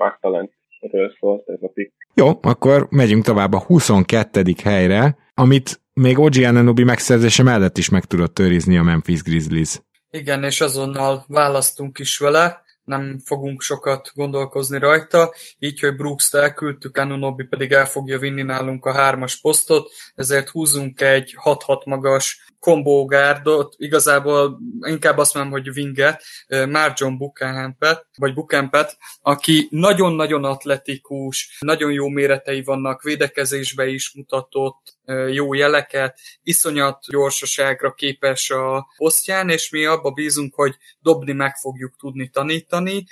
erről 0.81 1.15
szólt 1.21 1.49
ez 1.49 1.59
a 1.61 1.69
pick. 1.69 1.93
Jó, 2.15 2.29
akkor 2.43 2.87
megyünk 2.91 3.25
tovább 3.25 3.53
a 3.53 3.61
22. 3.61 4.43
helyre, 4.63 5.17
amit 5.35 5.81
még 5.93 6.19
OG 6.19 6.35
Ananobi 6.37 6.85
megszerzése 6.85 7.43
mellett 7.43 7.79
is 7.79 7.89
meg 7.89 8.05
tudott 8.05 8.39
őrizni 8.39 8.77
a 8.77 8.83
Memphis 8.83 9.23
Grizzlies. 9.23 9.81
Igen, 10.11 10.45
és 10.45 10.61
azonnal 10.61 11.25
választunk 11.29 11.99
is 11.99 12.19
vele, 12.19 12.63
nem 12.85 13.19
fogunk 13.25 13.61
sokat 13.61 14.11
gondolkozni 14.15 14.79
rajta, 14.79 15.35
így, 15.59 15.81
hogy 15.81 15.97
Brooks-t 15.97 16.35
elküldtük, 16.35 16.97
Anunobi 16.97 17.45
pedig 17.45 17.73
el 17.73 17.87
fogja 17.87 18.19
vinni 18.19 18.43
nálunk 18.43 18.85
a 18.85 18.93
hármas 18.93 19.41
posztot, 19.41 19.91
ezért 20.15 20.49
húzunk 20.49 21.01
egy 21.01 21.35
6-6 21.45 21.87
magas 21.87 22.45
kombógárdot, 22.65 23.75
igazából 23.77 24.59
inkább 24.81 25.19
azt 25.19 25.35
mondom, 25.35 25.53
hogy 25.53 25.69
winget, 25.69 26.23
Marjon 26.49 27.19
Buchampet, 27.19 28.07
vagy 28.17 28.35
Buchampet, 28.35 28.97
aki 29.23 29.67
nagyon-nagyon 29.71 30.45
atletikus, 30.45 31.57
nagyon 31.61 31.93
jó 31.93 32.09
méretei 32.09 32.63
vannak, 32.63 33.03
védekezésbe 33.03 33.87
is 33.87 34.15
mutatott, 34.15 34.97
jó 35.31 35.55
jeleket, 35.55 36.19
iszonyat 36.43 36.99
gyorsaságra 37.11 37.93
képes 37.93 38.51
a 38.51 38.87
posztján, 38.97 39.49
és 39.49 39.71
mi 39.71 39.85
abba 39.85 40.11
bízunk, 40.11 40.55
hogy 40.55 40.77
dobni 41.01 41.33
meg 41.33 41.57
fogjuk 41.57 41.97
tudni 41.97 42.29
tanítani. 42.29 43.05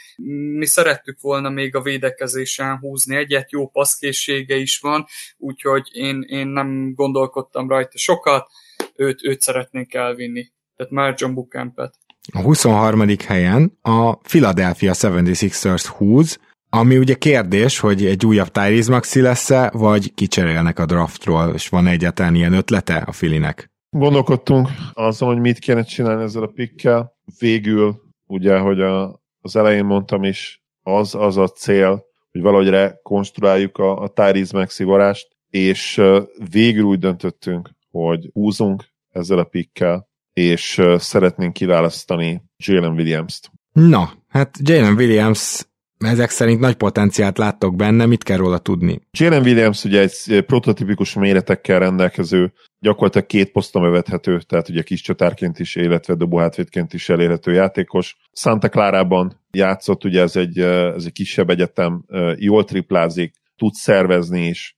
Mi 0.56 0.66
szerettük 0.66 1.20
volna 1.20 1.48
még 1.48 1.74
a 1.74 1.82
védekezésen 1.82 2.78
húzni 2.78 3.16
egyet, 3.16 3.50
jó 3.50 3.68
paszkészsége 3.68 4.56
is 4.56 4.78
van, 4.78 5.06
úgyhogy 5.38 5.88
én, 5.92 6.24
én 6.28 6.46
nem 6.46 6.94
gondolkodtam 6.94 7.68
rajta 7.68 7.98
sokat, 7.98 8.46
őt, 8.96 9.24
őt 9.24 9.40
szeretnénk 9.40 9.94
elvinni. 9.94 10.52
Tehát 10.76 10.92
már 10.92 11.14
John 11.16 11.34
Buchampet. 11.34 11.98
A 12.32 12.40
23. 12.40 13.02
helyen 13.26 13.78
a 13.80 14.16
Philadelphia 14.16 14.92
76ers 14.94 15.84
húz, 15.96 16.38
ami 16.68 16.98
ugye 16.98 17.14
kérdés, 17.14 17.78
hogy 17.78 18.04
egy 18.04 18.26
újabb 18.26 18.48
Tyrese 18.48 18.90
Maxi 18.90 19.20
lesz-e, 19.20 19.70
vagy 19.74 20.14
kicserélnek 20.14 20.78
a 20.78 20.86
draftról, 20.86 21.54
és 21.54 21.68
van 21.68 21.86
egyáltalán 21.86 22.34
ilyen 22.34 22.52
ötlete 22.52 22.96
a 22.96 23.12
Filinek? 23.12 23.70
Gondolkodtunk 23.90 24.68
azon, 24.92 25.28
hogy 25.28 25.40
mit 25.40 25.58
kéne 25.58 25.82
csinálni 25.82 26.22
ezzel 26.22 26.42
a 26.42 26.46
pikkel. 26.54 27.12
Végül, 27.38 28.00
ugye, 28.26 28.58
hogy 28.58 28.80
a, 28.80 29.22
az 29.40 29.56
elején 29.56 29.84
mondtam 29.84 30.24
is, 30.24 30.62
az 30.82 31.14
az 31.14 31.36
a 31.36 31.48
cél, 31.48 32.04
hogy 32.30 32.40
valahogy 32.40 32.68
rekonstruáljuk 32.68 33.78
a, 33.78 34.02
a 34.02 34.08
Tyrese 34.08 34.56
Maxi 34.56 34.84
varást, 34.84 35.28
és 35.50 36.00
végül 36.50 36.84
úgy 36.84 36.98
döntöttünk, 36.98 37.70
hogy 37.92 38.30
húzunk 38.32 38.84
ezzel 39.10 39.38
a 39.38 39.44
pikkel, 39.44 40.08
és 40.32 40.82
szeretnénk 40.96 41.52
kiválasztani 41.52 42.42
Jalen 42.56 42.92
Williams-t. 42.92 43.50
Na, 43.72 44.12
hát 44.28 44.58
Jalen 44.62 44.94
Williams 44.94 45.66
ezek 45.98 46.30
szerint 46.30 46.60
nagy 46.60 46.74
potenciált 46.74 47.38
láttok 47.38 47.76
benne, 47.76 48.06
mit 48.06 48.22
kell 48.22 48.36
róla 48.36 48.58
tudni? 48.58 49.00
Jalen 49.10 49.42
Williams 49.42 49.84
ugye 49.84 50.00
egy 50.00 50.44
prototípikus 50.44 51.14
méretekkel 51.14 51.78
rendelkező, 51.78 52.52
gyakorlatilag 52.78 53.26
két 53.26 53.52
poszton 53.52 53.84
övethető, 53.84 54.40
tehát 54.40 54.68
ugye 54.68 54.82
kis 54.82 55.00
csatárként 55.00 55.58
is, 55.58 55.74
illetve 55.76 56.14
dobóhátvédként 56.14 56.92
is 56.92 57.08
elérhető 57.08 57.52
játékos. 57.52 58.16
Santa 58.32 58.68
Clara-ban 58.68 59.40
játszott, 59.50 60.04
ugye 60.04 60.20
ez 60.20 60.36
egy, 60.36 60.58
ez 60.58 61.04
egy 61.04 61.12
kisebb 61.12 61.50
egyetem, 61.50 62.04
jól 62.36 62.64
triplázik, 62.64 63.34
tud 63.56 63.72
szervezni 63.72 64.46
is, 64.46 64.76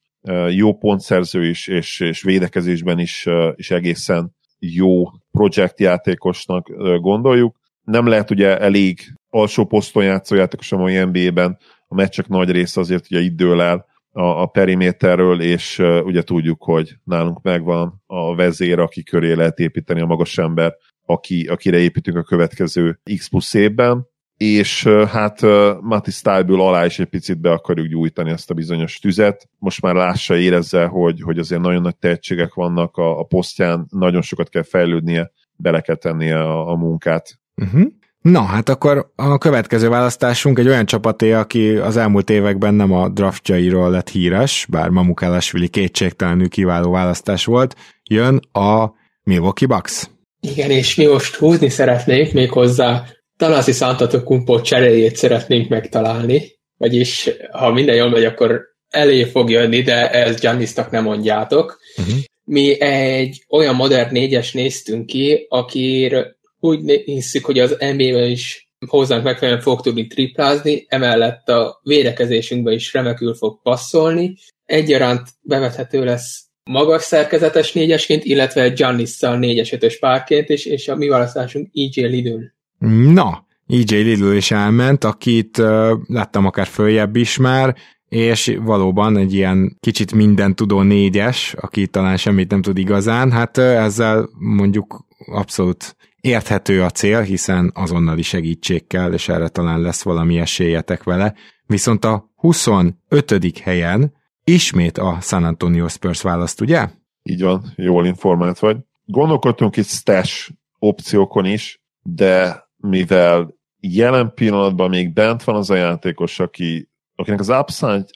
jó 0.50 0.74
pontszerző 0.74 1.48
is, 1.48 1.68
és, 1.68 2.00
és 2.00 2.22
védekezésben 2.22 2.98
is, 2.98 3.28
is 3.54 3.70
egészen 3.70 4.34
jó 4.58 5.04
projektjátékosnak 5.30 6.70
gondoljuk. 7.00 7.56
Nem 7.82 8.06
lehet 8.06 8.30
ugye 8.30 8.58
elég 8.58 9.00
alsó 9.28 9.64
poszton 9.64 10.04
játszó 10.04 10.36
játékos 10.36 10.72
a 10.72 10.76
mai 10.76 11.04
NBA-ben, 11.04 11.58
a 11.88 11.94
meccsek 11.94 12.28
nagy 12.28 12.50
része 12.50 12.80
azért 12.80 13.10
ugye 13.10 13.20
itt 13.20 13.36
dől 13.36 13.60
el 13.60 13.86
a, 14.10 14.22
a 14.22 14.46
periméterről, 14.46 15.40
és 15.40 15.78
uh, 15.78 16.04
ugye 16.04 16.22
tudjuk, 16.22 16.62
hogy 16.62 16.94
nálunk 17.04 17.42
megvan 17.42 18.02
a 18.06 18.34
vezér, 18.34 18.78
aki 18.78 19.02
köré 19.02 19.32
lehet 19.32 19.58
építeni 19.58 20.00
a 20.00 20.06
magas 20.06 20.38
ember, 20.38 20.74
aki, 21.06 21.46
akire 21.46 21.78
építünk 21.78 22.16
a 22.16 22.22
következő 22.22 23.00
X 23.16 23.28
plusz 23.28 23.54
évben, 23.54 24.06
és 24.36 24.84
hát 24.86 25.40
Mati 25.80 26.10
Styleből 26.10 26.60
alá 26.60 26.84
is 26.84 26.98
egy 26.98 27.06
picit 27.06 27.40
be 27.40 27.50
akarjuk 27.50 27.86
gyújtani 27.86 28.30
ezt 28.30 28.50
a 28.50 28.54
bizonyos 28.54 28.98
tüzet. 28.98 29.48
Most 29.58 29.82
már 29.82 29.94
lássa, 29.94 30.36
érezze, 30.36 30.84
hogy, 30.84 31.20
hogy 31.22 31.38
azért 31.38 31.60
nagyon 31.60 31.82
nagy 31.82 31.96
tehetségek 31.96 32.54
vannak 32.54 32.96
a, 32.96 33.18
a 33.18 33.22
posztján, 33.22 33.86
nagyon 33.90 34.22
sokat 34.22 34.48
kell 34.48 34.62
fejlődnie, 34.62 35.30
bele 35.56 35.80
kell 35.80 35.96
tennie 35.96 36.40
a, 36.40 36.70
a 36.70 36.76
munkát. 36.76 37.38
Uh-huh. 37.56 37.82
Na, 38.20 38.42
hát 38.42 38.68
akkor 38.68 39.12
a 39.16 39.38
következő 39.38 39.88
választásunk 39.88 40.58
egy 40.58 40.68
olyan 40.68 40.86
csapaté, 40.86 41.32
aki 41.32 41.76
az 41.76 41.96
elmúlt 41.96 42.30
években 42.30 42.74
nem 42.74 42.92
a 42.92 43.08
draftjairól 43.08 43.90
lett 43.90 44.08
híres, 44.08 44.66
bár 44.70 44.88
Mamukelesvili 44.88 45.68
kétségtelenül 45.68 46.48
kiváló 46.48 46.90
választás 46.90 47.44
volt, 47.44 47.76
jön 48.02 48.40
a 48.52 48.92
Milwaukee 49.22 49.68
Bucks. 49.68 50.10
Igen, 50.40 50.70
és 50.70 50.94
mi 50.94 51.06
most 51.06 51.36
húzni 51.36 51.68
szeretnék 51.68 52.32
még 52.32 52.50
hozzá 52.50 53.04
Tanasi 53.44 53.72
Santatokumpó 53.72 54.60
cseréjét 54.60 55.16
szeretnénk 55.16 55.68
megtalálni, 55.68 56.52
vagyis 56.76 57.30
ha 57.50 57.72
minden 57.72 57.94
jól 57.94 58.08
megy, 58.08 58.24
akkor 58.24 58.62
elé 58.88 59.24
fog 59.24 59.50
jönni, 59.50 59.82
de 59.82 60.10
ez 60.10 60.40
Giannisnak 60.40 60.90
nem 60.90 61.02
mondjátok. 61.02 61.80
Uh-huh. 61.96 62.14
Mi 62.44 62.80
egy 62.80 63.44
olyan 63.48 63.74
modern 63.74 64.12
négyes 64.12 64.52
néztünk 64.52 65.06
ki, 65.06 65.46
akire 65.48 66.36
úgy 66.60 67.02
hiszük, 67.04 67.44
hogy 67.44 67.58
az 67.58 67.70
NBA-ben 67.78 68.30
is 68.30 68.68
hozzánk 68.86 69.24
megfelelően 69.24 69.62
fog 69.62 69.80
tudni 69.80 70.06
triplázni, 70.06 70.86
emellett 70.88 71.48
a 71.48 71.80
védekezésünkbe 71.82 72.72
is 72.72 72.92
remekül 72.92 73.34
fog 73.34 73.62
passzolni. 73.62 74.36
Egyaránt 74.64 75.28
bevethető 75.40 76.04
lesz 76.04 76.44
magas 76.70 77.02
szerkezetes 77.02 77.72
négyesként, 77.72 78.24
illetve 78.24 78.68
Giannisszal 78.68 79.38
négyes 79.38 79.72
ötös 79.72 79.98
párként 79.98 80.48
is, 80.48 80.64
és 80.64 80.88
a 80.88 80.96
mi 80.96 81.08
választásunk 81.08 81.68
EJ 81.72 82.06
Lidl. 82.06 82.36
Na, 82.86 83.46
EJ 83.66 84.02
Lidl 84.02 84.32
is 84.32 84.50
elment, 84.50 85.04
akit 85.04 85.58
uh, 85.58 85.90
láttam 86.06 86.46
akár 86.46 86.66
följebb 86.66 87.16
is 87.16 87.36
már, 87.36 87.76
és 88.08 88.56
valóban 88.62 89.16
egy 89.16 89.34
ilyen 89.34 89.76
kicsit 89.80 90.14
minden 90.14 90.54
tudó 90.54 90.82
négyes, 90.82 91.54
aki 91.60 91.86
talán 91.86 92.16
semmit 92.16 92.50
nem 92.50 92.62
tud 92.62 92.78
igazán, 92.78 93.32
hát 93.32 93.58
ezzel 93.58 94.28
mondjuk 94.38 95.06
abszolút 95.26 95.96
érthető 96.20 96.82
a 96.82 96.90
cél, 96.90 97.20
hiszen 97.20 97.70
azonnali 97.74 98.22
segítség 98.22 98.86
kell, 98.86 99.12
és 99.12 99.28
erre 99.28 99.48
talán 99.48 99.80
lesz 99.80 100.02
valami 100.02 100.38
esélyetek 100.38 101.02
vele. 101.02 101.34
Viszont 101.66 102.04
a 102.04 102.30
25. 102.36 103.58
helyen 103.62 104.12
ismét 104.44 104.98
a 104.98 105.18
San 105.20 105.44
Antonio 105.44 105.88
Spurs 105.88 106.22
választ, 106.22 106.60
ugye? 106.60 106.88
Így 107.22 107.42
van, 107.42 107.72
jól 107.76 108.06
informált 108.06 108.58
vagy. 108.58 108.76
Gondolkodtunk 109.04 109.76
itt 109.76 109.86
stash 109.86 110.50
opciókon 110.78 111.44
is, 111.44 111.82
de 112.02 112.63
mivel 112.88 113.54
jelen 113.80 114.32
pillanatban 114.34 114.88
még 114.88 115.12
bent 115.12 115.44
van 115.44 115.56
az 115.56 115.70
a 115.70 115.74
játékos, 115.74 116.40
aki, 116.40 116.90
akinek 117.14 117.40
az 117.40 117.52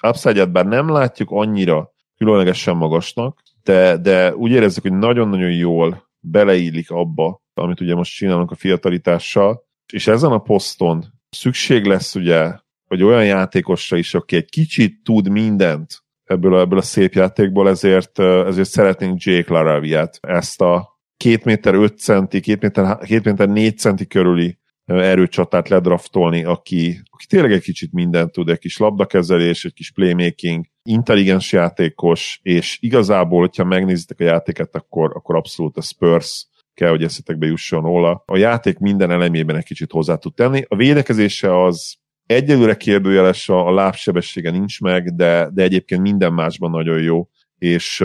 upside, 0.03 0.45
bár 0.45 0.67
nem 0.67 0.89
látjuk 0.89 1.31
annyira 1.31 1.93
különlegesen 2.17 2.77
magasnak, 2.77 3.43
de, 3.63 3.97
de 3.97 4.37
úgy 4.37 4.51
érezzük, 4.51 4.83
hogy 4.83 4.99
nagyon-nagyon 4.99 5.53
jól 5.53 6.09
beleillik 6.21 6.91
abba, 6.91 7.43
amit 7.55 7.81
ugye 7.81 7.95
most 7.95 8.15
csinálunk 8.15 8.51
a 8.51 8.55
fiatalitással, 8.55 9.67
és 9.93 10.07
ezen 10.07 10.33
a 10.33 10.39
poszton 10.39 11.05
szükség 11.31 11.85
lesz 11.85 12.15
ugye, 12.15 12.53
hogy 12.87 13.03
olyan 13.03 13.25
játékosra 13.25 13.97
is, 13.97 14.15
aki 14.15 14.37
egy 14.37 14.49
kicsit 14.49 15.03
tud 15.03 15.29
mindent 15.29 16.03
ebből 16.25 16.55
a, 16.55 16.61
ebből 16.61 16.79
a 16.79 16.83
szép 16.83 17.13
játékból, 17.13 17.69
ezért, 17.69 18.19
ezért 18.19 18.69
szeretnénk 18.69 19.23
Jake 19.23 19.53
Laraviát, 19.53 20.19
ezt 20.21 20.61
a 20.61 20.98
2 21.19 21.41
méter 21.45 21.75
5 21.75 21.99
centi, 21.99 22.41
2 22.41 22.59
méter, 22.61 22.99
2 22.99 23.31
méter 23.31 23.49
4 23.49 23.79
centi 23.79 24.07
körüli 24.07 24.59
erőcsatát 24.85 25.69
ledraftolni, 25.69 26.45
aki, 26.45 27.01
aki 27.11 27.27
tényleg 27.27 27.53
egy 27.53 27.63
kicsit 27.63 27.93
mindent 27.93 28.33
tud, 28.33 28.49
egy 28.49 28.59
kis 28.59 28.79
labdakezelés, 28.79 29.65
egy 29.65 29.73
kis 29.73 29.91
playmaking, 29.91 30.65
intelligens 30.83 31.53
játékos, 31.53 32.41
és 32.43 32.79
igazából, 32.81 33.41
hogyha 33.41 33.65
megnézitek 33.65 34.21
a 34.21 34.25
játéket, 34.25 34.75
akkor, 34.75 35.11
akkor 35.15 35.37
abszolút 35.37 35.77
a 35.77 35.81
Spurs 35.81 36.47
kell, 36.75 36.91
hogy 36.91 37.03
eszetekbe 37.03 37.47
jusson 37.47 37.83
róla. 37.83 38.23
A 38.27 38.37
játék 38.37 38.79
minden 38.79 39.11
elemében 39.11 39.57
egy 39.57 39.65
kicsit 39.65 39.93
hozzá 39.93 40.17
tud 40.17 40.35
tenni. 40.35 40.65
A 40.69 40.77
védekezése 40.77 41.63
az 41.65 41.97
egyelőre 42.27 42.77
kérdőjeles, 42.77 43.49
a, 43.49 43.67
a 43.67 43.75
lábsebessége 43.75 44.51
nincs 44.51 44.81
meg, 44.81 45.15
de, 45.15 45.49
de 45.53 45.63
egyébként 45.63 46.01
minden 46.01 46.33
másban 46.33 46.71
nagyon 46.71 47.03
jó, 47.03 47.29
és 47.59 48.05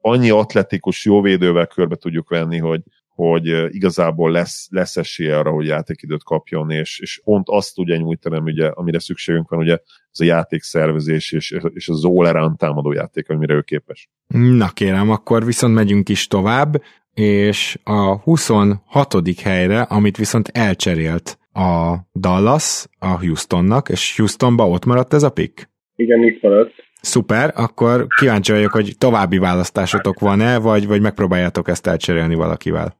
annyi 0.00 0.30
atletikus 0.30 1.04
jó 1.04 1.20
védővel 1.20 1.66
körbe 1.66 1.96
tudjuk 1.96 2.28
venni, 2.28 2.58
hogy, 2.58 2.82
hogy 3.08 3.74
igazából 3.74 4.30
lesz, 4.30 4.68
lesz 4.70 4.96
esélye 4.96 5.38
arra, 5.38 5.50
hogy 5.50 5.66
játékidőt 5.66 6.24
kapjon, 6.24 6.70
és, 6.70 6.98
és 6.98 7.20
pont 7.24 7.48
azt 7.48 7.74
tudja 7.74 7.96
nyújtani, 7.96 8.38
ugye, 8.38 8.66
amire 8.66 8.98
szükségünk 8.98 9.48
van, 9.48 9.58
ugye 9.58 9.78
ez 10.12 10.20
a 10.20 10.24
játékszervezés 10.24 11.32
és, 11.32 11.56
és 11.74 11.88
az 11.88 12.04
all 12.04 12.54
támadó 12.56 12.92
játék, 12.92 13.28
amire 13.28 13.54
ő 13.54 13.60
képes. 13.60 14.08
Na 14.34 14.68
kérem, 14.68 15.10
akkor 15.10 15.44
viszont 15.44 15.74
megyünk 15.74 16.08
is 16.08 16.26
tovább, 16.26 16.82
és 17.14 17.78
a 17.84 18.16
26. 18.16 19.40
helyre, 19.42 19.80
amit 19.80 20.16
viszont 20.16 20.48
elcserélt 20.48 21.38
a 21.52 21.96
Dallas 22.14 22.86
a 22.98 23.18
Houstonnak, 23.18 23.88
és 23.88 24.16
Houstonba 24.16 24.68
ott 24.68 24.84
maradt 24.84 25.12
ez 25.12 25.22
a 25.22 25.30
pick? 25.30 25.70
Igen, 25.96 26.22
itt 26.22 26.42
maradt. 26.42 26.72
Szuper, 27.00 27.52
akkor 27.56 28.06
kíváncsi 28.18 28.52
vagyok, 28.52 28.72
hogy 28.72 28.94
további 28.98 29.38
választásotok 29.38 30.20
van-e, 30.20 30.58
vagy, 30.58 30.86
vagy 30.86 31.00
megpróbáljátok 31.00 31.68
ezt 31.68 31.86
elcserélni 31.86 32.34
valakivel? 32.34 32.98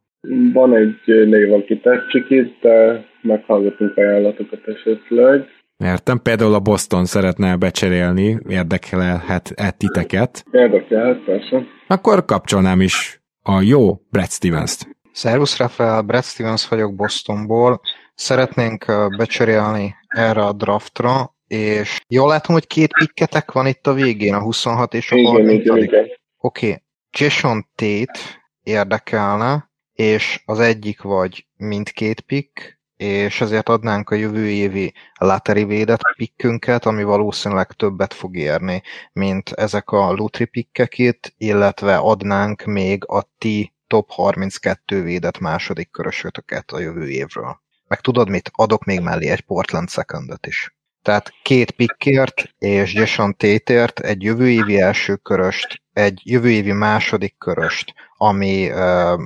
Van 0.52 0.76
egy 0.76 1.26
név, 1.26 1.52
aki 1.52 1.80
tetszik 1.80 2.30
itt, 2.30 2.60
de 2.60 3.04
meghallgatunk 3.22 3.96
ajánlatokat 3.96 4.60
esetleg. 4.66 5.46
Értem, 5.76 6.18
például 6.22 6.54
a 6.54 6.60
Boston 6.60 7.04
szeretne 7.04 7.56
becserélni, 7.56 8.38
érdekelhet-e 8.48 9.70
titeket? 9.70 10.44
Érdekelhet, 10.50 11.24
persze. 11.24 11.62
Akkor 11.86 12.24
kapcsolnám 12.24 12.80
is 12.80 13.22
a 13.42 13.60
jó 13.60 13.94
Brad 14.10 14.28
Stevens-t. 14.28 14.88
Szervusz 15.12 15.58
Rafael, 15.58 16.02
Brad 16.02 16.24
Stevens 16.24 16.68
vagyok 16.68 16.94
Bostonból. 16.94 17.80
Szeretnénk 18.14 18.84
becserélni 19.16 19.94
erre 20.08 20.40
a 20.40 20.52
draftra, 20.52 21.34
és 21.50 22.00
jól 22.08 22.28
látom, 22.28 22.54
hogy 22.54 22.66
két 22.66 22.92
pikketek 22.92 23.52
van 23.52 23.66
itt 23.66 23.86
a 23.86 23.92
végén, 23.92 24.34
a 24.34 24.40
26 24.40 24.94
és 24.94 25.12
a 25.12 25.16
30. 25.16 25.70
Oké, 25.70 26.16
okay. 26.36 26.82
Jason 27.18 27.68
Tate 27.74 28.20
érdekelne, 28.62 29.70
és 29.92 30.42
az 30.44 30.60
egyik 30.60 31.02
vagy 31.02 31.46
mindkét 31.56 32.20
pick, 32.20 32.80
és 32.96 33.40
ezért 33.40 33.68
adnánk 33.68 34.10
a 34.10 34.14
jövő 34.14 34.48
évi 34.48 34.92
lottery 35.18 35.64
védett 35.64 36.00
pikkünket, 36.16 36.86
ami 36.86 37.02
valószínűleg 37.02 37.72
többet 37.72 38.14
fog 38.14 38.36
érni, 38.36 38.82
mint 39.12 39.50
ezek 39.50 39.90
a 39.90 40.12
lottery 40.12 40.44
pikkek 40.44 40.98
itt, 40.98 41.34
illetve 41.36 41.96
adnánk 41.96 42.64
még 42.64 43.04
a 43.06 43.30
ti 43.38 43.74
top 43.86 44.10
32 44.10 45.02
védett 45.02 45.38
második 45.38 45.90
körösötöket 45.90 46.70
a 46.70 46.80
jövő 46.80 47.08
évről. 47.08 47.60
Meg 47.86 48.00
tudod 48.00 48.28
mit? 48.28 48.50
Adok 48.54 48.84
még 48.84 49.00
mellé 49.00 49.28
egy 49.28 49.40
Portland 49.40 49.88
secondot 49.88 50.46
is. 50.46 50.74
Tehát 51.02 51.32
két 51.42 51.70
pikkért 51.70 52.54
és 52.58 52.94
Jason 52.94 53.34
Tétért 53.36 54.00
egy 54.00 54.22
jövő 54.22 54.48
évi 54.48 54.80
első 54.80 55.14
köröst, 55.14 55.82
egy 55.92 56.20
jövő 56.24 56.48
évi 56.50 56.72
második 56.72 57.34
köröst, 57.38 57.94
ami 58.16 58.68
uh, 58.70 58.76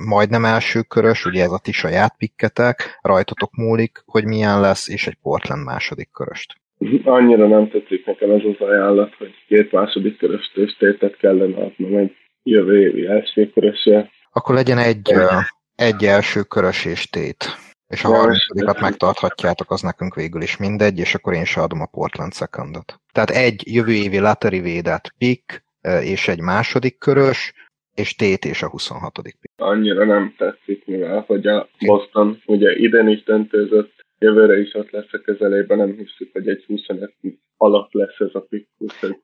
majdnem 0.07 0.45
első 0.45 0.81
körös, 0.81 1.25
ugye 1.25 1.43
ez 1.43 1.51
a 1.51 1.59
ti 1.63 1.71
saját 1.71 2.15
pikketek, 2.17 2.99
rajtatok 3.01 3.51
múlik, 3.55 4.03
hogy 4.05 4.25
milyen 4.25 4.59
lesz, 4.59 4.89
és 4.89 5.07
egy 5.07 5.17
Portland 5.21 5.65
második 5.65 6.09
köröst. 6.11 6.53
Annyira 7.03 7.47
nem 7.47 7.69
tetszik 7.69 8.05
nekem 8.05 8.31
ez 8.31 8.41
az 8.43 8.67
ajánlat, 8.67 9.15
hogy 9.17 9.33
két 9.47 9.71
második 9.71 10.17
köröst 10.17 10.57
és 10.57 10.75
tétet 10.77 11.17
kellene 11.17 11.55
adnom 11.55 11.97
egy 11.97 12.11
jövő 12.43 12.81
évi 12.81 13.05
első 13.05 13.49
körösre. 13.53 14.09
Akkor 14.31 14.55
legyen 14.55 14.77
egy, 14.77 15.11
uh, 15.13 15.41
egy 15.75 16.03
első 16.03 16.41
körös 16.41 16.85
és 16.85 17.09
tét. 17.09 17.45
És 17.87 18.03
a 18.03 18.07
harmadikot 18.07 18.79
megtarthatjátok, 18.79 19.71
az 19.71 19.81
nekünk 19.81 20.15
végül 20.15 20.41
is 20.41 20.57
mindegy, 20.57 20.99
és 20.99 21.15
akkor 21.15 21.33
én 21.33 21.41
is 21.41 21.57
adom 21.57 21.81
a 21.81 21.85
Portland 21.85 22.33
secondot. 22.33 22.99
Tehát 23.11 23.29
egy 23.29 23.73
jövő 23.73 23.91
évi 23.91 24.19
lottery 24.19 24.59
védett 24.59 25.13
pick, 25.17 25.63
és 26.01 26.27
egy 26.27 26.41
második 26.41 26.97
körös, 26.97 27.53
és 27.93 28.15
tét 28.15 28.45
és 28.45 28.61
a 28.61 28.69
26. 28.69 29.21
pick. 29.21 29.39
Annyira 29.55 30.05
nem 30.05 30.33
tetszik, 30.37 30.85
mivel 30.85 31.23
hogy 31.27 31.47
a 31.47 31.69
Boston 31.85 32.41
ugye 32.45 32.75
idén 32.75 33.07
is 33.07 33.23
döntőzött, 33.23 33.93
jövőre 34.17 34.59
is 34.59 34.73
ott 34.73 34.89
lesz 34.89 35.11
a 35.13 35.21
közelében, 35.23 35.77
nem 35.77 35.95
hiszük, 35.97 36.29
hogy 36.33 36.47
egy 36.47 36.63
25 36.67 37.13
alatt 37.57 37.93
lesz 37.93 38.19
ez 38.19 38.33
a 38.33 38.39
pick. 38.39 38.67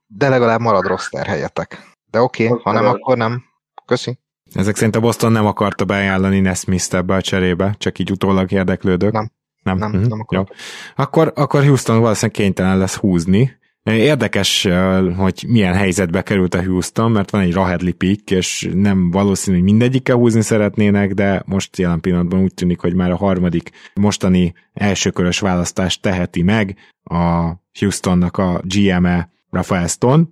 De 0.08 0.30
legalább 0.30 0.60
marad 0.60 0.86
roster 0.86 1.26
helyetek. 1.26 1.78
De 2.12 2.20
oké, 2.20 2.48
okay, 2.48 2.62
ha 2.64 2.72
nem, 2.72 2.86
akkor 2.86 3.18
nem. 3.18 3.44
Köszi. 3.86 4.18
Ezek 4.54 4.76
szerint 4.76 4.96
a 4.96 5.00
Boston 5.00 5.32
nem 5.32 5.46
akarta 5.46 5.86
beajánlani 5.86 6.40
Nesmith 6.40 6.96
ebbe 6.96 7.16
a 7.16 7.22
cserébe, 7.22 7.76
csak 7.78 8.00
így 8.00 8.12
utólag 8.12 8.52
érdeklődök. 8.52 9.12
Nem. 9.12 9.32
Nem, 9.64 9.78
nem, 9.78 9.90
mm-hmm. 9.90 10.08
nem 10.08 10.26
Jó. 10.30 10.44
Akkor, 10.96 11.32
akkor 11.36 11.64
Houston 11.64 12.00
valószínűleg 12.00 12.42
kénytelen 12.42 12.78
lesz 12.78 12.96
húzni. 12.96 13.60
Érdekes, 13.84 14.68
hogy 15.18 15.46
milyen 15.48 15.74
helyzetbe 15.74 16.22
került 16.22 16.54
a 16.54 16.64
Houston, 16.64 17.12
mert 17.12 17.30
van 17.32 17.42
egy 17.42 17.54
Rahedli 17.54 17.92
pick, 17.92 18.32
és 18.32 18.70
nem 18.74 19.12
valószínű, 19.12 19.56
hogy 19.56 19.66
mindegyikkel 19.66 20.16
húzni 20.16 20.42
szeretnének, 20.42 21.14
de 21.14 21.44
most 21.46 21.78
jelen 21.78 22.00
pillanatban 22.00 22.42
úgy 22.42 22.54
tűnik, 22.54 22.80
hogy 22.80 22.96
már 22.96 23.12
a 23.12 23.16
harmadik 23.16 23.70
mostani 23.94 24.54
elsőkörös 24.74 25.40
választást 25.40 26.02
teheti 26.02 26.42
meg 26.42 26.76
a 27.04 27.52
Houstonnak 27.80 28.38
a 28.38 28.62
GM-e 28.64 29.30
Rafael 29.50 29.88
Stone. 29.88 30.24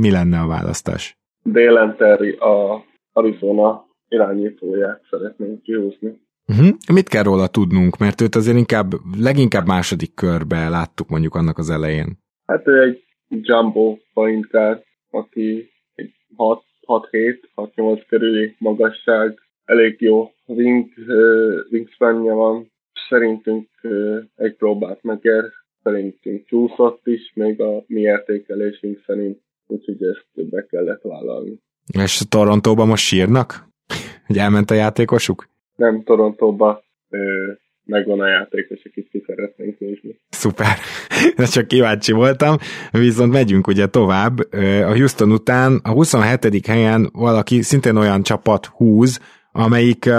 Mi 0.00 0.10
lenne 0.10 0.40
a 0.40 0.46
választás? 0.46 1.18
Dalen 1.44 1.96
Terry 1.96 2.30
a 2.30 2.84
Arizona 3.12 3.86
irányítóját 4.08 5.02
szeretnénk 5.10 5.62
kihúzni. 5.62 6.20
Uh-huh. 6.46 6.68
Mit 6.92 7.08
kell 7.08 7.22
róla 7.22 7.46
tudnunk? 7.46 7.98
Mert 7.98 8.20
őt 8.20 8.34
azért 8.34 8.56
inkább, 8.56 8.90
leginkább 9.18 9.66
második 9.66 10.14
körbe 10.14 10.68
láttuk 10.68 11.08
mondjuk 11.08 11.34
annak 11.34 11.58
az 11.58 11.70
elején. 11.70 12.18
Hát 12.46 12.66
ő 12.66 12.82
egy 12.82 13.04
jumbo 13.28 13.96
point 14.12 14.46
guard, 14.50 14.82
aki 15.10 15.70
egy 15.94 16.12
6-7-6-8 16.86 18.02
körüli 18.08 18.54
magasság, 18.58 19.38
elég 19.64 20.00
jó 20.00 20.30
wing, 20.46 20.88
uh, 20.96 21.58
wingspanje 21.70 22.32
van, 22.32 22.70
szerintünk 23.08 23.68
egy 24.36 24.56
próbát 24.56 25.02
megér, 25.02 25.44
szerintünk 25.82 26.46
csúszott 26.46 27.06
is, 27.06 27.32
még 27.34 27.60
a 27.60 27.84
mi 27.86 28.00
értékelésünk 28.00 29.02
szerint, 29.06 29.40
úgyhogy 29.66 30.02
ezt 30.02 30.48
be 30.50 30.66
kellett 30.66 31.02
vállalni. 31.02 31.60
És 31.86 32.22
Torontóban 32.28 32.86
most 32.86 33.04
sírnak? 33.04 33.68
Hogy 34.26 34.38
elment 34.38 34.70
a 34.70 34.74
játékosuk? 34.74 35.48
Nem, 35.76 36.02
Torontóba 36.02 36.82
megvan 37.84 38.20
a 38.20 38.28
játékos, 38.28 38.80
akit 38.84 39.08
ki 39.10 39.22
szeretnénk 39.26 39.78
nézni. 39.78 40.20
Szuper, 40.28 40.76
de 41.36 41.44
csak 41.44 41.66
kíváncsi 41.66 42.12
voltam, 42.12 42.56
viszont 42.90 43.32
megyünk 43.32 43.66
ugye 43.66 43.86
tovább. 43.86 44.38
A 44.84 44.94
Houston 44.94 45.32
után 45.32 45.80
a 45.82 45.90
27. 45.90 46.66
helyen 46.66 47.08
valaki 47.12 47.62
szintén 47.62 47.96
olyan 47.96 48.22
csapat 48.22 48.66
húz, 48.66 49.20
amelyik 49.52 50.10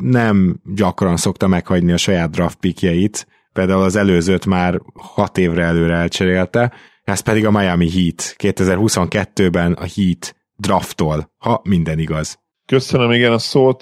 nem 0.00 0.60
gyakran 0.74 1.16
szokta 1.16 1.46
meghagyni 1.46 1.92
a 1.92 1.96
saját 1.96 2.30
draft 2.30 2.58
pickjeit, 2.58 3.26
például 3.52 3.82
az 3.82 3.96
előzőt 3.96 4.46
már 4.46 4.80
hat 4.94 5.38
évre 5.38 5.62
előre 5.62 5.94
elcserélte, 5.94 6.72
ez 7.04 7.20
pedig 7.20 7.46
a 7.46 7.50
Miami 7.50 7.90
Heat. 7.90 8.34
2022-ben 8.38 9.72
a 9.72 9.86
Heat 9.94 10.34
draftol, 10.60 11.32
ha 11.38 11.60
minden 11.64 11.98
igaz. 11.98 12.38
Köszönöm, 12.66 13.10
igen, 13.10 13.32
a 13.32 13.38
szót. 13.38 13.80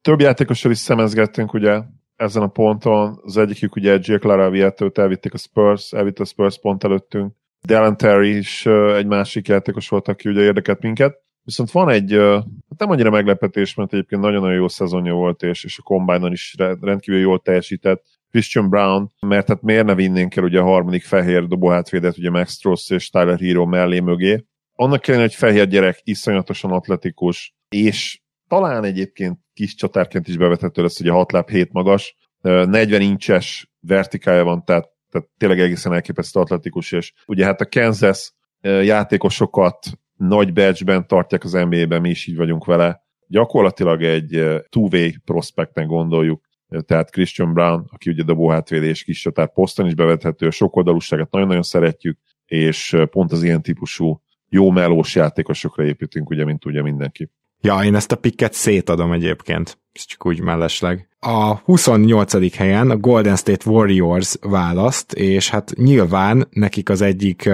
Több 0.00 0.20
játékossal 0.20 0.70
is 0.70 0.78
szemezgettünk, 0.78 1.52
ugye, 1.52 1.82
ezen 2.16 2.42
a 2.42 2.48
ponton. 2.48 3.20
Az 3.22 3.36
egyikük 3.36 3.76
ugye 3.76 3.96
Gia 3.96 4.18
Clara 4.18 4.72
őt 4.78 4.98
elvitték 4.98 5.34
a 5.34 5.38
Spurs, 5.38 5.92
elvitt 5.92 6.18
a 6.18 6.24
Spurs 6.24 6.58
pont 6.60 6.84
előttünk. 6.84 7.32
Dylan 7.66 7.96
Terry 7.96 8.36
is 8.36 8.66
egy 8.96 9.06
másik 9.06 9.48
játékos 9.48 9.88
volt, 9.88 10.08
aki 10.08 10.28
ugye 10.28 10.40
érdekelt 10.40 10.82
minket. 10.82 11.26
Viszont 11.42 11.70
van 11.70 11.88
egy, 11.88 12.12
hát 12.68 12.78
nem 12.78 12.90
annyira 12.90 13.10
meglepetés, 13.10 13.74
mert 13.74 13.92
egyébként 13.92 14.22
nagyon-nagyon 14.22 14.56
jó 14.56 14.68
szezonja 14.68 15.12
volt, 15.12 15.42
és, 15.42 15.64
és 15.64 15.78
a 15.78 15.82
combine 15.82 16.30
is 16.30 16.54
rendkívül 16.80 17.20
jól 17.20 17.40
teljesített. 17.40 18.04
Christian 18.30 18.68
Brown, 18.68 19.10
mert 19.20 19.48
hát 19.48 19.62
miért 19.62 19.86
ne 19.86 19.94
vinnénk 19.94 20.36
el 20.36 20.44
ugye 20.44 20.60
a 20.60 20.64
harmadik 20.64 21.02
fehér 21.02 21.46
dobóhátvédet, 21.46 22.18
ugye 22.18 22.30
Max 22.30 22.52
Stross 22.52 22.90
és 22.90 23.10
Tyler 23.10 23.38
Hero 23.38 23.66
mellé 23.66 24.00
mögé. 24.00 24.44
Annak 24.80 25.00
kellene, 25.00 25.24
hogy 25.24 25.34
fehér 25.34 25.68
gyerek, 25.68 26.00
iszonyatosan 26.02 26.70
atletikus, 26.70 27.54
és 27.68 28.20
talán 28.48 28.84
egyébként 28.84 29.38
kis 29.54 29.74
csatárként 29.74 30.28
is 30.28 30.36
bevethető 30.36 30.82
lesz, 30.82 31.00
ugye 31.00 31.10
6 31.10 31.32
láb 31.32 31.48
7 31.48 31.72
magas, 31.72 32.16
40 32.40 33.00
incses 33.00 33.70
vertikája 33.80 34.44
van, 34.44 34.64
tehát, 34.64 34.88
tehát 35.10 35.28
tényleg 35.38 35.60
egészen 35.60 35.92
elképesztő 35.92 36.40
atletikus, 36.40 36.92
és 36.92 37.12
ugye 37.26 37.44
hát 37.44 37.60
a 37.60 37.68
Kansas 37.68 38.32
játékosokat 38.60 39.78
nagy 40.16 40.52
badge 40.52 41.00
tartják 41.00 41.44
az 41.44 41.52
NBA-ben, 41.52 42.00
mi 42.00 42.10
is 42.10 42.26
így 42.26 42.36
vagyunk 42.36 42.64
vele. 42.64 43.02
Gyakorlatilag 43.26 44.02
egy 44.02 44.44
two-way 44.68 45.10
prospektnek 45.24 45.86
gondoljuk, 45.86 46.42
tehát 46.86 47.10
Christian 47.10 47.52
Brown, 47.52 47.84
aki 47.92 48.10
ugye 48.10 48.22
dobóhátvédés 48.22 49.04
kis 49.04 49.20
csatár 49.20 49.52
poszton 49.52 49.86
is 49.86 49.94
bevethető, 49.94 50.46
a 50.46 50.50
sokoldalúságot 50.50 51.30
nagyon-nagyon 51.30 51.62
szeretjük, 51.62 52.18
és 52.46 52.96
pont 53.10 53.32
az 53.32 53.42
ilyen 53.42 53.62
típusú 53.62 54.22
jó 54.48 54.70
melós 54.70 55.14
játékosokra 55.14 55.84
építünk, 55.84 56.30
ugye, 56.30 56.44
mint 56.44 56.64
ugye 56.64 56.82
mindenki. 56.82 57.30
Ja, 57.60 57.84
én 57.84 57.94
ezt 57.94 58.12
a 58.12 58.16
pikket 58.16 58.52
szétadom 58.52 59.12
egyébként, 59.12 59.78
ez 59.92 60.04
csak 60.04 60.26
úgy 60.26 60.40
mellesleg. 60.40 61.08
A 61.20 61.54
28. 61.54 62.56
helyen 62.56 62.90
a 62.90 62.96
Golden 62.96 63.36
State 63.36 63.70
Warriors 63.70 64.36
választ, 64.40 65.12
és 65.12 65.50
hát 65.50 65.72
nyilván 65.76 66.48
nekik 66.50 66.88
az 66.88 67.00
egyik 67.00 67.50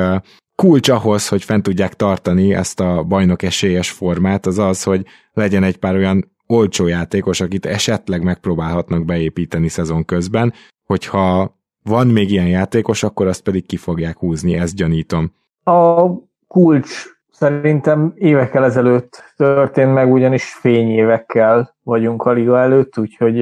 kulcs 0.54 0.88
ahhoz, 0.88 1.28
hogy 1.28 1.44
fent 1.44 1.62
tudják 1.62 1.94
tartani 1.94 2.54
ezt 2.54 2.80
a 2.80 3.02
bajnok 3.02 3.42
esélyes 3.42 3.90
formát, 3.90 4.46
az 4.46 4.58
az, 4.58 4.82
hogy 4.82 5.06
legyen 5.32 5.62
egy 5.62 5.76
pár 5.76 5.94
olyan 5.94 6.32
olcsó 6.46 6.86
játékos, 6.86 7.40
akit 7.40 7.66
esetleg 7.66 8.22
megpróbálhatnak 8.22 9.04
beépíteni 9.04 9.68
szezon 9.68 10.04
közben, 10.04 10.52
hogyha 10.84 11.58
van 11.82 12.06
még 12.06 12.30
ilyen 12.30 12.48
játékos, 12.48 13.02
akkor 13.02 13.26
azt 13.26 13.42
pedig 13.42 13.66
ki 13.66 13.76
fogják 13.76 14.18
húzni, 14.18 14.54
ezt 14.54 14.74
gyanítom. 14.74 15.32
A 15.64 16.06
kulcs 16.54 17.14
Szerintem 17.36 18.12
évekkel 18.14 18.64
ezelőtt 18.64 19.32
történt 19.36 19.94
meg, 19.94 20.12
ugyanis 20.12 20.52
fényévekkel 20.52 21.74
vagyunk 21.82 22.22
a 22.22 22.32
liga 22.32 22.58
előtt, 22.58 22.98
úgyhogy 22.98 23.36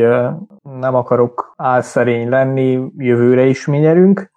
nem 0.63 0.95
akarok 0.95 1.53
álszerény 1.57 2.29
lenni, 2.29 2.81
jövőre 2.97 3.45
is 3.45 3.67
mi 3.67 3.79
nyerünk. 3.79 4.31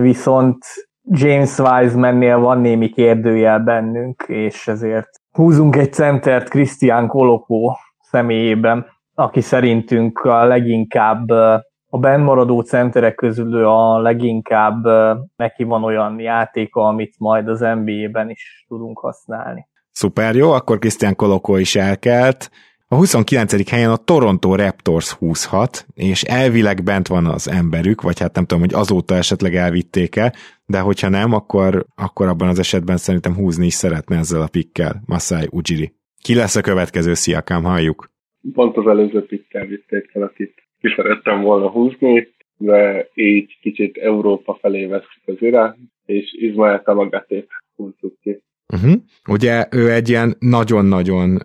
Viszont 0.00 0.64
James 1.02 1.58
Wiseman-nél 1.58 2.38
van 2.38 2.60
némi 2.60 2.88
kérdőjel 2.88 3.58
bennünk, 3.58 4.24
és 4.26 4.68
ezért 4.68 5.08
húzunk 5.32 5.76
egy 5.76 5.92
centert 5.92 6.48
Christian 6.48 7.06
Kolokó 7.06 7.76
személyében, 8.00 8.86
aki 9.14 9.40
szerintünk 9.40 10.18
a 10.18 10.44
leginkább 10.44 11.26
a 11.90 11.98
bennmaradó 11.98 12.60
centerek 12.60 13.14
közül 13.14 13.64
a 13.64 14.00
leginkább 14.00 14.84
neki 15.36 15.64
van 15.64 15.84
olyan 15.84 16.18
játéka, 16.18 16.86
amit 16.86 17.14
majd 17.18 17.48
az 17.48 17.60
NBA-ben 17.60 18.30
is 18.30 18.64
tudunk 18.68 18.98
használni. 18.98 19.68
Szuper 19.90 20.34
jó, 20.34 20.50
akkor 20.50 20.78
Christian 20.78 21.16
Kolokó 21.16 21.56
is 21.56 21.76
elkelt. 21.76 22.50
A 22.88 22.94
29. 22.96 23.70
helyen 23.70 23.90
a 23.90 23.96
Toronto 23.96 24.54
Raptors 24.54 25.12
húzhat, 25.12 25.86
és 25.94 26.22
elvileg 26.22 26.82
bent 26.82 27.08
van 27.08 27.26
az 27.26 27.48
emberük, 27.48 28.02
vagy 28.02 28.20
hát 28.20 28.34
nem 28.34 28.44
tudom, 28.44 28.62
hogy 28.62 28.74
azóta 28.74 29.14
esetleg 29.14 29.54
elvitték-e, 29.54 30.34
de 30.66 30.80
hogyha 30.80 31.08
nem, 31.08 31.32
akkor, 31.32 31.86
akkor 31.94 32.28
abban 32.28 32.48
az 32.48 32.58
esetben 32.58 32.96
szerintem 32.96 33.34
húzni 33.34 33.66
is 33.66 33.74
szeretne 33.74 34.16
ezzel 34.16 34.40
a 34.40 34.48
pikkel 34.50 35.02
Masai 35.06 35.48
Ujiri. 35.50 35.92
Ki 36.22 36.34
lesz 36.34 36.56
a 36.56 36.60
következő 36.60 37.14
Sziakám, 37.14 37.62
halljuk? 37.62 38.10
Pont 38.52 38.76
az 38.76 38.86
előző 38.86 39.26
pikkel 39.26 39.66
vitték 39.66 40.10
fel, 40.10 40.22
akit 40.22 40.54
ki 40.80 40.88
szerettem 40.96 41.42
volna 41.42 41.70
húzni, 41.70 42.28
de 42.56 43.08
így 43.14 43.58
kicsit 43.60 43.96
Európa 43.96 44.58
felé 44.60 44.86
veszük 44.86 45.22
az 45.24 45.36
irány, 45.38 45.76
és 46.06 46.34
Izmael 46.38 46.82
Tamagatét 46.82 47.48
húzzuk 47.76 48.14
ki. 48.22 48.42
Uh-huh. 48.72 48.92
Ugye 49.28 49.66
ő 49.70 49.90
egy 49.90 50.08
ilyen 50.08 50.36
nagyon-nagyon, 50.38 51.38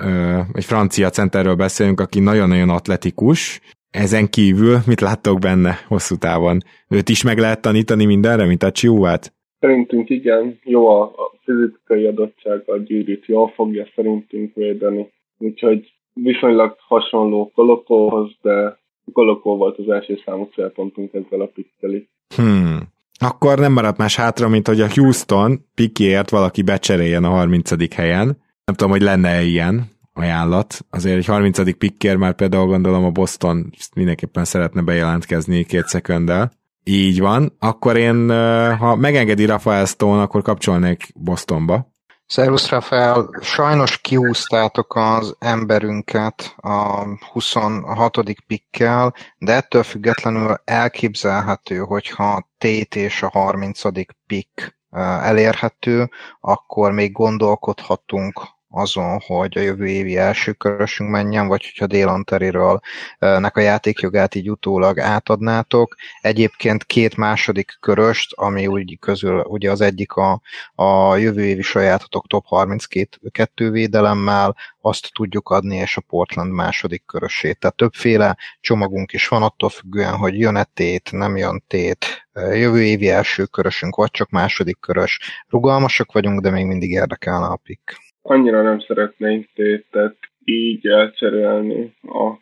egy 0.54 0.64
francia 0.64 1.10
centerről 1.10 1.56
beszélünk, 1.56 2.00
aki 2.00 2.20
nagyon-nagyon 2.20 2.70
atletikus, 2.70 3.60
ezen 3.90 4.30
kívül 4.30 4.78
mit 4.88 5.02
láttok 5.02 5.40
benne 5.40 5.74
hosszú 5.88 6.16
távon? 6.16 6.58
Őt 6.90 7.10
is 7.10 7.24
meg 7.24 7.38
lehet 7.38 7.62
tanítani 7.62 8.06
mindenre, 8.06 8.46
mint 8.46 8.64
a 8.64 8.72
Csiúvát? 8.72 9.34
Szerintünk 9.60 10.10
igen, 10.10 10.60
jó 10.64 10.88
a, 10.88 11.04
a 11.04 11.32
fizikai 11.44 12.06
adottság, 12.06 12.64
a 12.66 12.78
gyűrűt 12.78 13.26
jól 13.26 13.48
fogja 13.48 13.88
szerintünk 13.96 14.54
védeni, 14.54 15.12
úgyhogy 15.38 15.94
viszonylag 16.14 16.76
hasonló 16.80 17.52
Kolokóhoz, 17.54 18.32
de 18.42 18.80
Kolokó 19.14 19.58
volt 19.58 19.78
az 19.78 19.90
első 19.90 20.20
számú 20.26 20.50
célpontunk 20.54 21.14
ezzel 21.14 21.42
a 21.42 21.52
pikkeli. 21.54 22.10
Hmm. 22.36 22.94
Akkor 23.20 23.60
nem 23.60 23.72
maradt 23.72 23.98
más 23.98 24.16
hátra, 24.16 24.50
mint 24.50 24.68
hogy 24.68 24.82
a 24.82 24.88
Houston 24.94 25.66
pikért 25.76 26.30
valaki 26.30 26.62
becseréljen 26.62 27.24
a 27.24 27.30
30. 27.30 27.94
helyen. 27.94 28.26
Nem 28.66 28.76
tudom, 28.76 28.92
hogy 28.92 29.02
lenne-e 29.02 29.42
ilyen 29.42 29.94
ajánlat. 30.14 30.86
Azért 30.90 31.18
egy 31.18 31.26
30. 31.26 31.78
pikkér 31.78 32.16
már 32.16 32.36
például 32.36 32.66
gondolom 32.66 33.04
a 33.04 33.12
Boston 33.12 33.70
mindenképpen 33.96 34.46
szeretne 34.46 34.82
bejelentkezni 34.82 35.64
két 35.64 35.88
szekönddel. 35.88 36.52
Így 36.84 37.20
van. 37.20 37.54
Akkor 37.60 37.98
én, 37.98 38.30
ha 38.78 38.96
megengedi 38.96 39.46
Rafael 39.46 39.86
Stone, 39.86 40.22
akkor 40.22 40.42
kapcsolnék 40.42 41.12
Bostonba. 41.16 41.94
Szervusz 42.28 42.70
Rafael, 42.70 43.30
sajnos 43.42 43.98
kiúztátok 43.98 44.96
az 44.96 45.36
emberünket 45.40 46.56
a 46.58 47.06
26. 47.32 48.18
pikkel, 48.48 49.14
de 49.38 49.54
ettől 49.54 49.84
függetlenül 49.84 50.56
elképzelhető, 50.64 51.78
hogyha 51.78 52.50
Tét 52.58 52.96
és 52.96 53.24
a 53.24 53.30
30. 53.30 53.82
pick 54.28 54.78
elérhető, 55.22 56.10
akkor 56.40 56.92
még 56.92 57.12
gondolkodhatunk 57.12 58.55
azon, 58.76 59.20
hogy 59.26 59.58
a 59.58 59.62
jövő 59.62 59.88
évi 59.88 60.18
első 60.18 60.52
körösünk 60.52 61.10
menjen, 61.10 61.48
vagy 61.48 61.64
hogyha 61.64 61.88
Délan 61.88 62.24
Teriről 62.24 62.80
nek 63.20 63.58
a 63.58 63.62
játékjogát 63.62 64.36
így 64.36 64.50
utólag 64.50 65.00
átadnátok. 65.00 65.96
Egyébként 66.22 66.84
két 66.84 67.16
második 67.16 67.78
köröst, 67.80 68.34
ami 68.34 68.68
úgy 68.68 68.98
közül 69.00 69.40
ugye 69.40 69.72
az 69.72 69.82
egyik 69.82 70.12
a, 70.12 70.42
a 70.76 71.16
jövő 71.16 71.44
évi 71.44 71.62
sajátotok 71.62 72.28
top 72.28 72.46
32 72.46 73.72
védelemmel, 73.72 74.56
azt 74.82 75.10
tudjuk 75.14 75.50
adni, 75.50 75.76
és 75.76 75.98
a 75.98 76.02
Portland 76.02 76.52
második 76.52 77.06
körösét. 77.06 77.60
Tehát 77.60 77.76
többféle 77.76 78.38
csomagunk 78.62 79.14
is 79.14 79.28
van, 79.28 79.44
attól 79.44 79.70
függően, 79.70 80.16
hogy 80.16 80.40
jön-e 80.40 80.64
tét, 80.64 81.12
nem 81.12 81.38
jön 81.38 81.64
tét, 81.68 82.28
jövő 82.34 82.84
évi 82.84 83.10
első 83.10 83.46
körösünk, 83.46 83.96
vagy 83.96 84.12
csak 84.12 84.30
második 84.30 84.80
körös. 84.80 85.20
Rugalmasak 85.48 86.12
vagyunk, 86.12 86.42
de 86.42 86.50
még 86.50 86.66
mindig 86.66 86.92
érdekelne 86.92 87.46
a 87.46 87.56
pick 87.56 88.05
annyira 88.28 88.62
nem 88.62 88.80
szeretnénk 88.80 89.48
tétet 89.54 90.18
így 90.44 90.88
elcserélni 90.88 91.94
a 92.02 92.34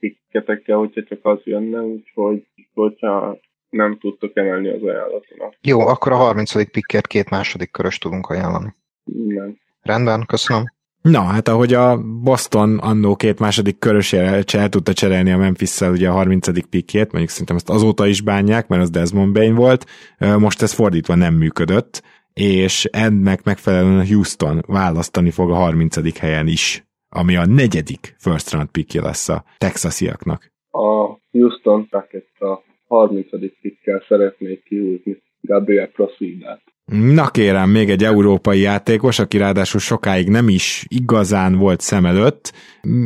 pikketekkel, 0.00 0.76
hogyha 0.76 1.02
csak 1.02 1.18
az 1.22 1.38
jönne, 1.44 1.80
úgyhogy 1.80 2.46
hogyha 2.74 3.38
nem 3.70 3.98
tudtok 3.98 4.36
emelni 4.36 4.68
az 4.68 4.82
ajánlatnak. 4.82 5.54
Jó, 5.60 5.80
akkor 5.80 6.12
a 6.12 6.16
30. 6.16 6.70
pikket 6.70 7.06
két 7.06 7.30
második 7.30 7.70
körös 7.70 7.98
tudunk 7.98 8.26
ajánlani. 8.26 8.74
Nem. 9.04 9.56
Rendben, 9.82 10.24
köszönöm. 10.26 10.64
Na, 11.02 11.20
hát 11.20 11.48
ahogy 11.48 11.74
a 11.74 11.98
Boston 12.22 12.78
annó 12.78 13.16
két 13.16 13.38
második 13.38 13.78
körösére 13.78 14.42
el 14.52 14.68
tudta 14.68 14.92
cserélni 14.92 15.30
a 15.30 15.36
memphis 15.36 15.80
ugye 15.80 16.08
a 16.08 16.12
30. 16.12 16.68
pikét, 16.68 17.10
mondjuk 17.10 17.30
szerintem 17.30 17.56
ezt 17.56 17.70
azóta 17.70 18.06
is 18.06 18.20
bánják, 18.20 18.68
mert 18.68 18.82
az 18.82 18.90
Desmond 18.90 19.32
Bain 19.32 19.54
volt, 19.54 19.86
most 20.38 20.62
ez 20.62 20.72
fordítva 20.72 21.14
nem 21.14 21.34
működött, 21.34 22.02
és 22.34 22.84
ennek 22.84 23.44
megfelelően 23.44 24.06
Houston 24.06 24.62
választani 24.66 25.30
fog 25.30 25.50
a 25.50 25.54
30. 25.54 26.18
helyen 26.18 26.46
is, 26.46 26.84
ami 27.08 27.36
a 27.36 27.46
negyedik 27.46 28.14
first 28.18 28.52
round 28.52 28.68
pickje 28.68 29.00
lesz 29.02 29.28
a 29.28 29.44
texasiaknak. 29.58 30.50
A 30.70 31.18
Houston 31.30 31.88
Rockets 31.90 32.40
a 32.40 32.62
30. 32.86 33.28
pickkel 33.60 34.04
szeretnék 34.08 34.62
kihúzni 34.62 35.22
Gabriel 35.40 35.88
Prosidát. 35.88 36.62
Na 36.90 37.30
kérem, 37.30 37.70
még 37.70 37.90
egy 37.90 38.04
európai 38.04 38.60
játékos, 38.60 39.18
aki 39.18 39.38
ráadásul 39.38 39.80
sokáig 39.80 40.28
nem 40.28 40.48
is 40.48 40.84
igazán 40.88 41.56
volt 41.58 41.80
szem 41.80 42.06
előtt. 42.06 42.52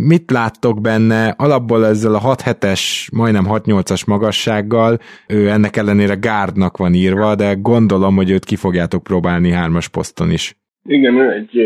Mit 0.06 0.30
láttok 0.30 0.80
benne? 0.80 1.28
Alapból 1.28 1.86
ezzel 1.86 2.14
a 2.14 2.20
6-7-es, 2.20 3.12
majdnem 3.12 3.44
6-8-as 3.48 4.06
magassággal, 4.06 4.98
ő 5.28 5.48
ennek 5.48 5.76
ellenére 5.76 6.14
gárdnak 6.14 6.76
van 6.76 6.94
írva, 6.94 7.34
de 7.34 7.54
gondolom, 7.54 8.16
hogy 8.16 8.30
őt 8.30 8.44
ki 8.44 8.56
fogjátok 8.56 9.02
próbálni 9.02 9.50
hármas 9.50 9.88
poszton 9.88 10.30
is. 10.30 10.56
Igen, 10.88 11.30
egy 11.30 11.60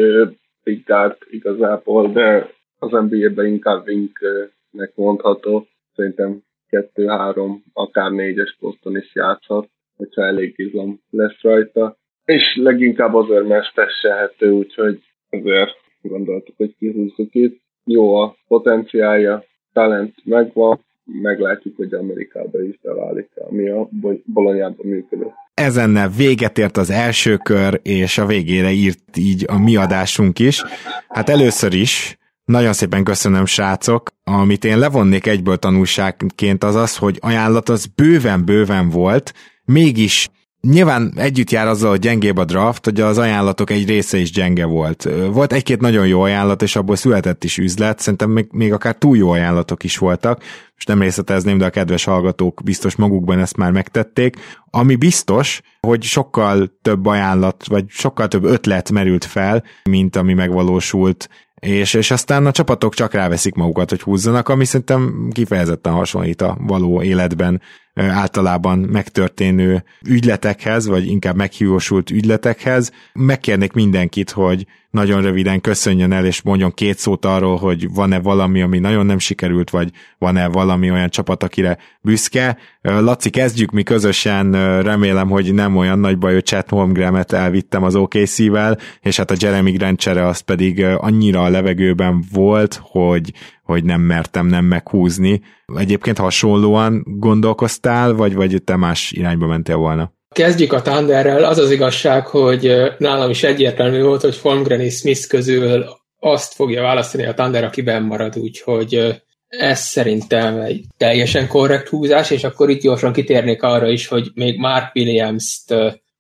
big 0.65 0.85
guard 0.85 1.17
igazából, 1.31 2.13
de 2.13 2.49
az 2.79 2.91
NBA-ben 2.91 3.47
inkább 3.47 3.87
winknek 3.87 4.93
mondható. 4.95 5.67
Szerintem 5.95 6.43
2-3, 6.71 7.57
akár 7.73 8.11
4-es 8.15 8.55
poszton 8.59 8.97
is 8.97 9.11
játszhat, 9.15 9.69
hogyha 9.97 10.23
elég 10.23 10.55
izom 10.57 11.01
lesz 11.11 11.41
rajta 11.41 11.99
és 12.31 12.57
leginkább 12.63 13.15
azért, 13.15 13.49
mert 13.49 13.75
tesselhető, 13.75 14.51
úgyhogy 14.51 15.03
azért 15.31 15.71
gondoltuk, 16.03 16.57
hogy 16.57 16.75
kihúzzuk 16.79 17.35
itt. 17.35 17.61
Jó 17.85 18.15
a 18.15 18.37
potenciálja, 18.49 19.45
talent 19.73 20.15
megvan, 20.25 20.85
meglátjuk, 21.05 21.77
hogy 21.77 21.95
Amerikába 21.95 22.63
is 22.63 22.79
beválik, 22.83 23.29
ami 23.49 23.69
a 23.69 23.89
bolonyában 24.25 24.87
működött. 24.87 25.33
Ezennel 25.55 26.09
véget 26.17 26.59
ért 26.59 26.77
az 26.77 26.91
első 26.91 27.37
kör, 27.37 27.81
és 27.83 28.19
a 28.19 28.27
végére 28.27 28.71
írt 28.71 29.17
így 29.17 29.45
a 29.47 29.59
mi 29.59 29.77
adásunk 29.77 30.39
is. 30.39 30.63
Hát 31.09 31.29
először 31.29 31.75
is 31.75 32.19
nagyon 32.45 32.73
szépen 32.73 33.05
köszönöm, 33.05 33.45
srácok. 33.47 34.11
Amit 34.25 34.65
én 34.65 34.79
levonnék 34.79 35.27
egyből 35.27 35.57
tanulságként 35.57 36.65
az 36.65 36.75
az, 36.75 36.97
hogy 36.97 37.19
ajánlat 37.21 37.69
az 37.69 37.87
bőven-bőven 37.87 38.89
volt, 38.89 39.33
mégis 39.65 40.29
Nyilván 40.61 41.13
együtt 41.17 41.51
jár 41.51 41.67
azzal, 41.67 41.91
hogy 41.91 41.99
gyengébb 41.99 42.37
a 42.37 42.45
draft, 42.45 42.85
hogy 42.85 43.01
az 43.01 43.19
ajánlatok 43.19 43.71
egy 43.71 43.89
része 43.89 44.19
is 44.19 44.31
gyenge 44.31 44.65
volt. 44.65 45.09
Volt 45.33 45.53
egy-két 45.53 45.81
nagyon 45.81 46.07
jó 46.07 46.21
ajánlat, 46.21 46.63
és 46.63 46.77
abból 46.77 46.97
született 46.97 47.45
is 47.45 47.59
üzlet, 47.59 47.99
szerintem 47.99 48.31
még, 48.31 48.47
még 48.51 48.73
akár 48.73 48.95
túl 48.95 49.17
jó 49.17 49.31
ajánlatok 49.31 49.85
is 49.85 49.99
voltak, 49.99 50.43
és 50.77 50.85
nem 50.85 51.01
részletezném, 51.01 51.59
de 51.59 51.65
a 51.65 51.71
kedves 51.71 52.05
hallgatók 52.05 52.61
biztos 52.65 52.97
magukban 52.97 53.39
ezt 53.39 53.57
már 53.57 53.71
megtették. 53.71 54.37
Ami 54.71 54.97
biztos, 54.97 55.61
hogy 55.81 56.03
sokkal 56.03 56.79
több 56.83 57.07
ajánlat, 57.07 57.67
vagy 57.67 57.85
sokkal 57.89 58.29
több 58.29 58.45
ötlet 58.45 58.91
merült 58.91 59.25
fel, 59.25 59.65
mint 59.85 60.17
ami 60.17 60.35
megvalósult 60.35 61.29
és, 61.61 61.95
és 61.95 62.11
aztán 62.11 62.47
a 62.47 62.51
csapatok 62.51 62.95
csak 62.95 63.13
ráveszik 63.13 63.55
magukat, 63.55 63.91
hogy 63.91 64.03
húzzanak, 64.03 64.49
ami 64.49 64.65
szerintem 64.65 65.29
kifejezetten 65.33 65.93
hasonlít 65.93 66.43
a 66.43 66.57
való 66.61 67.03
életben 67.03 67.61
általában 67.95 68.79
megtörténő 68.79 69.85
ügyletekhez, 70.07 70.87
vagy 70.87 71.07
inkább 71.07 71.37
meghiúsult 71.37 72.11
ügyletekhez. 72.11 72.93
Megkérnék 73.13 73.73
mindenkit, 73.73 74.31
hogy 74.31 74.67
nagyon 74.91 75.23
röviden 75.23 75.61
köszönjön 75.61 76.13
el, 76.13 76.27
és 76.27 76.43
mondjon 76.43 76.73
két 76.75 76.99
szót 76.99 77.25
arról, 77.25 77.57
hogy 77.57 77.93
van-e 77.93 78.19
valami, 78.19 78.63
ami 78.63 78.79
nagyon 78.79 79.07
nem 79.07 79.19
sikerült, 79.19 79.71
vagy 79.71 79.91
van-e 80.19 80.47
valami 80.49 80.91
olyan 80.91 81.09
csapat, 81.09 81.43
akire 81.43 81.79
büszke. 82.01 82.57
Laci, 82.83 83.31
kezdjük 83.31 83.71
mi 83.71 83.83
közösen, 83.83 84.53
remélem, 84.83 85.29
hogy 85.29 85.55
nem 85.55 85.77
olyan 85.77 85.99
nagy 85.99 86.19
baj, 86.19 86.33
hogy 86.33 86.45
Chet 86.45 86.69
Holmgremet 86.69 87.33
elvittem 87.33 87.83
az 87.83 87.95
OKC-vel, 87.95 88.79
és 89.01 89.17
hát 89.17 89.31
a 89.31 89.37
Jeremy 89.39 89.71
Grant 89.71 89.99
csere 89.99 90.27
az 90.27 90.41
pedig 90.41 90.85
annyira 90.85 91.43
a 91.43 91.49
levegőben 91.49 92.25
volt, 92.33 92.81
hogy, 92.83 93.33
hogy 93.71 93.85
nem 93.85 94.01
mertem 94.01 94.47
nem 94.47 94.65
meghúzni. 94.65 95.41
Egyébként 95.77 96.19
hasonlóan 96.19 97.05
gondolkoztál, 97.07 98.13
vagy, 98.13 98.35
vagy 98.35 98.63
te 98.65 98.77
más 98.77 99.13
irányba 99.13 99.47
mentél 99.47 99.77
volna? 99.77 100.13
Kezdjük 100.35 100.73
a 100.73 100.83
Thunderrel. 100.83 101.45
Az 101.45 101.59
az 101.59 101.71
igazság, 101.71 102.27
hogy 102.27 102.73
nálam 102.99 103.31
is 103.31 103.43
egyértelmű 103.43 104.03
volt, 104.03 104.21
hogy 104.21 104.39
Holmgren 104.39 104.81
és 104.81 104.95
Smith 104.95 105.29
közül 105.29 105.85
azt 106.19 106.55
fogja 106.55 106.83
választani 106.83 107.27
a 107.27 107.35
Thunder, 107.35 107.65
aki 107.65 107.83
marad, 107.83 108.39
úgyhogy 108.39 109.23
ez 109.49 109.81
szerintem 109.81 110.61
egy 110.61 110.85
teljesen 110.97 111.49
korrekt 111.49 111.89
húzás, 111.89 112.31
és 112.31 112.45
akkor 112.45 112.71
itt 112.71 112.81
gyorsan 112.81 113.13
kitérnék 113.13 113.63
arra 113.63 113.89
is, 113.89 114.07
hogy 114.07 114.31
még 114.35 114.59
Mark 114.59 114.95
Williams-t 114.95 115.75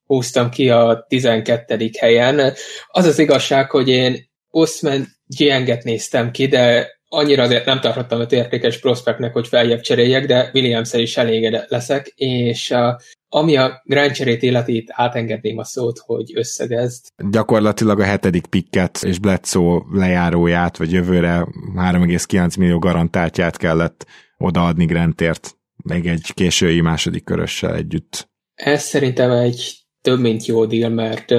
húztam 0.05 0.51
ki 0.51 0.71
a 0.71 1.05
12. 1.09 1.91
helyen. 1.99 2.53
Az 2.87 3.05
az 3.05 3.19
igazság, 3.19 3.71
hogy 3.71 3.89
én 3.89 4.29
Osman 4.51 5.07
Gienget 5.27 5.85
néztem 5.85 6.31
ki, 6.31 6.47
de 6.47 6.89
annyira 7.13 7.43
azért 7.43 7.65
nem 7.65 7.81
tartottam 7.81 8.21
a 8.21 8.27
értékes 8.31 8.79
prospektnek, 8.79 9.33
hogy 9.33 9.49
feljebb 9.49 9.81
cseréljek, 9.81 10.27
de 10.27 10.51
williams 10.55 10.93
is 10.93 11.17
elégedett 11.17 11.69
leszek, 11.69 12.07
és 12.17 12.71
uh, 12.71 13.01
ami 13.29 13.57
a 13.57 13.83
Grand 13.85 14.13
cserét 14.13 14.43
életét 14.43 14.91
átengedném 14.93 15.59
a 15.59 15.65
szót, 15.65 15.99
hogy 15.99 16.33
összegezd. 16.35 17.07
Gyakorlatilag 17.31 18.01
a 18.01 18.05
hetedik 18.05 18.47
pikket 18.47 18.99
és 19.03 19.19
Bledsoe 19.19 19.83
lejáróját, 19.93 20.77
vagy 20.77 20.93
jövőre 20.93 21.47
3,9 21.77 22.59
millió 22.59 22.79
garantáltját 22.79 23.57
kellett 23.57 24.07
odaadni 24.39 24.85
Grantért, 24.85 25.57
még 25.85 26.07
egy 26.07 26.33
késői 26.35 26.81
második 26.81 27.25
körössel 27.25 27.75
együtt. 27.75 28.29
Ez 28.55 28.83
szerintem 28.83 29.31
egy 29.31 29.75
több 30.01 30.21
mint 30.21 30.47
jó 30.47 30.65
deal, 30.65 30.91
mert 30.91 31.35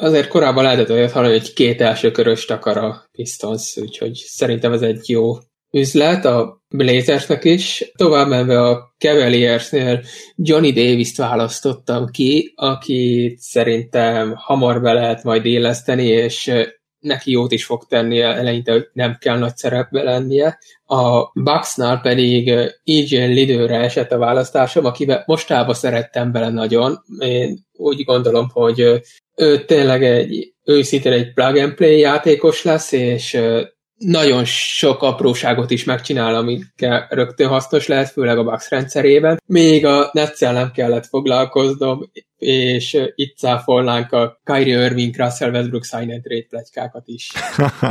Azért 0.00 0.28
korábban 0.28 0.64
lehetett 0.64 0.90
olyat 0.90 1.12
hallani, 1.12 1.32
hogy 1.38 1.52
két 1.52 1.80
első 1.80 2.10
köröst 2.10 2.50
akar 2.50 2.76
a 2.76 3.04
Pistons, 3.12 3.76
úgyhogy 3.76 4.14
szerintem 4.14 4.72
ez 4.72 4.82
egy 4.82 5.08
jó 5.08 5.32
üzlet 5.70 6.24
a 6.24 6.62
Blazersnek 6.68 7.44
is. 7.44 7.92
Tovább 7.96 8.28
menve 8.28 8.60
a 8.62 8.94
Cavaliersnél 8.98 10.02
Johnny 10.36 10.72
Davis-t 10.72 11.16
választottam 11.16 12.06
ki, 12.06 12.52
akit 12.56 13.38
szerintem 13.38 14.34
hamar 14.36 14.80
be 14.80 14.92
lehet 14.92 15.22
majd 15.22 15.44
éleszteni, 15.44 16.06
és 16.06 16.50
neki 17.00 17.30
jót 17.30 17.52
is 17.52 17.64
fog 17.64 17.86
tenni 17.86 18.20
eleinte, 18.20 18.88
nem 18.92 19.16
kell 19.20 19.38
nagy 19.38 19.56
szerepbe 19.56 20.02
lennie. 20.02 20.58
A 20.84 21.30
Bucksnál 21.40 22.00
pedig 22.00 22.48
EJ 22.84 23.26
Lidőre 23.26 23.76
esett 23.76 24.12
a 24.12 24.18
választásom, 24.18 24.84
akivel 24.84 25.22
mostában 25.26 25.74
szerettem 25.74 26.32
bele 26.32 26.48
nagyon. 26.48 27.04
Én 27.18 27.66
úgy 27.72 28.04
gondolom, 28.04 28.48
hogy 28.52 29.02
ő 29.34 29.64
tényleg 29.64 30.04
egy 30.04 30.52
őszintén 30.64 31.12
egy 31.12 31.32
plug 31.32 31.56
and 31.56 31.74
play 31.74 31.98
játékos 31.98 32.62
lesz, 32.62 32.92
és 32.92 33.40
nagyon 33.98 34.44
sok 34.44 35.02
apróságot 35.02 35.70
is 35.70 35.84
megcsinál, 35.84 36.34
amikkel 36.34 37.06
rögtön 37.10 37.48
hasznos 37.48 37.86
lehet, 37.86 38.10
főleg 38.10 38.38
a 38.38 38.44
Bucks 38.44 38.70
rendszerében. 38.70 39.40
Még 39.46 39.86
a 39.86 40.10
Netszel 40.12 40.52
nem 40.52 40.70
kellett 40.70 41.06
foglalkoznom, 41.06 42.10
és 42.38 42.98
itt 43.14 43.36
cáfolnánk 43.36 44.12
a 44.12 44.40
Kyrie 44.44 44.84
Irving, 44.84 45.16
Russell 45.16 45.50
Westbrook 45.50 45.84
sign 45.84 46.10
and 46.10 46.22
trade 46.22 46.46
pletykákat 46.48 47.02
is. 47.06 47.32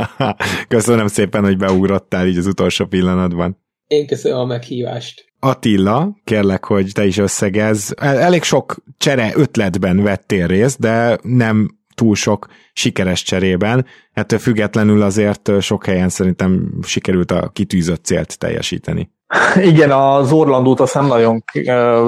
köszönöm 0.68 1.06
szépen, 1.06 1.44
hogy 1.44 1.56
beugrottál 1.56 2.26
így 2.26 2.38
az 2.38 2.46
utolsó 2.46 2.86
pillanatban. 2.86 3.58
Én 3.86 4.06
köszönöm 4.06 4.38
a 4.38 4.44
meghívást. 4.44 5.26
Attila, 5.40 6.16
kérlek, 6.24 6.64
hogy 6.64 6.90
te 6.92 7.06
is 7.06 7.16
összegez. 7.16 7.94
Elég 7.96 8.42
sok 8.42 8.76
csere 8.98 9.32
ötletben 9.34 10.02
vettél 10.02 10.46
részt, 10.46 10.78
de 10.78 11.18
nem 11.22 11.77
túl 11.98 12.14
sok 12.14 12.46
sikeres 12.72 13.22
cserében. 13.22 13.86
Ettől 14.12 14.38
függetlenül 14.38 15.02
azért 15.02 15.60
sok 15.60 15.84
helyen 15.84 16.08
szerintem 16.08 16.78
sikerült 16.82 17.30
a 17.30 17.50
kitűzött 17.52 18.04
célt 18.04 18.38
teljesíteni. 18.38 19.10
Igen, 19.72 19.90
az 19.90 20.32
Orlandót 20.32 20.80
azt 20.80 20.94
nem 20.94 21.06
nagyon 21.06 21.44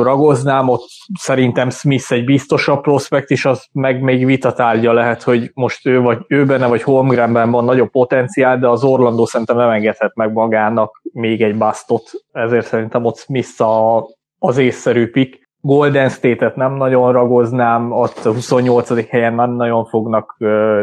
ragoznám, 0.02 0.68
ott 0.68 0.88
szerintem 1.18 1.70
Smith 1.70 2.12
egy 2.12 2.24
biztosabb 2.24 2.80
prospekt, 2.80 3.30
és 3.30 3.44
az 3.44 3.64
meg 3.72 4.02
még 4.02 4.26
vitatárgya 4.26 4.92
lehet, 4.92 5.22
hogy 5.22 5.50
most 5.54 5.86
ő 5.86 6.00
vagy 6.00 6.18
ő 6.28 6.44
benne, 6.44 6.66
vagy 6.66 6.82
Holmgrenben 6.82 7.50
van 7.50 7.64
nagyobb 7.64 7.90
potenciál, 7.90 8.58
de 8.58 8.68
az 8.68 8.84
Orlandó 8.84 9.26
szerintem 9.26 9.56
nem 9.56 9.70
engedhet 9.70 10.14
meg 10.14 10.32
magának 10.32 11.02
még 11.12 11.42
egy 11.42 11.56
basztot, 11.56 12.10
ezért 12.32 12.66
szerintem 12.66 13.04
ott 13.04 13.18
Smith 13.18 13.60
a, 13.60 14.06
az 14.38 14.58
észszerű 14.58 15.10
pick. 15.10 15.48
Golden 15.62 16.08
State-et 16.08 16.56
nem 16.56 16.74
nagyon 16.74 17.12
ragoznám, 17.12 17.92
ott 17.92 18.24
a 18.24 18.32
28. 18.32 19.08
helyen 19.08 19.34
nem 19.34 19.50
nagyon 19.50 19.84
fognak 19.84 20.36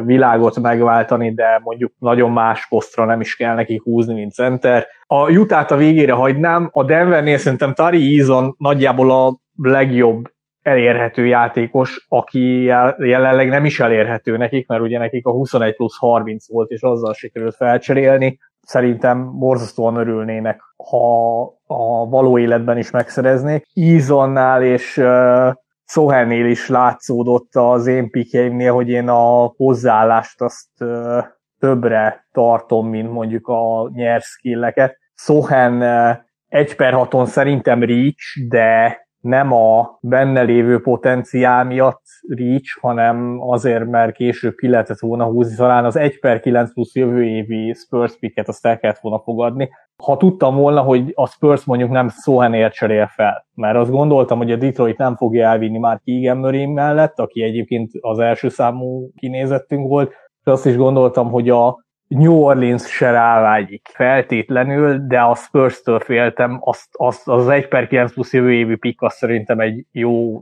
világot 0.05 0.59
megváltani, 0.59 1.33
de 1.33 1.59
mondjuk 1.63 1.93
nagyon 1.99 2.31
más 2.31 2.67
posztra 2.67 3.05
nem 3.05 3.19
is 3.19 3.35
kell 3.35 3.55
neki 3.55 3.81
húzni, 3.83 4.13
mint 4.13 4.33
center. 4.33 4.87
A 5.07 5.31
Utah-t 5.31 5.71
a 5.71 5.75
végére 5.75 6.13
hagynám, 6.13 6.69
a 6.73 6.83
Denvernél 6.83 7.37
szerintem 7.37 7.73
Tari 7.73 8.17
Eason 8.17 8.55
nagyjából 8.57 9.11
a 9.11 9.39
legjobb 9.55 10.25
elérhető 10.61 11.25
játékos, 11.25 12.05
aki 12.07 12.63
jelenleg 12.97 13.49
nem 13.49 13.65
is 13.65 13.79
elérhető 13.79 14.37
nekik, 14.37 14.67
mert 14.67 14.81
ugye 14.81 14.97
nekik 14.97 15.25
a 15.25 15.31
21 15.31 15.75
plusz 15.75 15.97
30 15.97 16.51
volt, 16.51 16.69
és 16.69 16.81
azzal 16.81 17.13
sikerült 17.13 17.55
felcserélni. 17.55 18.39
Szerintem 18.67 19.37
borzasztóan 19.39 19.95
örülnének, 19.95 20.61
ha 20.89 21.41
a 21.65 22.09
való 22.09 22.39
életben 22.39 22.77
is 22.77 22.91
megszereznék. 22.91 23.65
Izonnál 23.73 24.63
és 24.63 24.97
uh, 24.97 25.53
Szohennél 25.85 26.45
is 26.45 26.67
látszódott 26.67 27.55
az 27.55 27.87
én 27.87 28.09
pikeimnél, 28.09 28.73
hogy 28.73 28.89
én 28.89 29.09
a 29.09 29.53
hozzáállást 29.57 30.41
azt 30.41 30.69
uh, 30.79 31.23
többre 31.59 32.27
tartom, 32.31 32.89
mint 32.89 33.11
mondjuk 33.11 33.47
a 33.47 33.89
nyerszkilleket. 33.93 34.97
Sohen 35.15 35.81
uh, 35.81 36.17
1 36.47 36.75
per 36.75 36.93
6-on 36.97 37.25
szerintem 37.25 37.83
reach, 37.83 38.47
de 38.47 38.97
nem 39.21 39.53
a 39.53 39.97
benne 40.01 40.41
lévő 40.41 40.81
potenciál 40.81 41.63
miatt 41.63 42.01
reach, 42.27 42.79
hanem 42.81 43.37
azért, 43.41 43.85
mert 43.85 44.15
később 44.15 44.55
ki 44.55 44.67
lehetett 44.67 44.99
volna 44.99 45.25
húzni, 45.25 45.55
talán 45.55 45.85
az 45.85 45.95
1 45.95 46.19
per 46.19 46.39
9 46.39 46.73
plusz 46.73 46.95
jövő 46.95 47.23
évi 47.23 47.73
Spurs 47.73 48.17
picket 48.19 48.47
azt 48.47 48.65
el 48.65 48.79
kellett 48.79 48.99
volna 48.99 49.19
fogadni. 49.19 49.69
Ha 50.03 50.17
tudtam 50.17 50.55
volna, 50.55 50.81
hogy 50.81 51.11
a 51.13 51.27
Spurs 51.27 51.65
mondjuk 51.65 51.89
nem 51.89 52.09
Sohanért 52.09 52.73
cserél 52.73 53.07
fel, 53.07 53.45
mert 53.53 53.77
azt 53.77 53.91
gondoltam, 53.91 54.37
hogy 54.37 54.51
a 54.51 54.55
Detroit 54.55 54.97
nem 54.97 55.15
fogja 55.15 55.47
elvinni 55.47 55.77
már 55.77 56.01
Keegan 56.03 56.37
Murray 56.37 56.65
mellett, 56.65 57.19
aki 57.19 57.43
egyébként 57.43 57.91
az 57.99 58.19
első 58.19 58.49
számú 58.49 59.09
kinézettünk 59.15 59.87
volt, 59.87 60.09
és 60.43 60.51
azt 60.51 60.65
is 60.65 60.75
gondoltam, 60.75 61.29
hogy 61.29 61.49
a 61.49 61.85
New 62.07 62.33
Orleans 62.33 62.87
se 62.87 63.11
rávágyik 63.11 63.89
feltétlenül, 63.93 65.07
de 65.07 65.19
a 65.19 65.35
Spurs-től 65.35 65.99
féltem, 65.99 66.59
azt, 66.61 66.87
azt, 66.91 67.27
az 67.27 67.47
1 67.47 67.67
per 67.67 67.87
9 67.87 68.13
plusz 68.13 68.33
jövő 68.33 68.53
évi 68.53 68.75
pick 68.75 69.01
azt 69.01 69.17
szerintem 69.17 69.59
egy 69.59 69.85
jó, 69.91 70.41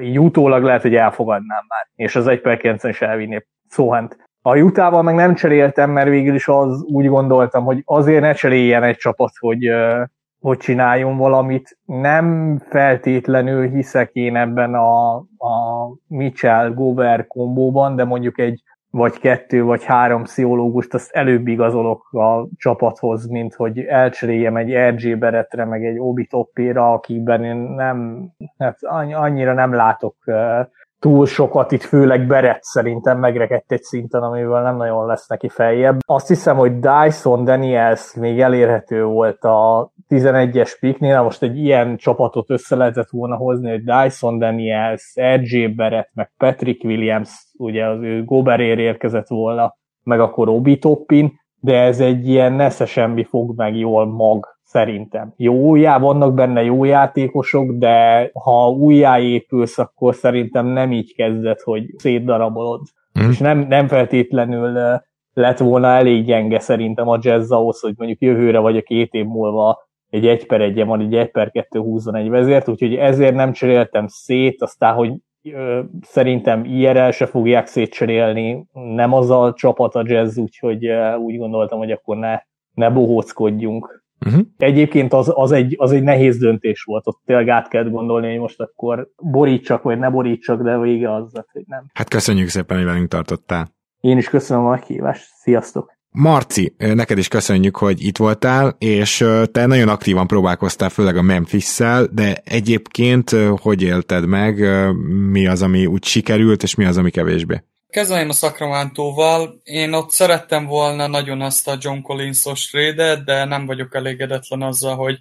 így 0.00 0.20
utólag 0.20 0.62
lehet, 0.62 0.82
hogy 0.82 0.94
elfogadnám 0.94 1.64
már, 1.68 1.88
és 1.94 2.16
az 2.16 2.26
1 2.26 2.40
per 2.40 2.56
9 2.56 2.84
is 2.84 3.02
elvinné 3.02 3.46
Szóhent. 3.68 4.16
A 4.42 4.56
Utával 4.58 5.02
meg 5.02 5.14
nem 5.14 5.34
cseréltem, 5.34 5.90
mert 5.90 6.08
végül 6.08 6.34
is 6.34 6.48
az 6.48 6.82
úgy 6.82 7.06
gondoltam, 7.06 7.64
hogy 7.64 7.82
azért 7.84 8.20
ne 8.20 8.32
cseréljen 8.32 8.82
egy 8.82 8.96
csapat, 8.96 9.30
hogy, 9.38 9.70
hogy 10.40 10.58
csináljon 10.58 11.16
valamit. 11.16 11.78
Nem 11.84 12.58
feltétlenül 12.68 13.68
hiszek 13.68 14.10
én 14.12 14.36
ebben 14.36 14.74
a, 14.74 15.14
a 15.16 15.92
Mitchell-Gober 16.06 17.26
kombóban, 17.26 17.96
de 17.96 18.04
mondjuk 18.04 18.38
egy 18.38 18.62
vagy 18.96 19.18
kettő, 19.18 19.62
vagy 19.62 19.84
három 19.84 20.22
pszichológust, 20.22 20.94
azt 20.94 21.12
előbb 21.12 21.46
igazolok 21.46 22.12
a 22.12 22.46
csapathoz, 22.56 23.26
mint 23.26 23.54
hogy 23.54 23.78
elcseréljem 23.78 24.56
egy 24.56 24.74
RG 24.74 25.18
Beretre, 25.18 25.64
meg 25.64 25.84
egy 25.84 25.98
Obi 25.98 26.26
Toppéra, 26.26 26.92
akiben 26.92 27.44
én 27.44 27.56
nem, 27.56 28.28
hát 28.58 28.78
annyira 29.12 29.52
nem 29.52 29.74
látok 29.74 30.16
túl 31.06 31.26
sokat, 31.26 31.72
itt 31.72 31.82
főleg 31.82 32.26
Beret 32.26 32.62
szerintem 32.62 33.18
megrekedt 33.18 33.72
egy 33.72 33.82
szinten, 33.82 34.22
amivel 34.22 34.62
nem 34.62 34.76
nagyon 34.76 35.06
lesz 35.06 35.28
neki 35.28 35.48
feljebb. 35.48 35.98
Azt 36.06 36.28
hiszem, 36.28 36.56
hogy 36.56 36.78
Dyson 36.78 37.44
Daniels 37.44 38.14
még 38.14 38.40
elérhető 38.40 39.04
volt 39.04 39.44
a 39.44 39.90
11-es 40.08 40.76
piknél, 40.80 41.22
most 41.22 41.42
egy 41.42 41.58
ilyen 41.58 41.96
csapatot 41.96 42.50
össze 42.50 42.76
lehetett 42.76 43.08
volna 43.10 43.36
hozni, 43.36 43.70
hogy 43.70 43.82
Dyson 43.82 44.38
Daniels, 44.38 45.14
RJ 45.34 45.66
Beret, 45.66 46.10
meg 46.14 46.32
Patrick 46.36 46.84
Williams, 46.84 47.30
ugye 47.58 47.86
az 47.86 48.02
ő 48.02 48.24
Goberér 48.24 48.78
érkezett 48.78 49.28
volna, 49.28 49.76
meg 50.02 50.20
akkor 50.20 50.48
Obi 50.48 50.78
Toppin, 50.78 51.32
de 51.60 51.80
ez 51.80 52.00
egy 52.00 52.28
ilyen 52.28 52.52
nesze 52.52 52.86
semmi 52.86 53.24
fog 53.24 53.56
meg 53.56 53.76
jól 53.76 54.06
mag 54.06 54.55
szerintem. 54.76 55.32
Jó, 55.36 55.76
já, 55.76 55.98
vannak 55.98 56.34
benne 56.34 56.62
jó 56.62 56.84
játékosok, 56.84 57.70
de 57.70 58.30
ha 58.32 58.70
újjáépülsz, 58.70 59.78
akkor 59.78 60.14
szerintem 60.14 60.66
nem 60.66 60.92
így 60.92 61.14
kezdett, 61.14 61.60
hogy 61.60 61.84
szétdarabolod. 61.96 62.80
Mm. 63.20 63.30
És 63.30 63.38
nem, 63.38 63.58
nem 63.58 63.88
feltétlenül 63.88 64.78
lett 65.32 65.58
volna 65.58 65.88
elég 65.88 66.24
gyenge 66.24 66.58
szerintem 66.58 67.08
a 67.08 67.18
jazz 67.20 67.50
ahhoz, 67.50 67.80
hogy 67.80 67.94
mondjuk 67.96 68.20
jövőre 68.20 68.58
vagy 68.58 68.76
a 68.76 68.82
két 68.82 69.12
év 69.12 69.24
múlva 69.24 69.78
egy 70.10 70.26
1 70.26 70.46
per 70.46 70.60
1 70.60 70.84
van, 70.84 71.00
egy 71.00 71.14
1 71.14 71.30
per 71.30 71.50
2 71.50 71.78
húzzon 71.78 72.14
egy 72.14 72.28
vezért, 72.28 72.68
úgyhogy 72.68 72.94
ezért 72.94 73.34
nem 73.34 73.52
cseréltem 73.52 74.06
szét, 74.06 74.62
aztán, 74.62 74.94
hogy 74.94 75.12
ö, 75.42 75.80
szerintem 76.00 76.64
IRL 76.64 77.10
se 77.10 77.26
fogják 77.26 77.66
szétcserélni, 77.66 78.66
nem 78.72 79.12
az 79.12 79.30
a 79.30 79.52
csapat 79.56 79.94
a 79.94 80.02
jazz, 80.04 80.38
úgyhogy 80.38 80.86
ö, 80.86 81.14
úgy 81.14 81.38
gondoltam, 81.38 81.78
hogy 81.78 81.90
akkor 81.90 82.16
ne, 82.16 82.38
ne 82.74 82.90
bohóckodjunk. 82.90 84.04
Uh-huh. 84.26 84.40
Egyébként 84.56 85.12
az, 85.12 85.32
az, 85.34 85.52
egy, 85.52 85.74
az 85.78 85.92
egy 85.92 86.02
nehéz 86.02 86.38
döntés 86.38 86.82
volt, 86.82 87.06
ott 87.06 87.20
tényleg 87.24 87.48
át 87.48 87.68
kellett 87.68 87.90
gondolni, 87.90 88.30
hogy 88.30 88.38
most 88.38 88.60
akkor 88.60 89.10
borítsak, 89.16 89.82
vagy 89.82 89.98
ne 89.98 90.10
borítsak, 90.10 90.62
de 90.62 90.78
vége 90.78 91.14
az, 91.14 91.32
hogy 91.52 91.64
nem. 91.66 91.84
Hát 91.94 92.08
köszönjük 92.08 92.48
szépen, 92.48 92.76
hogy 92.76 92.86
velünk 92.86 93.08
tartottál. 93.08 93.74
Én 94.00 94.16
is 94.16 94.28
köszönöm 94.28 94.66
a 94.66 94.70
meghívást, 94.70 95.24
sziasztok! 95.34 95.94
Marci, 96.10 96.74
neked 96.78 97.18
is 97.18 97.28
köszönjük, 97.28 97.76
hogy 97.76 98.04
itt 98.04 98.16
voltál, 98.16 98.76
és 98.78 99.24
te 99.52 99.66
nagyon 99.66 99.88
aktívan 99.88 100.26
próbálkoztál, 100.26 100.88
főleg 100.88 101.16
a 101.16 101.22
Memphis-szel, 101.22 102.06
de 102.12 102.42
egyébként 102.44 103.30
hogy 103.60 103.82
élted 103.82 104.26
meg, 104.26 104.64
mi 105.30 105.46
az, 105.46 105.62
ami 105.62 105.86
úgy 105.86 106.04
sikerült, 106.04 106.62
és 106.62 106.74
mi 106.74 106.84
az, 106.84 106.98
ami 106.98 107.10
kevésbé? 107.10 107.62
Kezdeném 107.88 108.28
a 108.28 108.32
Sacramento-val. 108.32 109.60
Én 109.62 109.92
ott 109.92 110.10
szerettem 110.10 110.66
volna 110.66 111.06
nagyon 111.06 111.40
azt 111.40 111.68
a 111.68 111.78
John 111.80 112.00
Collins-os 112.00 112.66
trade 112.66 113.16
de 113.16 113.44
nem 113.44 113.66
vagyok 113.66 113.94
elégedetlen 113.94 114.62
azzal, 114.62 114.96
hogy 114.96 115.20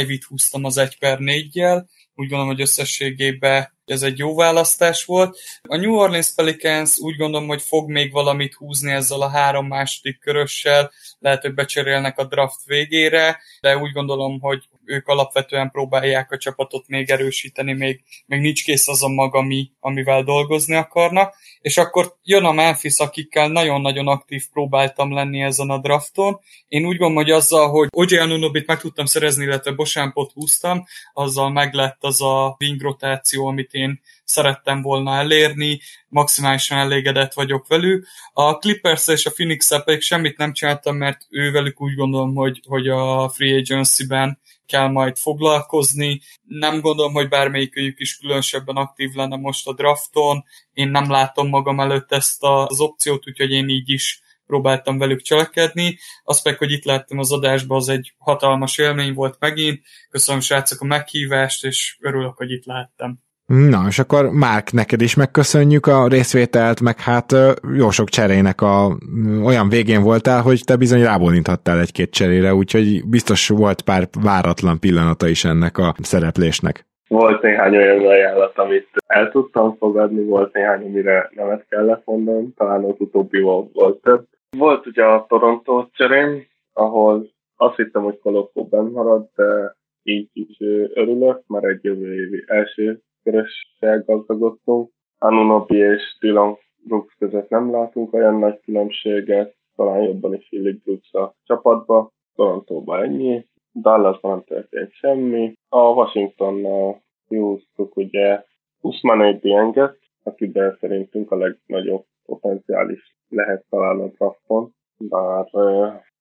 Ivy-t 0.00 0.24
húztam 0.24 0.64
az 0.64 0.76
1 0.76 0.98
per 0.98 1.18
4-jel. 1.20 1.84
Úgy 2.14 2.28
gondolom, 2.28 2.46
hogy 2.46 2.60
összességében 2.60 3.75
ez 3.86 4.02
egy 4.02 4.18
jó 4.18 4.34
választás 4.34 5.04
volt. 5.04 5.38
A 5.62 5.76
New 5.76 5.94
Orleans 5.94 6.34
Pelicans 6.34 6.98
úgy 6.98 7.16
gondolom, 7.16 7.48
hogy 7.48 7.62
fog 7.62 7.90
még 7.90 8.12
valamit 8.12 8.54
húzni 8.54 8.92
ezzel 8.92 9.20
a 9.20 9.28
három 9.28 9.66
második 9.66 10.18
körössel, 10.18 10.90
lehet, 11.18 11.42
hogy 11.42 11.54
becserélnek 11.54 12.18
a 12.18 12.24
draft 12.24 12.64
végére, 12.64 13.40
de 13.60 13.76
úgy 13.76 13.92
gondolom, 13.92 14.40
hogy 14.40 14.68
ők 14.84 15.08
alapvetően 15.08 15.70
próbálják 15.70 16.32
a 16.32 16.36
csapatot 16.36 16.88
még 16.88 17.10
erősíteni, 17.10 17.72
még, 17.72 18.02
még 18.26 18.40
nincs 18.40 18.64
kész 18.64 18.88
az 18.88 19.02
a 19.02 19.08
maga, 19.08 19.38
ami, 19.38 19.70
amivel 19.80 20.22
dolgozni 20.22 20.74
akarnak. 20.74 21.34
És 21.60 21.76
akkor 21.76 22.16
jön 22.22 22.44
a 22.44 22.52
Memphis, 22.52 22.98
akikkel 22.98 23.48
nagyon-nagyon 23.48 24.08
aktív 24.08 24.44
próbáltam 24.52 25.12
lenni 25.12 25.40
ezen 25.42 25.70
a 25.70 25.78
drafton. 25.78 26.40
Én 26.68 26.86
úgy 26.86 26.96
gondolom, 26.96 27.14
hogy 27.14 27.30
azzal, 27.30 27.68
hogy 27.68 27.88
OJ 27.90 28.16
Anunobit 28.16 28.66
meg 28.66 28.80
tudtam 28.80 29.04
szerezni, 29.04 29.44
illetve 29.44 29.70
Bosámpot 29.70 30.32
húztam, 30.32 30.84
azzal 31.12 31.50
meg 31.50 31.74
lett 31.74 31.98
az 32.00 32.22
a 32.22 32.56
wing 32.60 32.80
rotáció, 32.80 33.46
amit 33.46 33.72
én 33.76 34.00
szerettem 34.24 34.82
volna 34.82 35.16
elérni, 35.16 35.80
maximálisan 36.08 36.78
elégedett 36.78 37.32
vagyok 37.32 37.66
velük. 37.66 38.06
A 38.32 38.58
clippers 38.58 39.08
és 39.08 39.26
a 39.26 39.30
phoenix 39.30 39.84
pedig 39.84 40.00
semmit 40.00 40.36
nem 40.36 40.52
csináltam, 40.52 40.96
mert 40.96 41.26
ővelük 41.30 41.80
úgy 41.80 41.94
gondolom, 41.94 42.34
hogy, 42.34 42.60
hogy 42.66 42.88
a 42.88 43.28
free 43.28 43.56
agency-ben 43.56 44.40
kell 44.66 44.88
majd 44.88 45.16
foglalkozni. 45.16 46.20
Nem 46.42 46.80
gondolom, 46.80 47.12
hogy 47.12 47.28
bármelyikőjük 47.28 48.00
is 48.00 48.16
különösebben 48.16 48.76
aktív 48.76 49.14
lenne 49.14 49.36
most 49.36 49.66
a 49.66 49.74
drafton. 49.74 50.44
Én 50.72 50.88
nem 50.88 51.10
látom 51.10 51.48
magam 51.48 51.80
előtt 51.80 52.12
ezt 52.12 52.36
az 52.40 52.80
opciót, 52.80 53.28
úgyhogy 53.28 53.50
én 53.50 53.68
így 53.68 53.90
is 53.90 54.20
próbáltam 54.46 54.98
velük 54.98 55.22
cselekedni. 55.22 55.98
Az 56.22 56.42
meg, 56.44 56.58
hogy 56.58 56.70
itt 56.70 56.84
láttam 56.84 57.18
az 57.18 57.32
adásban, 57.32 57.76
az 57.76 57.88
egy 57.88 58.14
hatalmas 58.18 58.78
élmény 58.78 59.14
volt 59.14 59.36
megint. 59.38 59.82
Köszönöm 60.10 60.40
srácok 60.40 60.80
a 60.80 60.84
meghívást, 60.84 61.64
és 61.64 61.96
örülök, 62.00 62.36
hogy 62.36 62.50
itt 62.50 62.64
láttam. 62.64 63.24
Na, 63.46 63.84
és 63.88 63.98
akkor 63.98 64.30
Márk, 64.30 64.72
neked 64.72 65.00
is 65.00 65.14
megköszönjük 65.14 65.86
a 65.86 66.08
részvételt, 66.08 66.80
meg 66.80 67.00
hát 67.00 67.32
jó 67.76 67.90
sok 67.90 68.08
cserének 68.08 68.60
a 68.60 68.98
olyan 69.44 69.68
végén 69.68 70.02
voltál, 70.02 70.42
hogy 70.42 70.60
te 70.64 70.76
bizony 70.76 71.02
rábólinthattál 71.02 71.80
egy-két 71.80 72.10
cserére, 72.10 72.54
úgyhogy 72.54 73.08
biztos 73.08 73.48
volt 73.48 73.82
pár 73.82 74.08
váratlan 74.22 74.78
pillanata 74.80 75.26
is 75.28 75.44
ennek 75.44 75.78
a 75.78 75.94
szereplésnek. 76.02 76.86
Volt 77.08 77.42
néhány 77.42 77.76
olyan 77.76 78.06
ajánlat, 78.06 78.58
amit 78.58 78.88
el 79.06 79.30
tudtam 79.30 79.76
fogadni, 79.78 80.24
volt 80.24 80.52
néhány, 80.52 80.84
amire 80.84 81.30
nemet 81.34 81.66
kellett 81.68 82.02
mondanom, 82.04 82.54
talán 82.56 82.84
az 82.84 82.94
utóbbi 82.98 83.40
volt 83.40 84.00
több. 84.02 84.24
Volt 84.56 84.86
ugye 84.86 85.04
a 85.04 85.26
Toronto 85.28 85.88
cserém, 85.92 86.46
ahol 86.72 87.30
azt 87.56 87.76
hittem, 87.76 88.02
hogy 88.02 88.18
Kolokó 88.18 88.64
benn 88.64 88.90
marad, 88.92 89.28
de 89.34 89.76
így 90.02 90.28
is 90.32 90.56
örülök, 90.94 91.42
mert 91.46 91.64
egy 91.64 91.84
jövő 91.84 92.14
évi 92.14 92.44
első 92.46 93.00
kerességgel 93.26 94.02
gazdagodtunk. 94.06 94.90
Anunobi 95.18 95.76
és 95.76 96.16
Dylan 96.20 96.56
Brooks 96.84 97.14
között 97.18 97.48
nem 97.48 97.70
látunk 97.70 98.12
olyan 98.12 98.38
nagy 98.38 98.60
különbséget, 98.60 99.54
talán 99.76 100.02
jobban 100.02 100.34
is 100.34 100.46
Philip 100.48 100.82
Brooks 100.82 101.12
a 101.12 101.34
csapatba, 101.44 102.10
Torontóban 102.34 103.02
ennyi, 103.02 103.46
Dallasban 103.72 104.30
nem 104.30 104.44
történt 104.44 104.92
semmi. 104.92 105.52
A 105.68 105.80
Washingtonnal 105.80 107.02
húztuk 107.28 107.96
ugye 107.96 108.44
Usman 108.80 109.38
Dienget, 109.40 109.98
akiben 110.22 110.76
szerintünk 110.80 111.30
a 111.30 111.36
legnagyobb 111.36 112.04
potenciális 112.26 113.16
lehet 113.28 113.64
talán 113.70 114.00
a 114.00 114.06
drafton, 114.06 114.74
bár 114.98 115.46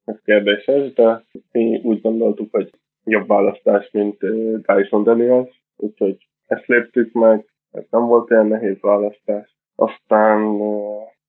ez 0.06 0.16
kérdéses, 0.24 0.94
de 0.94 1.26
mi 1.52 1.80
úgy 1.84 2.02
gondoltuk, 2.02 2.52
hogy 2.52 2.70
jobb 3.04 3.28
választás, 3.28 3.92
mint 3.92 4.18
Dyson 4.66 5.04
Daniels, 5.04 5.62
úgyhogy 5.76 6.28
ezt 6.48 6.66
léptük 6.66 7.14
meg, 7.14 7.46
ez 7.72 7.84
nem 7.90 8.06
volt 8.06 8.30
ilyen 8.30 8.46
nehéz 8.46 8.80
választás. 8.82 9.58
Aztán 9.76 10.58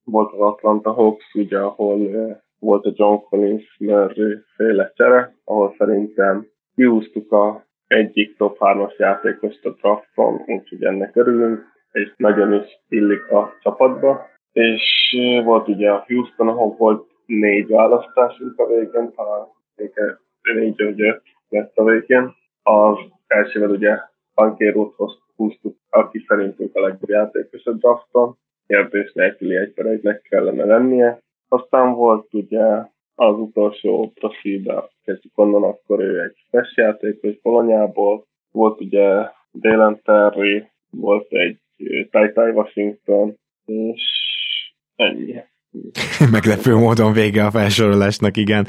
volt 0.05 0.33
az 0.33 0.41
Atlanta 0.41 0.93
Hawks, 0.93 1.35
ugye, 1.35 1.59
ahol 1.59 1.99
volt 2.59 2.85
a 2.85 2.93
John 2.95 3.23
Collins 3.29 3.77
Murray 3.79 4.35
féle 4.57 4.93
csere, 4.95 5.35
ahol 5.45 5.75
szerintem 5.79 6.47
kiúztuk 6.75 7.33
a 7.33 7.65
egyik 7.87 8.37
top 8.37 8.57
3-as 8.61 8.97
játékost 8.97 9.65
a 9.65 9.71
drafton, 9.71 10.43
úgyhogy 10.47 10.85
ennek 10.85 11.17
örülünk, 11.17 11.63
és 11.93 12.13
nagyon 12.17 12.53
is 12.53 12.81
illik 12.89 13.31
a 13.31 13.53
csapatba. 13.63 14.27
És 14.53 15.17
volt 15.45 15.69
ugye 15.69 15.91
a 15.91 16.05
Houston, 16.07 16.49
ahol 16.49 16.75
volt 16.79 17.07
négy 17.27 17.69
választásunk 17.69 18.59
a 18.59 18.67
végén, 18.67 19.13
talán 19.15 19.47
négy 20.55 20.83
vagy 20.85 21.01
öt 21.01 21.23
lett 21.49 21.77
a 21.77 21.85
végén. 21.85 22.35
Az 22.63 22.99
elsővel 23.27 23.71
ugye 23.71 23.99
Bankérót 24.37 24.95
húztuk, 25.37 25.77
aki 25.91 26.25
szerintünk 26.29 26.75
a 26.75 26.81
legjobb 26.81 27.09
játékos 27.09 27.65
a 27.65 27.73
drafton. 27.73 28.37
Kérdés 28.67 29.13
nélküli 29.13 29.57
egy 29.57 29.73
per 29.73 29.87
egynek 29.87 30.23
kellene 30.23 30.65
lennie. 30.65 31.19
Aztán 31.49 31.95
volt 31.95 32.35
ugye 32.35 32.65
az 33.15 33.39
utolsó 33.39 34.13
profibe, 34.15 34.91
kezdjük 35.05 35.39
onnan, 35.39 35.63
akkor 35.63 36.01
ő 36.01 36.23
egy 36.23 36.37
fes 36.51 36.77
játékos 36.77 37.41
Bolonyából. 37.43 38.27
Volt 38.51 38.81
ugye 38.81 39.31
Dalen 39.53 40.01
Terry, 40.05 40.71
volt 40.91 41.27
egy 41.29 41.59
Tai 42.11 42.51
Washington, 42.51 43.39
és 43.65 44.03
ennyi. 44.97 45.35
Meglepő 46.37 46.75
módon 46.75 47.13
vége 47.13 47.45
a 47.45 47.51
felsorolásnak, 47.51 48.37
igen. 48.37 48.67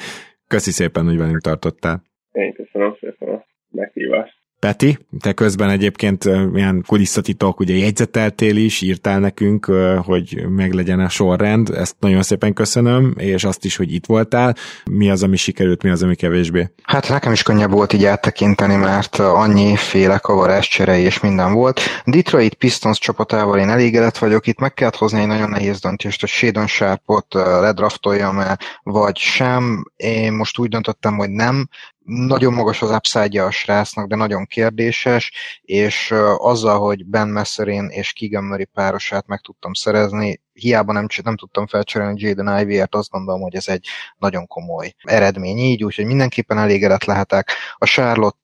Köszi 0.47 0.71
szépen, 0.71 1.05
hogy 1.05 1.17
velünk 1.17 1.41
tartottál. 1.41 2.01
Én 2.31 2.53
köszönöm 2.53 2.95
szépen 2.99 3.29
a 3.29 3.45
meghívást. 3.71 4.46
Peti, 4.59 4.97
te 5.19 5.33
közben 5.33 5.69
egyébként 5.69 6.23
ilyen 6.53 6.83
kulisszatitok, 6.87 7.59
ugye 7.59 7.75
jegyzeteltél 7.75 8.55
is, 8.55 8.81
írtál 8.81 9.19
nekünk, 9.19 9.65
hogy 10.05 10.45
meglegyen 10.49 10.99
a 10.99 11.09
sorrend, 11.09 11.69
ezt 11.69 11.95
nagyon 11.99 12.21
szépen 12.21 12.53
köszönöm, 12.53 13.13
és 13.17 13.43
azt 13.43 13.65
is, 13.65 13.75
hogy 13.75 13.93
itt 13.93 14.05
voltál. 14.05 14.55
Mi 14.91 15.09
az, 15.09 15.23
ami 15.23 15.37
sikerült, 15.37 15.83
mi 15.83 15.89
az, 15.89 16.03
ami 16.03 16.15
kevésbé? 16.15 16.71
Hát 16.83 17.09
nekem 17.09 17.31
is 17.31 17.43
könnyebb 17.43 17.71
volt 17.71 17.93
így 17.93 18.05
áttekinteni, 18.05 18.75
mert 18.75 19.15
annyi 19.15 19.75
féle 19.75 20.17
kavarás 20.17 20.67
cserei 20.67 21.03
és 21.03 21.19
minden 21.19 21.53
volt. 21.53 21.79
Detroit 22.05 22.53
Pistons 22.53 22.99
csapatával 22.99 23.59
én 23.59 23.69
elégedett 23.69 24.17
vagyok, 24.17 24.47
itt 24.47 24.59
meg 24.59 24.73
kellett 24.73 24.95
hozni 24.95 25.19
egy 25.21 25.27
nagyon 25.27 25.49
nehéz 25.49 25.79
döntést, 25.79 26.19
hogy 26.19 26.29
Shadon 26.29 26.67
Sharpot 26.67 27.33
ledraftoljam 27.33 28.39
el, 28.39 28.59
vagy 28.83 29.17
sem. 29.17 29.83
Én 29.95 30.33
most 30.33 30.59
úgy 30.59 30.69
döntöttem, 30.69 31.17
hogy 31.17 31.29
nem, 31.29 31.69
nagyon 32.07 32.53
magas 32.53 32.81
az 32.81 32.89
upside 32.89 33.43
a 33.43 33.51
srácnak, 33.51 34.07
de 34.07 34.15
nagyon 34.15 34.45
kérdéses, 34.45 35.31
és 35.61 36.13
azzal, 36.37 36.79
hogy 36.79 37.05
Ben 37.05 37.27
Messerin 37.27 37.87
és 37.87 38.13
Keegan 38.13 38.43
Murray 38.43 38.65
párosát 38.65 39.27
meg 39.27 39.39
tudtam 39.39 39.73
szerezni, 39.73 40.41
hiába 40.53 40.93
nem, 40.93 41.07
nem 41.23 41.37
tudtam 41.37 41.67
felcserélni 41.67 42.21
Jaden 42.21 42.59
Ivy-ért, 42.59 42.95
azt 42.95 43.09
gondolom, 43.09 43.41
hogy 43.41 43.55
ez 43.55 43.67
egy 43.67 43.87
nagyon 44.17 44.47
komoly 44.47 44.93
eredmény 45.03 45.57
így, 45.57 45.83
úgyhogy 45.83 46.05
mindenképpen 46.05 46.57
elégedett 46.57 47.03
lehetek. 47.03 47.51
A 47.77 47.85
Charlotte 47.85 48.35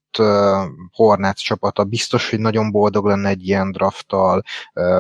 Hornets 0.91 1.44
csapata 1.44 1.84
biztos, 1.84 2.30
hogy 2.30 2.40
nagyon 2.40 2.72
boldog 2.72 3.06
lenne 3.06 3.30
egy 3.30 3.48
ilyen 3.48 3.72
drafttal, 3.72 4.44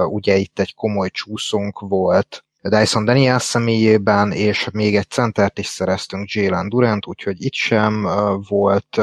ugye 0.09 0.35
itt 0.35 0.59
egy 0.59 0.73
komoly 0.75 1.09
csúszónk 1.09 1.79
volt, 1.79 2.45
Dyson 2.69 3.05
Daniels 3.05 3.43
személyében, 3.43 4.31
és 4.31 4.69
még 4.73 4.95
egy 4.95 5.09
centert 5.09 5.59
is 5.59 5.67
szereztünk 5.67 6.29
Jalen 6.29 6.69
Durant, 6.69 7.07
úgyhogy 7.07 7.43
itt 7.43 7.53
sem 7.53 8.07
volt 8.47 9.01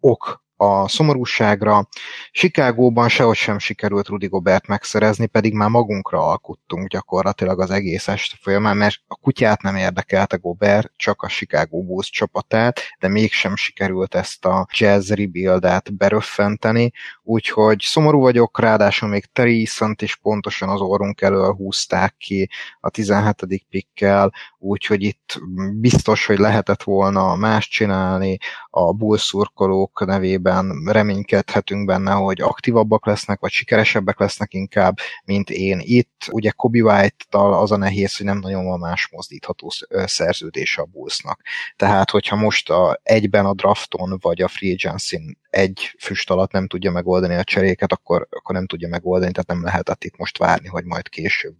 ok 0.00 0.43
a 0.56 0.88
szomorúságra. 0.88 1.88
Chicagóban 2.32 3.08
sehogy 3.08 3.36
sem 3.36 3.58
sikerült 3.58 4.08
Rudy 4.08 4.26
Gobert 4.26 4.66
megszerezni, 4.66 5.26
pedig 5.26 5.52
már 5.52 5.68
magunkra 5.68 6.26
alkuttunk 6.26 6.88
gyakorlatilag 6.88 7.60
az 7.60 7.70
egész 7.70 8.08
este 8.08 8.36
folyamán, 8.40 8.76
mert 8.76 9.00
a 9.06 9.16
kutyát 9.16 9.62
nem 9.62 9.76
érdekelte 9.76 10.36
Gobert, 10.36 10.92
csak 10.96 11.22
a 11.22 11.28
Chicago 11.28 11.82
Bulls 11.82 12.10
csapatát, 12.10 12.80
de 12.98 13.08
mégsem 13.08 13.56
sikerült 13.56 14.14
ezt 14.14 14.44
a 14.44 14.66
jazz 14.72 15.10
rebuildet 15.10 15.96
beröffenteni, 15.96 16.92
úgyhogy 17.22 17.80
szomorú 17.80 18.20
vagyok, 18.20 18.60
ráadásul 18.60 19.08
még 19.08 19.24
Terry 19.32 19.68
is 20.00 20.16
pontosan 20.22 20.68
az 20.68 20.80
orrunk 20.80 21.20
elől 21.20 21.52
húzták 21.52 22.14
ki 22.18 22.50
a 22.80 22.90
17. 22.90 23.66
pikkel, 23.70 24.32
úgyhogy 24.58 25.02
itt 25.02 25.40
biztos, 25.72 26.26
hogy 26.26 26.38
lehetett 26.38 26.82
volna 26.82 27.36
más 27.36 27.68
csinálni 27.68 28.38
a 28.76 28.92
Bulls 28.92 29.22
szurkolók 29.22 30.06
nevében, 30.06 30.72
reménykedhetünk 30.84 31.86
benne, 31.86 32.12
hogy 32.12 32.40
aktívabbak 32.40 33.06
lesznek, 33.06 33.40
vagy 33.40 33.50
sikeresebbek 33.50 34.18
lesznek 34.18 34.54
inkább, 34.54 34.98
mint 35.24 35.50
én 35.50 35.80
itt. 35.82 36.28
Ugye 36.30 36.50
Kobe 36.50 36.82
White-tal 36.82 37.54
az 37.54 37.72
a 37.72 37.76
nehéz, 37.76 38.16
hogy 38.16 38.26
nem 38.26 38.38
nagyon 38.38 38.64
van 38.64 38.78
más 38.78 39.08
mozdítható 39.12 39.70
szerződése 40.04 40.82
a 40.82 40.84
Bullsnak. 40.84 41.40
Tehát, 41.76 42.10
hogyha 42.10 42.36
most 42.36 42.70
a, 42.70 43.00
egyben 43.02 43.46
a 43.46 43.54
drafton, 43.54 44.18
vagy 44.20 44.42
a 44.42 44.48
free 44.48 44.72
agency 44.72 45.36
egy 45.50 45.94
füst 45.98 46.30
alatt 46.30 46.52
nem 46.52 46.66
tudja 46.66 46.90
megoldani 46.90 47.34
a 47.34 47.44
cseréket, 47.44 47.92
akkor, 47.92 48.26
akkor 48.30 48.54
nem 48.54 48.66
tudja 48.66 48.88
megoldani, 48.88 49.32
tehát 49.32 49.48
nem 49.48 49.64
lehetett 49.64 50.04
itt 50.04 50.16
most 50.16 50.38
várni, 50.38 50.68
hogy 50.68 50.84
majd 50.84 51.08
később 51.08 51.56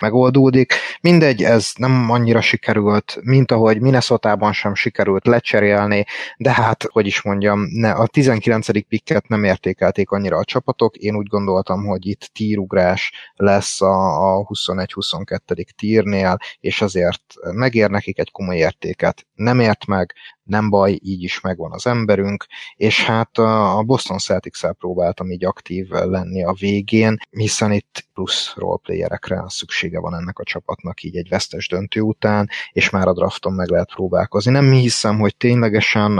megoldódik. 0.00 0.72
Mindegy, 1.00 1.42
ez 1.42 1.72
nem 1.76 2.10
annyira 2.10 2.40
sikerült, 2.40 3.18
mint 3.22 3.52
ahogy 3.52 3.80
Minnesota-ban 3.80 4.52
sem 4.52 4.74
sikerült 4.74 5.26
lecserélni, 5.26 6.04
de 6.36 6.52
hát, 6.62 6.84
hogy 6.92 7.06
is 7.06 7.22
mondjam, 7.22 7.60
ne, 7.72 7.92
a 7.92 8.06
19. 8.06 8.86
pikket 8.88 9.28
nem 9.28 9.44
értékelték 9.44 10.10
annyira 10.10 10.36
a 10.36 10.44
csapatok, 10.44 10.96
én 10.96 11.16
úgy 11.16 11.26
gondoltam, 11.26 11.84
hogy 11.84 12.06
itt 12.06 12.30
tírugrás 12.32 13.12
lesz 13.36 13.82
a, 13.82 14.36
a 14.36 14.44
21-22. 14.44 15.68
tírnél, 15.76 16.38
és 16.60 16.82
azért 16.82 17.22
megér 17.52 17.90
nekik 17.90 18.18
egy 18.18 18.30
komoly 18.30 18.56
értéket. 18.56 19.26
Nem 19.34 19.60
ért 19.60 19.86
meg, 19.86 20.14
nem 20.48 20.70
baj, 20.70 20.98
így 21.02 21.22
is 21.22 21.40
megvan 21.40 21.72
az 21.72 21.86
emberünk, 21.86 22.46
és 22.76 23.04
hát 23.04 23.38
a 23.38 23.82
Boston 23.86 24.18
celtics 24.18 24.66
próbáltam 24.66 25.30
így 25.30 25.44
aktív 25.44 25.88
lenni 25.88 26.44
a 26.44 26.52
végén, 26.52 27.16
hiszen 27.30 27.72
itt 27.72 28.06
plusz 28.14 28.54
roleplayerekre 28.56 29.44
szüksége 29.46 30.00
van 30.00 30.14
ennek 30.14 30.38
a 30.38 30.44
csapatnak 30.44 31.02
így 31.02 31.16
egy 31.16 31.28
vesztes 31.28 31.68
döntő 31.68 32.00
után, 32.00 32.48
és 32.72 32.90
már 32.90 33.08
a 33.08 33.12
drafton 33.12 33.52
meg 33.52 33.68
lehet 33.68 33.94
próbálkozni. 33.94 34.50
Nem 34.50 34.72
hiszem, 34.72 35.18
hogy 35.18 35.36
ténylegesen 35.36 36.14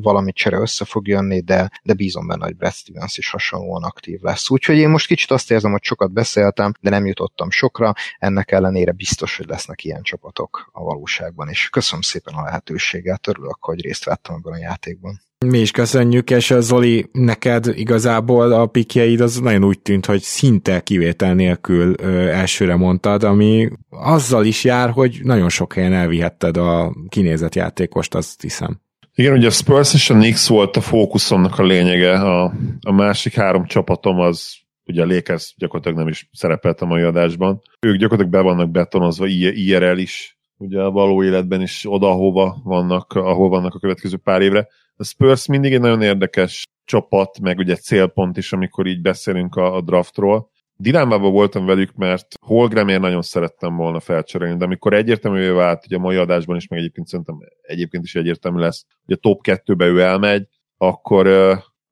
valami 0.00 0.32
csere 0.32 0.56
össze 0.56 0.84
fog 0.84 1.08
jönni, 1.08 1.40
de, 1.40 1.70
de 1.82 1.94
bízom 1.94 2.26
benne, 2.26 2.44
hogy 2.44 2.56
Brad 2.56 2.72
Stevens 2.72 3.18
is 3.18 3.30
hasonlóan 3.30 3.82
aktív 3.82 4.20
lesz. 4.20 4.50
Úgyhogy 4.50 4.76
én 4.76 4.88
most 4.88 5.06
kicsit 5.06 5.30
azt 5.30 5.50
érzem, 5.50 5.70
hogy 5.70 5.82
sokat 5.82 6.12
beszéltem, 6.12 6.72
de 6.80 6.90
nem 6.90 7.06
jutottam 7.06 7.50
sokra, 7.50 7.92
ennek 8.18 8.50
ellenére 8.50 8.92
biztos, 8.92 9.36
hogy 9.36 9.46
lesznek 9.46 9.84
ilyen 9.84 10.02
csapatok 10.02 10.68
a 10.72 10.82
valóságban, 10.82 11.48
és 11.48 11.68
köszönöm 11.68 12.02
szépen 12.02 12.34
a 12.34 12.42
lehetőséget, 12.42 13.26
örülök, 13.26 13.58
hogy 13.60 13.73
részt 13.80 14.04
vettem 14.04 14.34
ebben 14.34 14.52
a 14.52 14.58
játékban. 14.58 15.22
Mi 15.46 15.58
is 15.58 15.70
köszönjük, 15.70 16.30
és 16.30 16.54
Zoli, 16.58 17.08
neked 17.12 17.66
igazából 17.74 18.52
a 18.52 18.66
pikjeid 18.66 19.20
az 19.20 19.40
nagyon 19.40 19.64
úgy 19.64 19.78
tűnt, 19.78 20.06
hogy 20.06 20.20
szinte 20.20 20.80
kivétel 20.80 21.34
nélkül 21.34 21.94
ö, 21.98 22.28
elsőre 22.28 22.76
mondtad, 22.76 23.22
ami 23.22 23.68
azzal 23.90 24.44
is 24.44 24.64
jár, 24.64 24.90
hogy 24.90 25.20
nagyon 25.22 25.48
sok 25.48 25.72
helyen 25.72 25.92
elvihetted 25.92 26.56
a 26.56 26.94
kinézett 27.08 27.54
játékost, 27.54 28.14
azt 28.14 28.42
hiszem. 28.42 28.80
Igen, 29.14 29.32
ugye 29.32 29.46
a 29.46 29.50
Spurs 29.50 29.94
és 29.94 30.10
a 30.10 30.14
Knicks 30.14 30.48
volt 30.48 30.76
a 30.76 30.80
fókuszomnak 30.80 31.58
a 31.58 31.62
lényege, 31.62 32.12
a, 32.12 32.52
a 32.80 32.92
másik 32.92 33.34
három 33.34 33.66
csapatom 33.66 34.18
az 34.18 34.62
ugye 34.86 35.02
a 35.02 35.06
Lakers 35.06 35.54
gyakorlatilag 35.56 35.98
nem 35.98 36.08
is 36.08 36.28
szerepelt 36.32 36.80
a 36.80 36.86
mai 36.86 37.02
adásban. 37.02 37.60
Ők 37.80 37.96
gyakorlatilag 37.96 38.32
be 38.32 38.40
vannak 38.40 38.70
betonozva 38.70 39.26
IRL 39.26 39.98
is, 39.98 40.33
ugye 40.56 40.80
a 40.80 40.90
való 40.90 41.24
életben 41.24 41.60
is 41.60 41.84
oda, 41.88 42.10
ahova 42.10 42.60
vannak, 42.64 43.12
ahol 43.12 43.48
vannak 43.48 43.74
a 43.74 43.78
következő 43.78 44.16
pár 44.16 44.42
évre. 44.42 44.68
A 44.96 45.04
Spurs 45.04 45.46
mindig 45.46 45.72
egy 45.72 45.80
nagyon 45.80 46.02
érdekes 46.02 46.66
csapat, 46.84 47.40
meg 47.40 47.58
ugye 47.58 47.76
célpont 47.76 48.36
is, 48.36 48.52
amikor 48.52 48.86
így 48.86 49.00
beszélünk 49.00 49.56
a, 49.56 49.76
a 49.76 49.80
draftról. 49.80 50.50
Dilemmában 50.76 51.32
voltam 51.32 51.66
velük, 51.66 51.94
mert 51.94 52.26
Holgramért 52.40 53.00
nagyon 53.00 53.22
szerettem 53.22 53.76
volna 53.76 54.00
felcserélni, 54.00 54.56
de 54.56 54.64
amikor 54.64 54.92
egyértelművé 54.92 55.48
vált, 55.48 55.84
ugye 55.86 55.96
a 55.96 56.00
mai 56.00 56.16
adásban 56.16 56.56
is, 56.56 56.68
meg 56.68 56.78
egyébként 56.78 57.06
szerintem 57.06 57.38
egyébként 57.62 58.04
is 58.04 58.14
egyértelmű 58.14 58.60
lesz, 58.60 58.86
hogy 59.04 59.14
a 59.14 59.20
top 59.20 59.40
2-be 59.42 59.86
ő 59.86 60.00
elmegy, 60.00 60.46
akkor 60.76 61.26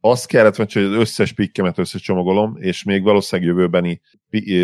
azt 0.05 0.27
kellett 0.27 0.57
hogy 0.57 0.83
az 0.83 0.93
összes 0.93 1.33
pikkemet 1.33 1.79
összecsomagolom, 1.79 2.57
és 2.59 2.83
még 2.83 3.03
valószínűleg 3.03 3.51
jövőbeni 3.51 4.01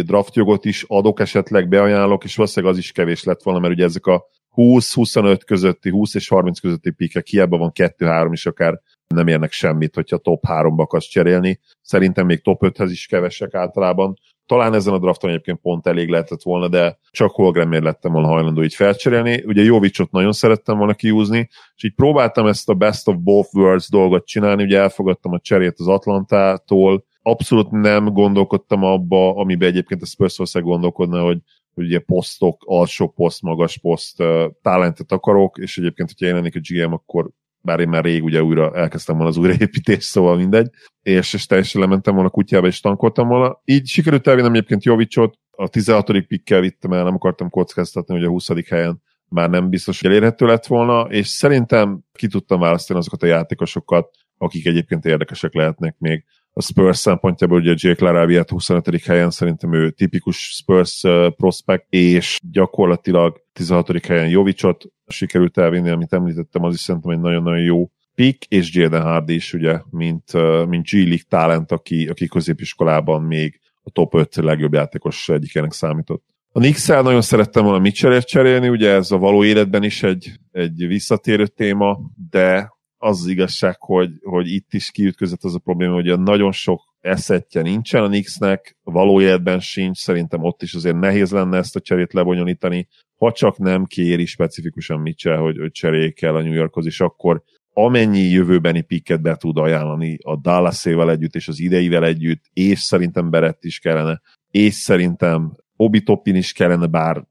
draftjogot 0.03 0.65
is 0.65 0.85
adok, 0.89 1.21
esetleg 1.21 1.69
beajánlok, 1.69 2.25
és 2.25 2.37
valószínűleg 2.37 2.75
az 2.75 2.81
is 2.81 2.93
kevés 2.93 3.25
lett 3.25 3.43
volna, 3.43 3.61
mert 3.61 3.75
ugye 3.75 3.85
ezek 3.85 4.07
a 4.07 4.25
20-25 4.57 5.41
közötti, 5.47 5.91
20 5.91 6.15
és 6.15 6.29
30 6.29 6.61
közötti 6.61 6.91
pikek, 6.91 7.27
hiába 7.27 7.57
van 7.57 7.73
2-3 7.75 8.29
is 8.33 8.47
akár 8.47 8.81
nem 9.07 9.27
érnek 9.27 9.53
semmit, 9.53 9.95
hogyha 9.95 10.17
top 10.17 10.45
3-ba 10.49 10.79
akarsz 10.79 11.07
cserélni. 11.07 11.61
Szerintem 11.83 12.27
még 12.27 12.43
top 12.43 12.61
5-hez 12.65 12.89
is 12.91 13.07
kevesek 13.07 13.55
általában. 13.55 14.19
Talán 14.49 14.75
ezen 14.75 14.95
a 14.95 14.99
drafton 14.99 15.31
egyébként 15.31 15.61
pont 15.61 15.87
elég 15.87 16.09
lehetett 16.09 16.43
volna, 16.43 16.69
de 16.69 16.99
csak 17.11 17.31
Holgrenmér 17.31 17.83
lettem 17.83 18.13
volna 18.13 18.29
hajlandó 18.29 18.63
így 18.63 18.75
felcserélni. 18.75 19.43
Ugye 19.47 19.63
Jovicsot 19.63 20.11
nagyon 20.11 20.33
szerettem 20.33 20.79
volna 20.79 20.95
kiúzni, 20.95 21.49
és 21.77 21.85
így 21.85 21.95
próbáltam 21.95 22.47
ezt 22.47 22.69
a 22.69 22.75
best 22.75 23.09
of 23.09 23.17
both 23.19 23.55
worlds 23.55 23.89
dolgot 23.89 24.27
csinálni, 24.27 24.63
ugye 24.63 24.79
elfogadtam 24.79 25.33
a 25.33 25.41
cserét 25.41 25.75
az 25.77 25.89
Atlantától, 25.89 27.05
abszolút 27.23 27.71
nem 27.71 28.05
gondolkodtam 28.05 28.85
abba, 28.85 29.35
amiben 29.35 29.69
egyébként 29.69 30.03
a 30.03 30.07
Spurs 30.07 30.53
gondolkodna, 30.53 31.23
hogy 31.23 31.39
hogy 31.79 31.87
ugye 31.87 31.99
posztok, 31.99 32.63
alsó 32.67 33.09
poszt, 33.09 33.43
magas 33.43 33.79
poszt, 33.79 34.23
talentet 34.63 35.13
akarok, 35.13 35.59
és 35.59 35.79
egyébként, 35.79 36.09
hogyha 36.09 36.27
jelenik 36.27 36.57
a 36.57 36.61
GM, 36.63 36.93
akkor 36.93 37.31
bár 37.69 37.81
én 37.81 37.89
már 37.89 38.05
rég 38.05 38.25
ugye 38.25 38.43
újra 38.43 38.75
elkezdtem 38.75 39.15
volna 39.15 39.31
az 39.31 39.37
újraépítést, 39.37 40.01
szóval 40.01 40.37
mindegy, 40.37 40.71
és, 41.03 41.33
és 41.33 41.47
teljesen 41.47 41.81
lementem 41.81 42.15
volna 42.15 42.31
kutyába, 42.31 42.67
és 42.67 42.81
tankoltam 42.81 43.29
volna. 43.29 43.61
Így 43.65 43.87
sikerült 43.87 44.27
elvinnem 44.27 44.53
egyébként 44.53 44.85
Jovicsot, 44.85 45.35
a 45.51 45.69
16. 45.69 46.27
pikkel 46.27 46.61
vittem 46.61 46.93
el, 46.93 47.05
nem 47.05 47.15
akartam 47.15 47.51
kockáztatni, 47.51 48.15
hogy 48.15 48.25
a 48.25 48.29
20. 48.29 48.69
helyen 48.69 49.03
már 49.29 49.51
nem 49.51 49.69
biztos, 49.69 50.01
hogy 50.01 50.11
elérhető 50.11 50.47
lett 50.47 50.67
volna, 50.67 51.01
és 51.01 51.27
szerintem 51.27 52.01
ki 52.13 52.27
tudtam 52.27 52.61
választani 52.61 52.99
azokat 52.99 53.23
a 53.23 53.27
játékosokat, 53.27 54.11
akik 54.39 54.67
egyébként 54.67 55.05
érdekesek 55.05 55.55
lehetnek 55.55 55.95
még 55.99 56.25
a 56.59 56.63
Spurs 56.63 56.99
szempontjából, 56.99 57.59
ugye 57.59 57.75
Jake 57.77 58.05
Laraviat 58.05 58.51
25. 58.51 59.03
helyen, 59.05 59.31
szerintem 59.31 59.73
ő 59.73 59.91
tipikus 59.91 60.37
Spurs 60.37 61.05
prospect, 61.37 61.87
és 61.89 62.39
gyakorlatilag 62.51 63.43
16. 63.53 64.07
helyen 64.07 64.29
Jovicsot 64.29 64.85
sikerült 65.07 65.59
elvinni, 65.59 65.91
amit 65.91 66.13
említettem, 66.13 66.65
az 66.65 66.75
is 66.75 66.81
szerintem 66.81 67.11
egy 67.11 67.21
nagyon-nagyon 67.21 67.61
jó 67.61 67.91
pick, 68.15 68.45
és 68.49 68.75
Jaden 68.75 69.03
Hardy 69.03 69.35
is 69.35 69.53
ugye, 69.53 69.81
mint, 69.91 70.33
mint 70.69 70.87
G-League 70.87 71.25
talent, 71.29 71.73
aki, 71.73 72.09
aki 72.09 72.27
középiskolában 72.27 73.23
még 73.23 73.61
a 73.83 73.91
top 73.91 74.15
5 74.15 74.37
legjobb 74.37 74.73
játékos 74.73 75.29
egyikének 75.29 75.73
számított. 75.73 76.25
A 76.53 76.59
knicks 76.59 76.87
nagyon 76.87 77.23
szerettem 77.23 77.65
volna 77.65 77.79
Mitchell-ért 77.79 78.27
cserélni, 78.29 78.69
ugye 78.69 78.91
ez 78.91 79.11
a 79.11 79.19
való 79.19 79.45
életben 79.45 79.83
is 79.83 80.03
egy, 80.03 80.33
egy 80.53 80.87
visszatérő 80.87 81.47
téma, 81.47 81.99
de 82.31 82.78
az 82.99 83.21
az 83.21 83.27
igazság, 83.27 83.77
hogy, 83.79 84.11
hogy 84.23 84.49
itt 84.49 84.75
is 84.75 84.91
kiütközött 84.91 85.45
az 85.45 85.55
a 85.55 85.59
probléma, 85.59 85.95
hogy 85.95 86.09
a 86.09 86.17
nagyon 86.17 86.53
sok 86.53 86.83
eszettje 87.01 87.63
nincsen 87.63 88.03
a 88.03 88.07
Knicksnek, 88.07 88.77
való 88.83 89.21
életben 89.21 89.61
sincs, 89.61 89.99
szerintem 89.99 90.43
ott 90.43 90.63
is 90.63 90.75
azért 90.75 90.99
nehéz 90.99 91.31
lenne 91.31 91.57
ezt 91.57 91.77
a 91.77 91.81
cserét 91.81 92.13
lebonyolítani, 92.13 92.89
ha 93.17 93.33
csak 93.33 93.59
nem 93.59 93.85
kéri 93.85 94.25
specifikusan 94.25 95.01
Mitchell, 95.01 95.37
hogy, 95.37 95.59
hogy 95.59 95.71
cseréljék 95.71 96.23
el 96.23 96.37
a 96.37 96.43
New 96.43 96.53
Yorkhoz, 96.53 96.87
és 96.87 97.01
akkor 97.01 97.43
amennyi 97.73 98.21
jövőbeni 98.21 98.81
pikket 98.81 99.23
be 99.23 99.37
tud 99.37 99.59
ajánlani 99.59 100.19
a 100.23 100.37
dallas 100.37 100.87
együtt, 100.87 101.35
és 101.35 101.49
az 101.49 101.61
ideivel 101.61 102.05
együtt, 102.05 102.45
és 102.53 102.81
szerintem 102.81 103.31
Berett 103.31 103.65
is 103.65 103.79
kellene, 103.79 104.21
és 104.51 104.75
szerintem 104.75 105.57
Obi 105.77 106.03
Toppin 106.03 106.35
is 106.35 106.53
kellene, 106.53 106.87
bár 106.87 107.25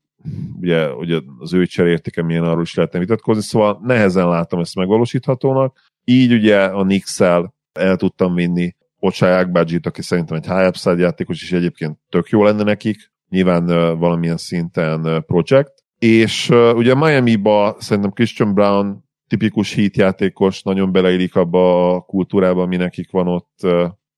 ugye, 0.62 0.94
ugye 0.94 1.20
az 1.40 1.54
ő 1.54 1.66
cserértéke 1.66 2.24
milyen 2.24 2.44
arról 2.44 2.62
is 2.62 2.76
lehetne 2.76 3.00
vitatkozni, 3.00 3.42
szóval 3.42 3.80
nehezen 3.84 4.28
látom 4.28 4.60
ezt 4.60 4.76
megvalósíthatónak. 4.76 5.92
Így 6.04 6.34
ugye 6.34 6.64
a 6.64 6.84
nix 6.84 7.20
el 7.20 7.96
tudtam 7.96 8.34
vinni 8.34 8.76
Ocsáják 9.00 9.52
Badzsit, 9.52 9.86
aki 9.86 10.02
szerintem 10.02 10.38
egy 10.38 10.46
high 10.46 10.68
upside 10.68 10.98
játékos, 10.98 11.42
és 11.42 11.52
egyébként 11.52 11.98
tök 12.10 12.30
jó 12.30 12.44
lenne 12.44 12.64
nekik, 12.64 13.12
nyilván 13.30 13.64
uh, 13.64 14.00
valamilyen 14.00 14.38
szinten 14.38 15.06
uh, 15.06 15.20
project. 15.20 15.74
És 16.00 16.50
uh, 16.50 16.76
ugye 16.76 16.96
Miami-ba 16.96 17.76
szerintem 17.80 18.12
Christian 18.12 18.54
Brown 18.54 19.06
tipikus 19.28 19.74
hit 19.74 19.98
játékos, 19.98 20.64
nagyon 20.64 20.92
beleillik 20.92 21.36
abba 21.36 21.96
a 21.96 22.02
kultúrába, 22.02 22.62
ami 22.62 22.76
nekik 22.76 23.12
van 23.12 23.28
ott, 23.28 23.60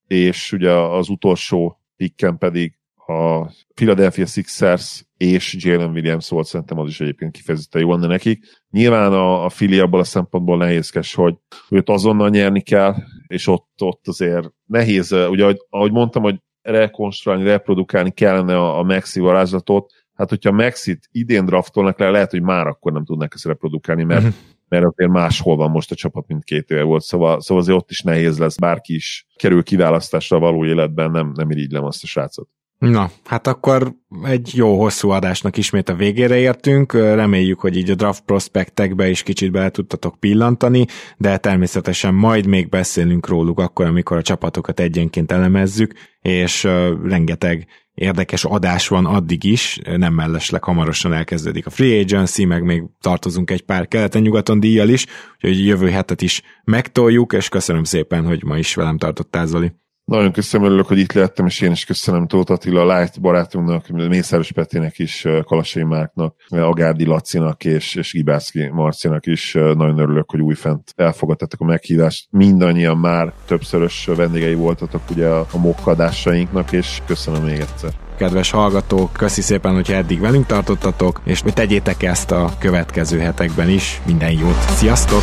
és 0.06 0.52
ugye 0.52 0.72
az 0.72 1.08
utolsó 1.08 1.80
pikken 1.96 2.38
pedig 2.38 2.78
a 3.06 3.50
Philadelphia 3.74 4.26
Sixers 4.26 5.04
és 5.20 5.56
Jalen 5.58 5.90
Williams 5.90 6.28
volt, 6.28 6.46
szerintem 6.46 6.78
az 6.78 6.88
is 6.88 7.00
egyébként 7.00 7.32
kifejezetten 7.32 7.80
jó 7.80 7.90
lenne 7.90 8.06
nekik. 8.06 8.44
Nyilván 8.70 9.12
a, 9.12 9.44
a 9.44 9.48
Philly 9.48 9.78
abból 9.78 10.00
a 10.00 10.04
szempontból 10.04 10.56
nehézkes, 10.56 11.14
hogy 11.14 11.34
őt 11.70 11.88
azonnal 11.88 12.28
nyerni 12.28 12.60
kell, 12.60 12.94
és 13.26 13.46
ott, 13.46 13.68
ott 13.78 14.08
azért 14.08 14.52
nehéz, 14.66 15.12
ugye 15.12 15.42
ahogy, 15.42 15.56
ahogy 15.68 15.92
mondtam, 15.92 16.22
hogy 16.22 16.40
rekonstruálni, 16.62 17.44
reprodukálni 17.44 18.10
kellene 18.10 18.56
a, 18.56 18.78
a 18.78 18.82
Maxi 18.82 19.20
varázslatot, 19.20 19.92
hát 20.14 20.28
hogyha 20.28 20.52
Maxit 20.52 21.08
idén 21.12 21.44
draftolnak 21.44 21.98
le, 21.98 22.10
lehet, 22.10 22.30
hogy 22.30 22.42
már 22.42 22.66
akkor 22.66 22.92
nem 22.92 23.04
tudnak 23.04 23.34
ezt 23.34 23.44
reprodukálni, 23.44 24.02
mert, 24.02 24.22
uh-huh. 24.22 24.36
mert 24.68 24.84
azért 24.84 25.10
máshol 25.10 25.56
van 25.56 25.70
most 25.70 25.90
a 25.90 25.94
csapat, 25.94 26.26
mint 26.26 26.44
két 26.44 26.70
éve 26.70 26.82
volt, 26.82 27.02
szóval, 27.02 27.40
szóval 27.40 27.62
azért 27.62 27.78
ott 27.78 27.90
is 27.90 28.00
nehéz 28.00 28.38
lesz, 28.38 28.56
bárki 28.56 28.94
is 28.94 29.26
kerül 29.36 29.62
kiválasztásra 29.62 30.36
a 30.36 30.40
való 30.40 30.64
életben, 30.64 31.10
nem, 31.10 31.32
nem 31.34 31.50
irigylem 31.50 31.84
azt 31.84 32.02
a 32.02 32.06
srácot. 32.06 32.48
Na, 32.80 33.10
hát 33.24 33.46
akkor 33.46 33.94
egy 34.22 34.50
jó 34.54 34.78
hosszú 34.80 35.08
adásnak 35.08 35.56
ismét 35.56 35.88
a 35.88 35.94
végére 35.94 36.36
értünk, 36.36 36.92
reméljük, 36.92 37.60
hogy 37.60 37.76
így 37.76 37.90
a 37.90 37.94
draft 37.94 38.22
prospektekbe 38.24 39.08
is 39.08 39.22
kicsit 39.22 39.50
bele 39.50 39.70
tudtatok 39.70 40.18
pillantani, 40.18 40.86
de 41.16 41.36
természetesen 41.36 42.14
majd 42.14 42.46
még 42.46 42.68
beszélünk 42.68 43.28
róluk 43.28 43.58
akkor, 43.58 43.86
amikor 43.86 44.16
a 44.16 44.22
csapatokat 44.22 44.80
egyenként 44.80 45.32
elemezzük, 45.32 45.92
és 46.20 46.62
rengeteg 47.04 47.66
érdekes 47.94 48.44
adás 48.44 48.88
van 48.88 49.06
addig 49.06 49.44
is, 49.44 49.78
nem 49.96 50.14
mellesleg 50.14 50.64
hamarosan 50.64 51.12
elkezdődik 51.12 51.66
a 51.66 51.70
free 51.70 52.00
agency, 52.00 52.44
meg 52.44 52.62
még 52.62 52.82
tartozunk 53.00 53.50
egy 53.50 53.62
pár 53.62 53.88
keleten-nyugaton 53.88 54.60
díjjal 54.60 54.88
is, 54.88 55.06
úgyhogy 55.34 55.66
jövő 55.66 55.90
hetet 55.90 56.22
is 56.22 56.42
megtoljuk, 56.64 57.32
és 57.32 57.48
köszönöm 57.48 57.84
szépen, 57.84 58.26
hogy 58.26 58.44
ma 58.44 58.58
is 58.58 58.74
velem 58.74 58.98
tartottál, 58.98 59.46
Zoli. 59.46 59.72
Nagyon 60.10 60.32
köszönöm, 60.32 60.66
örülök, 60.66 60.86
hogy 60.86 60.98
itt 60.98 61.12
lettem, 61.12 61.46
és 61.46 61.60
én 61.60 61.70
is 61.70 61.84
köszönöm 61.84 62.26
Tóth 62.26 62.52
Attila, 62.52 62.98
Light 62.98 63.20
barátunknak, 63.20 63.88
Mészáros 63.88 64.52
Petinek 64.52 64.98
is, 64.98 65.26
Kalasai 65.44 65.82
Márknak, 65.82 66.34
Agárdi 66.48 67.04
Lacinak 67.04 67.64
és, 67.64 67.94
és 67.94 68.12
Gibászki 68.12 68.68
Marcinak 68.72 69.26
is. 69.26 69.52
Nagyon 69.52 69.98
örülök, 69.98 70.30
hogy 70.30 70.40
újfent 70.40 70.92
elfogadtatok 70.96 71.60
a 71.60 71.64
meghívást. 71.64 72.26
Mindannyian 72.30 72.96
már 72.96 73.32
többszörös 73.46 74.08
vendégei 74.16 74.54
voltatok 74.54 75.02
ugye 75.10 75.26
a, 75.26 75.46
a 75.52 75.58
mokkadásainknak, 75.58 76.72
és 76.72 76.98
köszönöm 77.06 77.42
még 77.42 77.60
egyszer 77.60 77.90
kedves 78.16 78.50
hallgatók, 78.50 79.12
köszi 79.12 79.40
szépen, 79.40 79.74
hogy 79.74 79.90
eddig 79.90 80.20
velünk 80.20 80.46
tartottatok, 80.46 81.20
és 81.24 81.42
mi 81.42 81.52
tegyétek 81.52 82.02
ezt 82.02 82.30
a 82.30 82.50
következő 82.58 83.18
hetekben 83.18 83.68
is. 83.68 84.00
Minden 84.06 84.30
jót, 84.30 84.60
sziasztok! 84.70 85.22